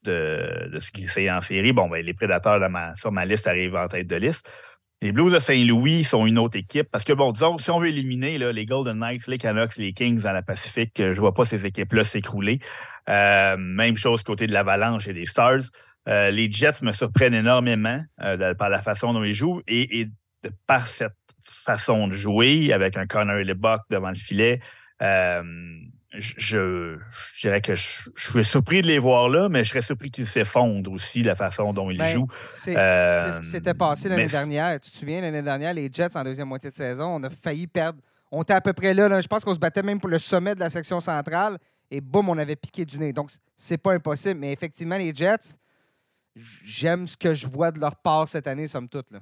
de, 0.04 0.78
se 0.78 0.92
glisser 0.92 1.30
en 1.30 1.40
série. 1.40 1.72
Bon, 1.72 1.88
ben, 1.88 2.04
les 2.04 2.14
prédateurs 2.14 2.60
sur 2.96 3.12
ma 3.12 3.24
liste 3.24 3.46
arrivent 3.46 3.76
en 3.76 3.88
tête 3.88 4.06
de 4.06 4.16
liste. 4.16 4.50
Les 5.02 5.12
Blues 5.12 5.32
de 5.32 5.38
Saint-Louis 5.38 6.04
sont 6.04 6.24
une 6.24 6.38
autre 6.38 6.56
équipe 6.56 6.88
parce 6.90 7.04
que, 7.04 7.12
bon, 7.12 7.32
disons, 7.32 7.58
si 7.58 7.70
on 7.70 7.78
veut 7.78 7.88
éliminer 7.88 8.38
les 8.38 8.64
Golden 8.64 8.98
Knights, 8.98 9.26
les 9.26 9.38
Canucks, 9.38 9.76
les 9.76 9.92
Kings 9.92 10.22
dans 10.22 10.32
la 10.32 10.42
Pacifique, 10.42 10.92
je 10.96 11.08
ne 11.08 11.14
vois 11.14 11.34
pas 11.34 11.44
ces 11.44 11.66
équipes-là 11.66 12.04
s'écrouler. 12.04 12.60
Euh, 13.10 13.56
même 13.58 13.96
chose 13.96 14.22
côté 14.22 14.46
de 14.46 14.52
l'Avalanche 14.52 15.06
et 15.08 15.12
des 15.12 15.26
Stars. 15.26 15.60
Euh, 16.08 16.30
les 16.30 16.50
Jets 16.50 16.82
me 16.82 16.92
surprennent 16.92 17.34
énormément 17.34 18.00
euh, 18.22 18.54
par 18.54 18.70
la 18.70 18.80
façon 18.80 19.12
dont 19.12 19.24
ils 19.24 19.34
jouent 19.34 19.62
et, 19.66 20.08
par 20.66 20.86
cette 20.86 21.12
façon 21.38 22.08
de 22.08 22.12
jouer 22.12 22.72
avec 22.72 22.96
un 22.96 23.06
Connor 23.06 23.36
et 23.36 23.44
le 23.44 23.54
Buck 23.54 23.82
devant 23.90 24.10
le 24.10 24.14
filet 24.14 24.60
je, 26.16 26.98
dirais 27.40 27.60
que 27.60 27.74
je, 27.74 28.08
suis 28.16 28.44
surpris 28.44 28.82
de 28.82 28.86
les 28.86 28.98
voir 28.98 29.28
là, 29.28 29.48
mais 29.48 29.64
je 29.64 29.70
serais 29.70 29.82
surpris 29.82 30.10
qu'ils 30.10 30.26
s'effondrent 30.26 30.92
aussi 30.92 31.22
la 31.22 31.34
façon 31.34 31.72
dont 31.72 31.90
ils 31.90 31.98
ben, 31.98 32.06
jouent. 32.06 32.28
C'est 32.48 32.74
ce 32.74 33.40
qui 33.40 33.48
s'était 33.48 33.74
passé 33.74 34.08
l'année 34.08 34.26
dernière. 34.26 34.78
Tu 34.80 34.90
te 34.90 34.96
souviens, 34.96 35.20
l'année 35.20 35.42
dernière, 35.42 35.74
les 35.74 35.88
Jets 35.92 36.16
en 36.16 36.24
deuxième 36.24 36.48
moitié 36.48 36.70
de 36.70 36.76
saison, 36.76 37.16
on 37.16 37.22
a 37.22 37.30
failli 37.30 37.66
perdre. 37.66 37.98
On 38.30 38.42
était 38.42 38.54
à 38.54 38.60
peu 38.60 38.72
près 38.72 38.94
là. 38.94 39.20
Je 39.20 39.26
pense 39.26 39.44
qu'on 39.44 39.54
se 39.54 39.58
battait 39.58 39.82
même 39.82 40.00
pour 40.00 40.10
le 40.10 40.18
sommet 40.18 40.54
de 40.54 40.60
la 40.60 40.70
section 40.70 41.00
centrale 41.00 41.58
et 41.90 42.00
boum, 42.00 42.28
on 42.28 42.38
avait 42.38 42.56
piqué 42.56 42.84
du 42.84 42.98
nez. 42.98 43.12
Donc, 43.12 43.30
c'est 43.56 43.78
pas 43.78 43.92
impossible. 43.92 44.40
Mais 44.40 44.52
effectivement, 44.52 44.96
les 44.96 45.14
Jets, 45.14 45.58
j'aime 46.64 47.06
ce 47.06 47.16
que 47.16 47.34
je 47.34 47.46
vois 47.46 47.70
de 47.70 47.78
leur 47.78 47.96
part 47.96 48.26
cette 48.26 48.46
année, 48.46 48.66
somme 48.66 48.88
toute. 48.88 49.10
Là. 49.10 49.20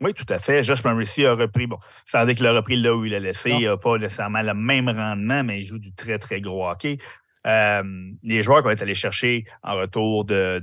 Oui, 0.00 0.14
tout 0.14 0.26
à 0.28 0.38
fait. 0.38 0.62
Josh 0.62 0.84
Morrissey 0.84 1.26
a 1.26 1.34
repris, 1.34 1.66
bon, 1.66 1.78
sans 2.06 2.24
dire 2.24 2.36
qu'il 2.36 2.46
a 2.46 2.52
repris 2.52 2.76
là 2.76 2.94
où 2.94 3.04
il 3.04 3.14
a 3.14 3.18
laissé, 3.18 3.50
il 3.50 3.64
n'a 3.64 3.76
pas 3.76 3.98
nécessairement 3.98 4.42
le 4.42 4.54
même 4.54 4.88
rendement, 4.88 5.42
mais 5.42 5.58
il 5.58 5.62
joue 5.62 5.78
du 5.78 5.92
très, 5.92 6.18
très 6.18 6.40
gros 6.40 6.68
hockey. 6.68 6.98
Euh, 7.46 7.82
les 8.22 8.42
joueurs 8.42 8.62
qu'on 8.62 8.70
est 8.70 8.82
allés 8.82 8.94
chercher 8.94 9.44
en 9.62 9.74
retour 9.74 10.24
de, 10.24 10.62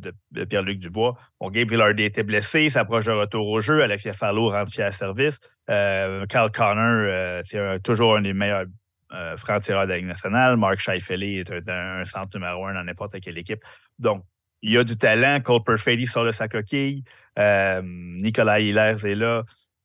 Pierre-Luc 0.49 0.79
Dubois. 0.79 1.15
Bon, 1.39 1.49
Gabe 1.49 1.69
Villardy 1.69 2.03
était 2.03 2.23
blessé, 2.23 2.69
s'approche 2.69 3.05
de 3.05 3.11
retour 3.11 3.47
au 3.47 3.59
jeu. 3.59 3.81
Alexia 3.81 4.13
Farlow 4.13 4.49
rentre 4.49 4.71
fier 4.71 4.86
à 4.86 4.91
service. 4.91 5.39
Euh, 5.69 6.25
Carl 6.27 6.51
Connor, 6.51 6.77
euh, 6.77 7.41
c'est 7.43 7.81
toujours 7.83 8.17
un 8.17 8.21
des 8.21 8.33
meilleurs 8.33 8.65
francs-tireurs 9.38 9.86
de 9.86 9.91
la 9.91 9.97
Ligue 9.97 10.07
nationale. 10.07 10.57
Mark 10.57 10.77
Scheifele 10.77 11.23
est 11.23 11.49
un, 11.69 11.99
un, 11.99 12.05
centre 12.05 12.38
numéro 12.38 12.65
un 12.65 12.73
dans 12.73 12.83
n'importe 12.83 13.19
quelle 13.21 13.38
équipe. 13.38 13.63
Donc, 13.97 14.25
il 14.66 14.72
y 14.72 14.78
a 14.78 14.84
du 14.84 14.97
talent. 14.97 15.39
Cole 15.41 15.63
Perfetti 15.63 16.07
sort 16.07 16.26
de 16.26 16.32
sa 16.32 16.47
coquille. 16.47 17.03
Euh, 17.38 17.82
Nicolas 17.84 18.59
Hillers 18.59 19.05
est 19.05 19.16
là. 19.16 19.43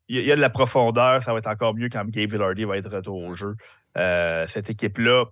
Il 0.09 0.25
y, 0.25 0.33
a 0.33 0.37
de 0.37 0.41
la 0.41 0.51
profondeur. 0.51 1.23
Ça 1.23 1.33
va 1.33 1.39
être 1.39 1.47
encore 1.47 1.75
mieux 1.75 1.89
quand 1.89 2.05
Gabe 2.09 2.31
Villardy 2.31 2.65
va 2.65 2.79
être 2.79 2.91
retour 2.91 3.23
au 3.23 3.35
jeu. 3.35 3.55
Euh, 3.97 4.45
cette 4.49 4.71
équipe-là. 4.71 5.27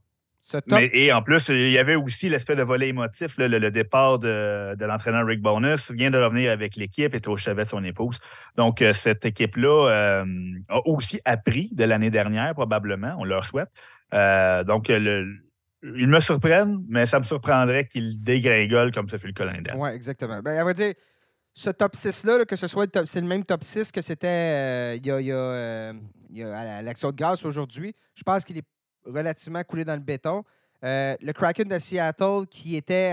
et 0.93 1.13
en 1.13 1.23
plus, 1.23 1.49
il 1.49 1.71
y 1.71 1.79
avait 1.79 1.97
aussi 1.97 2.29
l'aspect 2.29 2.55
de 2.57 2.63
volet 2.63 2.89
émotif. 2.89 3.39
le, 3.39 3.71
départ 3.71 4.19
de, 4.19 4.85
l'entraîneur 4.85 5.27
Rick 5.27 5.41
Bonus 5.41 5.91
vient 5.91 6.11
de 6.11 6.19
revenir 6.19 6.53
avec 6.53 6.77
l'équipe, 6.77 7.13
et 7.15 7.29
au 7.29 7.37
chevet 7.37 7.65
de 7.65 7.69
son 7.69 7.83
épouse. 7.83 8.19
Donc, 8.57 8.83
euh, 8.83 8.93
cette 8.93 9.25
équipe-là 9.25 10.23
a 10.69 10.87
aussi 10.87 11.21
appris 11.25 11.71
de 11.73 11.85
l'année 11.85 12.11
dernière, 12.11 12.55
probablement. 12.55 13.17
On 13.19 13.25
leur 13.25 13.45
souhaite. 13.45 13.71
donc, 14.13 14.89
le, 14.89 15.48
ils 15.83 16.09
me 16.09 16.21
surprennent, 16.21 16.85
mais 16.89 17.07
ça 17.07 17.19
me 17.19 17.25
surprendrait 17.25 17.87
qu'ils 17.87 18.21
dégringolent 18.21 18.93
comme 18.93 19.09
ça 19.09 19.19
fait 19.19 19.29
le 19.29 19.45
l'année 19.45 19.71
Oui, 19.77 19.91
exactement. 19.91 20.41
Ben, 20.41 20.61
on 20.63 20.65
va 20.65 20.75
dire, 20.75 20.95
ce 21.55 21.71
top 21.71 21.95
6-là, 21.95 22.45
que 22.45 22.57
ce 22.57 22.67
soit 22.67 22.95
le, 22.95 23.07
c'est 23.07 23.21
le 23.21 23.27
même 23.27 23.45
top 23.45 23.65
6 23.65 23.93
que 23.93 24.03
c'était 24.03 24.27
euh, 24.29 24.97
il 24.97 25.07
y 25.07 25.33
a, 25.33 25.37
euh, 25.37 25.93
à 26.55 26.83
l'Action 26.83 27.11
de 27.11 27.17
grâce 27.17 27.45
aujourd'hui. 27.45 27.95
Je 28.15 28.23
pense 28.23 28.45
qu'il 28.45 28.59
est 28.59 28.67
relativement 29.05 29.63
coulé 29.65 29.85
dans 29.85 29.95
le 29.95 30.01
béton. 30.01 30.45
Euh, 30.85 31.17
le 31.21 31.33
Kraken 31.33 31.67
de 31.67 31.79
Seattle 31.79 32.47
qui 32.49 32.77
était, 32.77 33.13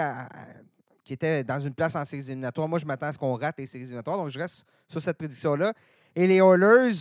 qui 1.03 1.13
était 1.13 1.43
dans 1.43 1.59
une 1.59 1.73
place 1.73 1.95
en 1.95 2.05
séries 2.05 2.25
éliminatoires, 2.25 2.67
moi 2.67 2.77
je 2.77 2.85
m'attends 2.85 3.07
à 3.07 3.13
ce 3.13 3.17
qu'on 3.17 3.33
rate 3.33 3.55
les 3.57 3.65
séries 3.65 3.85
éliminatoires, 3.85 4.17
donc 4.17 4.29
je 4.29 4.37
reste 4.37 4.63
sur 4.87 5.01
cette 5.01 5.17
prédiction-là. 5.17 5.73
Et 6.15 6.27
les 6.27 6.37
Oilers, 6.37 6.93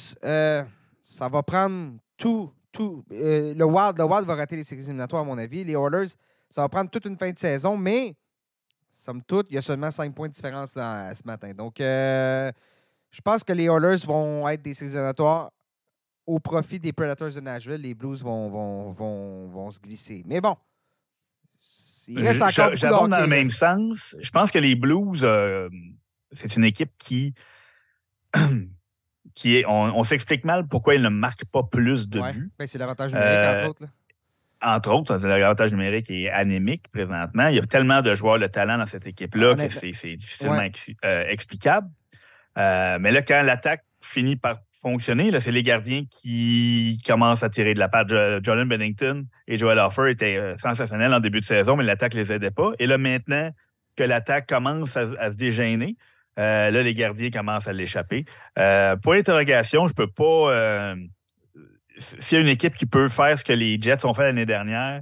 ça 1.03 1.29
va 1.29 1.43
prendre 1.43 1.99
tout, 2.17 2.51
euh, 2.81 3.55
le, 3.55 3.65
Wild, 3.65 3.99
le 3.99 4.05
Wild 4.05 4.27
va 4.27 4.35
rater 4.35 4.57
les 4.57 4.65
séries 4.65 4.83
éliminatoires, 4.83 5.23
à 5.23 5.25
mon 5.25 5.39
avis. 5.39 5.65
Les 5.65 5.75
Oilers, 5.75 6.09
ça 6.51 6.63
va 6.63 6.69
prendre 6.69 6.91
toute 6.91 7.05
une 7.07 7.17
fin 7.17 7.31
de 7.31 7.39
saison, 7.39 7.77
mais 7.77 8.15
somme 8.91 9.23
toute, 9.23 9.47
il 9.51 9.55
y 9.55 9.59
a 9.59 9.63
seulement 9.63 9.91
5 9.91 10.15
points 10.15 10.29
de 10.29 10.33
différence 10.33 10.71
ce 10.71 11.27
matin. 11.27 11.53
Donc, 11.53 11.81
euh, 11.81 12.51
je 13.11 13.21
pense 13.21 13.43
que 13.45 13.53
les 13.53 13.65
Oilers 13.65 14.05
vont 14.07 14.49
être 14.49 14.63
des 14.63 14.75
séries 14.75 14.93
éliminatoires 14.93 15.51
au 16.27 16.39
profit 16.39 16.79
des 16.79 16.93
Predators 16.93 17.31
de 17.31 17.41
Nashville. 17.41 17.81
Les 17.81 17.95
Blues 17.95 18.23
vont, 18.23 18.93
vont, 18.93 19.47
vont, 19.49 19.71
se 19.71 19.79
glisser. 19.79 20.23
Mais 20.27 20.41
bon, 20.41 20.57
il 22.09 22.21
reste 22.21 22.43
encore 22.43 23.09
dans 23.09 23.21
le 23.21 23.27
même 23.27 23.51
sens. 23.51 24.17
Je 24.21 24.31
pense 24.31 24.51
que 24.51 24.59
les 24.59 24.75
Blues, 24.75 25.21
euh, 25.23 25.69
c'est 26.33 26.57
une 26.57 26.65
équipe 26.65 26.93
qui, 26.99 27.35
qui 29.35 29.57
est. 29.57 29.65
On, 29.67 30.05
s'explique 30.05 30.45
mal 30.45 30.67
pourquoi 30.67 30.95
ils 30.95 31.03
ne 31.03 31.09
marquent 31.09 31.45
pas 31.47 31.63
plus 31.63 32.09
de 32.09 32.21
buts. 32.21 32.51
Ben, 32.59 32.67
c'est 32.67 32.79
l'avantage 32.79 33.13
numérique, 33.13 33.49
entre 33.49 33.69
autres. 33.69 33.85
Entre 34.63 34.91
autres, 34.93 35.17
l'avantage 35.27 35.73
numérique 35.73 36.11
est 36.11 36.31
anémique 36.31 36.89
présentement. 36.91 37.49
Il 37.49 37.57
y 37.57 37.59
a 37.59 37.67
tellement 37.67 38.01
de 38.01 38.15
joueurs 38.15 38.39
de 38.39 38.47
talent 38.47 38.79
dans 38.79 38.87
cette 38.87 39.07
équipe-là 39.07 39.55
que 39.57 39.69
c'est 39.69 40.17
difficilement 40.17 40.63
explicable. 41.03 41.89
mais 42.57 43.11
là, 43.11 43.23
quand 43.23 43.43
l'attaque 43.43 43.85
finit 44.01 44.37
par 44.37 44.59
fonctionner. 44.85 45.41
C'est 45.41 45.51
les 45.51 45.63
gardiens 45.63 46.03
qui 46.11 47.01
commencent 47.07 47.43
à 47.43 47.49
tirer 47.49 47.73
de 47.73 47.79
la 47.79 47.89
patte. 47.89 48.11
Jordan 48.43 48.69
Bennington 48.69 49.27
et 49.49 49.57
Joel 49.57 49.79
Offer 49.79 50.11
étaient 50.11 50.37
euh, 50.37 50.55
sensationnels 50.57 51.15
en 51.15 51.21
début 51.21 51.41
de 51.41 51.45
saison, 51.45 51.75
mais 51.77 51.85
l'attaque 51.85 52.15
ne 52.15 52.21
les 52.21 52.33
aidait 52.33 52.51
pas. 52.51 52.73
Et 52.79 52.87
là, 52.87 52.99
maintenant 52.99 53.51
que 53.97 54.05
l'attaque 54.05 54.47
commence 54.47 54.97
à, 54.97 55.31
se 55.31 55.37
dégêner, 55.37 55.97
euh, 55.97 55.97
là, 56.37 56.71
les 56.71 56.95
gardiens 56.95 57.31
commencent 57.31 57.69
à 57.69 57.73
l'échapper. 57.73 58.25
Euh, 58.59 58.97
point 58.97 59.17
d'interrogation, 59.17 59.87
je 59.87 59.95
peux 59.95 60.11
pas. 60.11 60.95
S'il 61.97 62.39
y 62.39 62.41
a 62.41 62.45
une 62.45 62.51
équipe 62.51 62.75
qui 62.75 62.87
peut 62.87 63.09
faire 63.09 63.39
ce 63.39 63.45
que 63.45 63.53
les 63.53 63.81
Jets 63.81 64.05
ont 64.05 64.15
fait 64.15 64.25
l'année 64.25 64.47
dernière, 64.47 65.01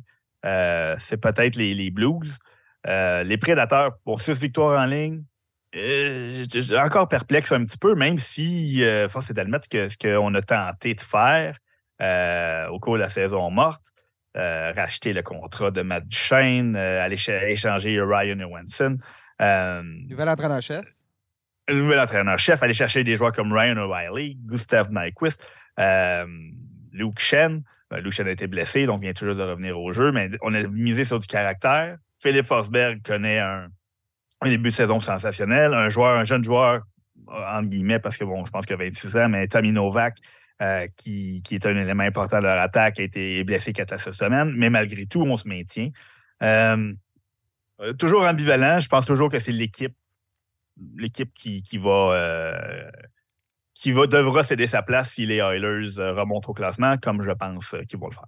c'est 0.98 1.20
peut-être 1.20 1.56
les, 1.56 1.90
Blues. 1.90 2.38
les 2.84 3.38
Prédateurs, 3.38 3.96
pour 4.04 4.20
six 4.20 4.40
victoires 4.40 4.80
en 4.80 4.86
ligne, 4.86 5.22
euh, 5.74 6.44
j'ai 6.48 6.78
encore 6.78 7.08
perplexe 7.08 7.50
un 7.52 7.64
petit 7.64 7.78
peu, 7.78 7.94
même 7.94 8.18
si, 8.18 8.84
euh, 8.84 9.08
force 9.08 9.32
d'admettre 9.32 9.68
que 9.68 9.88
ce 9.88 9.96
qu'on 9.96 10.34
a 10.34 10.42
tenté 10.42 10.94
de 10.94 11.00
faire 11.00 11.56
euh, 12.02 12.68
au 12.68 12.78
cours 12.78 12.94
de 12.94 13.00
la 13.00 13.08
saison 13.08 13.50
morte, 13.50 13.82
euh, 14.36 14.72
racheter 14.72 15.12
le 15.12 15.22
contrat 15.22 15.70
de 15.70 15.82
Matt 15.82 16.06
Duchesne, 16.06 16.76
aller 16.76 17.16
échanger 17.48 18.00
Ryan 18.00 18.38
Ewanson. 18.40 18.98
nouvel 20.08 20.28
entraîneur-chef. 20.28 20.84
Nouvel 21.70 22.00
entraîneur-chef, 22.00 22.62
aller 22.62 22.72
chercher 22.72 23.04
des 23.04 23.14
joueurs 23.14 23.32
comme 23.32 23.52
Ryan 23.52 23.76
O'Reilly, 23.76 24.36
Gustav 24.44 24.90
Nyquist, 24.90 25.48
Luke 26.92 27.18
Shen. 27.20 27.62
Luke 27.92 28.12
Shen 28.12 28.26
a 28.26 28.30
été 28.30 28.46
blessé, 28.46 28.86
donc 28.86 29.00
vient 29.00 29.12
toujours 29.12 29.36
de 29.36 29.42
revenir 29.42 29.78
au 29.78 29.92
jeu, 29.92 30.12
mais 30.12 30.30
on 30.42 30.54
a 30.54 30.62
misé 30.62 31.04
sur 31.04 31.20
du 31.20 31.26
caractère. 31.26 31.98
Philippe 32.22 32.46
Forsberg 32.46 33.02
connaît 33.02 33.40
un, 33.40 33.68
début 34.44 34.70
de 34.70 34.74
saison 34.74 35.00
sensationnel. 35.00 35.74
Un 35.74 35.88
joueur, 35.88 36.16
un 36.16 36.24
jeune 36.24 36.42
joueur, 36.42 36.82
entre 37.26 37.68
guillemets, 37.68 37.98
parce 37.98 38.16
que 38.16 38.24
bon, 38.24 38.44
je 38.44 38.50
pense 38.50 38.64
qu'il 38.64 38.74
a 38.74 38.78
26 38.78 39.16
ans, 39.16 39.28
mais 39.28 39.48
Tommy 39.48 39.72
Novak, 39.72 40.16
euh, 40.62 40.86
qui, 40.96 41.42
est 41.50 41.66
un 41.66 41.76
élément 41.76 42.04
important 42.04 42.38
de 42.38 42.44
leur 42.44 42.60
attaque, 42.60 43.00
a 43.00 43.02
été 43.02 43.42
blessé 43.44 43.72
quatre 43.72 43.92
à 43.92 43.98
cette 43.98 44.14
semaine, 44.14 44.54
mais 44.56 44.70
malgré 44.70 45.06
tout, 45.06 45.22
on 45.22 45.36
se 45.36 45.48
maintient. 45.48 45.90
Euh, 46.42 46.92
euh, 47.80 47.92
toujours 47.94 48.24
ambivalent, 48.24 48.78
je 48.78 48.88
pense 48.88 49.06
toujours 49.06 49.28
que 49.28 49.40
c'est 49.40 49.52
l'équipe 49.52 49.94
l'équipe 50.96 51.32
qui, 51.34 51.62
va 51.78 52.90
qui 53.74 53.92
va 53.92 54.06
devra 54.06 54.42
céder 54.42 54.66
sa 54.66 54.82
place 54.82 55.12
si 55.12 55.26
les 55.26 55.36
Oilers 55.36 55.96
remontent 55.96 56.50
au 56.50 56.54
classement, 56.54 56.96
comme 56.98 57.22
je 57.22 57.32
pense 57.32 57.74
qu'ils 57.88 57.98
vont 57.98 58.08
le 58.08 58.14
faire. 58.14 58.26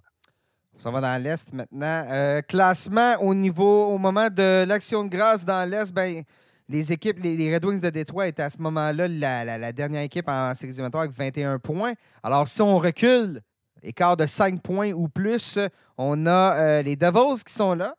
On 0.83 0.91
va 0.91 1.01
dans 1.01 1.23
l'Est 1.23 1.53
maintenant. 1.53 2.05
Euh, 2.11 2.41
classement 2.41 3.15
au 3.21 3.33
niveau, 3.33 3.87
au 3.87 3.97
moment 3.97 4.29
de 4.29 4.65
l'action 4.65 5.03
de 5.03 5.09
grâce 5.09 5.45
dans 5.45 5.67
l'Est, 5.69 5.91
ben, 5.93 6.23
les 6.67 6.91
équipes, 6.91 7.19
les, 7.23 7.53
Red 7.53 7.63
Wings 7.65 7.79
de 7.79 7.89
Détroit 7.89 8.27
étaient 8.27 8.43
à 8.43 8.49
ce 8.49 8.57
moment-là 8.59 9.07
la, 9.07 9.71
dernière 9.71 10.01
équipe 10.01 10.27
en 10.27 10.53
série 10.53 10.79
avec 10.81 11.11
21 11.11 11.59
points. 11.59 11.93
Alors, 12.23 12.47
si 12.47 12.61
on 12.61 12.77
recule, 12.77 13.41
écart 13.83 14.17
de 14.17 14.25
5 14.25 14.61
points 14.61 14.91
ou 14.91 15.07
plus, 15.07 15.59
on 15.97 16.25
a 16.25 16.55
euh, 16.57 16.81
les 16.81 16.95
Devils 16.95 17.43
qui 17.45 17.53
sont 17.53 17.75
là. 17.75 17.95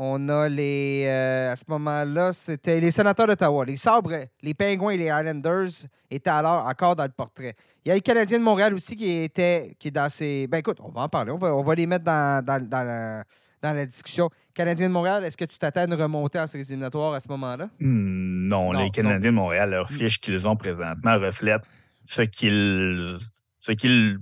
On 0.00 0.28
a 0.28 0.48
les. 0.48 1.06
Euh, 1.08 1.50
à 1.50 1.56
ce 1.56 1.64
moment-là, 1.66 2.32
c'était 2.32 2.78
les 2.78 2.92
sénateurs 2.92 3.26
d'Ottawa. 3.26 3.64
Les 3.64 3.76
Sabres, 3.76 4.26
les 4.42 4.54
Penguins 4.54 4.90
et 4.90 4.96
les 4.96 5.06
Islanders 5.06 5.88
étaient 6.08 6.30
alors 6.30 6.64
encore 6.66 6.94
dans 6.94 7.02
le 7.02 7.10
portrait. 7.10 7.54
Il 7.84 7.88
y 7.88 7.90
a 7.90 7.96
les 7.96 8.00
Canadiens 8.00 8.38
de 8.38 8.44
Montréal 8.44 8.74
aussi 8.74 8.94
qui 8.94 9.10
étaient 9.24 9.74
qui 9.76 9.90
dans 9.90 10.08
ces. 10.08 10.46
Ben 10.46 10.58
écoute, 10.58 10.78
on 10.80 10.88
va 10.88 11.00
en 11.00 11.08
parler. 11.08 11.32
On 11.32 11.36
va, 11.36 11.52
on 11.52 11.64
va 11.64 11.74
les 11.74 11.88
mettre 11.88 12.04
dans, 12.04 12.44
dans, 12.44 12.64
dans, 12.64 13.24
la, 13.60 13.86
discussion. 13.86 14.30
Canadiens 14.54 14.86
de 14.86 14.92
Montréal, 14.92 15.24
est-ce 15.24 15.36
que 15.36 15.44
tu 15.44 15.58
t'attends 15.58 15.80
à 15.80 15.84
une 15.86 15.94
remontée 15.94 16.38
en 16.38 16.46
séries 16.46 16.62
éliminatoires 16.68 17.14
à 17.14 17.18
ce 17.18 17.28
moment-là? 17.30 17.68
Hmm, 17.80 18.46
non, 18.46 18.70
les 18.70 18.90
Canadiens 18.90 19.32
de 19.32 19.36
Montréal, 19.36 19.70
leur 19.70 19.90
fiche 19.90 20.20
qu'ils 20.20 20.46
ont 20.46 20.54
présentement 20.54 21.18
reflète 21.18 21.62
ce 22.04 22.22
qu'ils 22.22 23.18
ce 23.58 23.72
qu'ils 23.72 24.18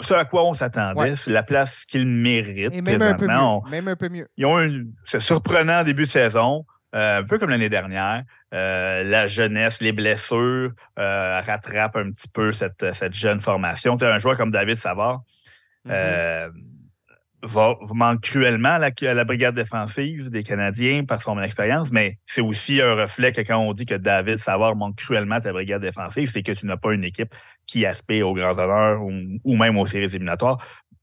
ce 0.00 0.14
à 0.14 0.24
quoi 0.24 0.44
on 0.44 0.54
s'attendait, 0.54 1.16
c'est 1.16 1.32
la 1.32 1.42
place 1.42 1.84
qu'ils 1.84 2.06
méritent. 2.06 2.74
Et 2.74 2.82
même 2.82 3.02
un 3.02 3.14
peu 3.14 3.26
mieux. 3.26 3.70
même 3.70 3.88
un 3.88 3.96
peu 3.96 4.08
mieux. 4.08 4.26
Ils 4.36 4.46
ont 4.46 4.58
c'est 5.04 5.20
surprenant 5.20 5.84
début 5.84 6.04
de 6.04 6.08
saison, 6.08 6.64
euh, 6.94 7.18
un 7.18 7.24
peu 7.24 7.38
comme 7.38 7.50
l'année 7.50 7.68
dernière. 7.68 8.24
Euh, 8.54 9.04
la 9.04 9.26
jeunesse, 9.26 9.80
les 9.80 9.92
blessures 9.92 10.72
euh, 10.98 11.40
rattrapent 11.40 11.96
un 11.96 12.10
petit 12.10 12.28
peu 12.28 12.52
cette, 12.52 12.84
jeune 13.12 13.40
formation. 13.40 13.96
Tu 13.96 14.04
as 14.04 14.12
un 14.12 14.18
joueur 14.18 14.36
comme 14.36 14.50
David 14.50 14.76
Savard. 14.76 15.22
Mm-hmm 15.86 16.71
va, 17.42 17.76
manque 17.92 18.20
cruellement 18.20 18.70
à 18.70 18.78
la, 18.78 19.24
brigade 19.24 19.54
défensive 19.54 20.30
des 20.30 20.42
Canadiens 20.42 21.04
par 21.04 21.20
son 21.20 21.40
expérience, 21.42 21.92
mais 21.92 22.18
c'est 22.26 22.40
aussi 22.40 22.80
un 22.80 22.94
reflet 22.94 23.32
que 23.32 23.40
quand 23.40 23.58
on 23.58 23.72
dit 23.72 23.86
que 23.86 23.94
David 23.94 24.38
Savard 24.38 24.76
manque 24.76 24.96
cruellement 24.96 25.36
à 25.36 25.40
ta 25.40 25.52
brigade 25.52 25.82
défensive, 25.82 26.28
c'est 26.28 26.42
que 26.42 26.52
tu 26.52 26.66
n'as 26.66 26.76
pas 26.76 26.92
une 26.92 27.04
équipe 27.04 27.34
qui 27.66 27.84
aspire 27.86 28.28
aux 28.28 28.34
grands 28.34 28.58
honneurs 28.58 29.02
ou, 29.02 29.56
même 29.56 29.78
aux 29.78 29.86
séries 29.86 30.04
éliminatoires. 30.04 30.58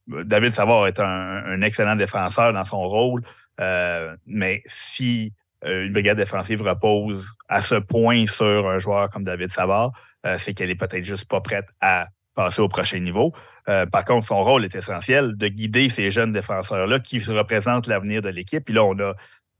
David 0.07 0.51
Savard 0.51 0.87
est 0.87 0.99
un, 0.99 1.61
excellent 1.61 1.95
défenseur 1.95 2.53
dans 2.53 2.63
son 2.63 2.81
rôle, 2.81 3.21
euh, 3.59 4.15
mais 4.25 4.63
si 4.65 5.33
euh, 5.65 5.85
une 5.85 5.93
brigade 5.93 6.17
défensive 6.17 6.61
repose 6.61 7.27
à 7.47 7.61
ce 7.61 7.75
point 7.75 8.25
sur 8.25 8.69
un 8.69 8.79
joueur 8.79 9.09
comme 9.09 9.23
David 9.23 9.51
Savard, 9.51 9.91
euh, 10.25 10.35
c'est 10.37 10.53
qu'elle 10.53 10.69
est 10.69 10.75
peut-être 10.75 11.03
juste 11.03 11.29
pas 11.29 11.41
prête 11.41 11.67
à 11.81 12.07
passer 12.33 12.61
au 12.61 12.69
prochain 12.69 12.99
niveau. 12.99 13.33
Euh, 13.69 13.85
par 13.85 14.03
contre, 14.03 14.25
son 14.25 14.43
rôle 14.43 14.65
est 14.65 14.75
essentiel 14.75 15.37
de 15.37 15.47
guider 15.47 15.89
ces 15.89 16.09
jeunes 16.09 16.33
défenseurs-là 16.33 16.99
qui 16.99 17.19
représentent 17.19 17.87
l'avenir 17.87 18.21
de 18.21 18.29
l'équipe. 18.29 18.65
Puis 18.65 18.73
là, 18.73 18.83
on 18.83 18.97
a, 18.99 19.13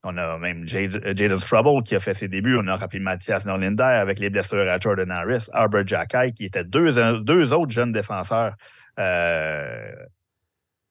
on 0.03 0.18
a 0.18 0.38
même 0.39 0.66
euh, 0.74 1.14
Jaden 1.16 1.38
Strubble 1.38 1.84
qui 1.84 1.95
a 1.95 1.99
fait 1.99 2.16
ses 2.16 2.28
débuts. 2.28 2.57
On 2.57 2.68
a 2.68 2.76
rappelé 2.76 2.99
Mathias 2.99 3.45
Norlinder 3.45 3.84
avec 3.84 4.20
les 4.20 4.32
blessures 4.32 4.68
à 4.68 4.80
Jordan 4.80 5.12
Harris, 5.12 5.47
Albert 5.53 5.86
Jacky, 5.86 6.34
qui 6.34 6.45
étaient 6.45 6.64
deux, 6.64 7.22
deux 7.22 7.53
autres 7.53 7.72
jeunes 7.72 7.91
défenseurs 7.91 8.55
euh, 8.97 9.91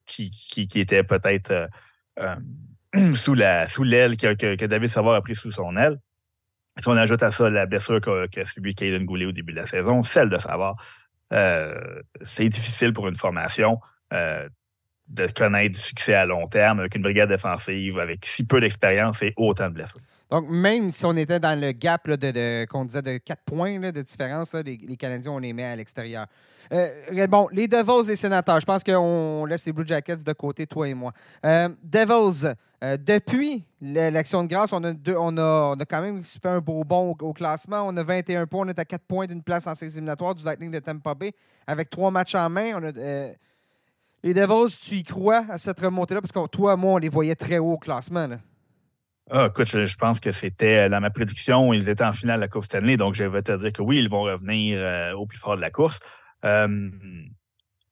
qui, 0.05 0.31
qui, 0.31 0.79
étaient 0.79 1.03
peut-être 1.03 1.69
sous 3.15 3.33
la 3.33 3.67
sous 3.67 3.83
l'aile 3.83 4.15
que, 4.15 4.33
que, 4.55 4.65
David 4.65 4.89
Savard 4.89 5.15
a 5.15 5.21
pris 5.21 5.35
sous 5.35 5.51
son 5.51 5.75
aile. 5.75 5.99
Si 6.79 6.87
on 6.87 6.95
ajoute 6.95 7.21
à 7.21 7.31
ça 7.31 7.49
la 7.49 7.65
blessure 7.65 7.99
qu'a 7.99 8.45
subi 8.45 8.73
Caden 8.73 9.03
Goulet 9.03 9.25
au 9.25 9.33
début 9.33 9.51
de 9.51 9.59
la 9.59 9.67
saison, 9.67 10.01
celle 10.03 10.29
de 10.29 10.37
Savard, 10.37 10.77
euh, 10.77 10.98
c'est 11.31 12.49
difficile 12.49 12.93
pour 12.93 13.07
une 13.07 13.15
formation 13.15 13.79
euh, 14.13 14.47
de 15.07 15.27
connaître 15.27 15.75
du 15.75 15.81
succès 15.81 16.13
à 16.13 16.25
long 16.25 16.47
terme 16.47 16.79
avec 16.79 16.95
une 16.95 17.01
brigade 17.01 17.29
défensive 17.29 17.97
avec 17.99 18.25
si 18.25 18.45
peu 18.45 18.61
d'expérience 18.61 19.23
et 19.23 19.33
autant 19.37 19.69
de 19.69 19.73
blessures. 19.73 20.01
Donc, 20.29 20.47
même 20.47 20.91
si 20.91 21.05
on 21.05 21.15
était 21.15 21.39
dans 21.39 21.59
le 21.59 21.71
gap 21.71 22.07
de, 22.07 22.65
qu'on 22.65 22.85
disait 22.85 23.01
de 23.01 23.17
4 23.17 23.41
points 23.43 23.79
de 23.79 24.01
différence, 24.01 24.53
les, 24.53 24.77
Canadiens, 24.95 25.31
on 25.31 25.39
les 25.39 25.53
met 25.53 25.63
à 25.65 25.75
l'extérieur. 25.75 26.27
Euh, 26.71 27.27
bon, 27.27 27.47
les 27.51 27.67
Devils, 27.67 28.07
les 28.07 28.15
sénateurs, 28.15 28.59
je 28.59 28.65
pense 28.65 28.83
qu'on 28.83 29.45
laisse 29.45 29.65
les 29.65 29.73
Blue 29.73 29.87
Jackets 29.87 30.17
de 30.17 30.33
côté, 30.33 30.67
toi 30.67 30.87
et 30.87 30.93
moi. 30.93 31.13
Euh, 31.43 31.69
Devils, 31.83 32.53
euh, 32.83 32.95
depuis 32.97 33.65
l'action 33.81 34.43
de 34.43 34.49
grâce, 34.49 34.71
on 34.71 34.83
a, 34.83 34.93
on, 35.17 35.37
a, 35.37 35.75
quand 35.89 36.01
même 36.01 36.23
fait 36.23 36.47
un 36.47 36.59
beau 36.59 36.83
bond 36.83 37.15
au, 37.19 37.33
classement. 37.33 37.83
On 37.87 37.97
a 37.97 38.03
21 38.03 38.45
points, 38.45 38.67
on 38.67 38.69
est 38.69 38.77
à 38.77 38.85
4 38.85 39.01
points 39.05 39.25
d'une 39.25 39.41
place 39.41 39.65
en 39.65 39.73
séries 39.73 39.93
éliminatoires 39.93 40.35
du 40.35 40.43
Lightning 40.43 40.69
de 40.69 40.79
Tampa 40.79 41.15
Bay 41.15 41.31
avec 41.65 41.89
trois 41.89 42.11
matchs 42.11 42.35
en 42.35 42.49
main. 42.49 42.79
les 44.23 44.33
Devils, 44.35 44.77
tu 44.79 44.95
y 44.95 45.03
crois 45.03 45.45
à 45.49 45.57
cette 45.57 45.79
remontée-là? 45.79 46.21
Parce 46.21 46.31
que 46.31 46.47
toi, 46.49 46.75
moi, 46.75 46.93
on 46.93 46.97
les 46.97 47.09
voyait 47.09 47.35
très 47.35 47.57
haut 47.57 47.73
au 47.73 47.77
classement. 47.79 48.27
Là. 48.27 48.37
Ah, 49.31 49.47
écoute, 49.47 49.67
je, 49.67 49.95
pense 49.95 50.19
que 50.19 50.31
c'était 50.31 50.85
euh, 50.85 50.89
dans 50.89 50.99
ma 50.99 51.11
prédiction, 51.11 51.71
ils 51.73 51.87
étaient 51.87 52.03
en 52.03 52.13
finale 52.13 52.37
de 52.37 52.41
la 52.41 52.47
Coupe 52.47 52.65
Stanley, 52.65 52.97
donc 52.97 53.13
je 53.13 53.23
vais 53.23 53.43
te 53.43 53.55
dire 53.57 53.71
que 53.71 53.81
oui, 53.81 53.99
ils 53.99 54.09
vont 54.09 54.21
revenir 54.21 54.79
euh, 54.79 55.13
au 55.13 55.27
plus 55.27 55.37
fort 55.37 55.55
de 55.55 55.61
la 55.61 55.69
course. 55.69 55.99
Euh, 56.45 56.89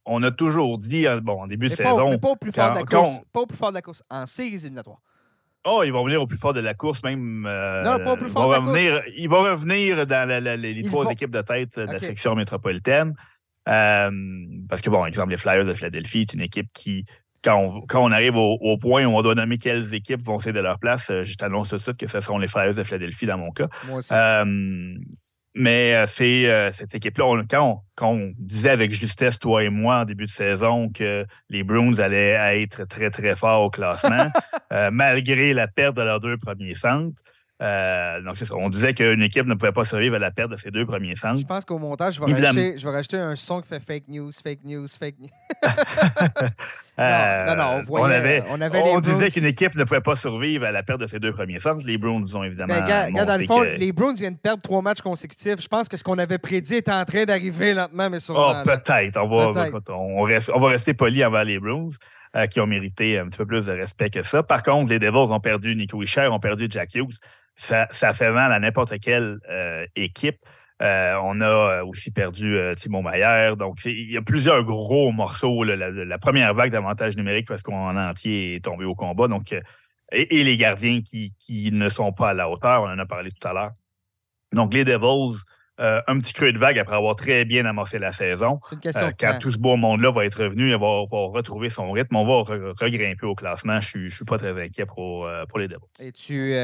on 0.05 0.23
a 0.23 0.31
toujours 0.31 0.77
dit, 0.77 1.05
bon, 1.21 1.43
en 1.43 1.47
début 1.47 1.67
de 1.67 1.73
saison. 1.73 2.11
Mais 2.11 2.17
pas 2.17 2.29
au 2.29 2.35
plus 2.35 2.51
fort 2.51 2.71
de 2.71 2.75
la 2.75 2.83
course. 2.83 3.19
Pas 3.31 3.41
au 3.41 3.45
plus 3.45 3.57
fort 3.57 3.69
de 3.69 3.75
la 3.75 3.81
course, 3.81 4.03
en 4.09 4.25
séries 4.25 4.55
éliminatoires. 4.55 5.01
Oh, 5.65 5.83
ils 5.83 5.91
vont 5.91 6.03
venir 6.05 6.21
au 6.21 6.27
plus 6.27 6.38
fort 6.38 6.53
de 6.53 6.61
la 6.61 6.73
course, 6.73 7.03
même. 7.03 7.41
non, 7.41 8.03
pas 8.03 8.13
au 8.13 8.17
plus 8.17 8.29
fort 8.29 8.47
de 8.47 8.53
la 8.53 8.59
revenir, 8.59 8.93
course. 8.93 9.15
Ils 9.17 9.29
vont 9.29 9.43
revenir 9.43 10.07
dans 10.07 10.61
les 10.61 10.83
trois 10.83 11.11
équipes 11.11 11.31
de 11.31 11.41
tête 11.41 11.77
de 11.77 11.91
la 11.91 11.99
section 11.99 12.35
métropolitaine. 12.35 13.13
parce 13.65 14.81
que, 14.81 14.89
bon, 14.89 15.05
exemple, 15.05 15.31
les 15.31 15.38
Flyers 15.38 15.65
de 15.65 15.73
Philadelphie 15.73 16.21
est 16.21 16.33
une 16.33 16.41
équipe 16.41 16.69
qui 16.73 17.05
quand 17.48 18.04
on, 18.04 18.12
arrive 18.12 18.36
au, 18.36 18.78
point 18.78 19.06
où 19.06 19.16
on 19.16 19.22
doit 19.22 19.36
nommer 19.36 19.58
quelles 19.58 19.93
équipes 19.93 20.22
vont 20.22 20.39
céder 20.39 20.62
leur 20.62 20.80
place, 20.80 21.10
euh, 21.10 21.24
je 21.24 21.36
t'annonce 21.36 21.70
tout 21.70 21.78
de 21.78 21.82
suite 21.82 21.98
que 21.98 22.08
ce 22.08 22.20
seront 22.20 22.38
les 22.38 22.48
Flyers 22.48 22.76
de 22.76 22.84
Philadelphie 22.84 23.26
dans 23.26 23.38
mon 23.38 23.52
cas. 23.52 23.68
Moi 23.88 24.00
aussi. 24.00 24.14
Euh, 24.14 24.95
mais 25.60 25.95
euh, 25.95 26.06
c'est 26.06 26.72
cette 26.74 26.93
équipe-là, 26.93 27.26
quand, 27.50 27.84
on, 28.02 28.32
disait 28.38 28.70
avec 28.70 28.91
justesse, 28.91 29.39
toi 29.39 29.64
et 29.64 29.70
moi, 29.70 30.02
en 30.02 30.06
début 30.06 30.26
de 30.26 30.32
saison, 30.32 30.89
que 30.89 31.26
les 31.50 31.64
Bruins 31.64 31.98
allaient 31.98 32.62
être 32.62 32.86
très, 32.86 33.10
très 33.10 33.36
forts 33.36 33.64
au 33.64 33.70
classement, 33.72 34.30
malgré 34.91 35.54
la 35.54 35.68
perte 35.68 35.98
de 35.98 36.04
leurs 36.04 36.20
deux 36.20 36.38
premiers 36.38 36.76
centres, 36.76 37.22
Euh, 37.60 38.22
donc, 38.22 38.38
c'est 38.38 38.45
ça. 38.45 38.56
On 38.56 38.70
disait 38.70 38.93
qu'une 38.93 39.24
équipe 39.24 39.48
ne 39.48 39.56
pouvait 39.56 39.72
pas 39.72 39.84
survivre 39.84 40.16
à 40.16 40.20
la 40.20 40.30
perte 40.32 40.52
de 40.52 40.58
ses 40.58 40.70
deux 40.70 40.86
premiers 40.86 41.16
centres. 41.16 41.39
Je 41.39 41.45
pense 41.45 41.66
qu'au 41.66 41.80
montage, 41.80 42.16
je 42.16 42.24
vais, 42.24 42.32
rajouter, 42.32 42.78
je 42.78 42.86
vais 42.86 42.93
rajouter 42.93 43.18
un 43.18 43.36
son 43.36 43.62
qui 43.62 43.68
fait 43.68 43.80
fake 43.80 44.08
news, 44.10 44.32
fake 44.32 44.64
news, 44.64 44.88
fake 44.88 45.16
news. 45.20 45.30
non, 46.98 47.56
non, 47.56 47.64
on, 47.76 47.84
voyait, 47.84 48.06
on, 48.06 48.10
avait, 48.10 48.43
on, 48.50 48.62
avait 48.62 48.82
on 48.82 49.00
disait 49.00 49.30
qu'une 49.30 49.45
équipe 49.45 49.76
ne 49.76 49.84
pouvait 49.84 50.02
pas 50.02 50.16
survivre 50.16 50.66
à 50.66 50.72
la 50.72 50.82
perte 50.82 51.00
de 51.00 51.08
ses 51.08 51.20
deux 51.20 51.32
premiers 51.32 51.60
centres. 51.60 51.86
Les 51.86 51.98
Bruins 51.98 52.26
ont 52.34 52.43
évidemment. 52.43 52.74
Ben, 52.74 53.12
dans 53.12 53.38
le 53.38 53.45
fond, 53.45 53.62
les 53.62 53.91
Bruins 53.91 54.14
viennent 54.14 54.34
de 54.34 54.39
perdre 54.39 54.64
trois 54.64 54.82
matchs 54.82 55.02
consécutifs. 55.02 55.62
Je 55.62 55.68
pense 55.68 55.88
que 55.88 55.98
ce 55.98 56.04
qu'on 56.04 56.18
avait 56.18 56.39
prédit 56.39 56.76
est 56.76 56.89
en 56.89 57.06
train 57.06 57.26
d'arriver 57.26 57.74
lentement, 57.74 58.10
mais 58.10 58.20
sûrement. 58.20 58.54
Oh, 58.56 58.64
peut-être. 58.64 59.18
On, 59.18 59.52
va, 59.52 59.70
peut 59.70 59.82
on, 59.89 60.24
reste, 60.24 60.52
on 60.54 60.60
va 60.60 60.70
rester 60.70 60.93
poli 60.93 61.24
envers 61.24 61.45
les 61.45 61.60
Bruins. 61.60 61.89
Euh, 62.36 62.45
qui 62.45 62.60
ont 62.60 62.68
mérité 62.68 63.18
un 63.18 63.28
petit 63.28 63.38
peu 63.38 63.45
plus 63.45 63.68
de 63.68 63.72
respect 63.72 64.10
que 64.10 64.22
ça. 64.22 64.43
Par 64.43 64.62
contre, 64.62 64.89
les 64.89 65.00
Devils 65.00 65.32
ont 65.32 65.39
perdu 65.39 65.74
Nico 65.76 66.04
Isher, 66.04 66.28
ont 66.28 66.41
perdu 66.41 66.68
Jack 66.70 66.93
Hughes. 66.93 67.16
Ça, 67.56 67.88
ça 67.89 68.14
fait 68.14 68.32
mal 68.32 68.52
à 68.52 68.60
n'importe 68.60 69.00
quelle 69.00 69.39
euh, 69.50 69.86
équipe. 69.95 70.38
Euh, 70.82 71.15
on 71.23 71.41
a 71.41 71.84
aussi 71.84 72.11
perdu 72.11 72.57
Timo 72.75 73.01
Maillard. 73.01 73.57
Donc, 73.57 73.84
il 73.86 74.11
y 74.11 74.17
a 74.17 74.21
plusieurs 74.21 74.63
gros 74.63 75.11
morceaux. 75.11 75.63
la, 75.63 76.17
première 76.19 76.53
vague 76.53 76.71
d'avantage 76.71 77.17
numérique 77.17 77.47
parce 77.47 77.63
qu'on 77.63 77.75
en 77.75 77.97
entier 77.97 78.55
est 78.55 78.63
tombé 78.63 78.86
au 78.86 78.95
combat. 78.95 79.28
Donc, 79.28 79.55
et, 80.11 80.43
les 80.43 80.57
gardiens 80.57 81.01
qui, 81.01 81.69
ne 81.71 81.89
sont 81.89 82.13
pas 82.13 82.30
à 82.30 82.34
la 82.34 82.49
hauteur. 82.49 82.84
On 82.84 82.89
en 82.89 82.99
a 82.99 83.05
parlé 83.05 83.32
tout 83.32 83.47
à 83.47 83.53
l'heure. 83.53 83.71
Donc, 84.53 84.73
les 84.73 84.86
Devils 84.86 85.39
euh, 85.80 86.01
un 86.07 86.17
petit 86.17 86.34
creux 86.34 86.51
de 86.51 86.57
vague 86.57 86.80
après 86.80 86.95
avoir 86.95 87.15
très 87.15 87.45
bien 87.45 87.63
amorcé 87.65 87.99
la 87.99 88.11
saison. 88.11 88.59
Euh, 88.73 89.11
quand 89.19 89.38
tout 89.39 89.51
ce 89.51 89.59
beau 89.59 89.75
monde-là 89.75 90.09
va 90.09 90.25
être 90.25 90.43
revenu, 90.43 90.71
il 90.71 90.78
va, 90.78 91.03
retrouver 91.30 91.69
son 91.69 91.91
rythme, 91.91 92.15
on 92.15 92.25
va 92.25 92.55
regrimper 92.82 93.28
au 93.28 93.36
classement. 93.36 93.80
Je 93.80 93.99
ne 93.99 94.09
suis, 94.09 94.25
pas 94.25 94.39
très 94.39 94.59
inquiet 94.59 94.88
pour, 94.88 95.28
euh, 95.28 95.45
pour 95.45 95.59
les 95.59 95.67
Devils. 95.67 95.86
Et 95.99 96.11
tu, 96.11 96.55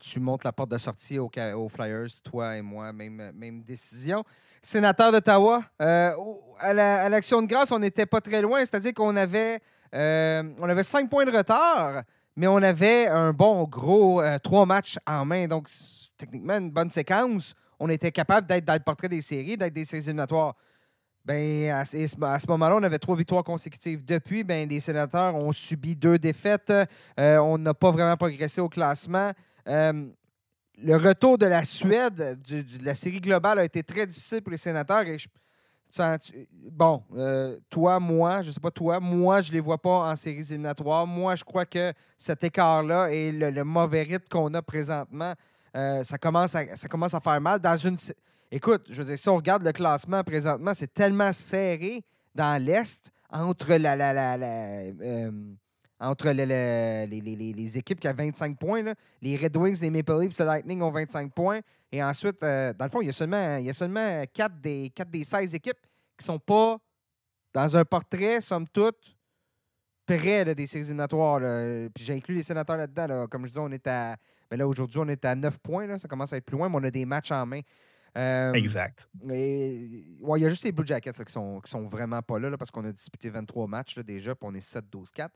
tu 0.00 0.20
montes 0.20 0.44
la 0.44 0.52
porte 0.52 0.70
de 0.70 0.78
sortie 0.78 1.18
aux, 1.18 1.30
Flyers, 1.68 2.08
toi 2.22 2.56
et 2.56 2.62
moi, 2.62 2.92
même, 2.94 3.32
même 3.34 3.62
décision. 3.62 4.24
Sénateur 4.62 5.12
d'Ottawa, 5.12 5.62
à 5.78 7.08
l'Action 7.10 7.42
de 7.42 7.46
grâce, 7.46 7.70
on 7.70 7.78
n'était 7.78 8.06
pas 8.06 8.22
très 8.22 8.40
loin, 8.40 8.60
c'est-à-dire 8.60 8.94
qu'on 8.94 9.14
avait, 9.14 9.58
on 9.92 10.68
avait 10.68 10.84
cinq 10.84 11.10
points 11.10 11.26
de 11.26 11.36
retard, 11.36 12.02
mais 12.34 12.46
on 12.46 12.56
avait 12.56 13.08
un 13.08 13.34
bon 13.34 13.64
gros 13.64 14.22
trois 14.42 14.64
matchs 14.64 14.96
en 15.06 15.26
main. 15.26 15.48
Donc, 15.48 15.68
techniquement, 16.16 16.56
une 16.56 16.70
bonne 16.70 16.90
séquence 16.90 17.54
on 17.78 17.88
était 17.88 18.12
capable 18.12 18.46
d'être 18.46 18.64
dans 18.64 18.74
le 18.74 18.80
portrait 18.80 19.08
des 19.08 19.20
séries, 19.20 19.56
d'être 19.56 19.72
des 19.72 19.84
séries 19.84 20.04
éliminatoires. 20.04 20.54
Ben, 21.24 21.70
à, 21.70 21.84
ce 21.86 22.46
moment-là, 22.48 22.76
on 22.76 22.82
avait 22.82 22.98
trois 22.98 23.16
victoires 23.16 23.42
consécutives. 23.42 24.04
Depuis, 24.04 24.44
ben, 24.44 24.68
les 24.68 24.80
sénateurs 24.80 25.34
ont 25.34 25.52
subi 25.52 25.96
deux 25.96 26.18
défaites. 26.18 26.70
Euh, 27.18 27.38
on 27.38 27.56
n'a 27.56 27.72
pas 27.72 27.90
vraiment 27.90 28.16
progressé 28.16 28.60
au 28.60 28.68
classement. 28.68 29.30
Euh, 29.66 30.06
le 30.76 30.96
retour 30.96 31.38
de 31.38 31.46
la 31.46 31.64
Suède, 31.64 32.38
de 32.46 32.84
la 32.84 32.94
série 32.94 33.20
globale, 33.20 33.58
a 33.58 33.64
été 33.64 33.82
très 33.82 34.06
difficile 34.06 34.42
pour 34.42 34.50
les 34.50 34.58
sénateurs. 34.58 35.04
Bon, 36.70 37.02
euh, 37.16 37.58
toi, 37.70 38.00
moi, 38.00 38.42
je 38.42 38.48
ne 38.48 38.52
sais 38.52 38.60
pas 38.60 38.72
toi, 38.72 39.00
moi, 39.00 39.40
je 39.40 39.50
ne 39.50 39.54
les 39.54 39.60
vois 39.60 39.78
pas 39.78 40.10
en 40.10 40.16
séries 40.16 40.40
éliminatoires. 40.50 41.06
Moi, 41.06 41.36
je 41.36 41.44
crois 41.44 41.64
que 41.64 41.94
cet 42.18 42.44
écart-là 42.44 43.10
et 43.10 43.32
le 43.32 43.64
mauvais 43.64 44.02
rythme 44.02 44.26
qu'on 44.28 44.52
a 44.52 44.60
présentement 44.60 45.32
euh, 45.76 46.04
ça, 46.04 46.18
commence 46.18 46.54
à, 46.54 46.76
ça 46.76 46.88
commence 46.88 47.14
à 47.14 47.20
faire 47.20 47.40
mal. 47.40 47.58
Dans 47.58 47.76
une... 47.76 47.96
Écoute, 48.50 48.86
je 48.90 49.02
veux 49.02 49.08
dire, 49.08 49.18
si 49.18 49.28
on 49.28 49.36
regarde 49.36 49.64
le 49.64 49.72
classement 49.72 50.22
présentement, 50.22 50.72
c'est 50.74 50.92
tellement 50.92 51.32
serré 51.32 52.02
dans 52.34 52.62
l'Est 52.62 53.10
entre 53.30 53.74
la, 53.74 53.96
la, 53.96 54.12
la, 54.12 54.36
euh, 54.36 55.30
entre 55.98 56.30
les, 56.30 57.06
les, 57.06 57.78
équipes 57.78 57.98
qui 57.98 58.08
ont 58.08 58.14
25 58.14 58.56
points. 58.56 58.82
Les 59.20 59.36
Red 59.36 59.56
Wings, 59.56 59.80
les 59.80 59.90
Maple 59.90 60.20
Leafs, 60.20 60.38
les 60.38 60.44
Lightning 60.44 60.82
ont 60.82 60.90
25 60.90 61.32
points. 61.32 61.60
Et 61.90 62.02
ensuite, 62.02 62.42
euh, 62.42 62.72
dans 62.74 62.84
le 62.84 62.90
fond, 62.90 63.00
il 63.00 63.06
y 63.06 63.10
a 63.10 63.12
seulement, 63.12 63.56
il 63.56 63.64
y 63.64 63.70
a 63.70 63.74
seulement 63.74 64.22
4 64.32 64.60
des, 64.60 64.90
4 64.94 65.10
des 65.10 65.24
16 65.24 65.54
équipes 65.54 65.80
qui 66.16 66.22
ne 66.22 66.34
sont 66.34 66.38
pas 66.38 66.78
dans 67.52 67.76
un 67.76 67.84
portrait, 67.84 68.40
somme 68.40 68.68
toute, 68.68 69.16
près 70.06 70.54
des 70.54 70.66
séries 70.66 70.84
éliminatoires. 70.84 71.40
Puis 71.92 72.04
j'ai 72.04 72.14
inclus 72.14 72.36
les 72.36 72.42
sénateurs 72.44 72.76
là-dedans. 72.76 73.26
Comme 73.28 73.42
je 73.42 73.48
disais, 73.48 73.60
on 73.60 73.70
est 73.72 73.86
à 73.88 74.16
mais 74.50 74.56
là, 74.56 74.66
aujourd'hui, 74.66 74.98
on 75.00 75.08
est 75.08 75.24
à 75.24 75.34
9 75.34 75.58
points. 75.58 75.98
Ça 75.98 76.08
commence 76.08 76.32
à 76.32 76.36
être 76.36 76.44
plus 76.44 76.56
loin, 76.56 76.68
mais 76.68 76.76
on 76.76 76.84
a 76.84 76.90
des 76.90 77.04
matchs 77.04 77.32
en 77.32 77.46
main. 77.46 77.60
Euh, 78.16 78.52
exact. 78.52 79.08
Il 79.28 80.04
y 80.20 80.44
a 80.44 80.48
juste 80.48 80.64
les 80.64 80.72
Blue 80.72 80.86
Jackets 80.86 81.24
qui 81.24 81.32
sont, 81.32 81.60
qui 81.60 81.70
sont 81.70 81.84
vraiment 81.84 82.22
pas 82.22 82.38
là, 82.38 82.56
parce 82.56 82.70
qu'on 82.70 82.84
a 82.84 82.92
disputé 82.92 83.28
23 83.28 83.66
matchs 83.66 83.98
déjà, 83.98 84.34
puis 84.34 84.48
on 84.48 84.54
est 84.54 84.64
7-12-4. 84.64 85.28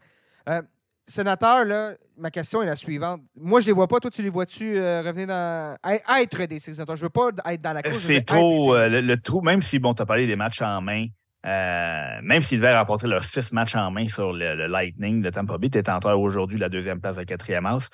Euh, 0.49 0.63
sénateur, 1.07 1.65
là, 1.65 1.95
ma 2.17 2.31
question 2.31 2.63
est 2.63 2.67
la 2.67 2.77
suivante. 2.77 3.23
Moi, 3.35 3.61
je 3.61 3.67
les 3.67 3.73
vois 3.73 3.89
pas. 3.89 3.99
Toi, 3.99 4.11
tu 4.11 4.23
les 4.23 4.31
vois-tu 4.31 4.77
euh, 4.77 5.03
revenir 5.03 5.27
dans. 5.27 5.77
être 5.85 6.45
des 6.45 6.59
sénateurs? 6.61 6.97
Je 6.97 7.03
veux 7.03 7.11
pas 7.11 7.31
être 7.47 7.61
dans 7.61 7.73
la 7.73 7.83
course. 7.83 7.97
C'est 7.97 8.23
trop. 8.25 8.77
Le, 8.77 9.17
trou, 9.17 9.41
même 9.41 9.61
si, 9.61 9.81
bon, 9.81 9.93
tu 9.95 10.03
as 10.03 10.07
parlé 10.07 10.27
des 10.29 10.37
matchs 10.37 10.63
en 10.63 10.81
main, 10.81 11.07
même 11.45 12.43
s'ils 12.43 12.59
devaient 12.59 12.76
remporter 12.76 13.07
leurs 13.07 13.24
six 13.24 13.53
matchs 13.53 13.76
en 13.76 13.91
main 13.91 14.09
sur 14.09 14.32
le, 14.32 14.66
Lightning 14.66 15.22
de 15.22 15.30
Tampa 15.30 15.59
Bay, 15.59 15.70
tu 15.70 15.78
es 15.78 16.12
aujourd'hui 16.12 16.59
la 16.59 16.68
deuxième 16.68 17.01
place 17.01 17.18
à 17.18 17.24
quatrième 17.24 17.66
house. 17.66 17.89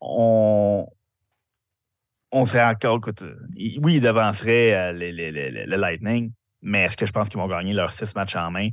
on, 0.00 0.86
on 2.32 2.46
serait 2.46 2.64
encore. 2.64 3.00
oui, 3.56 3.94
ils 3.96 4.00
devanceraient 4.00 4.74
euh, 4.74 4.92
le 4.92 5.76
Lightning, 5.76 6.32
mais 6.62 6.82
est-ce 6.82 6.96
que 6.96 7.06
je 7.06 7.12
pense 7.12 7.28
qu'ils 7.28 7.40
vont 7.40 7.48
gagner 7.48 7.72
leurs 7.72 7.92
six 7.92 8.14
matchs 8.14 8.36
en 8.36 8.50
main? 8.50 8.68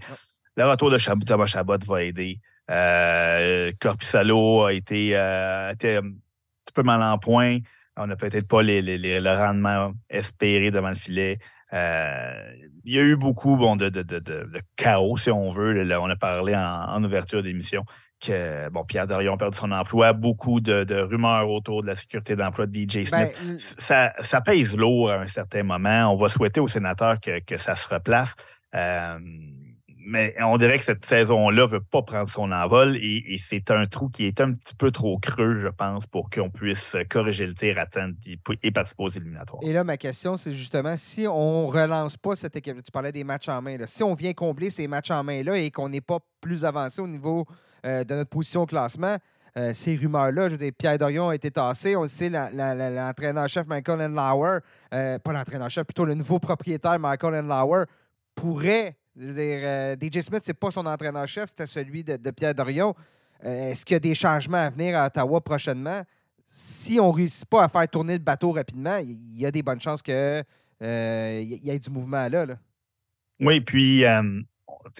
Le 0.55 0.65
retour 0.65 0.91
de 0.91 0.97
Thomas 1.25 1.45
Chabot 1.45 1.77
va 1.85 2.03
aider. 2.03 2.39
Euh, 2.69 3.71
Corpissalo 3.79 4.65
a 4.65 4.73
été, 4.73 5.17
euh, 5.17 5.71
un 5.71 5.75
petit 5.75 6.73
peu 6.73 6.83
mal 6.83 7.01
en 7.01 7.17
point. 7.17 7.59
On 7.97 8.07
n'a 8.07 8.15
peut-être 8.15 8.47
pas 8.47 8.63
le 8.63 9.37
rendement 9.37 9.93
espéré 10.09 10.71
devant 10.71 10.89
le 10.89 10.95
filet. 10.95 11.37
Euh, 11.73 12.51
il 12.85 12.93
y 12.93 12.99
a 12.99 13.01
eu 13.01 13.15
beaucoup 13.15 13.55
bon, 13.55 13.75
de, 13.75 13.89
chaos, 14.75 15.17
si 15.17 15.31
on 15.31 15.49
veut. 15.49 15.99
on 15.99 16.09
a 16.09 16.15
parlé 16.15 16.55
en, 16.55 17.03
ouverture 17.03 17.41
d'émission 17.41 17.83
que 18.19 18.69
bon, 18.69 18.85
Pierre 18.85 19.07
Dorion 19.07 19.33
a 19.33 19.37
perdu 19.37 19.57
son 19.57 19.71
emploi, 19.71 20.13
beaucoup 20.13 20.61
de, 20.61 21.01
rumeurs 21.01 21.49
autour 21.49 21.81
de 21.81 21.87
la 21.87 21.95
sécurité 21.95 22.35
d'emploi 22.35 22.67
de 22.67 22.73
DJ 22.73 23.09
ben, 23.11 23.29
Smith. 23.33 23.59
ça, 23.59 24.13
ça, 24.19 24.41
pèse 24.41 24.77
lourd 24.77 25.11
à 25.11 25.15
un 25.15 25.27
certain 25.27 25.63
moment. 25.63 26.13
On 26.13 26.15
va 26.15 26.29
souhaiter 26.29 26.59
aux 26.59 26.67
sénateurs 26.67 27.19
que, 27.19 27.39
que 27.39 27.57
ça 27.57 27.75
se 27.75 27.87
replace. 27.93 28.35
Euh, 28.75 29.19
mais 30.05 30.35
on 30.41 30.57
dirait 30.57 30.77
que 30.77 30.85
cette 30.85 31.05
saison-là 31.05 31.63
ne 31.63 31.67
veut 31.67 31.81
pas 31.81 32.01
prendre 32.01 32.29
son 32.29 32.51
envol 32.51 32.97
et, 32.97 33.37
c'est 33.39 33.71
un 33.71 33.85
trou 33.87 34.09
qui 34.09 34.25
est 34.25 34.41
un 34.41 34.53
petit 34.53 34.75
peu 34.75 34.91
trop 34.91 35.17
creux, 35.17 35.59
je 35.59 35.67
pense, 35.67 36.07
pour 36.07 36.29
qu'on 36.29 36.49
puisse 36.49 36.95
corriger 37.09 37.47
le 37.47 37.53
tir 37.53 37.77
à 37.77 37.85
et 38.61 38.71
participer 38.71 39.03
aux 39.03 39.09
éliminatoires. 39.09 39.61
Et 39.63 39.73
là, 39.73 39.83
ma 39.83 39.97
question, 39.97 40.37
c'est 40.37 40.53
justement 40.53 40.95
si 40.97 41.27
on 41.27 41.67
relance 41.67 42.17
pas 42.17 42.35
cette 42.35 42.55
équipe, 42.55 42.81
tu 42.83 42.91
parlais 42.91 43.11
des 43.11 43.23
matchs 43.23 43.49
en 43.49 43.61
main, 43.61 43.77
si 43.85 44.03
on 44.03 44.13
vient 44.13 44.33
combler 44.33 44.69
ces 44.69 44.87
matchs 44.87 45.11
en 45.11 45.23
main-là 45.23 45.57
et 45.57 45.71
qu'on 45.71 45.89
n'est 45.89 46.01
pas 46.01 46.19
plus 46.41 46.65
avancé 46.65 47.01
au 47.01 47.07
niveau 47.07 47.45
euh, 47.85 48.03
de 48.03 48.15
notre 48.15 48.29
position 48.29 48.63
au 48.63 48.65
classement, 48.65 49.17
euh, 49.57 49.71
ces 49.73 49.95
rumeurs-là. 49.95 50.49
Je 50.49 50.53
veux 50.53 50.57
dire, 50.57 50.71
Pierre 50.77 50.97
Dorion 50.97 51.29
a 51.29 51.35
été 51.35 51.51
tassé. 51.51 51.95
On 51.95 52.03
le 52.03 52.07
sait, 52.07 52.29
l'entraîneur-chef 52.29 53.67
Michael 53.67 54.01
Enlauer, 54.01 54.59
euh, 54.93 55.19
pas 55.19 55.33
l'entraîneur-chef, 55.33 55.85
plutôt 55.85 56.05
le 56.05 56.15
nouveau 56.15 56.39
propriétaire 56.39 56.99
Michael 56.99 57.35
Enlauer, 57.35 57.85
pourrait 58.35 58.97
dire, 59.15 59.59
euh, 59.63 59.95
DJ 59.95 60.21
Smith, 60.21 60.41
c'est 60.43 60.57
pas 60.57 60.71
son 60.71 60.85
entraîneur-chef, 60.85 61.49
c'était 61.49 61.67
celui 61.67 62.03
de, 62.03 62.31
Pierre 62.31 62.55
Dorion. 62.55 62.95
Euh, 63.45 63.71
est-ce 63.71 63.85
qu'il 63.85 63.95
y 63.95 63.97
a 63.97 63.99
des 63.99 64.15
changements 64.15 64.57
à 64.57 64.69
venir 64.69 64.97
à 64.97 65.07
Ottawa 65.07 65.41
prochainement? 65.41 66.01
Si 66.47 66.99
on 66.99 67.11
ne 67.11 67.15
réussit 67.15 67.45
pas 67.45 67.63
à 67.63 67.67
faire 67.67 67.87
tourner 67.87 68.13
le 68.13 68.23
bateau 68.23 68.51
rapidement, 68.51 68.97
il 68.97 69.39
y 69.39 69.45
a 69.45 69.51
des 69.51 69.63
bonnes 69.63 69.81
chances 69.81 70.01
qu'il 70.01 70.13
euh, 70.13 70.43
y 71.41 71.69
ait 71.69 71.79
du 71.79 71.89
mouvement 71.89 72.27
là. 72.29 72.45
Oui, 73.39 73.61
puis 73.61 74.05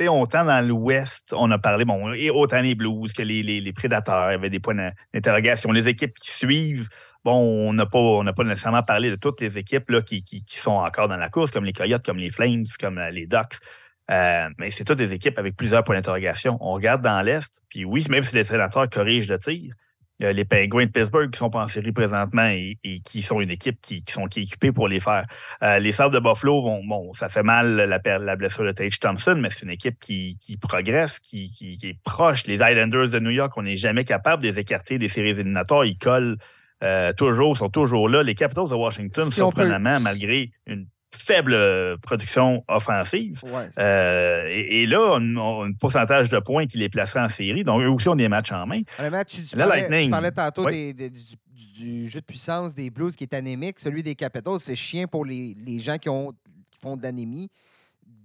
autant 0.07 0.45
dans 0.45 0.65
l'Ouest, 0.65 1.33
on 1.37 1.51
a 1.51 1.57
parlé, 1.57 1.85
bon, 1.85 2.13
et 2.13 2.29
autant 2.29 2.61
les 2.61 2.75
Blues 2.75 3.13
que 3.13 3.21
les, 3.21 3.43
les, 3.43 3.73
Prédateurs, 3.73 4.29
il 4.29 4.33
y 4.33 4.35
avait 4.35 4.49
des 4.49 4.59
points 4.59 4.75
d'interrogation. 5.13 5.71
Les 5.71 5.87
équipes 5.87 6.15
qui 6.15 6.31
suivent, 6.31 6.89
bon, 7.23 7.35
on 7.69 7.73
n'a 7.73 7.85
pas, 7.85 8.23
pas 8.35 8.43
nécessairement 8.43 8.83
parlé 8.83 9.09
de 9.09 9.15
toutes 9.15 9.41
les 9.41 9.57
équipes 9.57 9.89
là, 9.89 10.01
qui, 10.01 10.23
qui, 10.23 10.43
sont 10.47 10.71
encore 10.71 11.07
dans 11.07 11.17
la 11.17 11.29
course, 11.29 11.51
comme 11.51 11.65
les 11.65 11.73
Coyotes, 11.73 12.03
comme 12.03 12.17
les 12.17 12.31
Flames, 12.31 12.65
comme 12.79 12.99
les 13.11 13.27
Ducks. 13.27 13.59
Euh, 14.11 14.49
mais 14.57 14.71
c'est 14.71 14.83
toutes 14.83 14.97
des 14.97 15.13
équipes 15.13 15.39
avec 15.39 15.55
plusieurs 15.55 15.83
points 15.83 15.95
d'interrogation. 15.95 16.57
On 16.59 16.73
regarde 16.73 17.01
dans 17.01 17.21
l'Est, 17.21 17.61
puis 17.69 17.85
oui, 17.85 18.05
même 18.09 18.23
si 18.23 18.35
les 18.35 18.43
sénateurs 18.43 18.89
corrigent 18.89 19.29
le 19.29 19.39
tir, 19.39 19.73
il 20.19 20.25
y 20.25 20.29
a 20.29 20.33
les 20.33 20.45
Penguins 20.45 20.85
de 20.85 20.91
Pittsburgh 20.91 21.31
qui 21.31 21.39
sont 21.39 21.49
pas 21.49 21.63
en 21.63 21.67
série 21.67 21.91
présentement 21.91 22.47
et, 22.47 22.77
qui 23.03 23.21
sont 23.21 23.41
une 23.41 23.49
équipe 23.49 23.81
qui, 23.81 24.03
sont 24.07 24.27
équipées 24.27 24.71
pour 24.71 24.87
les 24.87 24.99
faire. 24.99 25.25
Euh, 25.63 25.79
les 25.79 25.91
Sabres 25.91 26.13
de 26.13 26.19
Buffalo 26.19 26.61
vont, 26.61 26.83
bon, 26.85 27.13
ça 27.13 27.29
fait 27.29 27.43
mal 27.43 27.75
la, 27.75 27.99
la 28.19 28.35
blessure 28.35 28.63
de 28.63 28.71
Tage 28.71 28.99
Thompson, 28.99 29.35
mais 29.37 29.49
c'est 29.49 29.63
une 29.63 29.71
équipe 29.71 29.99
qui, 29.99 30.37
progresse, 30.61 31.19
qui, 31.19 31.51
est 31.81 32.01
proche. 32.03 32.45
Les 32.45 32.55
Islanders 32.55 33.09
de 33.09 33.19
New 33.19 33.31
York, 33.31 33.53
on 33.57 33.63
n'est 33.63 33.75
jamais 33.75 34.05
capable 34.05 34.43
de 34.43 34.49
les 34.49 34.59
écarter 34.59 34.97
des 34.97 35.09
séries 35.09 35.31
éliminatoires. 35.31 35.83
Ils 35.83 35.97
collent 35.97 36.37
euh, 36.83 37.11
toujours, 37.13 37.57
sont 37.57 37.69
toujours 37.69 38.07
là. 38.07 38.21
Les 38.21 38.35
Capitals 38.35 38.69
de 38.69 38.75
Washington, 38.75 39.29
surprenamment, 39.31 39.99
malgré 39.99 40.51
une 40.67 40.85
faible 41.15 41.53
euh, 41.53 41.97
production 41.97 42.63
offensive. 42.67 43.41
Euh, 43.77 44.47
et, 44.49 44.85
là, 44.85 45.17
on, 45.19 45.35
a 45.37 45.65
un 45.65 45.73
pourcentage 45.73 46.29
de 46.29 46.39
points 46.39 46.65
qui 46.65 46.77
les 46.77 46.89
placerait 46.89 47.21
en 47.21 47.29
série. 47.29 47.63
Donc, 47.63 47.81
eux 47.81 47.89
aussi 47.89 48.09
ont 48.09 48.15
des 48.15 48.29
matchs 48.29 48.51
en 48.51 48.65
main. 48.65 48.81
tu, 49.27 49.41
parlais, 50.09 50.31
tantôt 50.31 50.65
des, 50.65 50.93
du, 50.93 52.09
jeu 52.09 52.19
de 52.19 52.25
puissance 52.25 52.73
des 52.73 52.89
Blues 52.89 53.15
qui 53.15 53.23
est 53.23 53.33
anémique, 53.33 53.79
celui 53.79 54.03
des 54.03 54.15
Capitals, 54.15 54.59
c'est 54.59 54.75
chiant 54.75 55.07
pour 55.07 55.25
les, 55.25 55.55
les 55.65 55.79
gens 55.79 55.97
qui, 55.97 56.09
ont, 56.09 56.31
qui 56.31 56.79
font 56.81 56.97
de 56.97 57.03
l'anémie 57.03 57.49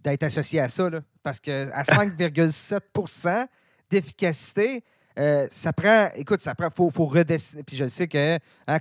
d'être 0.02 0.22
associés 0.22 0.60
à 0.60 0.68
ça. 0.68 0.88
Là. 0.88 1.00
Parce 1.22 1.40
qu'à 1.40 1.82
5,7% 1.82 3.46
d'efficacité, 3.90 4.82
euh, 5.18 5.48
ça 5.50 5.72
prend, 5.72 6.10
écoute, 6.14 6.40
ça 6.40 6.54
prend, 6.54 6.70
faut, 6.70 6.90
faut 6.90 7.06
redessiner. 7.06 7.64
Puis 7.64 7.76
je 7.76 7.86
sais 7.86 8.06
que, 8.06 8.38
hein, 8.66 8.78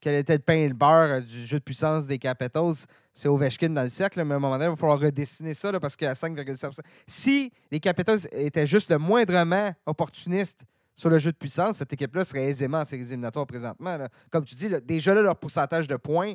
quel 0.00 0.14
était 0.14 0.34
le 0.34 0.38
pain 0.38 0.54
et 0.54 0.68
le 0.68 0.74
beurre 0.74 1.20
du 1.20 1.44
jeu 1.44 1.58
de 1.58 1.64
puissance 1.64 2.06
des 2.06 2.18
Capitals, 2.18 2.86
c'est 3.12 3.28
Ovechkin 3.28 3.70
dans 3.70 3.82
le 3.82 3.88
cercle, 3.88 4.22
mais 4.24 4.34
à 4.34 4.36
un 4.36 4.40
moment 4.40 4.54
donné, 4.54 4.66
il 4.66 4.70
va 4.70 4.76
falloir 4.76 5.00
redessiner 5.00 5.54
ça 5.54 5.78
parce 5.80 5.96
qu'à 5.96 6.12
5,7 6.12 6.78
Si 7.06 7.52
les 7.70 7.80
Capitals 7.80 8.20
étaient 8.32 8.66
juste 8.66 8.90
le 8.90 8.98
moindrement 8.98 9.72
opportunistes 9.84 10.64
sur 10.94 11.10
le 11.10 11.18
jeu 11.18 11.32
de 11.32 11.36
puissance, 11.36 11.78
cette 11.78 11.92
équipe-là 11.92 12.24
serait 12.24 12.44
aisément 12.44 12.78
en 12.78 12.84
séries 12.84 13.02
éliminatoires 13.02 13.46
présentement. 13.46 13.98
Comme 14.30 14.44
tu 14.44 14.54
dis, 14.54 14.68
déjà 14.84 15.14
là, 15.14 15.22
leur 15.22 15.36
pourcentage 15.36 15.88
de 15.88 15.96
points 15.96 16.34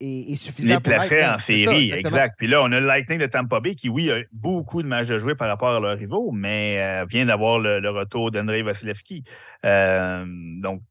est, 0.00 0.36
suffisant. 0.36 0.74
Les 0.74 0.80
placerait 0.80 1.26
en 1.26 1.38
série, 1.38 1.92
exact. 1.92 2.36
Puis 2.38 2.46
là, 2.46 2.62
on 2.62 2.72
a 2.72 2.80
le 2.80 2.86
Lightning 2.86 3.18
de 3.18 3.26
Tampa 3.26 3.60
Bay 3.60 3.74
qui, 3.74 3.88
oui, 3.88 4.10
a 4.10 4.20
beaucoup 4.32 4.82
de 4.82 4.88
matchs 4.88 5.10
à 5.10 5.18
jouer 5.18 5.34
par 5.34 5.48
rapport 5.48 5.70
à 5.70 5.80
leurs 5.80 5.98
rivaux, 5.98 6.30
mais 6.32 6.80
euh, 6.82 7.04
vient 7.06 7.26
d'avoir 7.26 7.58
le, 7.58 7.88
retour 7.90 8.30
d'Andrei 8.30 8.62
Vasilevski. 8.62 9.24
Euh, 9.64 10.24
donc, 10.60 10.82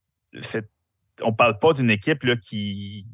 on 1.21 1.31
ne 1.31 1.35
parle 1.35 1.59
pas 1.59 1.73
d'une 1.73 1.89
équipe 1.89 2.23
là, 2.23 2.35
qui, 2.35 3.07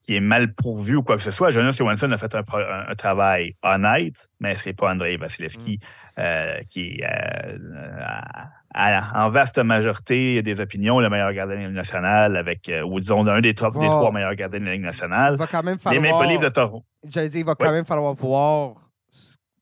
qui 0.00 0.16
est 0.16 0.20
mal 0.20 0.54
pourvue 0.54 0.96
ou 0.96 1.02
quoi 1.02 1.16
que 1.16 1.22
ce 1.22 1.30
soit. 1.30 1.50
Jonas 1.50 1.72
Johansson 1.72 2.10
a 2.12 2.18
fait 2.18 2.34
un, 2.34 2.94
travail 2.94 3.56
honnête, 3.62 4.28
mais 4.40 4.56
c'est 4.56 4.72
pas 4.72 4.92
Andrei 4.92 5.16
Vasilevski 5.16 5.78
mm. 5.78 6.20
euh, 6.20 6.60
qui 6.68 7.00
est 7.00 7.04
en 8.74 9.30
vaste 9.30 9.58
majorité 9.58 10.42
des 10.42 10.58
opinions, 10.60 11.00
le 11.00 11.08
meilleur 11.08 11.32
gardien 11.32 11.56
de 11.56 11.60
la 11.60 11.66
Ligue 11.68 11.76
nationale, 11.76 12.36
avec, 12.36 12.68
euh, 12.68 12.82
ou 12.82 12.98
disons, 12.98 13.26
un 13.26 13.40
des, 13.40 13.54
top, 13.54 13.74
des 13.74 13.86
trois 13.86 14.12
meilleurs 14.12 14.34
gardiens 14.34 14.60
de 14.60 14.64
la 14.64 14.72
Ligue 14.72 14.82
nationale. 14.82 15.34
Il 15.34 15.38
va 15.38 15.46
quand 15.46 15.62
même 15.62 15.78
falloir. 15.78 16.02
Les 16.02 16.10
Maple 16.10 16.26
Leafs 16.26 16.42
de 16.42 16.48
Toronto. 16.48 16.84
J'allais 17.04 17.28
dire, 17.28 17.40
il 17.40 17.46
va 17.46 17.54
quand 17.54 17.72
même 17.72 17.84
falloir 17.84 18.14
voir 18.14 18.74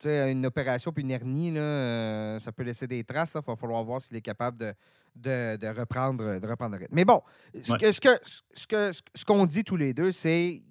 une 0.05 0.45
opération 0.45 0.91
puis 0.91 1.03
une 1.03 1.11
hernie, 1.11 1.51
là, 1.51 1.61
euh, 1.61 2.39
ça 2.39 2.51
peut 2.51 2.63
laisser 2.63 2.87
des 2.87 3.03
traces. 3.03 3.35
Il 3.35 3.41
va 3.45 3.55
falloir 3.55 3.83
voir 3.83 4.01
s'il 4.01 4.17
est 4.17 4.21
capable 4.21 4.57
de, 4.57 4.73
de, 5.15 5.57
de, 5.57 5.67
reprendre, 5.67 6.39
de 6.39 6.47
reprendre 6.47 6.73
le 6.75 6.79
rythme. 6.79 6.95
Mais 6.95 7.05
bon, 7.05 7.21
ce 7.61 7.73
que, 7.75 7.91
ce 7.91 8.01
que, 8.01 8.09
ce 8.53 8.67
que, 8.67 8.91
ce 9.15 9.25
qu'on 9.25 9.45
dit 9.45 9.63
tous 9.63 9.77
les 9.77 9.93
deux, 9.93 10.11
c'est 10.11 10.61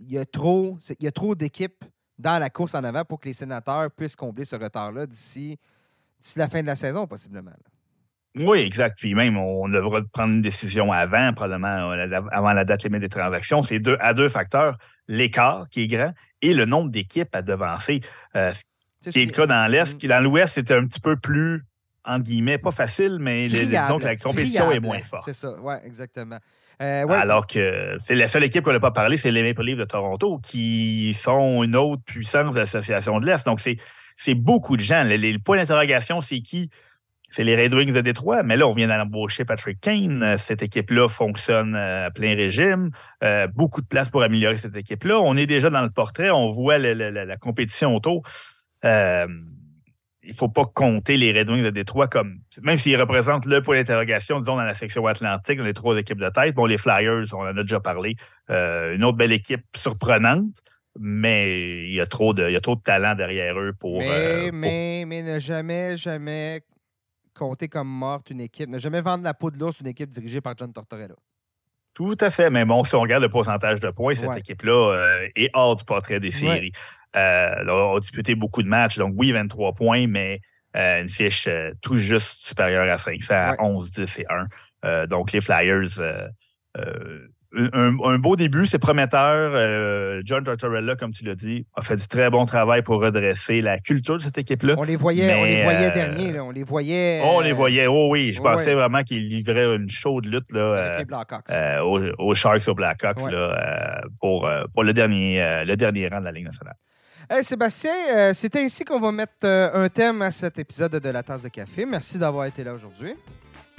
il 0.00 0.10
y 0.10 0.18
a 0.18 0.24
trop, 0.24 0.78
il 0.98 1.04
y 1.04 1.06
a 1.06 1.12
trop 1.12 1.34
d'équipes 1.34 1.84
dans 2.18 2.38
la 2.38 2.50
course 2.50 2.74
en 2.74 2.82
avant 2.82 3.04
pour 3.04 3.20
que 3.20 3.28
les 3.28 3.34
sénateurs 3.34 3.90
puissent 3.90 4.16
combler 4.16 4.44
ce 4.44 4.56
retard-là 4.56 5.06
d'ici 5.06 5.58
la 6.36 6.48
fin 6.48 6.60
de 6.60 6.66
la 6.66 6.76
saison, 6.76 7.06
possiblement. 7.06 7.52
Oui, 8.36 8.60
exact. 8.60 8.98
Puis 8.98 9.14
même, 9.14 9.36
on 9.36 9.68
devra 9.68 10.02
prendre 10.12 10.32
une 10.34 10.42
décision 10.42 10.92
avant, 10.92 11.32
probablement 11.32 11.92
euh, 11.92 12.20
avant 12.30 12.52
la 12.52 12.64
date 12.64 12.84
limite 12.84 13.00
des 13.00 13.08
transactions. 13.08 13.62
C'est 13.62 13.80
deux, 13.80 13.96
à 14.00 14.14
deux 14.14 14.28
facteurs. 14.28 14.78
L'écart 15.08 15.68
qui 15.68 15.82
est 15.82 15.86
grand 15.88 16.12
et 16.42 16.54
le 16.54 16.64
nombre 16.64 16.90
d'équipes 16.90 17.34
à 17.34 17.42
devancer. 17.42 18.00
Euh, 18.36 18.52
qui 19.08 19.22
est 19.22 19.26
le 19.26 19.32
cas 19.32 19.46
dans 19.46 19.70
l'Est. 19.70 20.02
Mm. 20.02 20.08
Dans 20.08 20.20
l'Ouest, 20.22 20.54
c'était 20.54 20.74
un 20.74 20.86
petit 20.86 21.00
peu 21.00 21.16
plus, 21.16 21.64
entre 22.04 22.24
guillemets, 22.24 22.58
pas 22.58 22.70
facile, 22.70 23.18
mais 23.20 23.48
disons 23.48 23.98
que 23.98 24.04
la 24.04 24.16
compétition 24.16 24.70
est 24.70 24.80
moins 24.80 25.02
forte. 25.02 25.24
C'est 25.24 25.32
ça, 25.32 25.54
oui, 25.60 25.74
exactement. 25.84 26.38
Euh, 26.82 27.06
Alors 27.08 27.46
que 27.46 27.96
c'est 28.00 28.14
la 28.14 28.26
seule 28.26 28.44
équipe 28.44 28.64
qu'on 28.64 28.72
n'a 28.72 28.80
pas 28.80 28.90
parlé, 28.90 29.18
c'est 29.18 29.30
les 29.30 29.42
Maple 29.42 29.64
Leafs 29.64 29.78
de 29.78 29.84
Toronto, 29.84 30.38
qui 30.38 31.12
sont 31.14 31.62
une 31.62 31.76
autre 31.76 32.02
puissance 32.04 32.54
d'association 32.54 33.20
de 33.20 33.26
l'Est. 33.26 33.44
Donc, 33.44 33.60
c'est 33.60 34.34
beaucoup 34.34 34.76
de 34.76 34.82
gens. 34.82 35.04
Le, 35.04 35.38
point 35.38 35.58
d'interrogation, 35.58 36.20
c'est 36.22 36.40
qui? 36.40 36.70
C'est 37.30 37.44
les 37.44 37.56
Red 37.56 37.72
Wings 37.72 37.92
de 37.92 38.00
Détroit, 38.00 38.42
mais 38.42 38.56
là, 38.56 38.66
on 38.66 38.72
vient 38.72 38.88
d'embaucher 38.88 39.44
Patrick 39.44 39.80
Kane. 39.80 40.22
Euh, 40.22 40.36
cette 40.36 40.62
équipe-là 40.62 41.08
fonctionne 41.08 41.76
euh, 41.76 42.06
à 42.08 42.10
plein 42.10 42.34
régime. 42.34 42.90
Euh, 43.22 43.46
beaucoup 43.46 43.80
de 43.80 43.86
place 43.86 44.10
pour 44.10 44.22
améliorer 44.22 44.56
cette 44.56 44.76
équipe-là. 44.76 45.20
On 45.20 45.36
est 45.36 45.46
déjà 45.46 45.70
dans 45.70 45.82
le 45.82 45.90
portrait, 45.90 46.30
on 46.30 46.50
voit 46.50 46.78
la, 46.78 47.36
compétition 47.36 47.94
autour. 47.94 48.22
il 48.82 48.88
ne 48.88 50.34
faut 50.34 50.48
pas 50.48 50.64
compter 50.64 51.16
les 51.16 51.32
Red 51.32 51.48
Wings 51.48 51.62
de 51.62 51.70
Détroit 51.70 52.08
comme, 52.08 52.40
même 52.62 52.76
s'ils 52.76 53.00
représentent 53.00 53.46
le 53.46 53.62
point 53.62 53.76
d'interrogation, 53.76 54.40
disons, 54.40 54.56
dans 54.56 54.62
la 54.62 54.74
section 54.74 55.06
atlantique, 55.06 55.58
dans 55.58 55.64
les 55.64 55.72
trois 55.72 55.96
équipes 55.96 56.20
de 56.20 56.30
tête. 56.30 56.56
Bon, 56.56 56.66
les 56.66 56.78
Flyers, 56.78 57.26
on 57.32 57.42
en 57.42 57.56
a 57.56 57.62
déjà 57.62 57.78
parlé. 57.78 58.16
une 58.48 59.04
autre 59.04 59.16
belle 59.16 59.32
équipe 59.32 59.64
surprenante 59.76 60.46
mais 60.98 61.86
il 61.88 61.94
y 61.94 62.00
a 62.00 62.06
trop 62.06 62.34
de, 62.34 62.48
il 62.48 62.52
y 62.52 62.56
a 62.56 62.60
trop 62.60 62.74
de 62.74 62.80
talent 62.80 63.14
derrière 63.14 63.56
eux 63.60 63.72
pour. 63.72 64.00
Mais, 64.00 64.50
mais, 64.52 65.04
mais 65.06 65.22
ne 65.22 65.38
jamais, 65.38 65.96
jamais 65.96 66.62
compter 67.40 67.68
comme 67.68 67.88
morte 67.88 68.30
une 68.30 68.40
équipe, 68.40 68.68
ne 68.68 68.78
jamais 68.78 69.00
vendre 69.00 69.24
la 69.24 69.32
peau 69.32 69.50
de 69.50 69.58
l'ours 69.58 69.80
une 69.80 69.86
équipe 69.86 70.10
dirigée 70.10 70.42
par 70.42 70.54
John 70.58 70.72
Tortorella. 70.72 71.14
Tout 71.94 72.16
à 72.20 72.30
fait. 72.30 72.50
Mais 72.50 72.64
bon, 72.64 72.84
si 72.84 72.94
on 72.94 73.00
regarde 73.00 73.22
le 73.22 73.30
pourcentage 73.30 73.80
de 73.80 73.90
points, 73.90 74.14
cette 74.14 74.36
équipe-là 74.36 74.92
euh, 74.92 75.28
est 75.34 75.50
hors 75.54 75.74
du 75.74 75.84
portrait 75.84 76.20
des 76.20 76.30
séries. 76.30 76.72
Euh, 77.16 77.64
on 77.66 77.96
a 77.96 78.00
disputé 78.00 78.34
beaucoup 78.34 78.62
de 78.62 78.68
matchs. 78.68 78.98
Donc, 78.98 79.14
oui, 79.16 79.32
23 79.32 79.72
points, 79.72 80.06
mais 80.06 80.40
euh, 80.76 81.00
une 81.00 81.08
fiche 81.08 81.48
tout 81.82 81.96
juste 81.96 82.42
supérieure 82.42 82.88
à 82.88 82.98
500, 82.98 83.34
à 83.34 83.56
11, 83.58 83.92
10 83.92 84.18
et 84.18 84.26
1. 84.84 85.06
donc, 85.06 85.32
les 85.32 85.40
Flyers 85.40 85.98
un, 87.52 88.18
beau 88.18 88.36
début, 88.36 88.66
c'est 88.66 88.78
prometteur. 88.78 89.52
Euh, 89.54 90.20
John 90.24 90.44
Tortorella, 90.44 90.94
comme 90.96 91.12
tu 91.12 91.24
l'as 91.24 91.34
dit, 91.34 91.66
a 91.74 91.82
fait 91.82 91.96
du 91.96 92.06
très 92.06 92.30
bon 92.30 92.44
travail 92.44 92.82
pour 92.82 93.02
redresser 93.02 93.60
la 93.60 93.78
culture 93.78 94.18
de 94.18 94.22
cette 94.22 94.38
équipe-là. 94.38 94.74
On 94.78 94.84
les 94.84 94.96
voyait, 94.96 95.34
on 95.34 95.44
les 95.44 95.62
voyait 95.62 95.90
euh, 95.90 95.90
derniers, 95.90 96.40
on 96.40 96.50
les 96.50 96.62
voyait. 96.62 97.20
on 97.24 97.40
les 97.40 97.52
voyait, 97.52 97.86
oh 97.88 98.08
oui, 98.10 98.32
je 98.32 98.40
pensais 98.40 98.74
vraiment 98.74 99.02
qu'ils 99.02 99.28
livraient 99.28 99.76
une 99.76 99.88
chaude 99.88 100.26
lutte 100.26 100.50
là, 100.52 101.04
euh, 101.50 101.80
aux, 102.18 102.34
Sharks, 102.34 102.68
aux 102.68 102.74
Blackhawks 102.74 103.18
pour, 104.20 104.48
pour 104.72 104.84
le, 104.84 104.92
dernier, 104.92 105.64
le 105.66 105.74
dernier 105.76 106.08
rang 106.08 106.20
de 106.20 106.26
la 106.26 106.32
Ligue 106.32 106.44
nationale. 106.44 106.76
Hey, 107.28 107.44
Sébastien, 107.44 108.32
c'est 108.32 108.56
ainsi 108.56 108.84
qu'on 108.84 109.00
va 109.00 109.12
mettre 109.12 109.46
un 109.46 109.88
thème 109.88 110.22
à 110.22 110.30
cet 110.30 110.58
épisode 110.58 110.96
de 110.96 111.10
La 111.10 111.22
Tasse 111.22 111.42
de 111.42 111.48
Café. 111.48 111.86
Merci 111.86 112.18
d'avoir 112.18 112.46
été 112.46 112.64
là 112.64 112.74
aujourd'hui. 112.74 113.14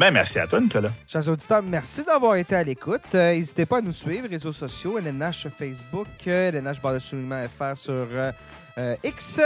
Ben, 0.01 0.09
merci 0.09 0.39
à 0.39 0.47
toi, 0.47 0.59
Nicolas. 0.59 0.89
Chers 1.05 1.29
auditeurs, 1.29 1.61
merci 1.61 2.03
d'avoir 2.03 2.35
été 2.35 2.55
à 2.55 2.63
l'écoute. 2.63 3.13
Euh, 3.13 3.33
n'hésitez 3.33 3.67
pas 3.67 3.77
à 3.77 3.81
nous 3.81 3.91
suivre, 3.91 4.27
réseaux 4.27 4.51
sociaux, 4.51 4.97
LNH 4.97 5.49
Facebook, 5.55 6.07
LNH 6.25 6.81
Barre 6.81 6.93
de 6.93 6.99
FR 6.99 7.77
sur 7.77 7.93
euh, 7.93 8.31
euh, 8.79 8.95
X. 9.03 9.39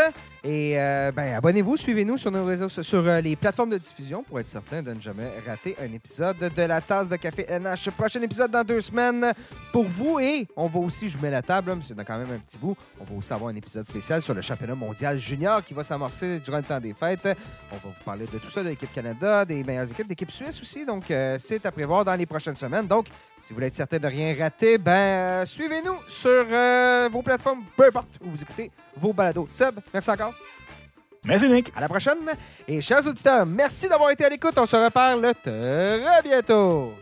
Et 0.48 0.80
euh, 0.80 1.12
ben, 1.12 1.34
abonnez-vous, 1.34 1.76
suivez-nous 1.76 2.18
sur 2.18 2.30
nos 2.30 2.46
réseaux, 2.46 2.70
sur 2.70 3.00
euh, 3.00 3.20
les 3.20 3.36
plateformes 3.36 3.72
de 3.72 3.80
diffusion 3.80 4.22
pour 4.22 4.40
être 4.40 4.48
certain 4.48 4.84
de 4.84 4.94
ne 4.94 5.02
jamais 5.02 5.28
rater 5.44 5.76
un 5.82 5.92
épisode 5.92 6.38
de 6.38 6.62
la 6.62 6.82
tasse 6.82 7.10
de 7.10 7.16
café 7.16 7.48
NH. 7.50 7.90
Prochain 7.98 8.22
épisode 8.22 8.52
dans 8.52 8.64
deux 8.64 8.82
semaines 8.82 9.34
pour 9.72 9.86
vous 9.86 10.20
et 10.20 10.48
on 10.56 10.68
va 10.68 10.80
aussi, 10.82 11.10
je 11.10 11.18
mets 11.18 11.32
la 11.32 11.42
table, 11.42 11.74
mais 11.76 11.82
c'est 11.82 11.96
quand 12.06 12.20
même 12.20 12.32
un 12.32 12.38
petit 12.38 12.60
bout. 12.60 12.78
On 13.00 13.06
va 13.06 13.16
aussi 13.16 13.34
avoir 13.34 13.50
un 13.50 13.56
épisode 13.56 13.88
spécial 13.88 14.22
sur 14.22 14.36
le 14.36 14.42
championnat 14.42 14.76
mondial 14.76 15.18
junior 15.18 15.64
qui 15.64 15.74
va 15.74 15.84
s'amorcer 15.84 16.38
durant 16.38 16.58
le 16.58 16.64
temps 16.64 16.80
des 16.80 16.94
fêtes. 16.94 17.28
On 17.72 17.78
va 17.78 17.82
vous 17.84 18.04
parler 18.04 18.28
de 18.32 18.38
tout 18.38 18.52
ça, 18.52 18.62
de 18.62 18.70
l'équipe 18.70 18.94
Canada, 18.94 19.46
des 19.46 19.64
meilleures 19.64 19.90
équipes, 19.90 20.08
d'équipe 20.08 20.30
suisse 20.30 20.62
aussi. 20.62 20.86
Donc, 20.86 21.06
c'est 21.40 21.66
à 21.66 21.72
prévoir 21.72 22.06
dans 22.06 22.16
les 22.16 22.28
prochaines 22.28 22.56
semaines. 22.56 22.86
Donc, 22.86 23.08
si 23.40 23.50
vous 23.50 23.56
voulez 23.56 23.68
être 23.68 23.76
certain 23.76 23.98
de 23.98 24.08
rien 24.08 24.36
rater, 24.38 24.78
ben, 24.78 25.44
suivez-nous 25.44 25.98
sur 26.08 26.46
vos 27.12 27.24
plateformes, 27.24 27.64
peu 27.76 27.86
importe 27.86 28.20
où 28.24 28.30
vous 28.30 28.42
écoutez 28.44 28.70
vos 28.96 29.12
balados. 29.12 29.48
Seb, 29.50 29.80
merci 29.92 30.12
encore. 30.12 30.35
Merci, 31.26 31.50
Nick. 31.50 31.72
À 31.76 31.82
la 31.82 31.90
prochaine. 31.90 32.18
Et 32.68 32.82
chers 32.82 33.06
auditeurs, 33.06 33.46
merci 33.46 33.88
d'avoir 33.90 34.12
été 34.12 34.26
à 34.26 34.30
l'écoute. 34.30 34.58
On 34.58 34.66
se 34.66 34.76
reparle 34.76 35.34
très 35.44 36.22
bientôt. 36.24 36.94